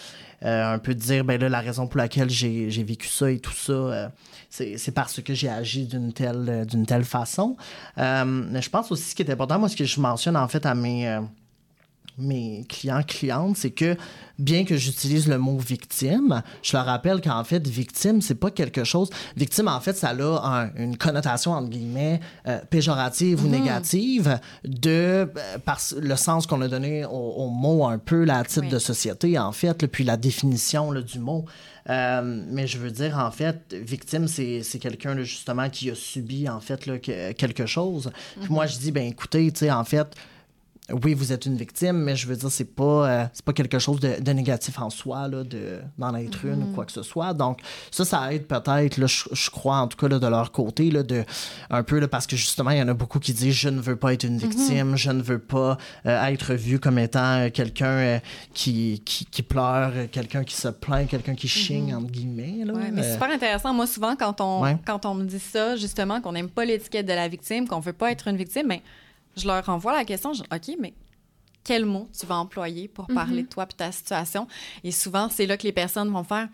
Euh, 0.44 0.74
un 0.74 0.78
peu 0.80 0.92
dire, 0.92 1.24
ben 1.24 1.40
là, 1.40 1.48
la 1.48 1.60
raison 1.60 1.86
pour 1.86 1.98
laquelle 1.98 2.28
j'ai 2.28 2.82
vécu 2.82 3.06
ça 3.06 3.30
et 3.30 3.38
tout 3.38 3.52
ça, 3.52 3.72
euh, 3.72 4.08
c'est 4.50 4.92
parce 4.92 5.22
que 5.22 5.34
j'ai 5.34 5.48
agi 5.48 5.86
d'une 5.86 6.12
telle, 6.12 6.66
d'une 6.66 6.84
telle 6.84 7.04
façon. 7.04 7.56
mais 7.96 8.60
je 8.60 8.68
pense 8.68 8.90
aussi 8.90 9.10
ce 9.10 9.14
qui 9.14 9.22
est 9.22 9.30
important, 9.30 9.60
moi, 9.60 9.68
ce 9.68 9.76
que 9.76 9.84
je 9.84 10.00
mentionne 10.00 10.36
en 10.36 10.48
fait 10.48 10.66
à 10.66 10.74
mes 10.74 11.20
mes 12.18 12.64
clients, 12.68 13.02
clientes, 13.02 13.56
c'est 13.56 13.70
que 13.70 13.96
bien 14.38 14.64
que 14.64 14.76
j'utilise 14.76 15.28
le 15.28 15.38
mot 15.38 15.56
victime, 15.58 16.42
je 16.62 16.76
leur 16.76 16.86
rappelle 16.86 17.20
qu'en 17.20 17.44
fait, 17.44 17.66
victime, 17.66 18.20
c'est 18.20 18.34
pas 18.34 18.50
quelque 18.50 18.84
chose. 18.84 19.08
Victime, 19.36 19.68
en 19.68 19.80
fait, 19.80 19.96
ça 19.96 20.10
a 20.10 20.70
une 20.76 20.96
connotation, 20.96 21.52
entre 21.52 21.70
guillemets, 21.70 22.20
euh, 22.46 22.58
péjorative 22.68 23.44
ou 23.44 23.46
mhm. 23.46 23.52
négative 23.52 24.40
de 24.64 24.90
euh, 24.90 25.26
par 25.64 25.80
le 26.00 26.16
sens 26.16 26.46
qu'on 26.46 26.60
a 26.60 26.68
donné 26.68 27.04
au, 27.04 27.48
mot 27.48 27.86
un 27.86 27.98
peu, 27.98 28.24
la 28.24 28.44
titre 28.44 28.68
de 28.68 28.78
société, 28.78 29.38
en 29.38 29.52
fait, 29.52 29.86
puis 29.86 30.04
la 30.04 30.16
définition 30.16 30.92
du 30.92 31.18
mot. 31.18 31.44
Euh, 31.90 32.42
mais 32.48 32.66
je 32.66 32.78
veux 32.78 32.90
dire, 32.90 33.18
en 33.18 33.30
fait, 33.30 33.72
victime, 33.72 34.28
c'est 34.28 34.62
quelqu'un, 34.80 35.16
justement, 35.22 35.68
qui 35.68 35.90
a 35.90 35.94
subi, 35.94 36.48
en 36.48 36.60
fait, 36.60 36.86
là, 36.86 36.98
quelque 36.98 37.66
chose. 37.66 38.10
Puis 38.40 38.52
moi, 38.52 38.66
je 38.66 38.78
dis, 38.78 38.92
ben 38.92 39.06
écoutez, 39.06 39.50
tu 39.52 39.60
sais, 39.60 39.70
en 39.70 39.84
fait, 39.84 40.14
oui, 40.90 41.14
vous 41.14 41.32
êtes 41.32 41.46
une 41.46 41.56
victime, 41.56 41.96
mais 41.96 42.16
je 42.16 42.26
veux 42.26 42.34
dire, 42.34 42.50
c'est 42.50 42.74
pas, 42.74 43.08
euh, 43.08 43.24
c'est 43.32 43.44
pas 43.44 43.52
quelque 43.52 43.78
chose 43.78 44.00
de, 44.00 44.32
négatif 44.32 44.80
en 44.80 44.90
soi, 44.90 45.28
là, 45.28 45.44
de, 45.44 45.78
d'en 45.96 46.14
être 46.16 46.44
une 46.44 46.62
ou 46.62 46.66
mhm. 46.66 46.74
quoi 46.74 46.84
que 46.84 46.92
ce 46.92 47.02
soit. 47.02 47.34
Donc, 47.34 47.60
ça, 47.92 48.04
ça 48.04 48.34
aide 48.34 48.46
peut-être, 48.46 48.96
là, 48.96 49.06
je, 49.06 49.50
crois, 49.50 49.76
en 49.76 49.86
tout 49.86 49.96
cas, 49.96 50.08
là, 50.08 50.18
de 50.18 50.26
leur 50.26 50.50
côté, 50.50 50.90
là, 50.90 51.04
de, 51.04 51.24
un 51.70 51.84
peu, 51.84 52.00
là, 52.00 52.08
parce 52.08 52.26
que 52.26 52.34
justement, 52.34 52.70
il 52.70 52.78
y 52.78 52.82
en 52.82 52.88
a 52.88 52.94
beaucoup 52.94 53.20
qui 53.20 53.32
disent 53.32 53.54
Je 53.54 53.68
ne 53.68 53.80
veux 53.80 53.94
pas 53.94 54.12
être 54.12 54.24
une 54.24 54.34
mhm. 54.34 54.40
victime, 54.40 54.96
je 54.96 55.12
ne 55.12 55.22
veux 55.22 55.38
pas 55.38 55.78
euh, 56.06 56.24
être 56.26 56.54
vu 56.54 56.80
comme 56.80 56.98
étant 56.98 57.38
euh, 57.38 57.50
quelqu'un 57.50 58.20
qui, 58.52 59.02
qui, 59.04 59.42
pleure, 59.42 59.92
quelqu'un 60.10 60.42
qui 60.42 60.56
se 60.56 60.68
plaint, 60.68 61.08
quelqu'un 61.08 61.36
qui 61.36 61.46
chigne, 61.46 61.92
mhm. 61.92 61.98
entre 61.98 62.10
guillemets. 62.10 62.64
Là, 62.64 62.72
mais 62.92 63.02
c'est 63.02 63.12
super 63.12 63.30
intéressant. 63.30 63.72
Moi, 63.72 63.86
souvent, 63.86 64.16
quand 64.16 64.40
on, 64.40 64.78
quand 64.84 65.06
on 65.06 65.14
me 65.14 65.24
dit 65.24 65.38
ça, 65.38 65.76
justement, 65.76 66.20
qu'on 66.20 66.32
n'aime 66.32 66.50
pas 66.50 66.64
l'étiquette 66.64 67.06
de 67.06 67.12
la 67.12 67.28
victime, 67.28 67.68
qu'on 67.68 67.80
veut 67.80 67.92
pas 67.92 68.10
être 68.10 68.26
une 68.26 68.36
victime, 68.36 68.66
mais 68.66 68.82
je 69.36 69.46
leur 69.46 69.64
renvoie 69.64 69.92
la 69.92 70.04
question, 70.04 70.32
OK, 70.32 70.76
mais 70.78 70.94
quel 71.64 71.84
mot 71.84 72.08
tu 72.18 72.26
vas 72.26 72.36
employer 72.36 72.88
pour 72.88 73.08
mhm. 73.08 73.14
parler 73.14 73.42
de 73.42 73.48
toi 73.48 73.66
et 73.70 73.74
ta 73.74 73.92
situation? 73.92 74.46
Et 74.84 74.90
souvent, 74.90 75.28
c'est 75.30 75.46
là 75.46 75.56
que 75.56 75.64
les 75.64 75.72
personnes 75.72 76.10
vont 76.10 76.24
faire 76.24 76.48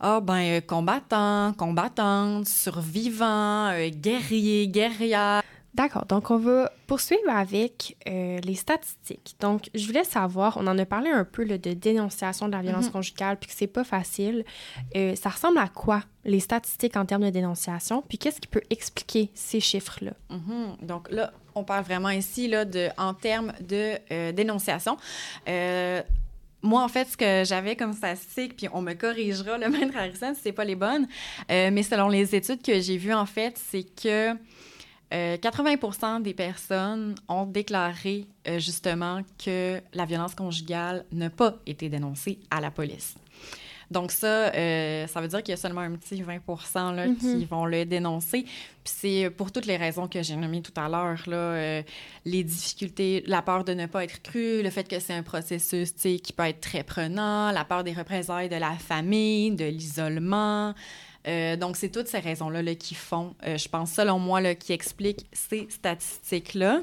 ah, 0.00 0.20
ben, 0.20 0.40
euh, 0.40 0.60
combattant, 0.60 1.52
combattante, 1.56 2.46
survivant, 2.46 3.68
euh, 3.68 3.88
guerrier, 3.90 4.68
guerrière. 4.68 5.42
D'accord. 5.74 6.06
Donc, 6.06 6.30
on 6.30 6.38
va 6.38 6.70
poursuivre 6.86 7.28
avec 7.28 7.96
euh, 8.06 8.38
les 8.44 8.54
statistiques. 8.54 9.34
Donc, 9.40 9.70
je 9.74 9.84
voulais 9.86 10.04
savoir, 10.04 10.56
on 10.56 10.66
en 10.68 10.78
a 10.78 10.86
parlé 10.86 11.10
un 11.10 11.24
peu 11.24 11.44
de 11.44 11.56
dénonciation 11.56 12.46
de 12.46 12.52
la 12.52 12.62
violence 12.62 12.86
mhm. 12.86 12.92
conjugale, 12.92 13.36
puis 13.38 13.48
que 13.48 13.56
c'est 13.56 13.66
pas 13.66 13.82
facile. 13.82 14.44
Euh, 14.94 15.16
ça 15.16 15.30
ressemble 15.30 15.58
à 15.58 15.66
quoi, 15.66 16.02
les 16.24 16.38
statistiques 16.38 16.96
en 16.96 17.04
termes 17.04 17.24
de 17.24 17.30
dénonciation? 17.30 18.04
Puis 18.08 18.18
qu'est-ce 18.18 18.40
qui 18.40 18.46
peut 18.46 18.62
expliquer 18.70 19.30
ces 19.34 19.58
chiffres-là? 19.58 20.12
Mhm. 20.30 20.86
Donc 20.86 21.10
là, 21.10 21.32
on 21.54 21.64
parle 21.64 21.84
vraiment 21.84 22.10
ici 22.10 22.48
là, 22.48 22.64
en 22.98 23.14
termes 23.14 23.52
de 23.60 23.96
euh, 24.10 24.32
dénonciation. 24.32 24.96
moi, 26.62 26.82
en 26.82 26.88
fait, 26.88 27.08
ce 27.08 27.16
que 27.16 27.44
j'avais 27.44 27.76
comme 27.76 27.92
statistique, 27.92 28.56
puis 28.56 28.68
on 28.72 28.80
me 28.80 28.94
corrigera, 28.94 29.58
le 29.58 29.68
maître 29.70 29.96
Harrison, 29.96 30.34
si 30.34 30.40
c'est 30.42 30.52
pas 30.52 30.64
les 30.64 30.76
bonnes, 30.76 31.06
mais 31.48 31.82
selon 31.82 32.08
les 32.08 32.34
études 32.34 32.62
que 32.62 32.80
j'ai 32.80 32.96
vues, 32.96 33.14
en 33.14 33.26
fait, 33.26 33.58
c'est 33.58 33.84
que 33.84 34.36
80% 35.14 36.04
euh, 36.16 36.20
des 36.20 36.34
personnes 36.34 37.14
ont 37.28 37.46
déclaré 37.46 38.26
euh, 38.48 38.58
justement 38.58 39.20
que 39.42 39.80
la 39.92 40.04
violence 40.04 40.34
conjugale 40.34 41.04
n'a 41.12 41.30
pas 41.30 41.56
été 41.66 41.88
dénoncée 41.88 42.38
à 42.50 42.60
la 42.60 42.70
police. 42.70 43.14
Donc 43.90 44.10
ça, 44.12 44.52
euh, 44.54 45.06
ça 45.06 45.20
veut 45.20 45.28
dire 45.28 45.42
qu'il 45.42 45.52
y 45.52 45.54
a 45.54 45.56
seulement 45.56 45.80
un 45.82 45.92
petit 45.92 46.22
20 46.22 46.40
là, 46.92 47.06
qui 47.08 47.26
Mhm. 47.26 47.44
vont 47.44 47.66
le 47.66 47.84
dénoncer. 47.84 48.42
Puis 48.42 48.92
c'est 48.98 49.30
pour 49.30 49.50
toutes 49.52 49.66
les 49.66 49.76
raisons 49.76 50.08
que 50.08 50.22
j'ai 50.22 50.36
nommées 50.36 50.62
tout 50.62 50.72
à 50.78 50.88
l'heure, 50.88 51.22
là, 51.26 51.36
euh, 51.36 51.82
les 52.24 52.44
difficultés, 52.44 53.22
la 53.26 53.40
peur 53.42 53.64
de 53.64 53.72
ne 53.74 53.86
pas 53.86 54.04
être 54.04 54.20
cru, 54.22 54.62
le 54.62 54.70
fait 54.70 54.86
que 54.86 54.98
c'est 55.00 55.14
un 55.14 55.22
processus 55.22 55.92
qui 55.92 56.32
peut 56.36 56.44
être 56.44 56.60
très 56.60 56.82
prenant, 56.82 57.50
la 57.52 57.64
peur 57.64 57.84
des 57.84 57.92
représailles 57.92 58.48
de 58.48 58.56
la 58.56 58.72
famille, 58.72 59.52
de 59.52 59.64
l'isolement. 59.64 60.74
Euh, 61.26 61.56
donc, 61.56 61.76
c'est 61.78 61.88
toutes 61.88 62.08
ces 62.08 62.18
raisons-là 62.18 62.62
là, 62.62 62.74
qui 62.74 62.94
font, 62.94 63.34
euh, 63.46 63.56
je 63.56 63.66
pense, 63.68 63.92
selon 63.92 64.18
moi, 64.18 64.42
là, 64.42 64.54
qui 64.54 64.74
expliquent 64.74 65.24
ces 65.32 65.66
statistiques-là. 65.70 66.80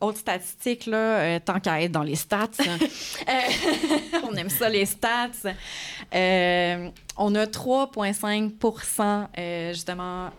Autre 0.00 0.18
statistique, 0.18 0.86
là, 0.86 0.96
euh, 0.96 1.38
tant 1.42 1.58
qu'à 1.58 1.80
être 1.80 1.92
dans 1.92 2.02
les 2.02 2.16
stats, 2.16 2.50
euh, 2.60 4.18
on 4.30 4.34
aime 4.34 4.50
ça, 4.50 4.68
les 4.68 4.84
stats. 4.84 5.30
Euh, 6.14 6.90
on 7.16 7.34
a 7.34 7.46
3,5% 7.46 9.26
euh, 9.38 9.72
justement 9.72 10.30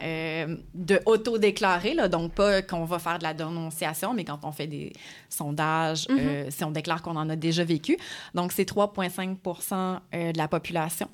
de 0.75 1.01
autodéclarés, 1.05 1.95
donc 2.09 2.33
pas 2.33 2.61
qu'on 2.61 2.85
va 2.85 2.99
faire 2.99 3.17
de 3.17 3.23
la 3.23 3.33
dénonciation, 3.33 4.13
mais 4.13 4.23
quand 4.23 4.39
on 4.43 4.51
fait 4.51 4.67
des 4.67 4.93
sondages, 5.29 6.07
euh, 6.09 6.45
si 6.49 6.63
on 6.63 6.71
déclare 6.71 7.01
qu'on 7.01 7.15
en 7.15 7.29
a 7.29 7.35
déjà 7.35 7.63
vécu. 7.63 7.97
Donc, 8.33 8.51
c'est 8.51 8.69
3,5% 8.69 9.99
euh, 10.13 10.31
de 10.31 10.37
la 10.37 10.47
population. 10.47 11.07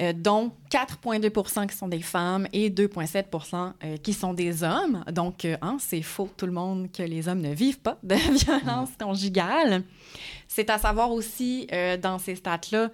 Euh, 0.00 0.14
dont 0.14 0.50
4,2 0.70 1.66
qui 1.66 1.76
sont 1.76 1.88
des 1.88 2.00
femmes 2.00 2.46
et 2.54 2.70
2,7 2.70 3.74
euh, 3.84 3.96
qui 3.98 4.14
sont 4.14 4.32
des 4.32 4.62
hommes. 4.62 5.04
Donc, 5.12 5.44
euh, 5.44 5.58
hein, 5.60 5.76
c'est 5.78 6.00
faux, 6.00 6.30
tout 6.38 6.46
le 6.46 6.52
monde, 6.52 6.90
que 6.90 7.02
les 7.02 7.28
hommes 7.28 7.42
ne 7.42 7.52
vivent 7.52 7.80
pas 7.80 7.98
de 8.02 8.14
violence 8.44 8.90
conjugale. 8.98 9.82
C'est 10.48 10.70
à 10.70 10.78
savoir 10.78 11.10
aussi, 11.10 11.66
euh, 11.72 11.98
dans 11.98 12.18
ces 12.18 12.36
stats-là, 12.36 12.90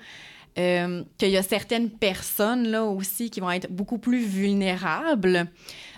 euh, 0.59 1.05
qu'il 1.19 1.31
y 1.31 1.37
a 1.37 1.43
certaines 1.45 1.91
personnes 1.91 2.67
là 2.67 2.83
aussi 2.85 3.31
qui 3.31 3.41
vont 3.41 3.51
être 3.53 3.71
beaucoup 3.71 3.99
plus 3.99 4.25
vulnérables. 4.25 5.47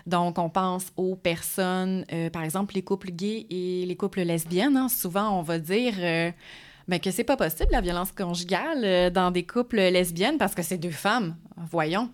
Donc, 0.06 0.39
on 0.39 0.51
pense 0.51 0.89
aux 0.97 1.16
personnes, 1.16 2.05
euh, 2.12 2.28
par 2.28 2.43
exemple, 2.43 2.74
les 2.74 2.82
couples 2.82 3.12
gays 3.12 3.47
et 3.48 3.86
les 3.86 3.97
couples 3.97 4.20
lesbiennes. 4.22 4.76
hein. 4.76 4.89
Souvent, 4.89 5.39
on 5.39 5.43
va 5.43 5.59
dire 5.59 5.94
euh, 5.98 6.30
ben, 6.89 6.98
que 6.98 7.10
c'est 7.10 7.24
pas 7.24 7.36
possible, 7.36 7.69
la 7.70 7.81
violence 7.81 8.12
conjugale, 8.12 8.85
euh, 8.85 9.10
dans 9.10 9.31
des 9.31 9.44
couples 9.44 9.77
lesbiennes 9.77 10.39
parce 10.39 10.55
que 10.55 10.62
c'est 10.62 10.78
deux 10.78 10.90
femmes. 10.90 11.36
Voyons. 11.70 12.10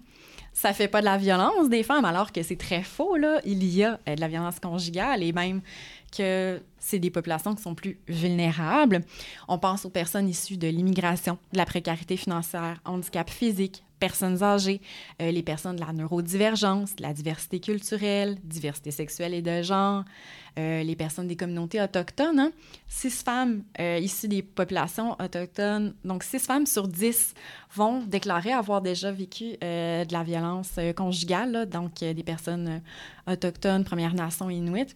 Ça 0.52 0.72
fait 0.72 0.88
pas 0.88 1.00
de 1.00 1.06
la 1.06 1.16
violence 1.16 1.68
des 1.68 1.82
femmes, 1.82 2.04
alors 2.04 2.30
que 2.30 2.42
c'est 2.42 2.56
très 2.56 2.82
faux, 2.82 3.16
là. 3.16 3.40
Il 3.44 3.64
y 3.64 3.82
a 3.82 3.98
euh, 4.08 4.14
de 4.14 4.20
la 4.20 4.28
violence 4.28 4.60
conjugale 4.60 5.22
et 5.22 5.32
même 5.32 5.62
que 6.16 6.60
c'est 6.78 6.98
des 6.98 7.10
populations 7.10 7.54
qui 7.54 7.62
sont 7.62 7.74
plus 7.74 7.98
vulnérables. 8.08 9.00
On 9.48 9.58
pense 9.58 9.84
aux 9.84 9.90
personnes 9.90 10.28
issues 10.28 10.56
de 10.56 10.68
l'immigration, 10.68 11.38
de 11.52 11.58
la 11.58 11.66
précarité 11.66 12.16
financière, 12.16 12.80
handicap 12.84 13.30
physique, 13.30 13.84
personnes 14.06 14.42
âgées, 14.42 14.80
euh, 15.22 15.30
les 15.30 15.42
personnes 15.42 15.76
de 15.76 15.80
la 15.80 15.92
neurodivergence, 15.92 16.90
de 16.96 17.02
la 17.02 17.12
diversité 17.14 17.58
culturelle, 17.60 18.36
diversité 18.44 18.90
sexuelle 18.90 19.34
et 19.34 19.42
de 19.42 19.62
genre, 19.62 20.04
euh, 20.58 20.82
les 20.82 20.96
personnes 21.04 21.26
des 21.26 21.36
communautés 21.36 21.80
autochtones. 21.82 22.38
hein. 22.38 22.52
Six 22.86 23.22
femmes 23.22 23.62
euh, 23.80 23.98
issues 24.08 24.28
des 24.28 24.42
populations 24.42 25.10
autochtones, 25.24 25.94
donc 26.04 26.22
six 26.22 26.38
femmes 26.50 26.66
sur 26.66 26.86
dix 26.86 27.34
vont 27.74 28.02
déclarer 28.16 28.52
avoir 28.52 28.80
déjà 28.82 29.10
vécu 29.10 29.46
euh, 29.64 30.04
de 30.04 30.12
la 30.12 30.22
violence 30.22 30.72
conjugale, 30.96 31.68
donc 31.68 31.92
des 32.00 32.22
personnes 32.22 32.82
autochtones, 33.26 33.84
Premières 33.84 34.14
Nations, 34.14 34.50
Inuit. 34.50 34.94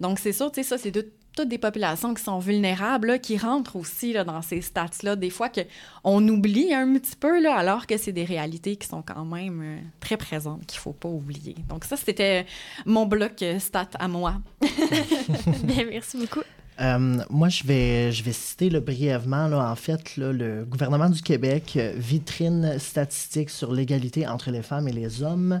Donc 0.00 0.18
c'est 0.18 0.32
sûr, 0.32 0.50
tu 0.50 0.62
sais, 0.62 0.68
ça, 0.70 0.78
c'est 0.78 0.90
de- 0.90 1.08
toutes 1.36 1.48
des 1.48 1.58
populations 1.58 2.14
qui 2.14 2.22
sont 2.22 2.38
vulnérables, 2.38 3.08
là, 3.08 3.18
qui 3.18 3.36
rentrent 3.36 3.76
aussi 3.76 4.12
là, 4.12 4.24
dans 4.24 4.42
ces 4.42 4.62
stats-là. 4.62 5.14
Des 5.14 5.30
fois 5.30 5.48
qu'on 5.48 6.26
oublie 6.28 6.74
un 6.74 6.94
petit 6.94 7.14
peu, 7.14 7.40
là, 7.40 7.54
alors 7.54 7.86
que 7.86 7.96
c'est 7.98 8.12
des 8.12 8.24
réalités 8.24 8.76
qui 8.76 8.88
sont 8.88 9.02
quand 9.02 9.24
même 9.24 9.60
euh, 9.62 9.78
très 10.00 10.16
présentes, 10.16 10.66
qu'il 10.66 10.80
faut 10.80 10.94
pas 10.94 11.08
oublier. 11.08 11.54
Donc 11.68 11.84
ça, 11.84 11.96
c'était 11.96 12.46
mon 12.86 13.06
bloc 13.06 13.42
euh, 13.42 13.58
stat 13.58 13.90
à 13.98 14.08
moi. 14.08 14.36
Bien, 15.62 15.84
merci 15.88 16.16
beaucoup. 16.16 16.42
Euh, 16.80 17.18
moi, 17.30 17.48
je 17.48 17.64
vais, 17.64 18.12
je 18.12 18.22
vais 18.22 18.32
citer 18.32 18.68
là, 18.68 18.80
brièvement, 18.80 19.48
là, 19.48 19.70
en 19.70 19.76
fait, 19.76 20.16
là, 20.16 20.32
le 20.32 20.64
gouvernement 20.64 21.08
du 21.08 21.22
Québec, 21.22 21.78
vitrine 21.96 22.78
statistique 22.78 23.50
sur 23.50 23.72
l'égalité 23.72 24.26
entre 24.26 24.50
les 24.50 24.62
femmes 24.62 24.88
et 24.88 24.92
les 24.92 25.22
hommes 25.22 25.58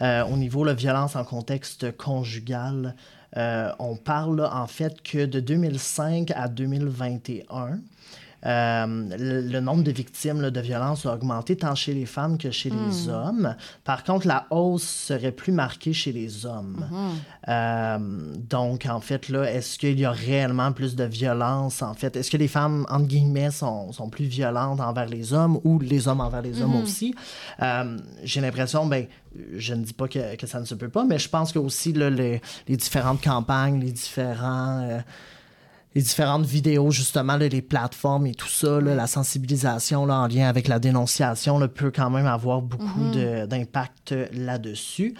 euh, 0.00 0.24
au 0.24 0.36
niveau 0.36 0.62
de 0.62 0.70
la 0.70 0.74
violence 0.74 1.14
en 1.14 1.24
contexte 1.24 1.96
conjugal. 1.96 2.96
Euh, 3.36 3.72
on 3.78 3.96
parle 3.96 4.36
là, 4.36 4.56
en 4.56 4.66
fait 4.66 5.02
que 5.02 5.26
de 5.26 5.40
2005 5.40 6.30
à 6.34 6.48
2021, 6.48 7.56
euh, 7.56 7.76
le, 8.46 9.40
le 9.40 9.60
nombre 9.60 9.82
de 9.82 9.90
victimes 9.90 10.40
là, 10.40 10.50
de 10.50 10.60
violences 10.60 11.04
a 11.04 11.14
augmenté 11.14 11.56
tant 11.56 11.74
chez 11.74 11.94
les 11.94 12.06
femmes 12.06 12.38
que 12.38 12.50
chez 12.50 12.70
les 12.70 13.08
hommes. 13.08 13.56
Par 13.82 14.04
contre, 14.04 14.26
la 14.26 14.46
hausse 14.50 14.84
serait 14.84 15.32
plus 15.32 15.52
marquée 15.52 15.92
chez 15.92 16.12
les 16.12 16.46
hommes. 16.46 16.86
Euh, 17.48 17.98
donc, 18.48 18.86
en 18.86 19.00
fait, 19.00 19.28
là, 19.28 19.50
est-ce 19.50 19.78
qu'il 19.78 19.98
y 19.98 20.04
a 20.04 20.12
réellement 20.12 20.72
plus 20.72 20.94
de 20.94 21.04
violence, 21.04 21.82
en 21.82 21.94
fait? 21.94 22.14
Est-ce 22.16 22.30
que 22.30 22.36
les 22.36 22.48
femmes, 22.48 22.86
entre 22.88 23.06
guillemets, 23.06 23.50
sont, 23.50 23.92
sont 23.92 24.08
plus 24.08 24.26
violentes 24.26 24.80
envers 24.80 25.06
les 25.06 25.32
hommes 25.32 25.58
ou 25.64 25.78
les 25.80 26.06
hommes 26.06 26.20
envers 26.20 26.42
les 26.42 26.62
hommes 26.62 26.76
aussi? 26.76 27.14
Euh, 27.62 27.98
J'ai 28.22 28.40
l'impression, 28.40 28.86
ben, 28.86 29.06
je 29.56 29.74
ne 29.74 29.82
dis 29.82 29.92
pas 29.92 30.08
que, 30.08 30.36
que 30.36 30.46
ça 30.46 30.60
ne 30.60 30.64
se 30.64 30.74
peut 30.74 30.88
pas, 30.88 31.04
mais 31.04 31.18
je 31.18 31.28
pense 31.28 31.52
que 31.52 31.58
aussi, 31.58 31.92
là, 31.92 32.10
les, 32.10 32.40
les 32.68 32.76
différentes 32.76 33.22
campagnes, 33.22 33.80
les 33.80 33.92
différents... 33.92 34.82
euh, 34.88 35.00
les 35.96 36.02
différentes 36.02 36.44
vidéos, 36.44 36.90
justement, 36.90 37.38
là, 37.38 37.48
les 37.48 37.62
plateformes 37.62 38.26
et 38.26 38.34
tout 38.34 38.50
ça, 38.50 38.80
là, 38.82 38.94
la 38.94 39.06
sensibilisation 39.06 40.04
là, 40.04 40.16
en 40.20 40.26
lien 40.26 40.46
avec 40.46 40.68
la 40.68 40.78
dénonciation 40.78 41.58
peut 41.68 41.90
quand 41.90 42.10
même 42.10 42.26
avoir 42.26 42.60
beaucoup 42.60 43.10
de- 43.14 43.46
d'impact 43.46 44.14
là-dessus. 44.34 45.14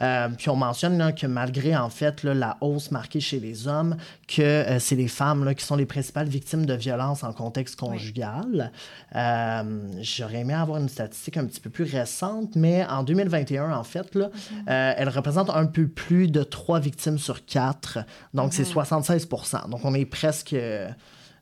Euh, 0.00 0.28
puis 0.36 0.48
on 0.48 0.56
mentionne 0.56 0.98
là, 0.98 1.12
que 1.12 1.26
malgré 1.26 1.76
en 1.76 1.90
fait 1.90 2.22
là, 2.22 2.34
la 2.34 2.56
hausse 2.60 2.90
marquée 2.90 3.20
chez 3.20 3.40
les 3.40 3.68
hommes, 3.68 3.96
que 4.26 4.42
euh, 4.42 4.78
c'est 4.78 4.96
les 4.96 5.08
femmes 5.08 5.44
là, 5.44 5.54
qui 5.54 5.64
sont 5.64 5.76
les 5.76 5.86
principales 5.86 6.28
victimes 6.28 6.66
de 6.66 6.74
violences 6.74 7.24
en 7.24 7.32
contexte 7.32 7.76
conjugal. 7.76 8.72
Euh, 9.14 9.62
J'aurais 10.00 10.40
aimé 10.40 10.54
avoir 10.54 10.78
une 10.78 10.88
statistique 10.88 11.36
un 11.36 11.46
petit 11.46 11.60
peu 11.60 11.70
plus 11.70 11.84
récente, 11.84 12.56
mais 12.56 12.84
en 12.86 13.02
2021, 13.02 13.72
en 13.72 13.84
fait, 13.84 14.14
là, 14.14 14.30
elle 14.66 15.08
représente 15.08 15.50
un 15.50 15.66
peu 15.66 15.86
plus 15.86 16.28
de 16.28 16.42
3 16.42 16.80
victimes 16.80 17.18
sur 17.18 17.44
4. 17.44 17.98
Donc 18.34 18.52
c'est 18.52 18.64
76 18.64 19.28
Donc 19.68 19.84
on 19.84 19.94
est 19.94 20.04
presque 20.04 20.56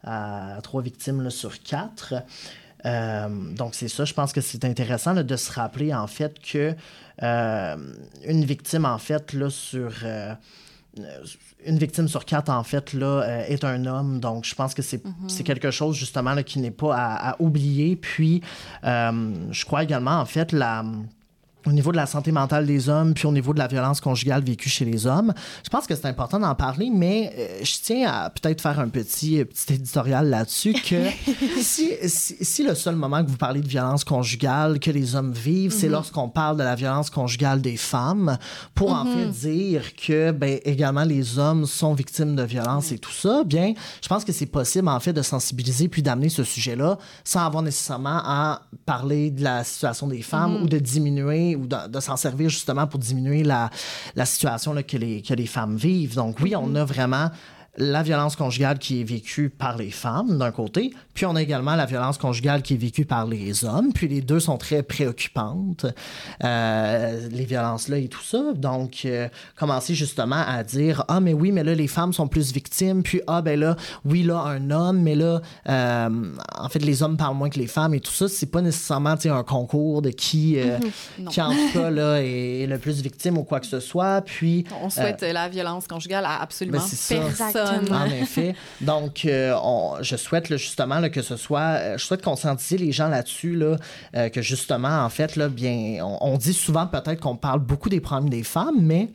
à 0.04 0.58
3 0.62 0.82
victimes 0.82 1.30
sur 1.30 1.62
4. 1.62 2.14
Euh, 2.86 3.28
donc 3.54 3.74
c'est 3.74 3.88
ça, 3.88 4.04
je 4.04 4.14
pense 4.14 4.32
que 4.32 4.40
c'est 4.40 4.64
intéressant 4.64 5.12
là, 5.12 5.22
de 5.22 5.36
se 5.36 5.52
rappeler 5.52 5.94
en 5.94 6.06
fait 6.06 6.38
que 6.40 6.74
euh, 7.22 7.76
une 8.26 8.44
victime 8.44 8.84
en 8.84 8.98
fait 8.98 9.32
là 9.32 9.50
sur 9.50 9.92
euh, 10.04 10.34
une 11.66 11.78
victime 11.78 12.08
sur 12.08 12.24
quatre 12.24 12.48
en 12.48 12.64
fait 12.64 12.92
là 12.94 13.44
est 13.48 13.64
un 13.64 13.84
homme. 13.86 14.20
Donc 14.20 14.44
je 14.44 14.54
pense 14.54 14.74
que 14.74 14.82
c'est 14.82 15.02
c'est 15.28 15.44
quelque 15.44 15.70
chose 15.70 15.96
justement 15.96 16.34
là, 16.34 16.42
qui 16.42 16.58
n'est 16.58 16.70
pas 16.70 16.96
à, 16.96 17.30
à 17.30 17.36
oublier. 17.40 17.96
Puis 17.96 18.42
je 18.82 19.64
crois 19.64 19.82
également 19.82 20.18
en 20.20 20.26
fait 20.26 20.52
la 20.52 20.84
au 21.66 21.72
niveau 21.72 21.92
de 21.92 21.96
la 21.96 22.06
santé 22.06 22.32
mentale 22.32 22.66
des 22.66 22.88
hommes, 22.88 23.14
puis 23.14 23.26
au 23.26 23.32
niveau 23.32 23.52
de 23.52 23.58
la 23.58 23.66
violence 23.66 24.00
conjugale 24.00 24.42
vécue 24.42 24.68
chez 24.68 24.84
les 24.84 25.06
hommes. 25.06 25.32
Je 25.64 25.68
pense 25.68 25.86
que 25.86 25.94
c'est 25.94 26.06
important 26.06 26.38
d'en 26.38 26.54
parler, 26.54 26.90
mais 26.92 27.32
euh, 27.38 27.60
je 27.62 27.74
tiens 27.82 28.10
à 28.10 28.30
peut-être 28.30 28.60
faire 28.60 28.78
un 28.80 28.88
petit, 28.88 29.40
euh, 29.40 29.44
petit 29.44 29.74
éditorial 29.74 30.28
là-dessus 30.28 30.72
que 30.72 31.06
si, 31.60 31.90
si, 32.06 32.36
si 32.40 32.62
le 32.62 32.74
seul 32.74 32.96
moment 32.96 33.24
que 33.24 33.30
vous 33.30 33.36
parlez 33.36 33.60
de 33.60 33.68
violence 33.68 34.04
conjugale 34.04 34.80
que 34.80 34.90
les 34.90 35.14
hommes 35.14 35.32
vivent, 35.32 35.72
c'est 35.72 35.88
lorsqu'on 35.88 36.28
parle 36.28 36.56
de 36.56 36.62
la 36.62 36.74
violence 36.74 37.10
conjugale 37.10 37.60
des 37.60 37.76
femmes, 37.76 38.38
pour 38.74 38.92
en 38.92 39.04
fait 39.04 39.26
dire 39.26 39.94
que 39.94 40.30
ben, 40.30 40.58
également 40.64 41.04
les 41.04 41.38
hommes 41.38 41.66
sont 41.66 41.94
victimes 41.94 42.36
de 42.36 42.42
violence 42.42 42.92
et 42.92 42.98
tout 42.98 43.12
ça, 43.12 43.44
bien, 43.44 43.74
je 44.02 44.08
pense 44.08 44.24
que 44.24 44.32
c'est 44.32 44.46
possible 44.46 44.88
en 44.88 45.00
fait 45.00 45.12
de 45.12 45.22
sensibiliser 45.22 45.88
puis 45.88 46.02
d'amener 46.02 46.28
ce 46.28 46.44
sujet-là 46.44 46.98
sans 47.24 47.44
avoir 47.44 47.62
nécessairement 47.62 48.20
à 48.24 48.62
parler 48.86 49.30
de 49.30 49.42
la 49.42 49.64
situation 49.64 50.06
des 50.06 50.22
femmes 50.22 50.62
ou 50.62 50.66
de 50.66 50.78
diminuer 50.78 51.56
ou 51.60 51.66
de, 51.66 51.88
de 51.88 52.00
s'en 52.00 52.16
servir 52.16 52.48
justement 52.48 52.86
pour 52.86 52.98
diminuer 52.98 53.44
la, 53.44 53.70
la 54.16 54.26
situation 54.26 54.72
là, 54.72 54.82
que, 54.82 54.96
les, 54.96 55.22
que 55.22 55.34
les 55.34 55.46
femmes 55.46 55.76
vivent. 55.76 56.14
Donc 56.14 56.38
oui, 56.40 56.54
on 56.56 56.74
a 56.74 56.84
vraiment 56.84 57.30
la 57.76 58.02
violence 58.02 58.36
conjugale 58.36 58.78
qui 58.78 59.00
est 59.00 59.04
vécue 59.04 59.48
par 59.48 59.76
les 59.76 59.90
femmes 59.90 60.38
d'un 60.38 60.50
côté, 60.50 60.92
puis 61.14 61.24
on 61.24 61.36
a 61.36 61.42
également 61.42 61.76
la 61.76 61.86
violence 61.86 62.18
conjugale 62.18 62.62
qui 62.62 62.74
est 62.74 62.76
vécue 62.76 63.04
par 63.04 63.26
les 63.26 63.64
hommes, 63.64 63.92
puis 63.92 64.08
les 64.08 64.20
deux 64.20 64.40
sont 64.40 64.58
très 64.58 64.82
préoccupantes, 64.82 65.86
euh, 66.42 67.28
les 67.30 67.44
violences-là 67.44 67.98
et 67.98 68.08
tout 68.08 68.22
ça. 68.22 68.52
Donc, 68.54 69.02
euh, 69.04 69.28
commencer 69.56 69.94
justement 69.94 70.42
à 70.46 70.64
dire, 70.64 71.04
ah 71.08 71.20
mais 71.20 71.32
oui, 71.32 71.52
mais 71.52 71.62
là, 71.62 71.74
les 71.74 71.86
femmes 71.86 72.12
sont 72.12 72.26
plus 72.26 72.52
victimes, 72.52 73.02
puis 73.02 73.20
ah 73.26 73.40
ben 73.40 73.58
là, 73.58 73.76
oui, 74.04 74.24
là, 74.24 74.40
un 74.40 74.70
homme, 74.70 75.00
mais 75.00 75.14
là, 75.14 75.40
euh, 75.68 76.08
en 76.58 76.68
fait, 76.68 76.80
les 76.80 77.02
hommes 77.02 77.16
parlent 77.16 77.36
moins 77.36 77.50
que 77.50 77.58
les 77.58 77.68
femmes 77.68 77.94
et 77.94 78.00
tout 78.00 78.12
ça, 78.12 78.28
c'est 78.28 78.50
pas 78.50 78.62
nécessairement 78.62 79.16
tu 79.16 79.22
sais, 79.22 79.28
un 79.28 79.44
concours 79.44 80.02
de 80.02 80.10
qui, 80.10 80.58
euh, 80.58 80.78
qui 81.30 81.40
en 81.40 81.50
tout 81.50 81.72
cas, 81.72 81.90
là, 81.90 82.16
est, 82.22 82.62
est 82.62 82.66
le 82.66 82.78
plus 82.78 83.00
victime 83.00 83.38
ou 83.38 83.44
quoi 83.44 83.60
que 83.60 83.66
ce 83.66 83.78
soit, 83.78 84.22
puis... 84.22 84.64
On 84.82 84.90
souhaite 84.90 85.22
la 85.22 85.48
violence 85.48 85.86
conjugale 85.86 86.24
à 86.24 86.42
absolument 86.42 86.78
ben, 86.78 87.30
ça. 87.32 87.59
En 87.92 88.06
effet. 88.06 88.54
Donc, 88.80 89.24
euh, 89.24 89.54
on, 89.62 89.96
je 90.02 90.16
souhaite 90.16 90.48
là, 90.48 90.56
justement 90.56 90.98
là, 91.00 91.08
que 91.10 91.22
ce 91.22 91.36
soit. 91.36 91.60
euh, 91.60 91.98
je 91.98 92.04
souhaite 92.04 92.22
conscientiser 92.22 92.78
les 92.78 92.92
gens 92.92 93.08
là-dessus, 93.08 93.54
là, 93.56 93.76
euh, 94.16 94.28
que 94.28 94.42
justement, 94.42 95.04
en 95.04 95.08
fait, 95.08 95.36
là, 95.36 95.48
bien, 95.48 95.98
on, 96.02 96.18
on 96.20 96.36
dit 96.36 96.54
souvent 96.54 96.86
peut-être 96.86 97.20
qu'on 97.20 97.36
parle 97.36 97.60
beaucoup 97.60 97.88
des 97.88 98.00
problèmes 98.00 98.30
des 98.30 98.42
femmes, 98.42 98.80
mais 98.80 99.08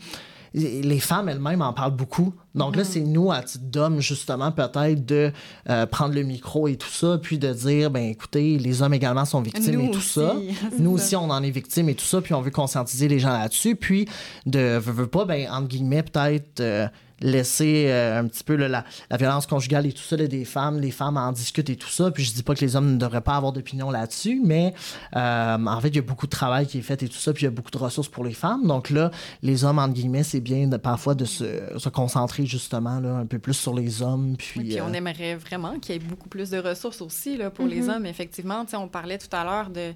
les 0.58 1.00
femmes 1.02 1.28
elles-mêmes 1.28 1.62
en 1.62 1.74
parlent 1.74 1.96
beaucoup. 1.96 2.34
Donc 2.54 2.78
là, 2.78 2.84
Mm-hmm. 2.84 2.86
c'est 2.86 3.00
nous, 3.02 3.30
à 3.32 3.42
titre 3.42 3.66
d'hommes, 3.66 4.00
justement, 4.00 4.54
peut-être 4.54 5.06
de 5.06 5.34
euh, 5.70 5.86
prendre 5.86 6.16
le 6.16 6.24
micro 6.24 6.70
et 6.70 6.78
tout 6.78 6.88
ça, 6.90 7.20
puis 7.22 7.38
de 7.38 7.52
dire, 7.52 7.92
ben 7.92 8.04
écoutez, 8.04 8.58
les 8.58 8.82
hommes 8.82 8.94
également 8.94 9.26
sont 9.26 9.42
victimes 9.42 9.76
Nous 9.76 9.88
et 9.88 9.92
tout 9.92 9.98
aussi, 9.98 10.10
ça. 10.20 10.36
Nous 10.80 10.92
aussi, 10.92 11.16
on 11.18 11.30
en 11.30 11.44
est 11.44 11.50
victimes 11.50 11.90
et 11.90 11.96
tout 11.96 12.06
ça, 12.06 12.22
puis 12.22 12.34
on 12.34 12.42
veut 12.42 12.52
conscientiser 12.52 13.10
les 13.10 13.20
gens 13.20 13.34
là-dessus, 13.34 13.76
puis 13.76 14.08
de, 14.46 14.78
veux, 14.78 14.94
veux 14.94 15.08
pas, 15.08 15.26
ben, 15.26 15.46
entre 15.52 15.68
guillemets, 15.68 16.04
peut-être 16.04 16.62
euh, 16.62 16.88
laisser 17.22 17.86
euh, 17.88 18.20
un 18.20 18.28
petit 18.28 18.44
peu 18.44 18.56
là, 18.56 18.68
la, 18.68 18.84
la 19.10 19.18
violence 19.18 19.48
conjugale 19.48 19.86
et 19.86 19.94
tout 19.94 20.04
ça 20.04 20.18
là, 20.18 20.28
des 20.28 20.46
femmes, 20.46 20.80
les 20.80 20.92
femmes 20.92 21.18
en 21.18 21.32
discutent 21.32 21.70
et 21.70 21.76
tout 21.76 21.90
ça, 21.90 22.12
puis 22.12 22.24
je 22.24 22.34
dis 22.34 22.44
pas 22.44 22.56
que 22.56 22.62
les 22.62 22.76
hommes 22.76 22.94
ne 22.94 22.98
devraient 22.98 23.22
pas 23.22 23.36
avoir 23.36 23.54
d'opinion 23.54 23.90
là-dessus, 23.90 24.42
mais 24.44 24.74
euh, 25.16 25.66
en 25.66 25.82
fait, 25.82 25.90
il 25.90 25.96
y 25.96 26.00
a 26.00 26.02
beaucoup 26.02 26.26
de 26.26 26.32
travail 26.32 26.68
qui 26.68 26.80
est 26.80 26.82
fait 26.82 27.02
et 27.04 27.08
tout 27.08 27.18
ça, 27.18 27.34
puis 27.34 27.44
il 27.44 27.46
y 27.46 27.48
a 27.48 27.52
beaucoup 27.52 27.72
de 27.72 27.78
ressources 27.78 28.10
pour 28.10 28.24
les 28.24 28.34
femmes, 28.34 28.68
donc 28.68 28.90
là, 28.90 29.12
les 29.42 29.64
hommes, 29.64 29.80
entre 29.80 29.94
guillemets, 29.94 30.24
c'est 30.24 30.42
bien 30.42 30.68
de, 30.68 30.78
parfois 30.78 31.16
de 31.16 31.26
se, 31.26 31.46
se 31.78 31.90
concentrer 31.90 32.46
justement 32.46 33.00
là, 33.00 33.16
un 33.16 33.26
peu 33.26 33.40
plus 33.40 33.54
sur 33.54 33.74
les 33.74 34.02
hommes, 34.02 34.36
puis... 34.38 34.60
Oui, 34.60 34.70
puis 34.70 34.82
on 34.82 34.90
euh, 34.90 34.94
aimerait 34.94 35.36
vraiment 35.36 35.80
qu'il 35.80 35.96
y 35.96 35.98
ait 35.98 36.02
beaucoup 36.02 36.30
plus 36.30 36.50
de 36.50 36.58
ressources 36.58 37.02
aussi 37.02 37.38
là, 37.38 37.50
pour 37.50 37.66
les 37.66 37.90
hommes. 37.90 38.06
Effectivement, 38.06 38.66
Tu 38.66 38.72
sais, 38.72 38.78
on 38.78 38.88
parlait 38.88 39.18
tout 39.18 39.34
à 39.34 39.44
l'heure 39.44 39.70
de, 39.70 39.94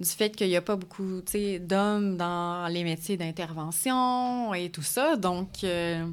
du 0.00 0.08
fait 0.08 0.30
qu'il 0.30 0.48
n'y 0.48 0.56
a 0.56 0.62
pas 0.62 0.76
beaucoup 0.76 1.20
tu 1.24 1.32
sais, 1.32 1.58
d'hommes 1.58 2.16
dans 2.16 2.66
les 2.68 2.84
métiers 2.84 3.16
d'intervention 3.16 4.54
et 4.54 4.70
tout 4.70 4.82
ça. 4.82 5.16
Donc, 5.16 5.64
euh, 5.64 6.04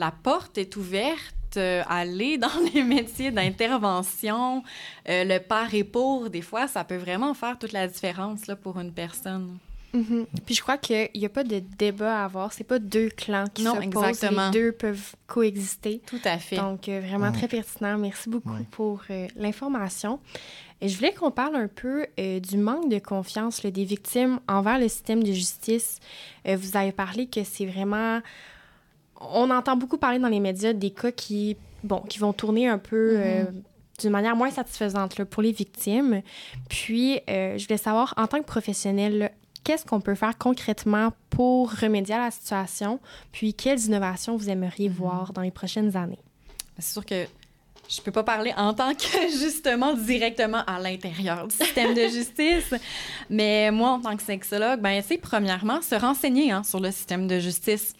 la 0.00 0.10
porte 0.10 0.58
est 0.58 0.74
ouverte. 0.76 1.34
euh, 1.56 1.82
aller 1.88 2.38
dans 2.38 2.48
les 2.74 2.84
métiers 2.84 3.32
d'intervention, 3.32 4.62
euh, 5.08 5.24
le 5.24 5.38
par 5.40 5.74
et 5.74 5.82
pour, 5.82 6.30
des 6.30 6.42
fois, 6.42 6.68
ça 6.68 6.84
peut 6.84 6.96
vraiment 6.96 7.34
faire 7.34 7.58
toute 7.58 7.72
la 7.72 7.88
différence 7.88 8.46
là, 8.46 8.54
pour 8.54 8.78
une 8.78 8.92
personne. 8.92 9.58
Mhm. 9.92 10.26
Puis 10.46 10.54
je 10.54 10.62
crois 10.62 10.78
qu'il 10.78 11.08
n'y 11.16 11.26
a 11.26 11.28
pas 11.28 11.42
de 11.42 11.58
débat 11.76 12.20
à 12.22 12.24
avoir. 12.26 12.52
C'est 12.52 12.62
pas 12.62 12.78
deux 12.78 13.08
clans 13.08 13.46
qui 13.52 13.64
Non, 13.64 13.74
s'opposent. 13.74 14.04
exactement. 14.04 14.50
Les 14.50 14.60
deux 14.60 14.70
peuvent 14.72 15.16
coexister. 15.26 16.00
Tout 16.06 16.20
à 16.24 16.38
fait. 16.38 16.54
Donc, 16.56 16.88
euh, 16.88 17.00
vraiment 17.00 17.26
Ouais. 17.32 17.38
très 17.38 17.48
pertinent. 17.48 17.98
Merci 17.98 18.28
beaucoup 18.28 18.50
Ouais. 18.52 18.66
pour 18.70 19.02
euh, 19.10 19.26
l'information. 19.34 20.20
Et 20.80 20.88
je 20.88 20.96
voulais 20.96 21.12
qu'on 21.12 21.32
parle 21.32 21.56
un 21.56 21.66
peu 21.66 22.06
euh, 22.20 22.38
du 22.38 22.56
manque 22.58 22.88
de 22.88 23.00
confiance 23.00 23.64
là, 23.64 23.72
des 23.72 23.84
victimes 23.84 24.38
envers 24.48 24.78
le 24.78 24.86
système 24.88 25.24
de 25.24 25.32
justice. 25.32 25.98
Euh, 26.46 26.56
vous 26.56 26.76
avez 26.76 26.92
parlé 26.92 27.26
que 27.26 27.42
c'est 27.42 27.66
vraiment... 27.66 28.20
On 29.20 29.50
entend 29.50 29.76
beaucoup 29.76 29.98
parler 29.98 30.18
dans 30.18 30.28
les 30.28 30.40
médias 30.40 30.72
des 30.72 30.90
cas 30.90 31.12
qui, 31.12 31.56
bon, 31.84 32.00
qui 32.00 32.18
vont 32.18 32.32
tourner 32.32 32.68
un 32.68 32.78
peu... 32.78 33.14
euh, 33.18 33.44
d'une 34.00 34.10
manière 34.10 34.34
moins 34.34 34.50
satisfaisante 34.50 35.18
là, 35.18 35.24
pour 35.26 35.42
les 35.42 35.52
victimes. 35.52 36.22
Puis, 36.70 37.20
euh, 37.28 37.58
je 37.58 37.66
voulais 37.66 37.76
savoir, 37.76 38.14
en 38.16 38.26
tant 38.26 38.38
que 38.38 38.46
professionnel, 38.46 39.30
qu'est-ce 39.62 39.84
qu'on 39.84 40.00
peut 40.00 40.14
faire 40.14 40.38
concrètement 40.38 41.12
pour 41.28 41.70
remédier 41.70 42.14
à 42.14 42.24
la 42.24 42.30
situation? 42.30 42.98
Puis, 43.30 43.54
quelles 43.54 43.84
innovations 43.84 44.36
vous 44.36 44.48
aimeriez 44.48 44.88
voir 44.88 45.32
dans 45.32 45.42
les 45.42 45.50
prochaines 45.50 45.96
années? 45.96 46.18
C'est 46.78 46.92
sûr 46.92 47.04
que 47.04 47.26
je 47.88 48.00
peux 48.00 48.12
pas 48.12 48.22
parler 48.22 48.54
en 48.56 48.72
tant 48.72 48.94
que 48.94 49.30
justement 49.38 49.94
directement 49.94 50.62
à 50.66 50.78
l'intérieur 50.78 51.48
du 51.48 51.54
système 51.54 51.92
de 51.92 52.02
justice, 52.02 52.72
mais 53.28 53.70
moi 53.72 53.90
en 53.90 54.00
tant 54.00 54.16
que 54.16 54.22
sexologue, 54.22 54.80
ben 54.80 55.02
c'est 55.04 55.18
premièrement 55.18 55.82
se 55.82 55.96
renseigner 55.96 56.52
hein, 56.52 56.62
sur 56.62 56.78
le 56.78 56.92
système 56.92 57.26
de 57.26 57.40
justice. 57.40 57.94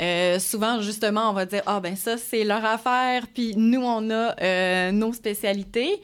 Euh, 0.00 0.38
souvent, 0.38 0.80
justement, 0.80 1.30
on 1.30 1.32
va 1.32 1.46
dire 1.46 1.62
ah 1.66 1.80
ben 1.80 1.96
ça 1.96 2.16
c'est 2.16 2.44
leur 2.44 2.64
affaire, 2.64 3.26
puis 3.32 3.54
nous 3.56 3.82
on 3.82 4.10
a 4.10 4.34
euh, 4.40 4.92
nos 4.92 5.12
spécialités. 5.12 6.00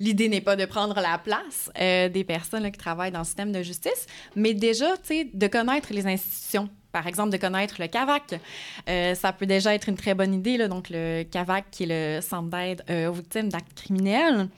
L'idée 0.00 0.28
n'est 0.28 0.40
pas 0.40 0.56
de 0.56 0.64
prendre 0.64 1.00
la 1.00 1.18
place 1.18 1.70
euh, 1.80 2.08
des 2.08 2.24
personnes 2.24 2.70
qui 2.70 2.78
travaillent 2.78 3.12
dans 3.12 3.20
le 3.20 3.24
système 3.24 3.52
de 3.52 3.62
justice, 3.62 4.06
mais 4.34 4.52
déjà, 4.52 4.96
tu 4.96 5.04
sais, 5.04 5.30
de 5.32 5.46
connaître 5.46 5.92
les 5.92 6.06
institutions. 6.06 6.68
Par 6.90 7.06
exemple, 7.06 7.30
de 7.30 7.36
connaître 7.36 7.76
le 7.80 7.88
CAVAC. 7.88 8.40
Ça 8.86 9.32
peut 9.32 9.46
déjà 9.46 9.74
être 9.74 9.88
une 9.88 9.96
très 9.96 10.14
bonne 10.14 10.32
idée, 10.32 10.56
là, 10.56 10.68
donc 10.68 10.90
le 10.90 11.24
CAVAC, 11.24 11.64
qui 11.72 11.84
est 11.84 12.18
le 12.18 12.20
Centre 12.20 12.48
d'aide 12.48 12.84
aux 13.08 13.12
victimes 13.12 13.48
d'actes 13.48 13.74
criminels. 13.74 14.48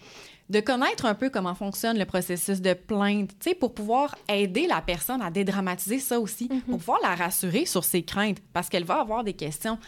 De 0.48 0.60
connaître 0.60 1.06
un 1.06 1.14
peu 1.14 1.28
comment 1.28 1.54
fonctionne 1.54 1.98
le 1.98 2.04
processus 2.04 2.60
de 2.60 2.72
plainte, 2.72 3.30
tu 3.40 3.50
sais, 3.50 3.54
pour 3.54 3.74
pouvoir 3.74 4.14
aider 4.28 4.66
la 4.66 4.80
personne 4.80 5.20
à 5.20 5.30
dédramatiser 5.30 5.98
ça 5.98 6.20
aussi, 6.20 6.48
pour 6.68 6.78
pouvoir 6.78 7.00
la 7.02 7.14
rassurer 7.16 7.66
sur 7.66 7.82
ses 7.82 8.02
craintes, 8.02 8.38
parce 8.52 8.68
qu'elle 8.68 8.84
va 8.84 9.00
avoir 9.00 9.24
des 9.24 9.32
questions 9.34 9.78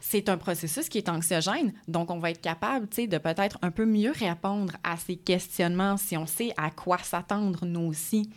c'est 0.00 0.28
un 0.28 0.36
processus 0.36 0.88
qui 0.88 0.98
est 0.98 1.08
anxiogène, 1.08 1.72
donc 1.86 2.10
on 2.10 2.18
va 2.18 2.30
être 2.30 2.40
capable, 2.40 2.88
tu 2.88 3.02
sais, 3.02 3.06
de 3.06 3.18
peut-être 3.18 3.58
un 3.62 3.70
peu 3.70 3.84
mieux 3.84 4.12
répondre 4.12 4.74
à 4.84 4.96
ces 4.96 5.16
questionnements 5.16 5.96
si 5.96 6.16
on 6.16 6.26
sait 6.26 6.52
à 6.56 6.70
quoi 6.70 6.98
s'attendre 6.98 7.64
nous 7.66 7.88
aussi, 7.88 8.30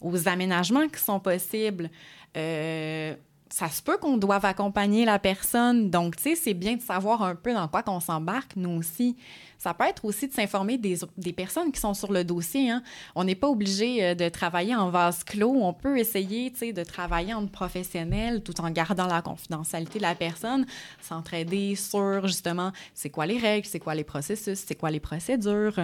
aux 0.00 0.28
aménagements 0.28 0.88
qui 0.88 1.00
sont 1.00 1.20
possibles. 1.20 1.90
Euh, 2.36 3.14
ça 3.56 3.70
se 3.70 3.80
peut 3.80 3.96
qu'on 3.96 4.18
doive 4.18 4.44
accompagner 4.44 5.06
la 5.06 5.18
personne, 5.18 5.88
donc 5.88 6.16
tu 6.16 6.24
sais, 6.24 6.34
c'est 6.34 6.52
bien 6.52 6.76
de 6.76 6.82
savoir 6.82 7.22
un 7.22 7.34
peu 7.34 7.54
dans 7.54 7.66
quoi 7.68 7.82
qu'on 7.82 8.00
s'embarque 8.00 8.54
nous 8.54 8.68
aussi. 8.68 9.16
Ça 9.56 9.72
peut 9.72 9.86
être 9.86 10.04
aussi 10.04 10.28
de 10.28 10.34
s'informer 10.34 10.76
des, 10.76 10.98
des 11.16 11.32
personnes 11.32 11.72
qui 11.72 11.80
sont 11.80 11.94
sur 11.94 12.12
le 12.12 12.22
dossier. 12.22 12.70
Hein. 12.70 12.82
On 13.14 13.24
n'est 13.24 13.34
pas 13.34 13.48
obligé 13.48 14.04
euh, 14.04 14.14
de 14.14 14.28
travailler 14.28 14.76
en 14.76 14.90
vase 14.90 15.24
clos. 15.24 15.56
On 15.58 15.72
peut 15.72 15.96
essayer 15.96 16.50
tu 16.50 16.58
sais, 16.58 16.72
de 16.74 16.84
travailler 16.84 17.32
en 17.32 17.46
professionnel 17.46 18.42
tout 18.42 18.60
en 18.60 18.68
gardant 18.68 19.06
la 19.06 19.22
confidentialité 19.22 20.00
de 20.00 20.02
la 20.02 20.14
personne, 20.14 20.66
s'entraider 21.00 21.76
sur 21.76 22.26
justement 22.26 22.72
c'est 22.92 23.08
quoi 23.08 23.24
les 23.24 23.38
règles, 23.38 23.66
c'est 23.66 23.80
quoi 23.80 23.94
les 23.94 24.04
processus, 24.04 24.62
c'est 24.66 24.74
quoi 24.74 24.90
les 24.90 25.00
procédures. 25.00 25.78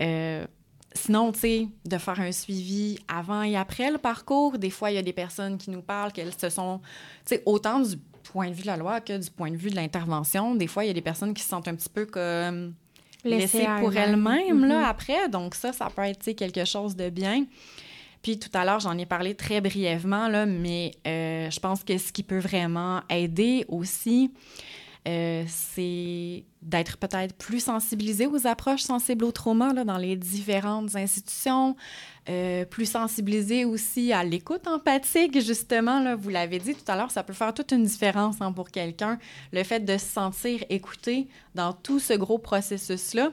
Euh, 0.00 0.46
Sinon, 0.94 1.32
tu 1.32 1.40
sais, 1.40 1.68
de 1.84 1.98
faire 1.98 2.18
un 2.18 2.32
suivi 2.32 2.98
avant 3.08 3.42
et 3.42 3.56
après 3.56 3.90
le 3.90 3.98
parcours. 3.98 4.58
Des 4.58 4.70
fois, 4.70 4.90
il 4.90 4.94
y 4.94 4.98
a 4.98 5.02
des 5.02 5.12
personnes 5.12 5.58
qui 5.58 5.70
nous 5.70 5.82
parlent 5.82 6.12
qu'elles 6.12 6.32
se 6.38 6.48
sont, 6.48 6.80
tu 7.26 7.34
sais, 7.36 7.42
autant 7.46 7.80
du 7.80 7.96
point 8.24 8.48
de 8.48 8.54
vue 8.54 8.62
de 8.62 8.66
la 8.66 8.76
loi 8.76 9.00
que 9.00 9.16
du 9.16 9.30
point 9.30 9.50
de 9.50 9.56
vue 9.56 9.70
de 9.70 9.76
l'intervention. 9.76 10.54
Des 10.54 10.66
fois, 10.66 10.84
il 10.84 10.88
y 10.88 10.90
a 10.90 10.94
des 10.94 11.00
personnes 11.02 11.34
qui 11.34 11.42
se 11.42 11.48
sentent 11.50 11.68
un 11.68 11.74
petit 11.74 11.88
peu 11.88 12.06
comme 12.06 12.74
laissées 13.24 13.66
pour 13.80 13.96
elles-mêmes. 13.96 14.64
là, 14.64 14.78
Mhm. 14.78 14.84
après. 14.84 15.28
Donc 15.28 15.54
ça, 15.54 15.72
ça 15.72 15.88
peut 15.94 16.02
être 16.02 16.18
tu 16.20 16.24
sais, 16.26 16.34
quelque 16.34 16.64
chose 16.64 16.96
de 16.96 17.10
bien. 17.10 17.44
Puis 18.22 18.38
tout 18.38 18.50
à 18.54 18.64
l'heure, 18.64 18.80
j'en 18.80 18.98
ai 18.98 19.06
parlé 19.06 19.34
très 19.34 19.60
brièvement, 19.60 20.28
là, 20.28 20.44
mais 20.46 20.90
euh, 21.06 21.50
je 21.50 21.60
pense 21.60 21.84
que 21.84 21.96
ce 21.98 22.12
qui 22.12 22.22
peut 22.24 22.38
vraiment 22.40 23.00
aider 23.08 23.64
aussi, 23.68 24.32
euh, 25.06 25.44
c'est 25.46 26.44
d'être 26.60 26.98
peut-être 26.98 27.34
plus 27.36 27.60
sensibilisé 27.60 28.26
aux 28.26 28.46
approches 28.46 28.82
sensibles 28.82 29.24
au 29.24 29.32
trauma 29.32 29.72
là, 29.72 29.84
dans 29.84 29.96
les 29.96 30.16
différentes 30.16 30.96
institutions, 30.96 31.76
euh, 32.28 32.64
plus 32.64 32.90
sensibilisé 32.90 33.64
aussi 33.64 34.12
à 34.12 34.24
l'écoute 34.24 34.66
empathique, 34.66 35.40
justement. 35.40 36.00
Là, 36.00 36.16
vous 36.16 36.30
l'avez 36.30 36.58
dit 36.58 36.74
tout 36.74 36.90
à 36.90 36.96
l'heure, 36.96 37.10
ça 37.10 37.22
peut 37.22 37.32
faire 37.32 37.54
toute 37.54 37.72
une 37.72 37.84
différence 37.84 38.36
hein, 38.40 38.52
pour 38.52 38.70
quelqu'un. 38.70 39.18
Le 39.52 39.62
fait 39.62 39.80
de 39.80 39.96
se 39.96 40.06
sentir 40.06 40.64
écouté 40.68 41.28
dans 41.54 41.72
tout 41.72 42.00
ce 42.00 42.14
gros 42.14 42.38
processus-là, 42.38 43.30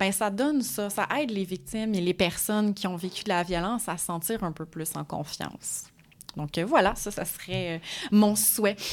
ben 0.00 0.10
ça 0.10 0.30
donne 0.30 0.62
ça, 0.62 0.90
ça 0.90 1.06
aide 1.20 1.30
les 1.30 1.44
victimes 1.44 1.94
et 1.94 2.00
les 2.00 2.14
personnes 2.14 2.74
qui 2.74 2.86
ont 2.86 2.96
vécu 2.96 3.22
de 3.22 3.28
la 3.28 3.42
violence 3.42 3.88
à 3.88 3.96
se 3.98 4.06
sentir 4.06 4.42
un 4.42 4.52
peu 4.52 4.64
plus 4.64 4.96
en 4.96 5.04
confiance. 5.04 5.84
Donc 6.36 6.56
euh, 6.56 6.64
voilà, 6.64 6.94
ça, 6.96 7.10
ça 7.10 7.26
serait 7.26 7.80
mon 8.10 8.34
souhait. 8.34 8.76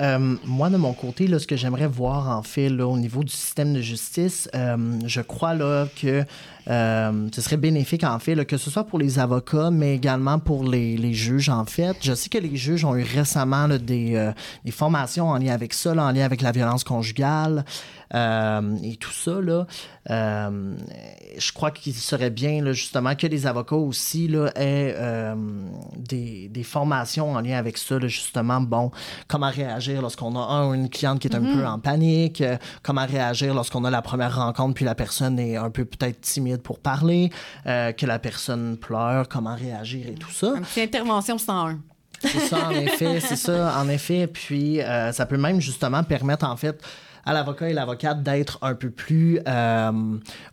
Euh, 0.00 0.36
moi, 0.44 0.70
de 0.70 0.76
mon 0.76 0.92
côté, 0.92 1.26
là, 1.26 1.38
ce 1.38 1.46
que 1.46 1.56
j'aimerais 1.56 1.86
voir, 1.86 2.36
en 2.36 2.42
fait, 2.42 2.68
là, 2.68 2.86
au 2.86 2.96
niveau 2.96 3.22
du 3.22 3.32
système 3.32 3.74
de 3.74 3.80
justice, 3.80 4.48
euh, 4.54 4.98
je 5.06 5.20
crois 5.20 5.54
là, 5.54 5.86
que 6.00 6.24
euh, 6.68 7.28
ce 7.32 7.40
serait 7.40 7.56
bénéfique, 7.56 8.04
en 8.04 8.18
fait, 8.18 8.34
là, 8.34 8.44
que 8.44 8.56
ce 8.56 8.70
soit 8.70 8.84
pour 8.84 8.98
les 8.98 9.18
avocats, 9.18 9.70
mais 9.70 9.94
également 9.94 10.38
pour 10.38 10.64
les, 10.64 10.96
les 10.96 11.14
juges, 11.14 11.48
en 11.48 11.64
fait. 11.64 11.96
Je 12.02 12.14
sais 12.14 12.28
que 12.28 12.38
les 12.38 12.56
juges 12.56 12.84
ont 12.84 12.96
eu 12.96 13.02
récemment 13.02 13.66
là, 13.66 13.78
des, 13.78 14.16
euh, 14.16 14.32
des 14.64 14.70
formations 14.70 15.30
en 15.30 15.38
lien 15.38 15.52
avec 15.52 15.72
ça, 15.72 15.94
là, 15.94 16.04
en 16.04 16.12
lien 16.12 16.24
avec 16.24 16.42
la 16.42 16.52
violence 16.52 16.84
conjugale 16.84 17.64
euh, 18.14 18.76
et 18.82 18.96
tout 18.96 19.12
ça. 19.12 19.40
Là. 19.40 19.66
Je 20.08 21.52
crois 21.52 21.70
qu'il 21.70 21.94
serait 21.94 22.30
bien, 22.30 22.72
justement, 22.72 23.14
que 23.14 23.26
les 23.26 23.46
avocats 23.46 23.76
aussi 23.76 24.28
là, 24.28 24.50
aient 24.56 24.96
des, 25.96 26.48
des 26.48 26.62
formations 26.62 27.32
en 27.32 27.40
lien 27.40 27.56
avec 27.56 27.78
ça, 27.78 27.98
justement, 28.00 28.60
bon, 28.60 28.90
comment 29.28 29.50
réagir 29.50 30.02
lorsqu'on 30.02 30.34
a 30.36 30.40
un 30.40 30.68
ou 30.68 30.74
une 30.74 30.88
cliente 30.88 31.20
qui 31.20 31.28
est 31.28 31.36
un 31.36 31.40
peu 31.40 31.64
en 31.64 31.78
panique, 31.78 32.42
comment 32.82 33.06
réagir 33.06 33.54
lorsqu'on 33.54 33.84
a 33.84 33.90
la 33.90 34.02
première 34.02 34.36
rencontre 34.36 34.74
puis 34.74 34.84
la 34.84 34.94
personne 34.94 35.38
est 35.38 35.56
un 35.56 35.70
peu 35.70 35.84
peut-être 35.84 36.20
timide 36.20 36.49
pour 36.58 36.78
parler, 36.78 37.30
euh, 37.66 37.92
que 37.92 38.06
la 38.06 38.18
personne 38.18 38.76
pleure, 38.76 39.28
comment 39.28 39.54
réagir 39.54 40.06
et 40.08 40.14
tout 40.14 40.30
ça. 40.30 40.54
Petite 40.60 40.94
intervention 40.94 41.38
101. 41.38 41.78
C'est 42.22 42.40
ça, 42.40 42.68
en 42.68 42.72
effet, 42.72 43.20
c'est 43.20 43.36
ça, 43.36 43.74
en 43.78 43.88
effet. 43.88 44.26
Puis, 44.26 44.80
euh, 44.80 45.10
ça 45.12 45.24
peut 45.26 45.38
même 45.38 45.60
justement 45.60 46.02
permettre, 46.04 46.46
en 46.46 46.56
fait, 46.56 46.82
à 47.24 47.32
l'avocat 47.32 47.70
et 47.70 47.72
l'avocate 47.72 48.22
d'être 48.22 48.58
un 48.62 48.74
peu 48.74 48.90
plus, 48.90 49.40
euh, 49.46 49.92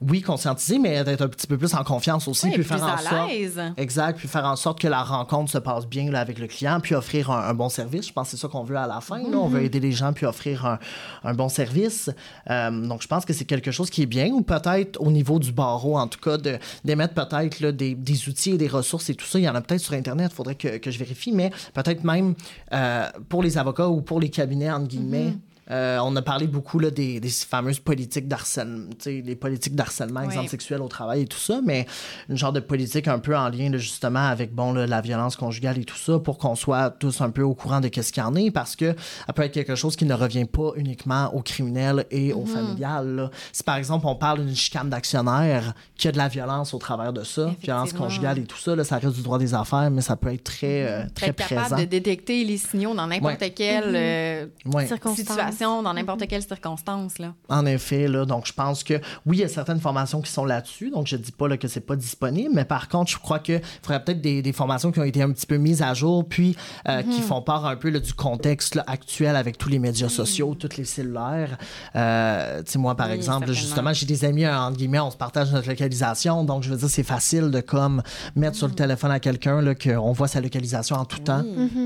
oui, 0.01 0.21
conscientisé, 0.21 0.79
mais 0.79 1.03
d'être 1.03 1.21
un 1.21 1.27
petit 1.27 1.47
peu 1.47 1.57
plus 1.57 1.73
en 1.73 1.83
confiance 1.83 2.27
aussi, 2.27 2.47
Oui, 2.47 2.53
puis 2.53 2.63
plus 2.63 2.75
faire 2.77 2.83
en 2.83 2.97
sorte, 2.97 3.31
exact, 3.77 4.17
puis 4.17 4.27
faire 4.27 4.45
en 4.45 4.55
sorte 4.55 4.79
que 4.79 4.87
la 4.87 5.03
rencontre 5.03 5.51
se 5.51 5.57
passe 5.57 5.85
bien 5.87 6.11
là, 6.11 6.19
avec 6.19 6.39
le 6.39 6.47
client, 6.47 6.79
puis 6.79 6.95
offrir 6.95 7.31
un, 7.31 7.49
un 7.49 7.53
bon 7.53 7.69
service. 7.69 8.07
Je 8.07 8.13
pense 8.13 8.27
que 8.27 8.31
c'est 8.37 8.41
ça 8.41 8.47
qu'on 8.47 8.63
veut 8.63 8.77
à 8.77 8.87
la 8.87 9.01
fin. 9.01 9.19
là. 9.19 9.37
On 9.37 9.47
veut 9.47 9.63
aider 9.63 9.79
les 9.79 9.91
gens 9.91 10.13
puis 10.13 10.25
offrir 10.25 10.65
un, 10.65 10.79
un 11.23 11.33
bon 11.33 11.49
service. 11.49 12.09
Euh, 12.49 12.71
donc, 12.87 13.01
je 13.01 13.07
pense 13.07 13.25
que 13.25 13.33
c'est 13.33 13.45
quelque 13.45 13.71
chose 13.71 13.89
qui 13.89 14.01
est 14.01 14.07
bien, 14.07 14.27
ou 14.27 14.41
peut-être 14.41 14.99
au 15.01 15.11
niveau 15.11 15.39
du 15.39 15.51
barreau, 15.51 15.97
en 15.97 16.07
tout 16.07 16.19
cas, 16.19 16.37
de 16.37 16.57
d'émettre 16.83 17.13
peut-être 17.13 17.63
des, 17.71 17.95
des 17.95 18.29
outils 18.29 18.51
et 18.51 18.57
des 18.57 18.67
ressources 18.67 19.09
et 19.09 19.15
tout 19.15 19.25
ça. 19.25 19.39
Il 19.39 19.43
y 19.43 19.49
en 19.49 19.55
a 19.55 19.61
peut-être 19.61 19.81
sur 19.81 19.93
Internet, 19.93 20.29
il 20.31 20.35
faudrait 20.35 20.55
que, 20.55 20.77
que 20.77 20.91
je 20.91 20.99
vérifie, 20.99 21.31
mais 21.31 21.51
peut-être 21.73 22.03
même 22.03 22.35
euh, 22.73 23.07
pour 23.29 23.43
les 23.43 23.57
avocats 23.57 23.87
ou 23.87 24.01
pour 24.01 24.19
les 24.19 24.29
cabinets, 24.29 24.71
entre 24.71 24.87
guillemets. 24.87 25.31
Mm-hmm. 25.31 25.39
Euh, 25.69 25.99
on 26.01 26.15
a 26.15 26.21
parlé 26.21 26.47
beaucoup 26.47 26.79
là, 26.79 26.89
des, 26.91 27.19
des 27.19 27.29
fameuses 27.29 27.79
politiques 27.79 28.27
d'harcèlement, 28.27 28.87
tu 28.91 28.95
sais, 28.99 29.23
les 29.25 29.35
politiques 29.35 29.75
d'harcèlement, 29.75 30.21
Oui. 30.21 30.27
exemple 30.27 30.49
sexuel 30.49 30.81
au 30.81 30.87
travail 30.87 31.23
et 31.23 31.25
tout 31.27 31.37
ça, 31.37 31.59
mais 31.65 31.85
une 32.29 32.37
genre 32.37 32.53
de 32.53 32.59
politique 32.61 33.07
un 33.07 33.19
peu 33.19 33.35
en 33.37 33.49
lien 33.49 33.69
là, 33.69 33.77
justement 33.77 34.27
avec 34.27 34.53
bon, 34.53 34.71
là, 34.73 34.87
la 34.87 35.01
violence 35.01 35.35
conjugale 35.35 35.77
et 35.79 35.83
tout 35.83 35.97
ça 35.97 36.19
pour 36.19 36.37
qu'on 36.37 36.55
soit 36.55 36.89
tous 36.91 37.19
un 37.21 37.29
peu 37.31 37.41
au 37.41 37.53
courant 37.53 37.81
de 37.81 37.89
qu'est-ce 37.89 38.13
qu'il 38.13 38.23
y 38.23 38.25
en 38.25 38.35
est 38.35 38.49
parce 38.51 38.75
que 38.75 38.95
ça 39.25 39.33
peut 39.33 39.41
être 39.43 39.51
quelque 39.53 39.75
chose 39.75 39.95
qui 39.95 40.05
ne 40.05 40.13
revient 40.13 40.45
pas 40.45 40.71
uniquement 40.77 41.33
aux 41.35 41.41
criminels 41.41 42.05
et 42.11 42.31
aux 42.33 42.45
familiales. 42.45 43.15
là. 43.15 43.31
Si 43.51 43.63
par 43.63 43.75
exemple 43.75 44.05
on 44.07 44.15
parle 44.15 44.45
d'une 44.45 44.55
chicane 44.55 44.89
d'actionnaire, 44.89 45.73
qu'il 45.97 46.05
y 46.07 46.09
a 46.09 46.11
de 46.13 46.17
la 46.17 46.27
violence 46.29 46.73
au 46.73 46.77
travers 46.77 47.11
de 47.11 47.23
ça, 47.23 47.51
violence 47.61 47.91
conjugale 47.93 48.39
et 48.39 48.43
tout 48.43 48.57
ça, 48.57 48.75
là, 48.75 48.83
ça 48.83 48.97
reste 48.99 49.15
du 49.15 49.21
droit 49.21 49.37
des 49.39 49.53
affaires, 49.53 49.89
mais 49.91 50.01
ça 50.01 50.15
peut 50.15 50.33
être 50.33 50.43
très, 50.43 50.83
euh, 50.87 51.03
très 51.13 51.27
être 51.27 51.35
capable 51.35 51.61
présent. 51.67 51.77
de 51.77 51.85
détecter 51.85 52.43
les 52.45 52.57
signaux 52.57 52.93
dans 52.93 53.07
n'importe 53.07 53.41
Ouais. 53.41 53.49
quelle 53.51 53.93
euh, 53.95 54.45
Ouais. 54.65 54.87
situation, 55.15 55.56
dans 55.59 55.93
n'importe 55.93 56.27
quelle 56.27 56.41
circonstance. 56.41 57.19
Là. 57.19 57.33
En 57.49 57.65
effet, 57.65 58.07
là, 58.07 58.25
donc 58.25 58.45
je 58.45 58.53
pense 58.53 58.83
que 58.83 58.95
oui, 59.25 59.37
il 59.37 59.39
y 59.39 59.43
a 59.43 59.47
certaines 59.47 59.79
formations 59.79 60.21
qui 60.21 60.31
sont 60.31 60.45
là-dessus, 60.45 60.89
donc 60.89 61.07
je 61.07 61.15
dis 61.15 61.31
pas 61.31 61.47
là, 61.47 61.57
que 61.57 61.67
c'est 61.67 61.81
pas 61.81 61.95
disponible, 61.95 62.51
mais 62.53 62.65
par 62.65 62.87
contre, 62.89 63.11
je 63.11 63.17
crois 63.17 63.39
qu'il 63.39 63.61
faudrait 63.81 64.03
peut-être 64.03 64.21
des, 64.21 64.41
des 64.41 64.53
formations 64.53 64.91
qui 64.91 64.99
ont 64.99 65.03
été 65.03 65.21
un 65.21 65.31
petit 65.31 65.45
peu 65.45 65.57
mises 65.57 65.81
à 65.81 65.93
jour, 65.93 66.27
puis 66.27 66.55
euh, 66.87 67.01
qui 67.03 67.21
font 67.21 67.41
part 67.41 67.65
un 67.65 67.75
peu 67.75 67.89
là, 67.89 67.99
du 67.99 68.13
contexte 68.13 68.75
là, 68.75 68.83
actuel 68.87 69.35
avec 69.35 69.57
tous 69.57 69.69
les 69.69 69.79
médias 69.79 70.09
sociaux, 70.09 70.55
toutes 70.57 70.77
les 70.77 70.85
cellulaires. 70.85 71.57
Euh, 71.95 72.61
tu 72.63 72.73
sais, 72.73 72.79
moi, 72.79 72.95
par 72.95 73.07
Oui, 73.07 73.13
exemple, 73.13 73.51
justement, 73.51 73.93
j'ai 73.93 74.05
des 74.05 74.25
amis, 74.25 74.45
euh, 74.45 74.57
entre 74.57 74.77
guillemets, 74.77 74.99
on 74.99 75.11
se 75.11 75.17
partage 75.17 75.51
notre 75.51 75.67
localisation, 75.69 76.43
donc 76.43 76.63
je 76.63 76.69
veux 76.69 76.77
dire, 76.77 76.89
c'est 76.89 77.03
facile 77.03 77.51
de 77.51 77.61
comme 77.61 78.01
mettre 78.35 78.55
sur 78.55 78.67
le 78.67 78.73
téléphone 78.73 79.11
à 79.11 79.19
quelqu'un 79.19 79.63
qu'on 79.75 80.11
voit 80.11 80.27
sa 80.27 80.41
localisation 80.41 80.95
en 80.97 81.05
tout 81.05 81.19
temps. 81.19 81.43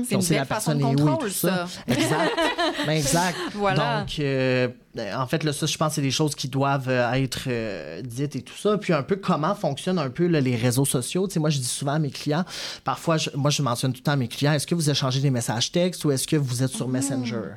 C'est 0.08 0.16
On 0.16 0.20
une 0.20 0.26
belle 0.28 0.38
la 0.38 0.44
façon 0.44 0.72
personne 0.72 0.78
de 0.78 0.82
est 0.82 0.86
où 0.86 1.08
et 1.08 1.10
contrôle, 1.10 1.28
tout 1.28 1.34
ça. 1.34 1.66
ça. 1.66 1.92
Exact. 1.92 2.32
Ben, 2.86 2.92
exact. 2.96 3.36
Voilà. 3.62 4.00
Donc, 4.00 4.18
euh, 4.18 4.68
en 5.16 5.26
fait, 5.26 5.44
là, 5.44 5.52
ça, 5.52 5.66
je 5.66 5.76
pense 5.78 5.88
que 5.90 5.94
c'est 5.96 6.02
des 6.02 6.10
choses 6.10 6.34
qui 6.34 6.48
doivent 6.48 6.88
euh, 6.88 7.12
être 7.12 7.44
euh, 7.46 8.02
dites 8.02 8.36
et 8.36 8.42
tout 8.42 8.56
ça. 8.56 8.76
Puis 8.78 8.92
un 8.92 9.02
peu 9.02 9.16
comment 9.16 9.54
fonctionnent 9.54 9.98
un 9.98 10.10
peu 10.10 10.26
là, 10.26 10.40
les 10.40 10.56
réseaux 10.56 10.84
sociaux. 10.84 11.26
Tu 11.28 11.34
sais, 11.34 11.40
moi, 11.40 11.50
je 11.50 11.58
dis 11.58 11.64
souvent 11.64 11.92
à 11.94 11.98
mes 11.98 12.10
clients, 12.10 12.44
parfois, 12.84 13.16
je- 13.16 13.30
moi, 13.34 13.50
je 13.50 13.62
mentionne 13.62 13.92
tout 13.92 14.00
le 14.00 14.04
temps 14.04 14.12
à 14.12 14.16
mes 14.16 14.28
clients, 14.28 14.52
est-ce 14.52 14.66
que 14.66 14.74
vous 14.74 14.90
échangez 14.90 15.20
des 15.20 15.30
messages 15.30 15.72
textes 15.72 16.04
ou 16.04 16.10
est-ce 16.10 16.26
que 16.26 16.36
vous 16.36 16.62
êtes 16.62 16.70
sur 16.72 16.88
Messenger? 16.88 17.54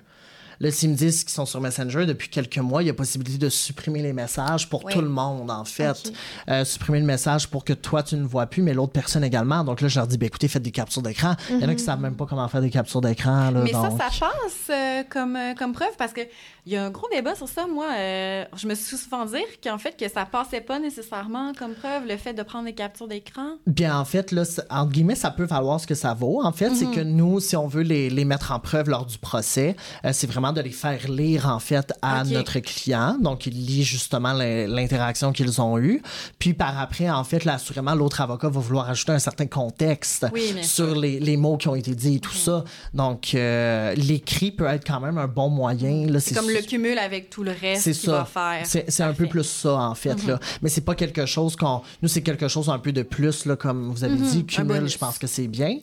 Là, 0.60 0.72
s'ils 0.72 0.90
me 0.90 0.95
disent 0.95 1.23
qu'ils 1.23 1.34
sont 1.34 1.45
sur 1.45 1.60
Messenger 1.61 2.06
depuis 2.06 2.30
quelques 2.30 2.57
mois, 2.57 2.84
il 2.84 2.88
y 2.88 2.90
a 2.90 2.94
possibilité 2.94 3.38
de 3.38 3.49
supprimer 3.49 4.02
les 4.02 4.14
messages 4.14 4.69
pour 4.69 4.86
Oui. 4.86 4.94
tout 4.94 5.02
le 5.02 5.10
monde, 5.10 5.49
en 5.52 5.65
fait. 5.65 6.11
Euh, 6.49 6.64
supprimer 6.65 6.99
le 6.99 7.06
message 7.06 7.48
pour 7.48 7.64
que 7.65 7.73
toi, 7.73 8.03
tu 8.03 8.15
ne 8.15 8.26
vois 8.26 8.45
plus, 8.48 8.61
mais 8.61 8.73
l'autre 8.73 8.94
personne 8.94 9.23
également. 9.23 9.64
Donc 9.64 9.82
là, 9.82 9.88
je 9.88 9.98
leur 9.99 10.07
dis, 10.07 10.18
ben, 10.18 10.27
écoutez, 10.27 10.48
faites 10.48 10.64
des 10.64 10.72
captures 10.72 11.02
d'écran. 11.02 11.36
Il 11.49 11.60
y 11.60 11.65
en 11.65 11.69
a 11.69 11.76
qui 11.76 11.84
savent 11.84 11.99
même 12.02 12.15
pas 12.15 12.26
comment 12.26 12.48
faire 12.48 12.61
des 12.61 12.69
captures 12.69 13.02
d'écran. 13.02 13.52
Mais 13.52 13.72
ça, 13.72 13.90
donc- 13.90 13.99
ça 14.02 14.10
passe 14.19 14.69
euh, 14.69 15.03
comme, 15.10 15.36
euh, 15.36 15.53
comme 15.56 15.73
preuve 15.73 15.95
parce 15.98 16.14
que 16.14 16.22
il 16.65 16.73
y 16.73 16.75
a 16.77 16.83
un 16.85 16.89
gros 16.89 17.07
débat 17.13 17.35
sur 17.35 17.47
ça. 17.47 17.67
Moi, 17.67 17.85
euh, 17.95 18.45
je 18.55 18.67
me 18.67 18.73
suis 18.75 18.97
souvent 18.97 19.25
dire 19.25 19.45
qu'en 19.63 19.77
fait, 19.77 19.95
que 19.97 20.09
ça 20.09 20.25
passait 20.25 20.61
pas 20.61 20.79
nécessairement 20.79 21.53
comme 21.53 21.73
preuve 21.73 22.07
le 22.07 22.17
fait 22.17 22.33
de 22.33 22.41
prendre 22.43 22.65
des 22.65 22.73
captures 22.73 23.07
d'écran. 23.07 23.55
Bien, 23.67 23.99
en 23.99 24.05
fait, 24.05 24.31
là, 24.31 24.43
entre 24.69 24.91
guillemets, 24.91 25.15
ça 25.15 25.31
peut 25.31 25.43
valoir 25.45 25.79
ce 25.79 25.87
que 25.87 25.95
ça 25.95 26.13
vaut. 26.13 26.41
En 26.43 26.51
fait, 26.51 26.71
c'est 26.75 26.89
que 26.89 27.01
nous, 27.01 27.39
si 27.39 27.55
on 27.55 27.67
veut 27.67 27.83
les, 27.83 28.09
les 28.09 28.25
mettre 28.25 28.51
en 28.51 28.59
preuve 28.59 28.89
lors 28.89 29.05
du 29.05 29.17
procès, 29.17 29.75
euh, 30.05 30.09
c'est 30.13 30.27
vraiment 30.27 30.53
de 30.53 30.61
les 30.61 30.71
faire 30.71 31.07
lire, 31.09 31.47
en 31.47 31.59
fait, 31.59 31.93
à 32.01 32.23
notre 32.23 32.59
client. 32.59 33.17
Donc, 33.21 33.45
il 33.45 33.53
lit 33.65 33.83
justement 33.83 34.33
l'in- 34.33 34.67
l'interaction 34.67 35.31
qu'ils 35.31 35.61
ont 35.61 35.77
eue. 35.77 36.01
Puis, 36.39 36.53
par 36.53 36.79
après, 36.79 37.09
en 37.09 37.23
fait, 37.23 37.45
là, 37.45 37.53
assurément, 37.55 37.93
l'autre 37.95 38.21
avocat 38.21 38.49
va 38.49 38.59
vouloir 38.59 38.89
ajouter 38.89 39.11
un 39.11 39.19
certain 39.19 39.45
contexte 39.45 40.25
Oui, 40.33 40.55
sur 40.63 40.95
les, 40.95 41.19
les 41.19 41.37
mots 41.37 41.57
qui 41.57 41.67
ont 41.67 41.75
été 41.75 41.93
dits 41.93 42.15
et 42.15 42.19
tout 42.19 42.33
ça. 42.33 42.63
Donc, 42.93 43.33
euh, 43.35 43.93
l'écrit 43.95 44.51
peut 44.51 44.65
être 44.65 44.85
quand 44.85 44.99
même 44.99 45.17
un 45.17 45.27
bon 45.27 45.49
moyen. 45.49 46.07
C'est 46.19 46.33
comme 46.35 46.49
le 46.60 46.65
cumul 46.65 46.98
avec 46.98 47.30
tout 47.30 47.44
le 47.44 47.52
reste 47.52 47.84
C'est 47.84 47.91
qu'il 47.91 48.10
ça. 48.10 48.11
va 48.19 48.26
faire. 48.26 48.65
C'est 48.65 49.03
un 49.03 49.14
peu 49.14 49.27
plus 49.27 49.44
ça, 49.44 49.73
en 49.76 49.95
fait. 49.95 50.26
là. 50.26 50.40
Mais 50.61 50.69
c'est 50.69 50.82
pas 50.82 50.95
quelque 50.95 51.26
chose 51.26 51.56
qu'on. 51.56 51.82
Nous, 52.02 52.10
c'est 52.10 52.22
quelque 52.22 52.48
chose 52.48 52.69
un 52.69 52.80
peu 52.80 52.91
de 52.91 53.03
plus, 53.03 53.45
là, 53.45 53.56
comme 53.56 53.91
vous 53.91 54.03
avez 54.03 54.15
dit. 54.15 54.45
Cumul, 54.45 54.88
je 54.88 54.98
pense 54.98 55.18
que 55.18 55.27
c'est 55.27 55.48
bien. 55.48 55.77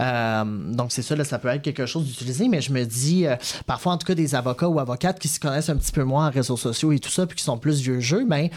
Euh, 0.00 0.44
donc, 0.44 0.92
c'est 0.92 1.02
ça, 1.02 1.16
là, 1.16 1.24
ça 1.24 1.38
peut 1.38 1.48
être 1.48 1.62
quelque 1.62 1.86
chose 1.86 2.04
d'utilisé. 2.06 2.48
Mais 2.48 2.60
je 2.60 2.72
me 2.72 2.84
dis, 2.84 3.26
euh, 3.26 3.36
parfois, 3.66 3.92
en 3.92 3.98
tout 3.98 4.06
cas, 4.06 4.14
des 4.14 4.34
avocats 4.34 4.68
ou 4.68 4.78
avocates 4.80 5.18
qui 5.18 5.28
se 5.28 5.40
connaissent 5.40 5.68
un 5.68 5.76
petit 5.76 5.92
peu 5.92 6.04
moins 6.04 6.28
en 6.28 6.30
réseaux 6.30 6.56
sociaux 6.56 6.92
et 6.92 6.98
tout 6.98 7.10
ça, 7.10 7.26
puis 7.26 7.36
qui 7.36 7.44
sont 7.44 7.58
plus 7.58 7.80
vieux 7.80 8.00
jeu, 8.00 8.24
ben, 8.26 8.48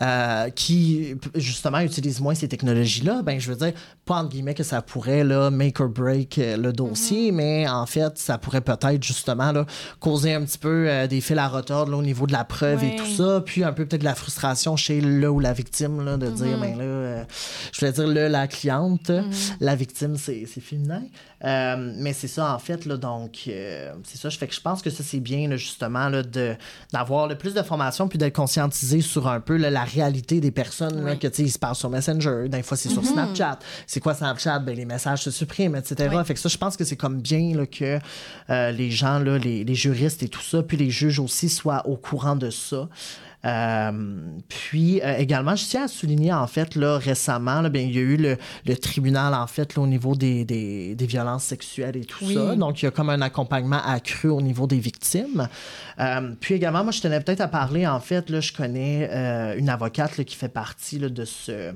euh, 0.00 0.50
qui, 0.50 1.14
justement, 1.34 1.80
utilisent 1.80 2.20
moins 2.20 2.34
ces 2.34 2.48
technologies-là, 2.48 3.22
ben, 3.22 3.38
je 3.40 3.50
veux 3.50 3.56
dire, 3.56 3.72
pas 4.04 4.16
entre 4.16 4.30
guillemets 4.30 4.54
que 4.54 4.62
ça 4.62 4.82
pourrait, 4.82 5.24
là, 5.24 5.50
make 5.50 5.80
or 5.80 5.88
break 5.88 6.38
le 6.38 6.72
dossier, 6.72 7.32
mais 7.32 7.68
en 7.68 7.86
fait, 7.86 8.18
ça 8.18 8.38
pourrait 8.38 8.60
peut-être, 8.60 9.02
justement, 9.02 9.52
là, 9.52 9.66
causer 9.98 10.34
un 10.34 10.42
petit 10.44 10.58
peu 10.58 10.88
euh, 10.88 11.06
des 11.20 11.26
fils 11.26 11.38
à 11.38 11.48
retordre, 11.48 11.92
là, 11.92 11.98
au 11.98 12.02
niveau 12.02 12.26
de 12.26 12.32
la 12.32 12.44
preuve 12.44 12.82
et 12.84 12.96
tout 12.96 13.06
ça, 13.06 13.42
puis 13.44 13.62
un 13.64 13.72
peu 13.72 13.84
peut-être 13.84 14.00
de 14.00 14.06
la 14.06 14.14
frustration 14.14 14.76
chez 14.76 15.00
le 15.00 15.28
ou 15.30 15.38
la 15.40 15.52
victime, 15.52 16.04
là, 16.04 16.16
de 16.16 16.28
dire, 16.28 16.58
ben 16.58 16.76
là, 16.78 16.84
euh, 16.84 17.24
je 17.72 17.80
voulais 17.80 17.92
dire 17.92 18.06
le, 18.06 18.28
la 18.28 18.46
cliente, 18.48 19.10
la 19.60 19.76
victime, 19.76 20.16
c'est 20.16 20.44
c'est 20.52 20.60
féminin. 20.60 21.02
Euh, 21.42 21.92
mais 21.96 22.12
c'est 22.12 22.28
ça, 22.28 22.54
en 22.54 22.58
fait, 22.58 22.84
là, 22.84 22.96
donc, 22.98 23.44
euh, 23.48 23.92
c'est 24.04 24.18
ça, 24.18 24.28
je 24.28 24.36
fais 24.36 24.46
que 24.46 24.54
je 24.54 24.60
pense 24.60 24.82
que 24.82 24.90
ça, 24.90 25.02
c'est 25.02 25.20
bien, 25.20 25.48
là, 25.48 25.56
justement, 25.56 26.08
là, 26.10 26.22
de- 26.22 26.54
d'avoir 26.92 27.28
le 27.28 27.36
plus 27.38 27.54
de 27.54 27.62
formation, 27.62 28.08
puis 28.08 28.18
d'être 28.18 28.34
conscientisé 28.36 29.00
sur 29.00 29.26
un 29.26 29.40
peu 29.40 29.56
là, 29.56 29.70
la 29.70 29.84
réalité 29.84 30.40
des 30.40 30.50
personnes, 30.50 31.02
là, 31.04 31.12
Oui. 31.12 31.18
que, 31.18 31.26
tu 31.28 31.36
sais, 31.36 31.42
ils 31.44 31.50
se 31.50 31.58
parlent 31.58 31.74
sur 31.76 31.88
Messenger, 31.88 32.48
des 32.48 32.62
fois, 32.62 32.76
c'est 32.76 32.90
sur 32.90 33.04
Snapchat. 33.04 33.58
C'est 33.86 34.00
quoi 34.00 34.12
Snapchat? 34.14 34.58
Ben, 34.60 34.76
les 34.76 34.84
messages 34.84 35.22
se 35.22 35.30
suppriment, 35.30 35.76
etc. 35.76 36.10
Oui. 36.14 36.24
Fait 36.24 36.34
que 36.34 36.40
ça, 36.40 36.48
je 36.50 36.58
pense 36.58 36.76
que 36.76 36.84
c'est 36.84 36.96
comme 36.96 37.20
bien, 37.20 37.56
là, 37.56 37.64
que 37.66 37.98
euh, 38.50 38.70
les 38.72 38.90
gens, 38.90 39.18
là, 39.18 39.38
les, 39.38 39.64
les 39.64 39.74
juristes 39.74 40.22
et 40.22 40.28
tout 40.28 40.42
ça, 40.42 40.62
puis 40.62 40.76
les 40.76 40.90
juges 40.90 41.09
aussi 41.18 41.48
soient 41.48 41.86
au 41.88 41.96
courant 41.96 42.36
de 42.36 42.50
ça. 42.50 42.88
Euh, 43.46 43.90
puis 44.48 45.00
euh, 45.00 45.16
également, 45.16 45.56
je 45.56 45.64
tiens 45.64 45.84
à 45.84 45.88
souligner 45.88 46.30
en 46.30 46.46
fait 46.46 46.74
là 46.74 46.98
récemment, 46.98 47.62
là, 47.62 47.70
bien, 47.70 47.80
il 47.80 47.94
y 47.94 47.98
a 47.98 48.02
eu 48.02 48.16
le, 48.18 48.36
le 48.66 48.76
tribunal 48.76 49.32
en 49.32 49.46
fait 49.46 49.74
là, 49.76 49.82
au 49.82 49.86
niveau 49.86 50.14
des, 50.14 50.44
des, 50.44 50.94
des 50.94 51.06
violences 51.06 51.44
sexuelles 51.44 51.96
et 51.96 52.04
tout 52.04 52.22
Oui. 52.26 52.34
ça. 52.34 52.54
Donc 52.54 52.82
il 52.82 52.84
y 52.84 52.88
a 52.88 52.90
comme 52.90 53.08
un 53.08 53.22
accompagnement 53.22 53.80
accru 53.82 54.28
au 54.28 54.42
niveau 54.42 54.66
des 54.66 54.78
victimes. 54.78 55.48
Euh, 55.98 56.32
puis 56.38 56.54
également, 56.54 56.82
moi 56.82 56.92
je 56.92 57.00
tenais 57.00 57.20
peut-être 57.20 57.40
à 57.40 57.48
parler 57.48 57.86
en 57.86 58.00
fait 58.00 58.28
là, 58.28 58.40
je 58.40 58.52
connais 58.52 59.08
une 59.58 59.70
avocate 59.70 60.18
là, 60.18 60.24
qui 60.24 60.36
fait 60.36 60.50
partie 60.50 60.98
là, 60.98 61.08
de 61.08 61.24
ce 61.24 61.72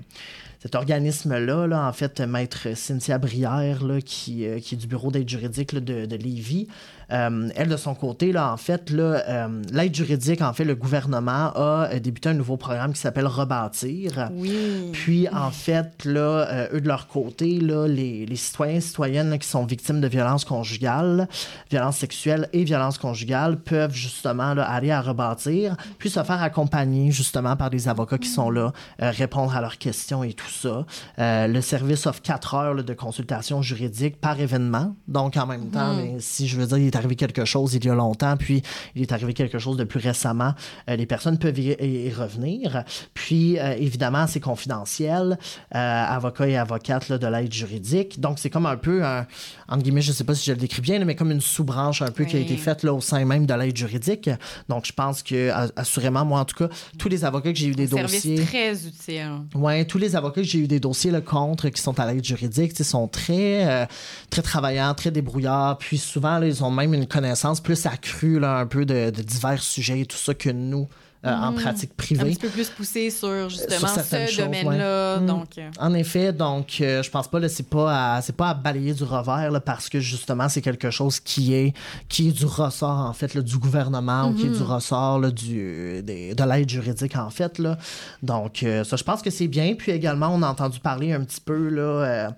cet 0.65 0.77
organisme-là, 0.77 1.67
là, 1.67 1.87
en 1.87 1.93
fait, 1.93 2.21
Maître 2.21 2.69
Cynthia 2.75 3.19
Brière, 3.19 3.85
là, 3.85 4.01
qui, 4.01 4.47
euh, 4.47 4.61
qui 4.61 4.75
est 4.75 4.79
du 4.79 4.87
bureau 4.87 5.11
d'aide 5.11 5.29
juridique 5.29 5.75
là, 5.75 5.81
de, 5.81 6.07
de 6.07 6.17
Lévis, 6.17 6.69
euh, 7.13 7.49
elle, 7.55 7.69
de 7.69 7.77
son 7.77 7.95
côté, 7.95 8.33
là, 8.33 8.53
en 8.53 8.57
fait, 8.57 8.91
là, 8.91 9.23
euh, 9.29 9.63
l'aide 9.73 9.95
juridique, 9.95 10.41
en 10.41 10.53
fait, 10.53 10.65
le 10.65 10.75
gouvernement 10.75 11.53
a 11.55 11.89
euh, 11.93 11.99
débuté 12.01 12.31
un 12.31 12.35
nouveau 12.35 12.57
programme 12.57 12.93
qui 12.93 13.01
s'appelle 13.01 13.27
Rebâtir. 13.27 14.31
Oui. 14.33 14.91
Puis, 14.93 15.29
en 15.29 15.51
fait, 15.51 16.05
là, 16.05 16.69
eux, 16.73 16.81
de 16.81 16.89
leur 16.89 17.09
côté, 17.09 17.61
là, 17.61 17.87
les, 17.87 18.27
les 18.27 18.37
citoyens 18.37 18.77
et 18.77 18.81
citoyennes 18.81 19.31
là, 19.31 19.39
qui 19.39 19.49
sont 19.49 19.65
victimes 19.65 20.01
de 20.01 20.09
violences 20.09 20.45
conjugales, 20.45 21.29
violences 21.71 21.99
sexuelles 21.99 22.49
et 22.53 22.65
violences 22.65 22.99
conjugales 22.99 23.57
peuvent 23.57 23.95
justement 23.95 24.55
là, 24.55 24.65
aller 24.65 24.91
à 24.91 25.01
rebâtir, 25.01 25.77
puis 25.99 26.11
se 26.11 26.23
faire 26.23 26.43
accompagner 26.43 27.11
justement 27.11 27.57
par 27.57 27.71
des 27.71 27.89
avocats 27.89 28.19
qui 28.19 28.29
sont 28.29 28.51
là, 28.51 28.73
euh, 29.03 29.11
répondre 29.11 29.55
à 29.57 29.61
leurs 29.61 29.79
questions 29.79 30.25
et 30.25 30.33
tout 30.33 30.51
ça. 30.51 30.87
Euh, 31.19 31.47
le 31.47 31.61
service 31.61 32.07
offre 32.07 32.23
quatre 32.23 32.55
heures 32.55 32.75
là, 32.75 32.83
de 32.83 32.95
consultation 32.95 33.63
juridique 33.63 34.21
par 34.21 34.41
événement. 34.41 34.95
Donc, 35.09 35.37
en 35.37 35.47
même 35.47 35.71
temps, 35.71 35.95
mais 35.95 36.17
si 36.21 36.49
je 36.49 36.59
veux 36.59 36.67
dire, 36.67 36.79
il 36.79 36.87
est 36.87 36.94
arrivé 36.97 37.17
quelque 37.17 37.45
chose 37.45 37.75
il 37.75 37.85
y 37.85 37.91
a 37.91 37.95
longtemps, 37.95 38.37
puis 38.37 38.63
il 38.95 39.03
est 39.03 39.13
arrivé 39.13 39.35
quelque 39.35 39.59
chose 39.59 39.77
de 39.77 39.85
plus 39.85 40.01
récemment, 40.01 40.55
euh, 40.89 40.97
les 40.97 41.07
personnes 41.07 41.39
peuvent 41.39 41.59
y, 41.59 41.77
y 41.81 42.13
revenir. 42.13 42.85
Puis, 43.15 43.59
euh, 43.59 43.75
évidemment, 43.79 44.27
c'est 44.27 44.41
confidentiel, 44.41 45.39
euh, 45.75 45.79
avocat 45.79 46.49
et 46.49 46.57
avocate 46.57 47.09
là, 47.09 47.19
de 47.19 47.27
l'aide 47.27 47.53
juridique. 47.53 48.21
Donc, 48.21 48.39
c'est 48.39 48.51
comme 48.51 48.67
un 48.67 48.77
peu, 48.77 49.05
un, 49.05 49.27
entre 49.69 49.83
guillemets, 49.83 50.03
je 50.03 50.11
ne 50.11 50.15
sais 50.15 50.25
pas 50.25 50.35
si 50.35 50.45
je 50.47 50.53
le 50.53 50.59
décris 50.59 50.83
bien, 50.83 51.03
mais 51.05 51.15
comme 51.15 51.31
une 51.31 51.41
sous-branche 51.41 52.03
un 52.03 52.11
peu 52.11 52.25
qui 52.25 52.37
a 52.37 52.39
Oui. 52.39 52.45
été 52.45 52.57
faite 52.57 52.83
là, 52.83 52.93
au 52.93 53.01
sein 53.01 53.25
même 53.25 53.47
de 53.47 53.55
l'aide 53.55 53.77
juridique. 53.77 54.31
Donc, 54.69 54.85
je 54.87 54.93
pense 54.93 55.23
que, 55.23 55.51
assurément, 55.77 56.25
moi, 56.25 56.41
en 56.41 56.45
tout 56.45 56.57
cas, 56.57 56.75
tous 56.99 57.09
les 57.09 57.25
avocats 57.25 57.53
que 57.53 57.59
j'ai 57.59 57.69
eu 57.69 57.75
des 57.75 57.87
dossiers... 57.87 58.45
très 58.45 58.87
utile. 58.87 59.31
Ouais, 59.55 59.85
tous 59.85 59.99
les 59.99 60.17
avocats 60.17 60.43
que 60.43 60.47
j'ai 60.47 60.59
eu 60.59 60.67
des 60.67 60.81
dossiers 60.81 61.11
là, 61.11 61.21
contre 61.21 61.69
qui 61.69 61.81
sont 61.81 61.99
à 61.99 62.13
l'aide 62.13 62.25
juridique, 62.25 62.77
sais, 62.77 62.85
sont 62.85 63.09
très, 63.09 63.89
très 64.31 64.43
travaillants, 64.43 64.93
très 64.95 65.11
débrouillards. 65.11 65.79
Puis 65.79 65.99
souvent, 65.99 66.39
là, 66.39 66.47
ils 66.47 66.63
ont 66.63 66.71
même 66.71 66.84
une 66.93 67.07
connaissance 67.07 67.61
plus 67.61 67.87
accrue, 67.87 68.39
là, 68.39 68.59
un 68.59 68.67
peu 68.67 68.85
de 68.85 69.11
divers 69.11 69.63
sujets 69.63 70.01
et 70.01 70.07
tout 70.07 70.19
ça 70.19 70.35
que 70.35 70.51
nous. 70.51 70.89
Euh, 71.25 71.35
en 71.35 71.53
Mhm. 71.53 71.61
pratique 71.63 71.97
privée. 71.97 72.21
Un 72.23 72.27
petit 72.27 72.37
peu 72.39 72.49
plus 72.49 72.69
poussé 72.69 73.11
sur 73.11 73.49
justement 73.49 73.89
certaines 73.89 74.29
ce 74.29 74.43
domaine-là. 74.43 75.15
ouais. 75.17 75.21
Mm. 75.23 75.27
Donc, 75.27 75.49
euh, 75.59 75.71
En 75.79 75.95
effet, 75.95 76.33
donc 76.33 76.77
euh, 76.81 77.03
je 77.03 77.11
pense 77.11 77.29
pas 77.29 77.39
là, 77.41 77.49
c'est 77.49 77.69
pas 77.69 78.17
à, 78.17 78.23
pas 78.37 78.51
à 78.51 78.55
balayer 78.55 78.93
du 78.93 79.05
revers 79.05 79.51
là, 79.51 79.61
parce 79.61 79.89
que 79.89 80.01
justement 80.01 80.49
c'est 80.49 80.61
quelque 80.61 80.91
chose 80.91 81.21
qui 81.21 81.55
est 81.55 81.73
qui 82.09 82.29
est 82.29 82.33
du 82.33 82.45
ressort 82.45 82.91
en 83.09 83.13
fait 83.15 83.33
là, 83.35 83.41
du 83.43 83.57
gouvernement 83.59 84.29
ou 84.29 84.35
qui 84.35 84.47
est 84.47 84.51
du 84.51 84.63
ressort 84.63 85.19
là, 85.19 85.31
du 85.31 86.03
des- 86.03 86.35
de 86.35 86.45
l'aide 86.45 86.69
juridique 86.69 87.17
en 87.17 87.31
fait 87.31 87.59
là. 87.59 87.79
Donc 88.23 88.63
euh, 88.63 88.85
ça 88.85 88.97
je 88.97 89.03
pense 89.05 89.23
que 89.23 89.31
c'est 89.31 89.49
bien 89.49 89.75
puis 89.75 89.93
également 89.93 90.29
on 90.29 90.43
a 90.43 90.49
entendu 90.49 90.79
parler 90.81 91.13
un 91.13 91.21
petit 91.25 91.41
peu 91.41 91.69
là 91.69 91.83
euh, 91.83 92.31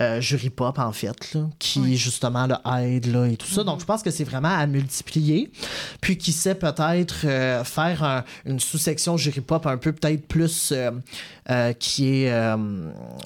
euh, 0.00 0.20
jury 0.20 0.50
pop 0.50 0.78
en 0.78 0.92
fait 0.92 1.36
qui 1.58 1.96
justement 1.96 2.46
là, 2.46 2.60
aide 2.82 3.06
là 3.06 3.26
et 3.26 3.36
tout 3.36 3.46
ça. 3.46 3.64
Donc 3.64 3.80
je 3.80 3.84
pense 3.86 4.02
que 4.02 4.10
c'est 4.10 4.24
vraiment 4.24 4.54
à 4.54 4.66
multiplier 4.66 5.50
puis 6.00 6.18
qui 6.18 6.32
sait 6.32 6.54
peut-être 6.54 7.24
euh, 7.24 7.64
faire 7.64 8.02
un- 8.02 8.24
une 8.44 8.60
sous-section 8.60 9.16
jury 9.16 9.40
pop 9.40 9.66
un 9.66 9.76
peu 9.76 9.92
peut-être 9.92 10.26
plus 10.26 10.72
euh, 10.72 10.90
euh, 11.50 11.72
qui 11.72 12.22
est 12.22 12.32
euh, 12.32 12.56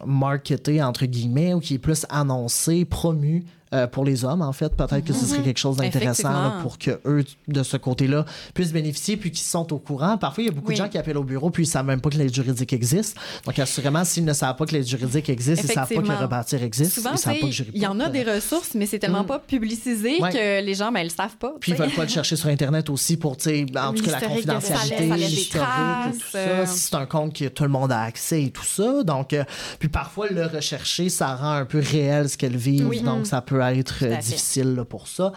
marketé 0.07 0.83
entre 0.83 1.07
guillemets 1.07 1.55
ou 1.55 1.61
qui 1.61 1.75
est 1.75 1.79
plus 1.79 2.07
annoncé, 2.09 2.85
promu. 2.85 3.45
Euh, 3.75 3.87
pour 3.87 4.05
les 4.05 4.25
hommes, 4.25 4.43
en 4.43 4.53
fait, 4.53 4.75
peut-être 4.75 5.05
que 5.05 5.13
ce 5.13 5.27
serait 5.27 5.43
quelque 5.43 5.59
chose 5.59 5.77
d'intéressant 5.77 6.29
là, 6.31 6.39
Effectivement. 6.39 6.63
pour 6.63 6.79
que 6.79 7.01
eux, 7.07 7.25
de 7.49 7.63
ce 7.63 7.77
côté-là, 7.77 8.25
puissent 8.55 8.73
bénéficier 8.73 9.17
puis 9.17 9.31
qu'ils 9.31 9.47
sont 9.47 9.73
au 9.73 9.79
courant. 9.79 10.17
Parfois, 10.19 10.43
il 10.45 10.47
y 10.47 10.51
a 10.51 10.53
beaucoup 10.53 10.69
Oui. 10.69 10.75
de 10.75 10.79
gens 10.79 10.89
qui 10.89 10.97
appellent 10.99 11.17
au 11.19 11.25
bureau 11.25 11.51
puis 11.51 11.65
ils 11.65 11.67
savent 11.67 11.85
même 11.87 12.01
pas 12.01 12.11
que 12.11 12.17
l'aide 12.17 12.35
juridique 12.35 12.73
existe. 12.73 13.17
Donc, 13.45 13.59
assurément, 13.59 14.05
s'ils 14.05 14.25
ne 14.25 14.33
savent 14.33 14.57
pas 14.57 14.67
que 14.67 14.73
l'aide 14.73 14.87
juridique 14.87 15.29
existe, 15.29 15.65
ils 15.65 15.73
savent 15.73 15.89
pas 15.89 16.03
que 16.03 16.09
le 16.09 16.15
rebâtir 16.15 16.63
existe, 16.63 16.93
souvent, 16.95 17.13
ils 17.13 17.19
savent 17.19 17.35
tu 17.35 17.41
pas 17.41 17.47
que 17.47 17.53
sais, 17.53 17.57
jury 17.65 17.71
il 17.75 17.83
y 17.83 17.87
en 17.87 18.01
a 18.01 18.09
des 18.09 18.23
ressources, 18.23 18.71
mais 18.75 18.87
c'est 18.87 18.99
tellement 18.99 19.23
Mm. 19.25 19.27
pas 19.27 19.39
publicisé 19.39 20.21
Ouais. 20.21 20.33
que 20.33 20.65
les 20.65 20.75
gens, 20.75 20.91
ben, 20.93 21.01
ils 21.01 21.05
le 21.05 21.11
savent 21.11 21.37
pas. 21.37 21.53
Puis 21.61 21.73
ils 21.73 21.77
sais. 21.77 21.83
veulent 21.83 21.93
pas 21.95 22.03
le 22.05 22.09
chercher 22.09 22.37
sur 22.37 22.49
Internet 22.49 22.89
aussi 22.91 23.17
pour, 23.17 23.37
tu 23.37 23.45
sais, 23.51 23.67
en 23.79 23.93
tout 23.93 24.03
cas, 24.05 24.13
la 24.13 24.27
confidentialité, 24.27 25.07
l'historique 25.17 25.69
et 26.09 26.13
tout 26.19 26.25
ça. 26.33 26.39
euh. 26.39 26.67
Si 26.67 26.79
c'est 26.79 26.95
un 26.95 27.07
compte 27.07 27.35
que 27.35 27.47
tout 27.49 27.63
le 27.65 27.69
monde 27.69 27.93
a 27.93 28.01
accès 28.03 28.43
et 28.45 28.51
tout 28.51 28.65
ça. 28.65 29.03
Donc, 29.03 29.33
euh, 29.33 29.45
puis 29.79 29.89
parfois, 29.89 30.29
le 30.29 30.47
rechercher, 30.47 31.09
ça 31.09 31.35
rend 31.35 31.53
un 31.53 31.65
peu 31.65 31.79
réel 31.81 32.29
ce 32.29 32.37
qu'elles 32.37 32.57
vivent. 32.57 32.87
Oui. 32.89 33.01
Donc, 33.03 33.27
ça 33.27 33.41
peut 33.41 33.58
être 33.61 34.05
à 34.05 34.07
euh, 34.07 34.17
difficile 34.17 34.75
là, 34.75 34.85
pour 34.85 35.09
ça. 35.09 35.33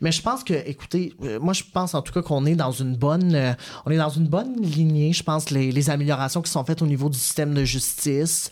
Mais 0.00 0.12
je 0.12 0.22
pense 0.22 0.44
que, 0.44 0.54
écoutez, 0.54 1.14
euh, 1.22 1.38
moi, 1.40 1.52
je 1.52 1.62
pense 1.72 1.94
en 1.94 2.02
tout 2.02 2.12
cas 2.12 2.22
qu'on 2.22 2.46
est 2.46 2.54
dans 2.54 2.72
une 2.72 2.96
bonne, 2.96 3.34
euh, 3.34 3.52
on 3.84 3.90
est 3.90 3.96
dans 3.96 4.10
une 4.10 4.26
bonne 4.26 4.60
lignée. 4.60 5.12
Je 5.12 5.22
pense 5.22 5.50
les, 5.50 5.72
les 5.72 5.90
améliorations 5.90 6.42
qui 6.42 6.50
sont 6.50 6.64
faites 6.64 6.82
au 6.82 6.86
niveau 6.86 7.08
du 7.08 7.18
système 7.18 7.54
de 7.54 7.64
justice, 7.64 8.50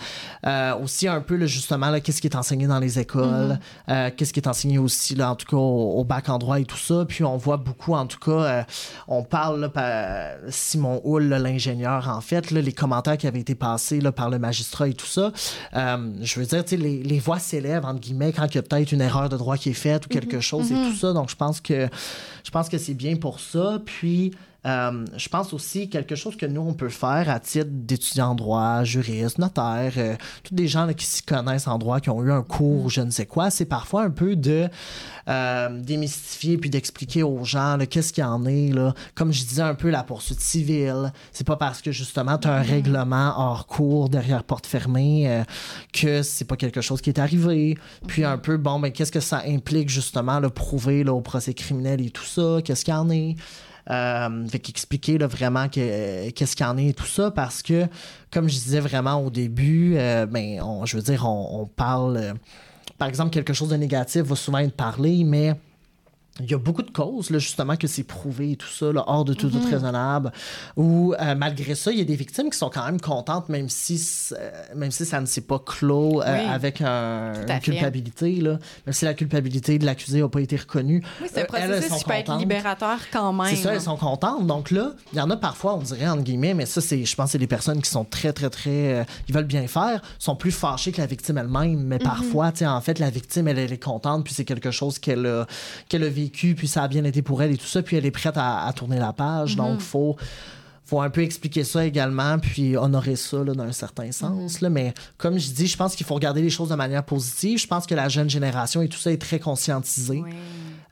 aussi 0.83 1.09
un 1.09 1.21
peu, 1.21 1.37
là, 1.37 1.47
justement, 1.47 1.91
là, 1.91 2.01
qu'est-ce 2.01 2.21
qui 2.21 2.27
est 2.27 2.37
enseigné 2.37 2.67
dans 2.67 2.79
les 2.79 2.99
écoles, 2.99 3.59
euh, 3.89 4.11
qu'est-ce 4.17 4.33
qui 4.33 4.41
est 4.41 4.49
enseigné 4.49 4.79
aussi, 4.79 5.15
là, 5.15 5.31
en 5.31 5.37
tout 5.37 5.47
cas, 5.47 5.57
au, 5.57 6.01
au 6.01 6.05
bac 6.05 6.29
en 6.29 6.39
droit 6.39 6.61
et 6.61 6.65
tout 6.65 6.77
ça. 6.77 7.05
Puis 7.07 7.25
on 7.25 7.37
voit 7.37 7.57
beaucoup, 7.57 7.95
en 7.95 8.07
tout 8.07 8.19
cas, 8.19 8.67
on 9.09 9.23
parle, 9.23 9.61
là, 9.61 9.69
par 9.69 10.33
Simon 10.49 11.01
Hull, 11.05 11.29
l'ingénieur, 11.29 12.09
en 12.09 12.21
fait, 12.21 12.51
les 12.51 12.73
commentaires 12.73 13.17
qui 13.17 13.27
avaient 13.27 13.41
été 13.41 13.55
passés 13.55 14.01
par 14.17 14.31
le 14.31 14.39
magistrat 14.39 14.89
et 14.89 14.95
tout 14.95 15.07
ça. 15.07 15.33
Je 15.73 16.41
veux 16.41 16.47
dire, 16.47 16.65
les 16.79 17.19
voix 17.19 17.39
s'élèvent, 17.39 17.85
entre 17.85 18.01
guillemets, 18.01 18.33
quand 18.33 18.47
il 18.47 18.57
y 18.57 18.59
a 18.59 18.63
peut-être 18.63 18.93
une 18.93 19.01
erreur 19.01 19.14
de 19.29 19.37
droit 19.37 19.57
qui 19.57 19.71
est 19.71 19.75
faite 19.75 20.07
ou 20.07 20.09
quelque 20.09 20.41
chose 20.41 20.71
et 20.73 20.75
tout 20.75 20.95
ça. 20.95 21.13
Donc, 21.13 21.31
je 21.31 21.37
pense 21.37 21.61
que 21.61 21.89
je 22.45 22.51
pense 22.51 22.69
que 22.69 22.79
c'est 22.79 22.95
bien 22.95 23.17
pour 23.17 23.41
ça. 23.41 23.81
Puis, 23.85 24.33
euh, 24.67 25.05
je 25.17 25.29
pense 25.29 25.53
aussi 25.53 25.89
quelque 25.89 26.15
chose 26.15 26.37
que 26.37 26.47
nous, 26.47 26.63
on 26.63 26.73
peut 26.73 26.89
faire 26.89 27.29
à 27.29 27.41
titre 27.41 27.69
d'étudiants 27.71 28.31
en 28.31 28.35
droit, 28.35 28.85
juristes, 28.85 29.39
notaires, 29.39 29.93
euh, 29.97 30.17
tous 30.43 30.55
des 30.55 30.69
gens 30.69 30.87
là, 30.87 30.95
qui 30.95 31.07
s'y 31.07 31.23
connaissent 31.23 31.67
en 31.67 31.79
droit, 31.79 32.01
qui 32.01 32.11
ont 32.11 32.23
eu 32.23 32.33
un 32.33 32.43
cours 32.43 32.87
ou 32.87 32.91
je 32.91 33.01
ne 33.01 33.11
sais 33.11 33.27
quoi, 33.27 33.51
c'est 33.51 33.67
parfois 33.67 34.03
un 34.05 34.11
peu 34.11 34.37
de 34.37 34.69
euh, 35.29 35.81
démystifier 35.81 36.59
puis 36.59 36.71
d'expliquer 36.71 37.23
aux 37.23 37.45
gens 37.45 37.77
là, 37.77 37.87
qu'est-ce 37.87 38.13
qu'il 38.13 38.23
y 38.23 38.27
en 38.27 38.45
est. 38.47 38.73
Là. 38.73 38.95
Comme 39.15 39.33
je 39.33 39.45
disais 39.45 39.63
un 39.63 39.75
peu, 39.75 39.91
la 39.91 40.03
poursuite 40.03 40.41
civile, 40.41 41.13
c'est 41.33 41.47
pas 41.47 41.57
parce 41.57 41.83
que 41.83 41.93
justement 41.93 42.39
tu 42.39 42.49
as 42.49 42.55
un 42.55 42.63
règlement 42.63 43.35
hors 43.37 43.67
cours 43.67 44.09
derrière 44.09 44.45
porte 44.45 44.67
fermée 44.67 45.29
euh, 45.29 45.45
que 45.93 46.23
c'est 46.23 46.45
pas 46.45 46.57
quelque 46.57 46.81
chose 46.81 47.01
qui 47.01 47.11
est 47.11 47.19
arrivé. 47.19 47.77
Puis 48.07 48.25
un 48.25 48.39
peu, 48.39 48.57
bon, 48.57 48.81
ben 48.81 48.91
qu'est-ce 48.93 49.13
que 49.13 49.21
ça 49.21 49.43
implique 49.47 49.89
justement, 49.89 50.41
le 50.41 50.51
prouver 50.51 51.05
là, 51.05 51.13
au 51.13 51.21
procès 51.21 51.55
criminel 51.55 52.01
et 52.01 52.11
tout 52.11 52.25
ça, 52.25 52.59
qu'est-ce 52.65 52.85
qu'il 52.85 52.95
y 52.95 52.97
en 52.97 53.11
est? 53.11 53.37
Euh, 53.91 54.47
fait 54.49 54.61
qu'expliquer 54.61 55.19
là, 55.19 55.27
vraiment 55.27 55.69
que, 55.69 56.31
qu'est-ce 56.31 56.57
qu'il 56.57 56.65
y 56.65 56.69
en 56.69 56.79
est 56.79 56.87
et 56.87 56.95
tout 56.95 57.05
ça 57.05 57.31
parce 57.31 57.63
que 57.63 57.87
comme 58.31 58.49
je 58.49 58.55
disais 58.55 58.81
vraiment 58.81 59.17
au 59.23 59.29
début 59.29 59.97
euh, 59.99 60.25
ben 60.25 60.59
on, 60.63 60.87
je 60.87 60.97
veux 60.97 61.03
dire 61.03 61.27
on, 61.27 61.61
on 61.61 61.67
parle 61.67 62.17
euh, 62.17 62.33
par 62.97 63.09
exemple 63.09 63.29
quelque 63.29 63.53
chose 63.53 63.69
de 63.69 63.77
négatif 63.77 64.23
va 64.23 64.37
souvent 64.37 64.57
être 64.57 64.75
parlé 64.75 65.23
mais 65.25 65.53
il 66.41 66.51
y 66.51 66.55
a 66.55 66.59
beaucoup 66.59 66.83
de 66.83 66.91
causes, 66.91 67.31
là, 67.31 67.39
justement, 67.39 67.77
que 67.77 67.87
c'est 67.87 68.03
prouvé 68.03 68.53
et 68.53 68.57
tout 68.57 68.69
ça, 68.69 68.93
là, 68.93 69.05
hors 69.07 69.25
de 69.25 69.35
tout 69.35 69.49
doute 69.49 69.67
raisonnable. 69.71 70.33
Ou 70.77 71.15
euh, 71.21 71.35
malgré 71.37 71.75
ça, 71.77 71.93
il 71.93 71.99
y 71.99 72.01
a 72.01 72.05
des 72.05 72.17
victimes 72.17 72.51
qui 72.51 72.59
sont 72.59 72.71
quand 72.71 72.85
même 72.85 73.01
contentes, 73.01 73.49
même 73.49 73.69
si, 73.69 74.03
euh, 74.33 74.51
même 74.75 74.91
si 74.91 75.05
ça 75.07 75.21
ne 75.21 75.27
s'est 75.27 75.43
pas 75.43 75.61
clos 75.61 76.21
euh, 76.23 76.25
Oui. 76.27 76.51
avec 76.53 76.81
un- 76.81 77.35
une 77.47 77.61
culpabilité. 77.61 78.33
Là. 78.41 78.59
Même 78.87 78.93
si 78.93 79.05
la 79.05 79.15
culpabilité 79.15 79.79
de 79.79 79.87
l'accusé 79.87 80.21
n'a 80.23 80.29
pas 80.29 80.41
été 80.41 80.57
reconnue. 80.57 81.05
Oui, 81.23 81.29
c'est 81.33 81.43
un 81.43 81.45
processus 81.45 81.99
qui 81.99 82.05
peut 82.05 82.13
être 82.15 82.37
libérateur 82.37 82.99
quand 83.13 83.33
même. 83.33 83.47
C'est 83.55 83.63
ça, 83.63 83.71
hein. 83.71 83.73
elles 83.75 83.81
sont 83.83 83.97
contentes. 83.97 84.47
Donc 84.47 84.73
là, 84.73 84.93
il 85.13 85.19
y 85.19 85.21
en 85.21 85.31
a 85.31 85.37
parfois, 85.37 85.75
on 85.77 85.83
dirait 85.83 86.09
entre 86.09 86.23
guillemets, 86.25 86.55
mais 86.55 86.67
ça, 86.67 86.81
c'est, 86.81 87.05
je 87.05 87.15
pense, 87.15 87.27
que 87.27 87.33
c'est 87.33 87.39
des 87.39 87.47
personnes 87.47 87.81
qui 87.81 87.91
sont 87.91 88.05
très, 88.05 88.33
très, 88.33 88.51
très, 88.51 88.71
euh, 89.01 89.05
ils 89.29 89.35
veulent 89.35 89.45
bien 89.45 89.69
faire, 89.69 90.03
sont 90.19 90.35
plus 90.35 90.51
fâchées 90.51 90.91
que 90.91 91.01
la 91.01 91.07
victime 91.07 91.39
elle-même. 91.39 91.79
Mais 91.85 92.01
parfois, 92.01 92.51
tu 92.51 92.59
sais, 92.59 92.67
en 92.67 92.81
fait, 92.81 92.99
la 92.99 93.11
victime, 93.11 93.47
elle, 93.47 93.59
elle 93.61 93.73
est 93.73 93.79
contente, 93.83 94.25
puis 94.25 94.35
c'est 94.35 94.45
quelque 94.45 94.73
chose 94.73 94.99
qu'elle 94.99 95.27
a, 95.27 95.47
qu'elle 95.89 96.03
a 96.03 96.09
vécu, 96.09 96.24
puis 96.31 96.69
ça 96.69 96.83
a 96.83 96.89
bien 96.89 97.05
été 97.05 97.23
pour 97.23 97.43
elle 97.43 97.53
et 97.53 97.57
tout 97.57 97.67
ça, 97.67 97.83
puis 97.83 97.97
elle 97.97 98.07
est 98.07 98.11
prête 98.11 98.37
à, 98.37 98.67
à 98.67 98.73
tourner 98.73 98.99
la 98.99 99.13
page. 99.13 99.57
Donc, 99.57 99.81
faut 99.81 100.17
faut 100.85 101.01
un 101.01 101.09
peu 101.09 101.23
expliquer 101.23 101.65
ça 101.65 101.85
également, 101.87 102.39
puis 102.39 102.77
honorer 102.77 103.17
ça 103.17 103.43
là, 103.43 103.55
d'un 103.55 103.73
certain 103.73 104.13
sens. 104.13 104.61
Là. 104.61 104.69
Mais 104.69 104.93
comme 105.17 105.39
je 105.39 105.51
dis, 105.51 105.67
je 105.67 105.77
pense 105.77 105.97
qu'il 105.97 106.05
faut 106.05 106.15
regarder 106.15 106.43
les 106.43 106.51
choses 106.51 106.69
de 106.69 106.75
manière 106.75 107.05
positive. 107.05 107.59
Je 107.59 107.67
pense 107.67 107.87
que 107.87 107.95
la 107.95 108.09
jeune 108.09 108.29
génération 108.29 108.83
et 108.83 108.89
tout 108.89 108.99
ça 108.99 109.11
est 109.11 109.21
très 109.21 109.39
conscientisée. 109.39 110.23
Oui. 110.23 110.31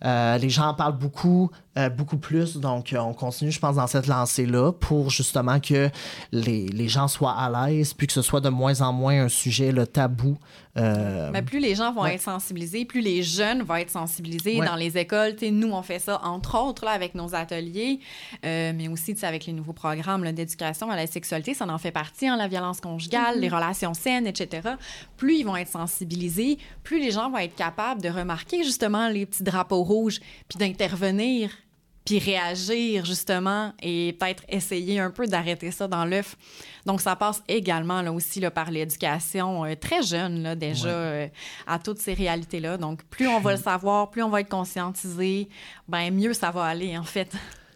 Euh, 0.04 0.36
les 0.38 0.50
gens 0.50 0.68
en 0.68 0.74
parlent 0.74 0.96
beaucoup, 0.98 1.50
euh, 1.78 1.88
beaucoup 1.88 2.16
plus. 2.18 2.56
Donc, 2.56 2.92
euh, 2.92 2.98
on 2.98 3.14
continue, 3.14 3.52
je 3.52 3.60
pense, 3.60 3.76
dans 3.76 3.86
cette 3.86 4.06
lancée-là 4.06 4.72
pour 4.72 5.10
justement 5.10 5.60
que 5.60 5.90
les, 6.32 6.66
les 6.66 6.88
gens 6.88 7.08
soient 7.08 7.32
à 7.38 7.68
l'aise, 7.68 7.94
puis 7.94 8.06
que 8.06 8.12
ce 8.12 8.22
soit 8.22 8.40
de 8.40 8.48
moins 8.48 8.80
en 8.80 8.92
moins 8.92 9.24
un 9.24 9.28
sujet 9.28 9.70
le 9.72 9.86
tabou. 9.86 10.36
Mais 10.74 11.42
plus 11.42 11.58
les 11.60 11.74
gens 11.74 11.92
vont 11.92 12.02
Ouais. 12.02 12.14
être 12.14 12.22
sensibilisés, 12.22 12.86
plus 12.86 13.02
les 13.02 13.22
jeunes 13.22 13.62
vont 13.62 13.74
être 13.76 13.90
sensibilisés 13.90 14.58
Ouais. 14.58 14.66
dans 14.66 14.74
les 14.74 14.96
écoles. 14.96 15.34
Tu 15.36 15.46
sais, 15.46 15.50
nous, 15.50 15.70
on 15.70 15.82
fait 15.82 15.98
ça, 15.98 16.18
entre 16.24 16.58
autres, 16.58 16.86
là, 16.86 16.92
avec 16.92 17.14
nos 17.14 17.34
ateliers, 17.34 18.00
mais 18.42 18.88
aussi 18.88 19.14
avec 19.22 19.44
les 19.46 19.52
nouveaux 19.52 19.74
programmes 19.74 20.30
d'éducation 20.32 20.90
à 20.90 20.96
la 20.96 21.06
sexualité. 21.06 21.52
Ça 21.54 21.66
en 21.68 21.78
fait 21.78 21.90
partie, 21.92 22.26
hein, 22.26 22.36
la 22.36 22.48
violence 22.48 22.80
conjugale, 22.80 23.38
les 23.38 23.48
relations 23.50 23.92
saines, 23.94 24.26
etc. 24.26 24.70
Plus 25.18 25.36
ils 25.40 25.44
vont 25.44 25.56
être 25.56 25.68
sensibilisés, 25.70 26.58
plus 26.82 26.98
les 27.00 27.10
gens 27.10 27.30
vont 27.30 27.38
être 27.38 27.54
capables 27.54 28.00
de 28.00 28.08
remarquer 28.08 28.64
justement 28.64 29.08
les 29.08 29.26
petits 29.26 29.42
drapeaux 29.44 29.84
puis 30.48 30.58
d'intervenir 30.58 31.50
puis 32.04 32.18
réagir 32.18 33.04
justement 33.04 33.72
et 33.80 34.16
peut-être 34.18 34.42
essayer 34.48 34.98
un 34.98 35.10
peu 35.10 35.26
d'arrêter 35.26 35.70
ça 35.70 35.86
dans 35.86 36.04
l'œuf. 36.04 36.36
Donc 36.84 37.00
ça 37.00 37.14
passe 37.14 37.42
également 37.46 38.02
là 38.02 38.12
aussi 38.12 38.40
là, 38.40 38.50
par 38.50 38.70
l'éducation 38.70 39.64
euh, 39.64 39.74
très 39.76 40.02
jeune 40.02 40.42
là, 40.42 40.56
déjà 40.56 40.88
euh, 40.88 41.28
à 41.66 41.78
toutes 41.78 41.98
ces 41.98 42.14
réalités 42.14 42.60
là. 42.60 42.76
Donc 42.76 43.04
plus 43.04 43.28
on 43.28 43.40
va 43.40 43.52
le 43.52 43.62
savoir, 43.62 44.10
plus 44.10 44.22
on 44.22 44.30
va 44.30 44.40
être 44.40 44.48
conscientisé, 44.48 45.48
ben 45.88 46.12
mieux 46.12 46.34
ça 46.34 46.50
va 46.50 46.64
aller 46.64 46.98
en 46.98 47.04
fait. 47.04 47.32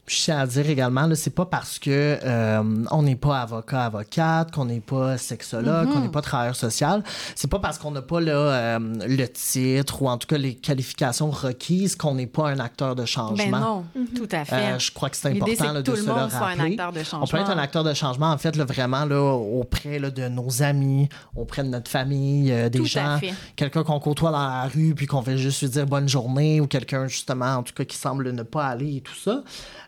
Puis 0.07 0.17
je 0.19 0.23
tiens 0.25 0.39
à 0.39 0.47
dire 0.47 0.71
également, 0.71 1.07
là, 1.07 1.17
c'est 1.17 1.35
pas 1.35 1.47
parce 1.47 1.81
que 1.81 2.19
euh, 2.23 2.63
on 2.93 3.03
n'est 3.03 3.17
pas 3.17 3.41
avocat, 3.41 3.87
avocate, 3.87 4.53
qu'on 4.53 4.65
n'est 4.67 4.81
pas 4.81 5.19
sexologue, 5.19 5.91
qu'on 5.93 5.99
n'est 6.01 6.09
pas 6.09 6.23
travailleur 6.23 6.55
social, 6.55 7.03
c'est 7.35 7.51
pas 7.51 7.59
parce 7.59 7.77
qu'on 7.79 7.91
n'a 7.91 8.03
pas 8.03 8.21
là, 8.21 8.33
euh, 8.33 8.79
le 9.07 9.27
titre 9.27 10.03
ou 10.03 10.09
en 10.09 10.17
tout 10.17 10.29
cas 10.29 10.39
les 10.39 10.55
qualifications 10.55 11.31
requises 11.31 11.97
qu'on 11.97 12.15
n'est 12.15 12.29
pas 12.29 12.49
un 12.51 12.61
acteur 12.61 12.95
de 12.95 13.05
changement. 13.05 13.37
Ben 13.51 13.59
non, 13.61 13.85
tout 14.15 14.29
à 14.31 14.45
fait. 14.45 14.55
Euh, 14.55 14.79
je 14.79 14.93
crois 14.93 15.11
que 15.11 15.17
c'est 15.17 15.33
L'idée, 15.33 15.57
c'est 15.57 15.63
important 15.67 15.73
là, 15.75 15.83
que 15.83 15.87
de 15.87 15.91
tout 15.91 15.97
se 15.97 16.07
le 16.07 16.15
le 16.15 16.21
monde 16.21 16.31
soit 16.31 16.39
un 16.39 16.43
rappeler. 16.51 16.71
acteur 16.73 16.93
de 16.93 17.01
On 17.01 17.05
changement. 17.05 17.27
peut 17.27 17.37
être 17.39 17.51
un 17.51 17.59
acteur 17.59 17.85
de 17.85 17.95
changement, 17.95 18.31
en 18.31 18.39
fait, 18.39 18.55
là, 18.57 18.65
vraiment 18.65 19.05
là, 19.05 19.21
auprès 19.35 19.99
là, 19.99 20.11
de 20.11 20.29
nos 20.29 20.63
amis, 20.63 21.09
auprès 21.35 21.65
de 21.65 21.69
notre 21.69 21.91
famille, 21.91 22.53
euh, 22.53 22.69
des 22.69 22.79
Tout 22.79 22.85
à 22.85 22.87
gens, 22.87 23.19
fait. 23.19 23.35
quelqu'un 23.57 23.83
qu'on 23.83 23.99
côtoie 23.99 24.31
dans 24.31 24.39
la 24.39 24.69
rue, 24.73 24.95
puis 24.95 25.07
qu'on 25.07 25.23
fait 25.23 25.37
juste 25.37 25.63
lui 25.63 25.69
dire 25.69 25.87
bonne 25.87 26.09
journée, 26.09 26.61
ou 26.61 26.69
quelqu'un, 26.69 27.09
justement, 27.09 27.57
en 27.57 27.63
tout 27.65 27.75
cas, 27.75 27.85
qui 27.85 27.97
semble 27.97 28.31
ne 28.31 28.43
pas 28.45 28.67
aller 28.67 28.97
et 28.97 29.01
tout 29.01 29.15
ça. 29.17 29.43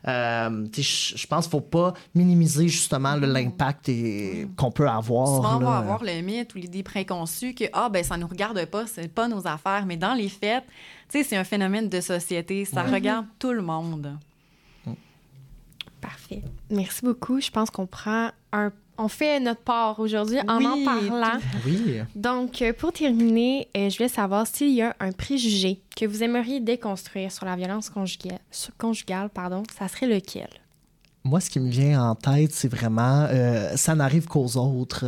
Euh, 0.08 0.66
je 0.74 1.26
pense 1.26 1.46
qu'il 1.46 1.56
ne 1.58 1.60
faut 1.62 1.68
pas 1.68 1.92
minimiser, 2.14 2.66
justement, 2.68 3.14
l'impact 3.16 3.88
et- 3.90 4.48
qu'on 4.56 4.70
peut 4.70 4.88
avoir. 4.88 5.26
Souvent, 5.26 5.56
on 5.56 5.60
va 5.60 5.76
avoir 5.78 6.02
le 6.02 6.20
mythe 6.22 6.54
ou 6.54 6.58
l'idée 6.58 6.82
préconçue 6.82 7.54
que 7.54 7.64
ah 7.72 7.88
ben 7.90 8.02
ça 8.02 8.16
nous 8.16 8.26
regarde 8.26 8.64
pas, 8.66 8.86
c'est 8.86 9.12
pas 9.12 9.28
nos 9.28 9.46
affaires. 9.46 9.84
Mais 9.86 9.96
dans 9.98 10.14
les 10.14 10.28
faits, 10.28 10.64
c'est 11.08 11.36
un 11.36 11.44
phénomène 11.44 11.88
de 11.88 12.00
société. 12.00 12.64
Ça 12.64 12.82
regarde 12.84 13.26
tout 13.38 13.52
le 13.52 13.62
monde. 13.62 14.16
Parfait. 16.00 16.42
Merci 16.70 17.04
beaucoup. 17.04 17.40
Je 17.40 17.50
pense 17.50 17.70
qu'on 17.70 17.86
prend 17.86 18.30
un 18.52 18.70
on 18.98 19.08
fait 19.08 19.40
notre 19.40 19.60
part 19.62 19.98
aujourd'hui 20.00 20.38
en 20.48 20.64
en 20.64 20.84
parlant. 20.84 21.38
Oui. 21.64 22.00
Donc, 22.14 22.60
euh, 22.62 22.72
pour 22.72 22.92
terminer, 22.92 23.68
euh, 23.76 23.88
je 23.88 23.96
voulais 23.96 24.08
savoir 24.08 24.46
s'il 24.46 24.74
y 24.74 24.82
a 24.82 24.94
un 25.00 25.12
préjugé 25.12 25.80
que 25.96 26.04
vous 26.04 26.22
aimeriez 26.22 26.60
déconstruire 26.60 27.30
sur 27.32 27.46
la 27.46 27.56
violence 27.56 27.90
conjugale, 27.90 28.38
conjugale 28.76 29.30
pardon, 29.30 29.62
ça 29.78 29.88
serait 29.88 30.06
lequel? 30.06 30.48
Moi, 31.24 31.40
ce 31.40 31.50
qui 31.50 31.60
me 31.60 31.68
vient 31.68 32.02
en 32.02 32.14
tête, 32.14 32.52
c'est 32.52 32.68
vraiment 32.68 33.26
euh, 33.30 33.76
ça 33.76 33.94
n'arrive 33.94 34.26
qu'aux 34.26 34.56
autres. 34.56 35.04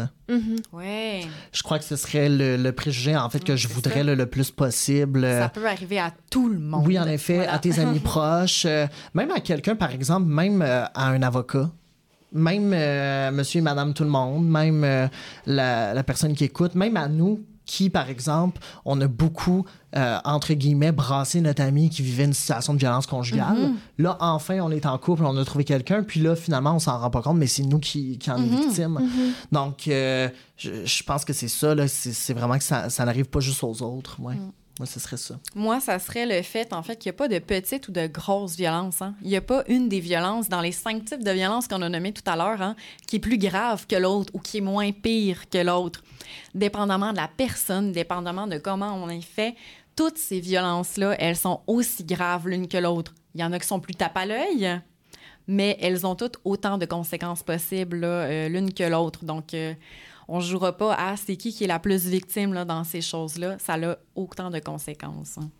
Ouais. 0.72 1.22
Je 1.52 1.62
crois 1.62 1.78
que 1.78 1.84
ce 1.84 1.96
serait 1.96 2.28
le, 2.28 2.56
le 2.56 2.72
préjugé, 2.72 3.16
en 3.16 3.30
fait, 3.30 3.42
que 3.42 3.56
je 3.56 3.66
c'est 3.68 3.74
voudrais 3.74 4.04
le, 4.04 4.14
le 4.14 4.26
plus 4.26 4.50
possible. 4.50 5.22
Ça 5.22 5.48
peut 5.48 5.66
arriver 5.66 5.98
à 5.98 6.12
tout 6.30 6.48
le 6.48 6.58
monde. 6.58 6.84
Oui, 6.86 6.98
en 6.98 7.06
effet, 7.06 7.36
Voilà. 7.36 7.54
à 7.54 7.58
tes 7.58 7.78
amis 7.78 7.98
proches, 8.04 8.64
euh, 8.66 8.86
même 9.14 9.30
à 9.30 9.40
quelqu'un, 9.40 9.76
par 9.76 9.92
exemple, 9.92 10.28
même 10.28 10.60
euh, 10.62 10.84
à 10.94 11.08
un 11.08 11.22
avocat. 11.22 11.70
Même 12.32 12.72
euh, 12.72 13.30
monsieur 13.32 13.58
et 13.58 13.62
madame 13.62 13.92
tout 13.94 14.04
le 14.04 14.10
monde, 14.10 14.46
même 14.48 14.84
euh, 14.84 15.08
la, 15.46 15.94
la 15.94 16.02
personne 16.04 16.34
qui 16.34 16.44
écoute, 16.44 16.74
même 16.74 16.96
à 16.96 17.08
nous 17.08 17.40
qui, 17.66 17.88
par 17.88 18.08
exemple, 18.08 18.60
on 18.84 19.00
a 19.00 19.06
beaucoup, 19.06 19.64
euh, 19.94 20.18
entre 20.24 20.54
guillemets, 20.54 20.90
brassé 20.90 21.40
notre 21.40 21.62
ami 21.62 21.88
qui 21.88 22.02
vivait 22.02 22.24
une 22.24 22.32
situation 22.32 22.74
de 22.74 22.80
violence 22.80 23.06
conjugale. 23.06 23.56
Mm-hmm. 23.56 24.02
Là, 24.02 24.16
enfin, 24.18 24.58
on 24.60 24.72
est 24.72 24.86
en 24.86 24.98
couple, 24.98 25.24
on 25.24 25.36
a 25.36 25.44
trouvé 25.44 25.62
quelqu'un, 25.62 26.02
puis 26.02 26.18
là, 26.18 26.34
finalement, 26.34 26.74
on 26.74 26.80
s'en 26.80 26.98
rend 26.98 27.10
pas 27.10 27.22
compte, 27.22 27.36
mais 27.36 27.46
c'est 27.46 27.62
nous 27.62 27.78
qui, 27.78 28.18
qui 28.18 28.28
en 28.28 28.38
est 28.38 28.40
Mm-hmm. 28.40 28.60
victime. 28.60 29.00
Donc, 29.52 29.86
euh, 29.86 30.28
je, 30.56 30.84
je 30.84 31.02
pense 31.04 31.24
que 31.24 31.32
c'est 31.32 31.46
ça, 31.46 31.76
c'est 31.86 32.12
c'est 32.12 32.34
vraiment 32.34 32.58
que 32.58 32.64
ça, 32.64 32.90
ça 32.90 33.04
n'arrive 33.04 33.26
pas 33.26 33.38
juste 33.38 33.62
aux 33.62 33.82
autres. 33.82 34.16
Ouais. 34.20 34.34
Moi, 34.80 34.86
ce 34.86 34.98
serait 34.98 35.18
ça. 35.18 35.38
Moi, 35.54 35.78
ça 35.78 35.98
serait 35.98 36.24
le 36.24 36.40
fait, 36.40 36.72
en 36.72 36.82
fait, 36.82 36.96
qu'il 36.96 37.10
n'y 37.10 37.16
a 37.16 37.18
pas 37.18 37.28
de 37.28 37.38
petite 37.38 37.88
ou 37.88 37.92
de 37.92 38.06
grosse 38.06 38.56
violence. 38.56 39.02
hein. 39.02 39.14
Il 39.20 39.28
n'y 39.28 39.36
a 39.36 39.42
pas 39.42 39.62
une 39.68 39.90
des 39.90 40.00
violences 40.00 40.48
dans 40.48 40.62
les 40.62 40.72
cinq 40.72 41.04
types 41.04 41.22
de 41.22 41.30
violences 41.32 41.68
qu'on 41.68 41.82
a 41.82 41.88
nommées 41.90 42.14
tout 42.14 42.22
à 42.24 42.34
l'heure 42.34 42.62
hein, 42.62 42.74
qui 43.06 43.16
est 43.16 43.18
plus 43.18 43.36
grave 43.36 43.86
que 43.86 43.96
l'autre 43.96 44.30
ou 44.32 44.38
qui 44.38 44.56
est 44.56 44.62
moins 44.62 44.90
pire 44.92 45.50
que 45.50 45.58
l'autre. 45.58 46.02
Dépendamment 46.54 47.12
de 47.12 47.18
la 47.18 47.28
personne, 47.28 47.92
dépendamment 47.92 48.46
de 48.46 48.56
comment 48.56 48.94
on 48.94 49.10
est 49.10 49.20
fait, 49.20 49.54
toutes 49.96 50.16
ces 50.16 50.40
violences-là, 50.40 51.14
elles 51.18 51.36
sont 51.36 51.60
aussi 51.66 52.02
graves 52.04 52.48
l'une 52.48 52.66
que 52.66 52.78
l'autre. 52.78 53.12
Il 53.34 53.42
y 53.42 53.44
en 53.44 53.52
a 53.52 53.58
qui 53.58 53.66
sont 53.66 53.80
plus 53.80 53.94
tape 53.94 54.16
à 54.16 54.24
l'œil, 54.24 54.80
mais 55.46 55.76
elles 55.82 56.06
ont 56.06 56.14
toutes 56.14 56.38
autant 56.42 56.78
de 56.78 56.86
conséquences 56.86 57.42
possibles 57.42 58.00
euh, 58.02 58.48
l'une 58.48 58.72
que 58.72 58.84
l'autre. 58.84 59.26
Donc, 59.26 59.52
euh, 59.52 59.74
on 60.32 60.36
ne 60.38 60.42
jouera 60.44 60.76
pas 60.76 60.94
à 60.94 61.16
c'est 61.16 61.36
qui 61.36 61.52
qui 61.52 61.64
est 61.64 61.66
la 61.66 61.80
plus 61.80 62.06
victime 62.06 62.54
là, 62.54 62.64
dans 62.64 62.84
ces 62.84 63.00
choses-là. 63.00 63.58
Ça 63.58 63.74
a 63.74 63.96
autant 64.14 64.50
de 64.50 64.60
conséquences. 64.60 65.38
hein. 65.38 65.50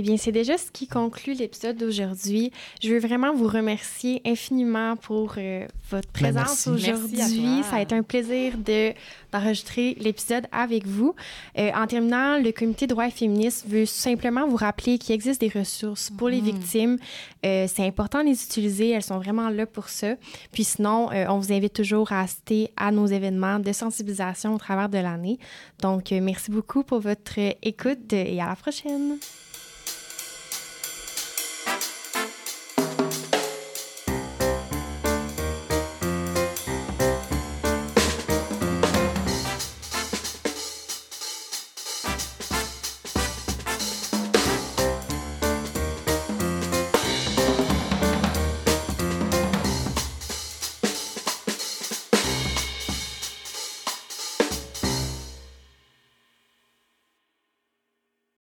Eh 0.00 0.02
bien, 0.02 0.16
c'est 0.16 0.32
déjà 0.32 0.56
ce 0.56 0.70
qui 0.70 0.86
conclut 0.86 1.34
l'épisode 1.34 1.76
d'aujourd'hui. 1.76 2.52
Je 2.82 2.88
veux 2.88 3.00
vraiment 3.00 3.34
vous 3.34 3.46
remercier 3.46 4.22
infiniment 4.24 4.96
pour 4.96 5.34
euh, 5.36 5.66
votre 5.90 6.08
Ben, 6.14 6.32
présence 6.32 6.66
merci. 6.66 6.70
aujourd'hui. 6.70 7.62
Ça 7.68 7.76
a 7.76 7.82
été 7.82 7.94
un 7.94 8.02
plaisir 8.02 8.56
de, 8.56 8.94
d'enregistrer 9.30 9.98
l'épisode 10.00 10.46
avec 10.52 10.86
vous. 10.86 11.14
Euh, 11.58 11.70
en 11.74 11.86
terminant, 11.86 12.38
le 12.38 12.50
comité 12.50 12.86
droits 12.86 13.08
et 13.08 13.10
féministes 13.10 13.66
veut 13.68 13.84
simplement 13.84 14.48
vous 14.48 14.56
rappeler 14.56 14.96
qu'il 14.96 15.14
existe 15.14 15.42
des 15.42 15.50
ressources 15.50 16.08
pour 16.08 16.30
les 16.30 16.40
victimes. 16.40 16.96
Euh, 17.44 17.66
c'est 17.68 17.86
important 17.86 18.20
de 18.20 18.28
les 18.30 18.42
utiliser. 18.42 18.88
Elles 18.88 19.02
sont 19.02 19.18
vraiment 19.18 19.50
là 19.50 19.66
pour 19.66 19.90
ça. 19.90 20.14
Puis 20.50 20.64
sinon, 20.64 21.12
euh, 21.12 21.26
on 21.28 21.36
vous 21.38 21.52
invite 21.52 21.74
toujours 21.74 22.10
à 22.12 22.22
assister 22.22 22.70
à 22.78 22.90
nos 22.90 23.04
événements 23.04 23.58
de 23.58 23.72
sensibilisation 23.72 24.54
au 24.54 24.58
travers 24.58 24.88
de 24.88 24.96
l'année. 24.96 25.38
Donc, 25.82 26.10
euh, 26.10 26.20
merci 26.22 26.50
beaucoup 26.50 26.84
pour 26.84 27.00
votre 27.00 27.38
écoute 27.60 28.14
et 28.14 28.40
à 28.40 28.46
la 28.46 28.56
prochaine. 28.56 29.18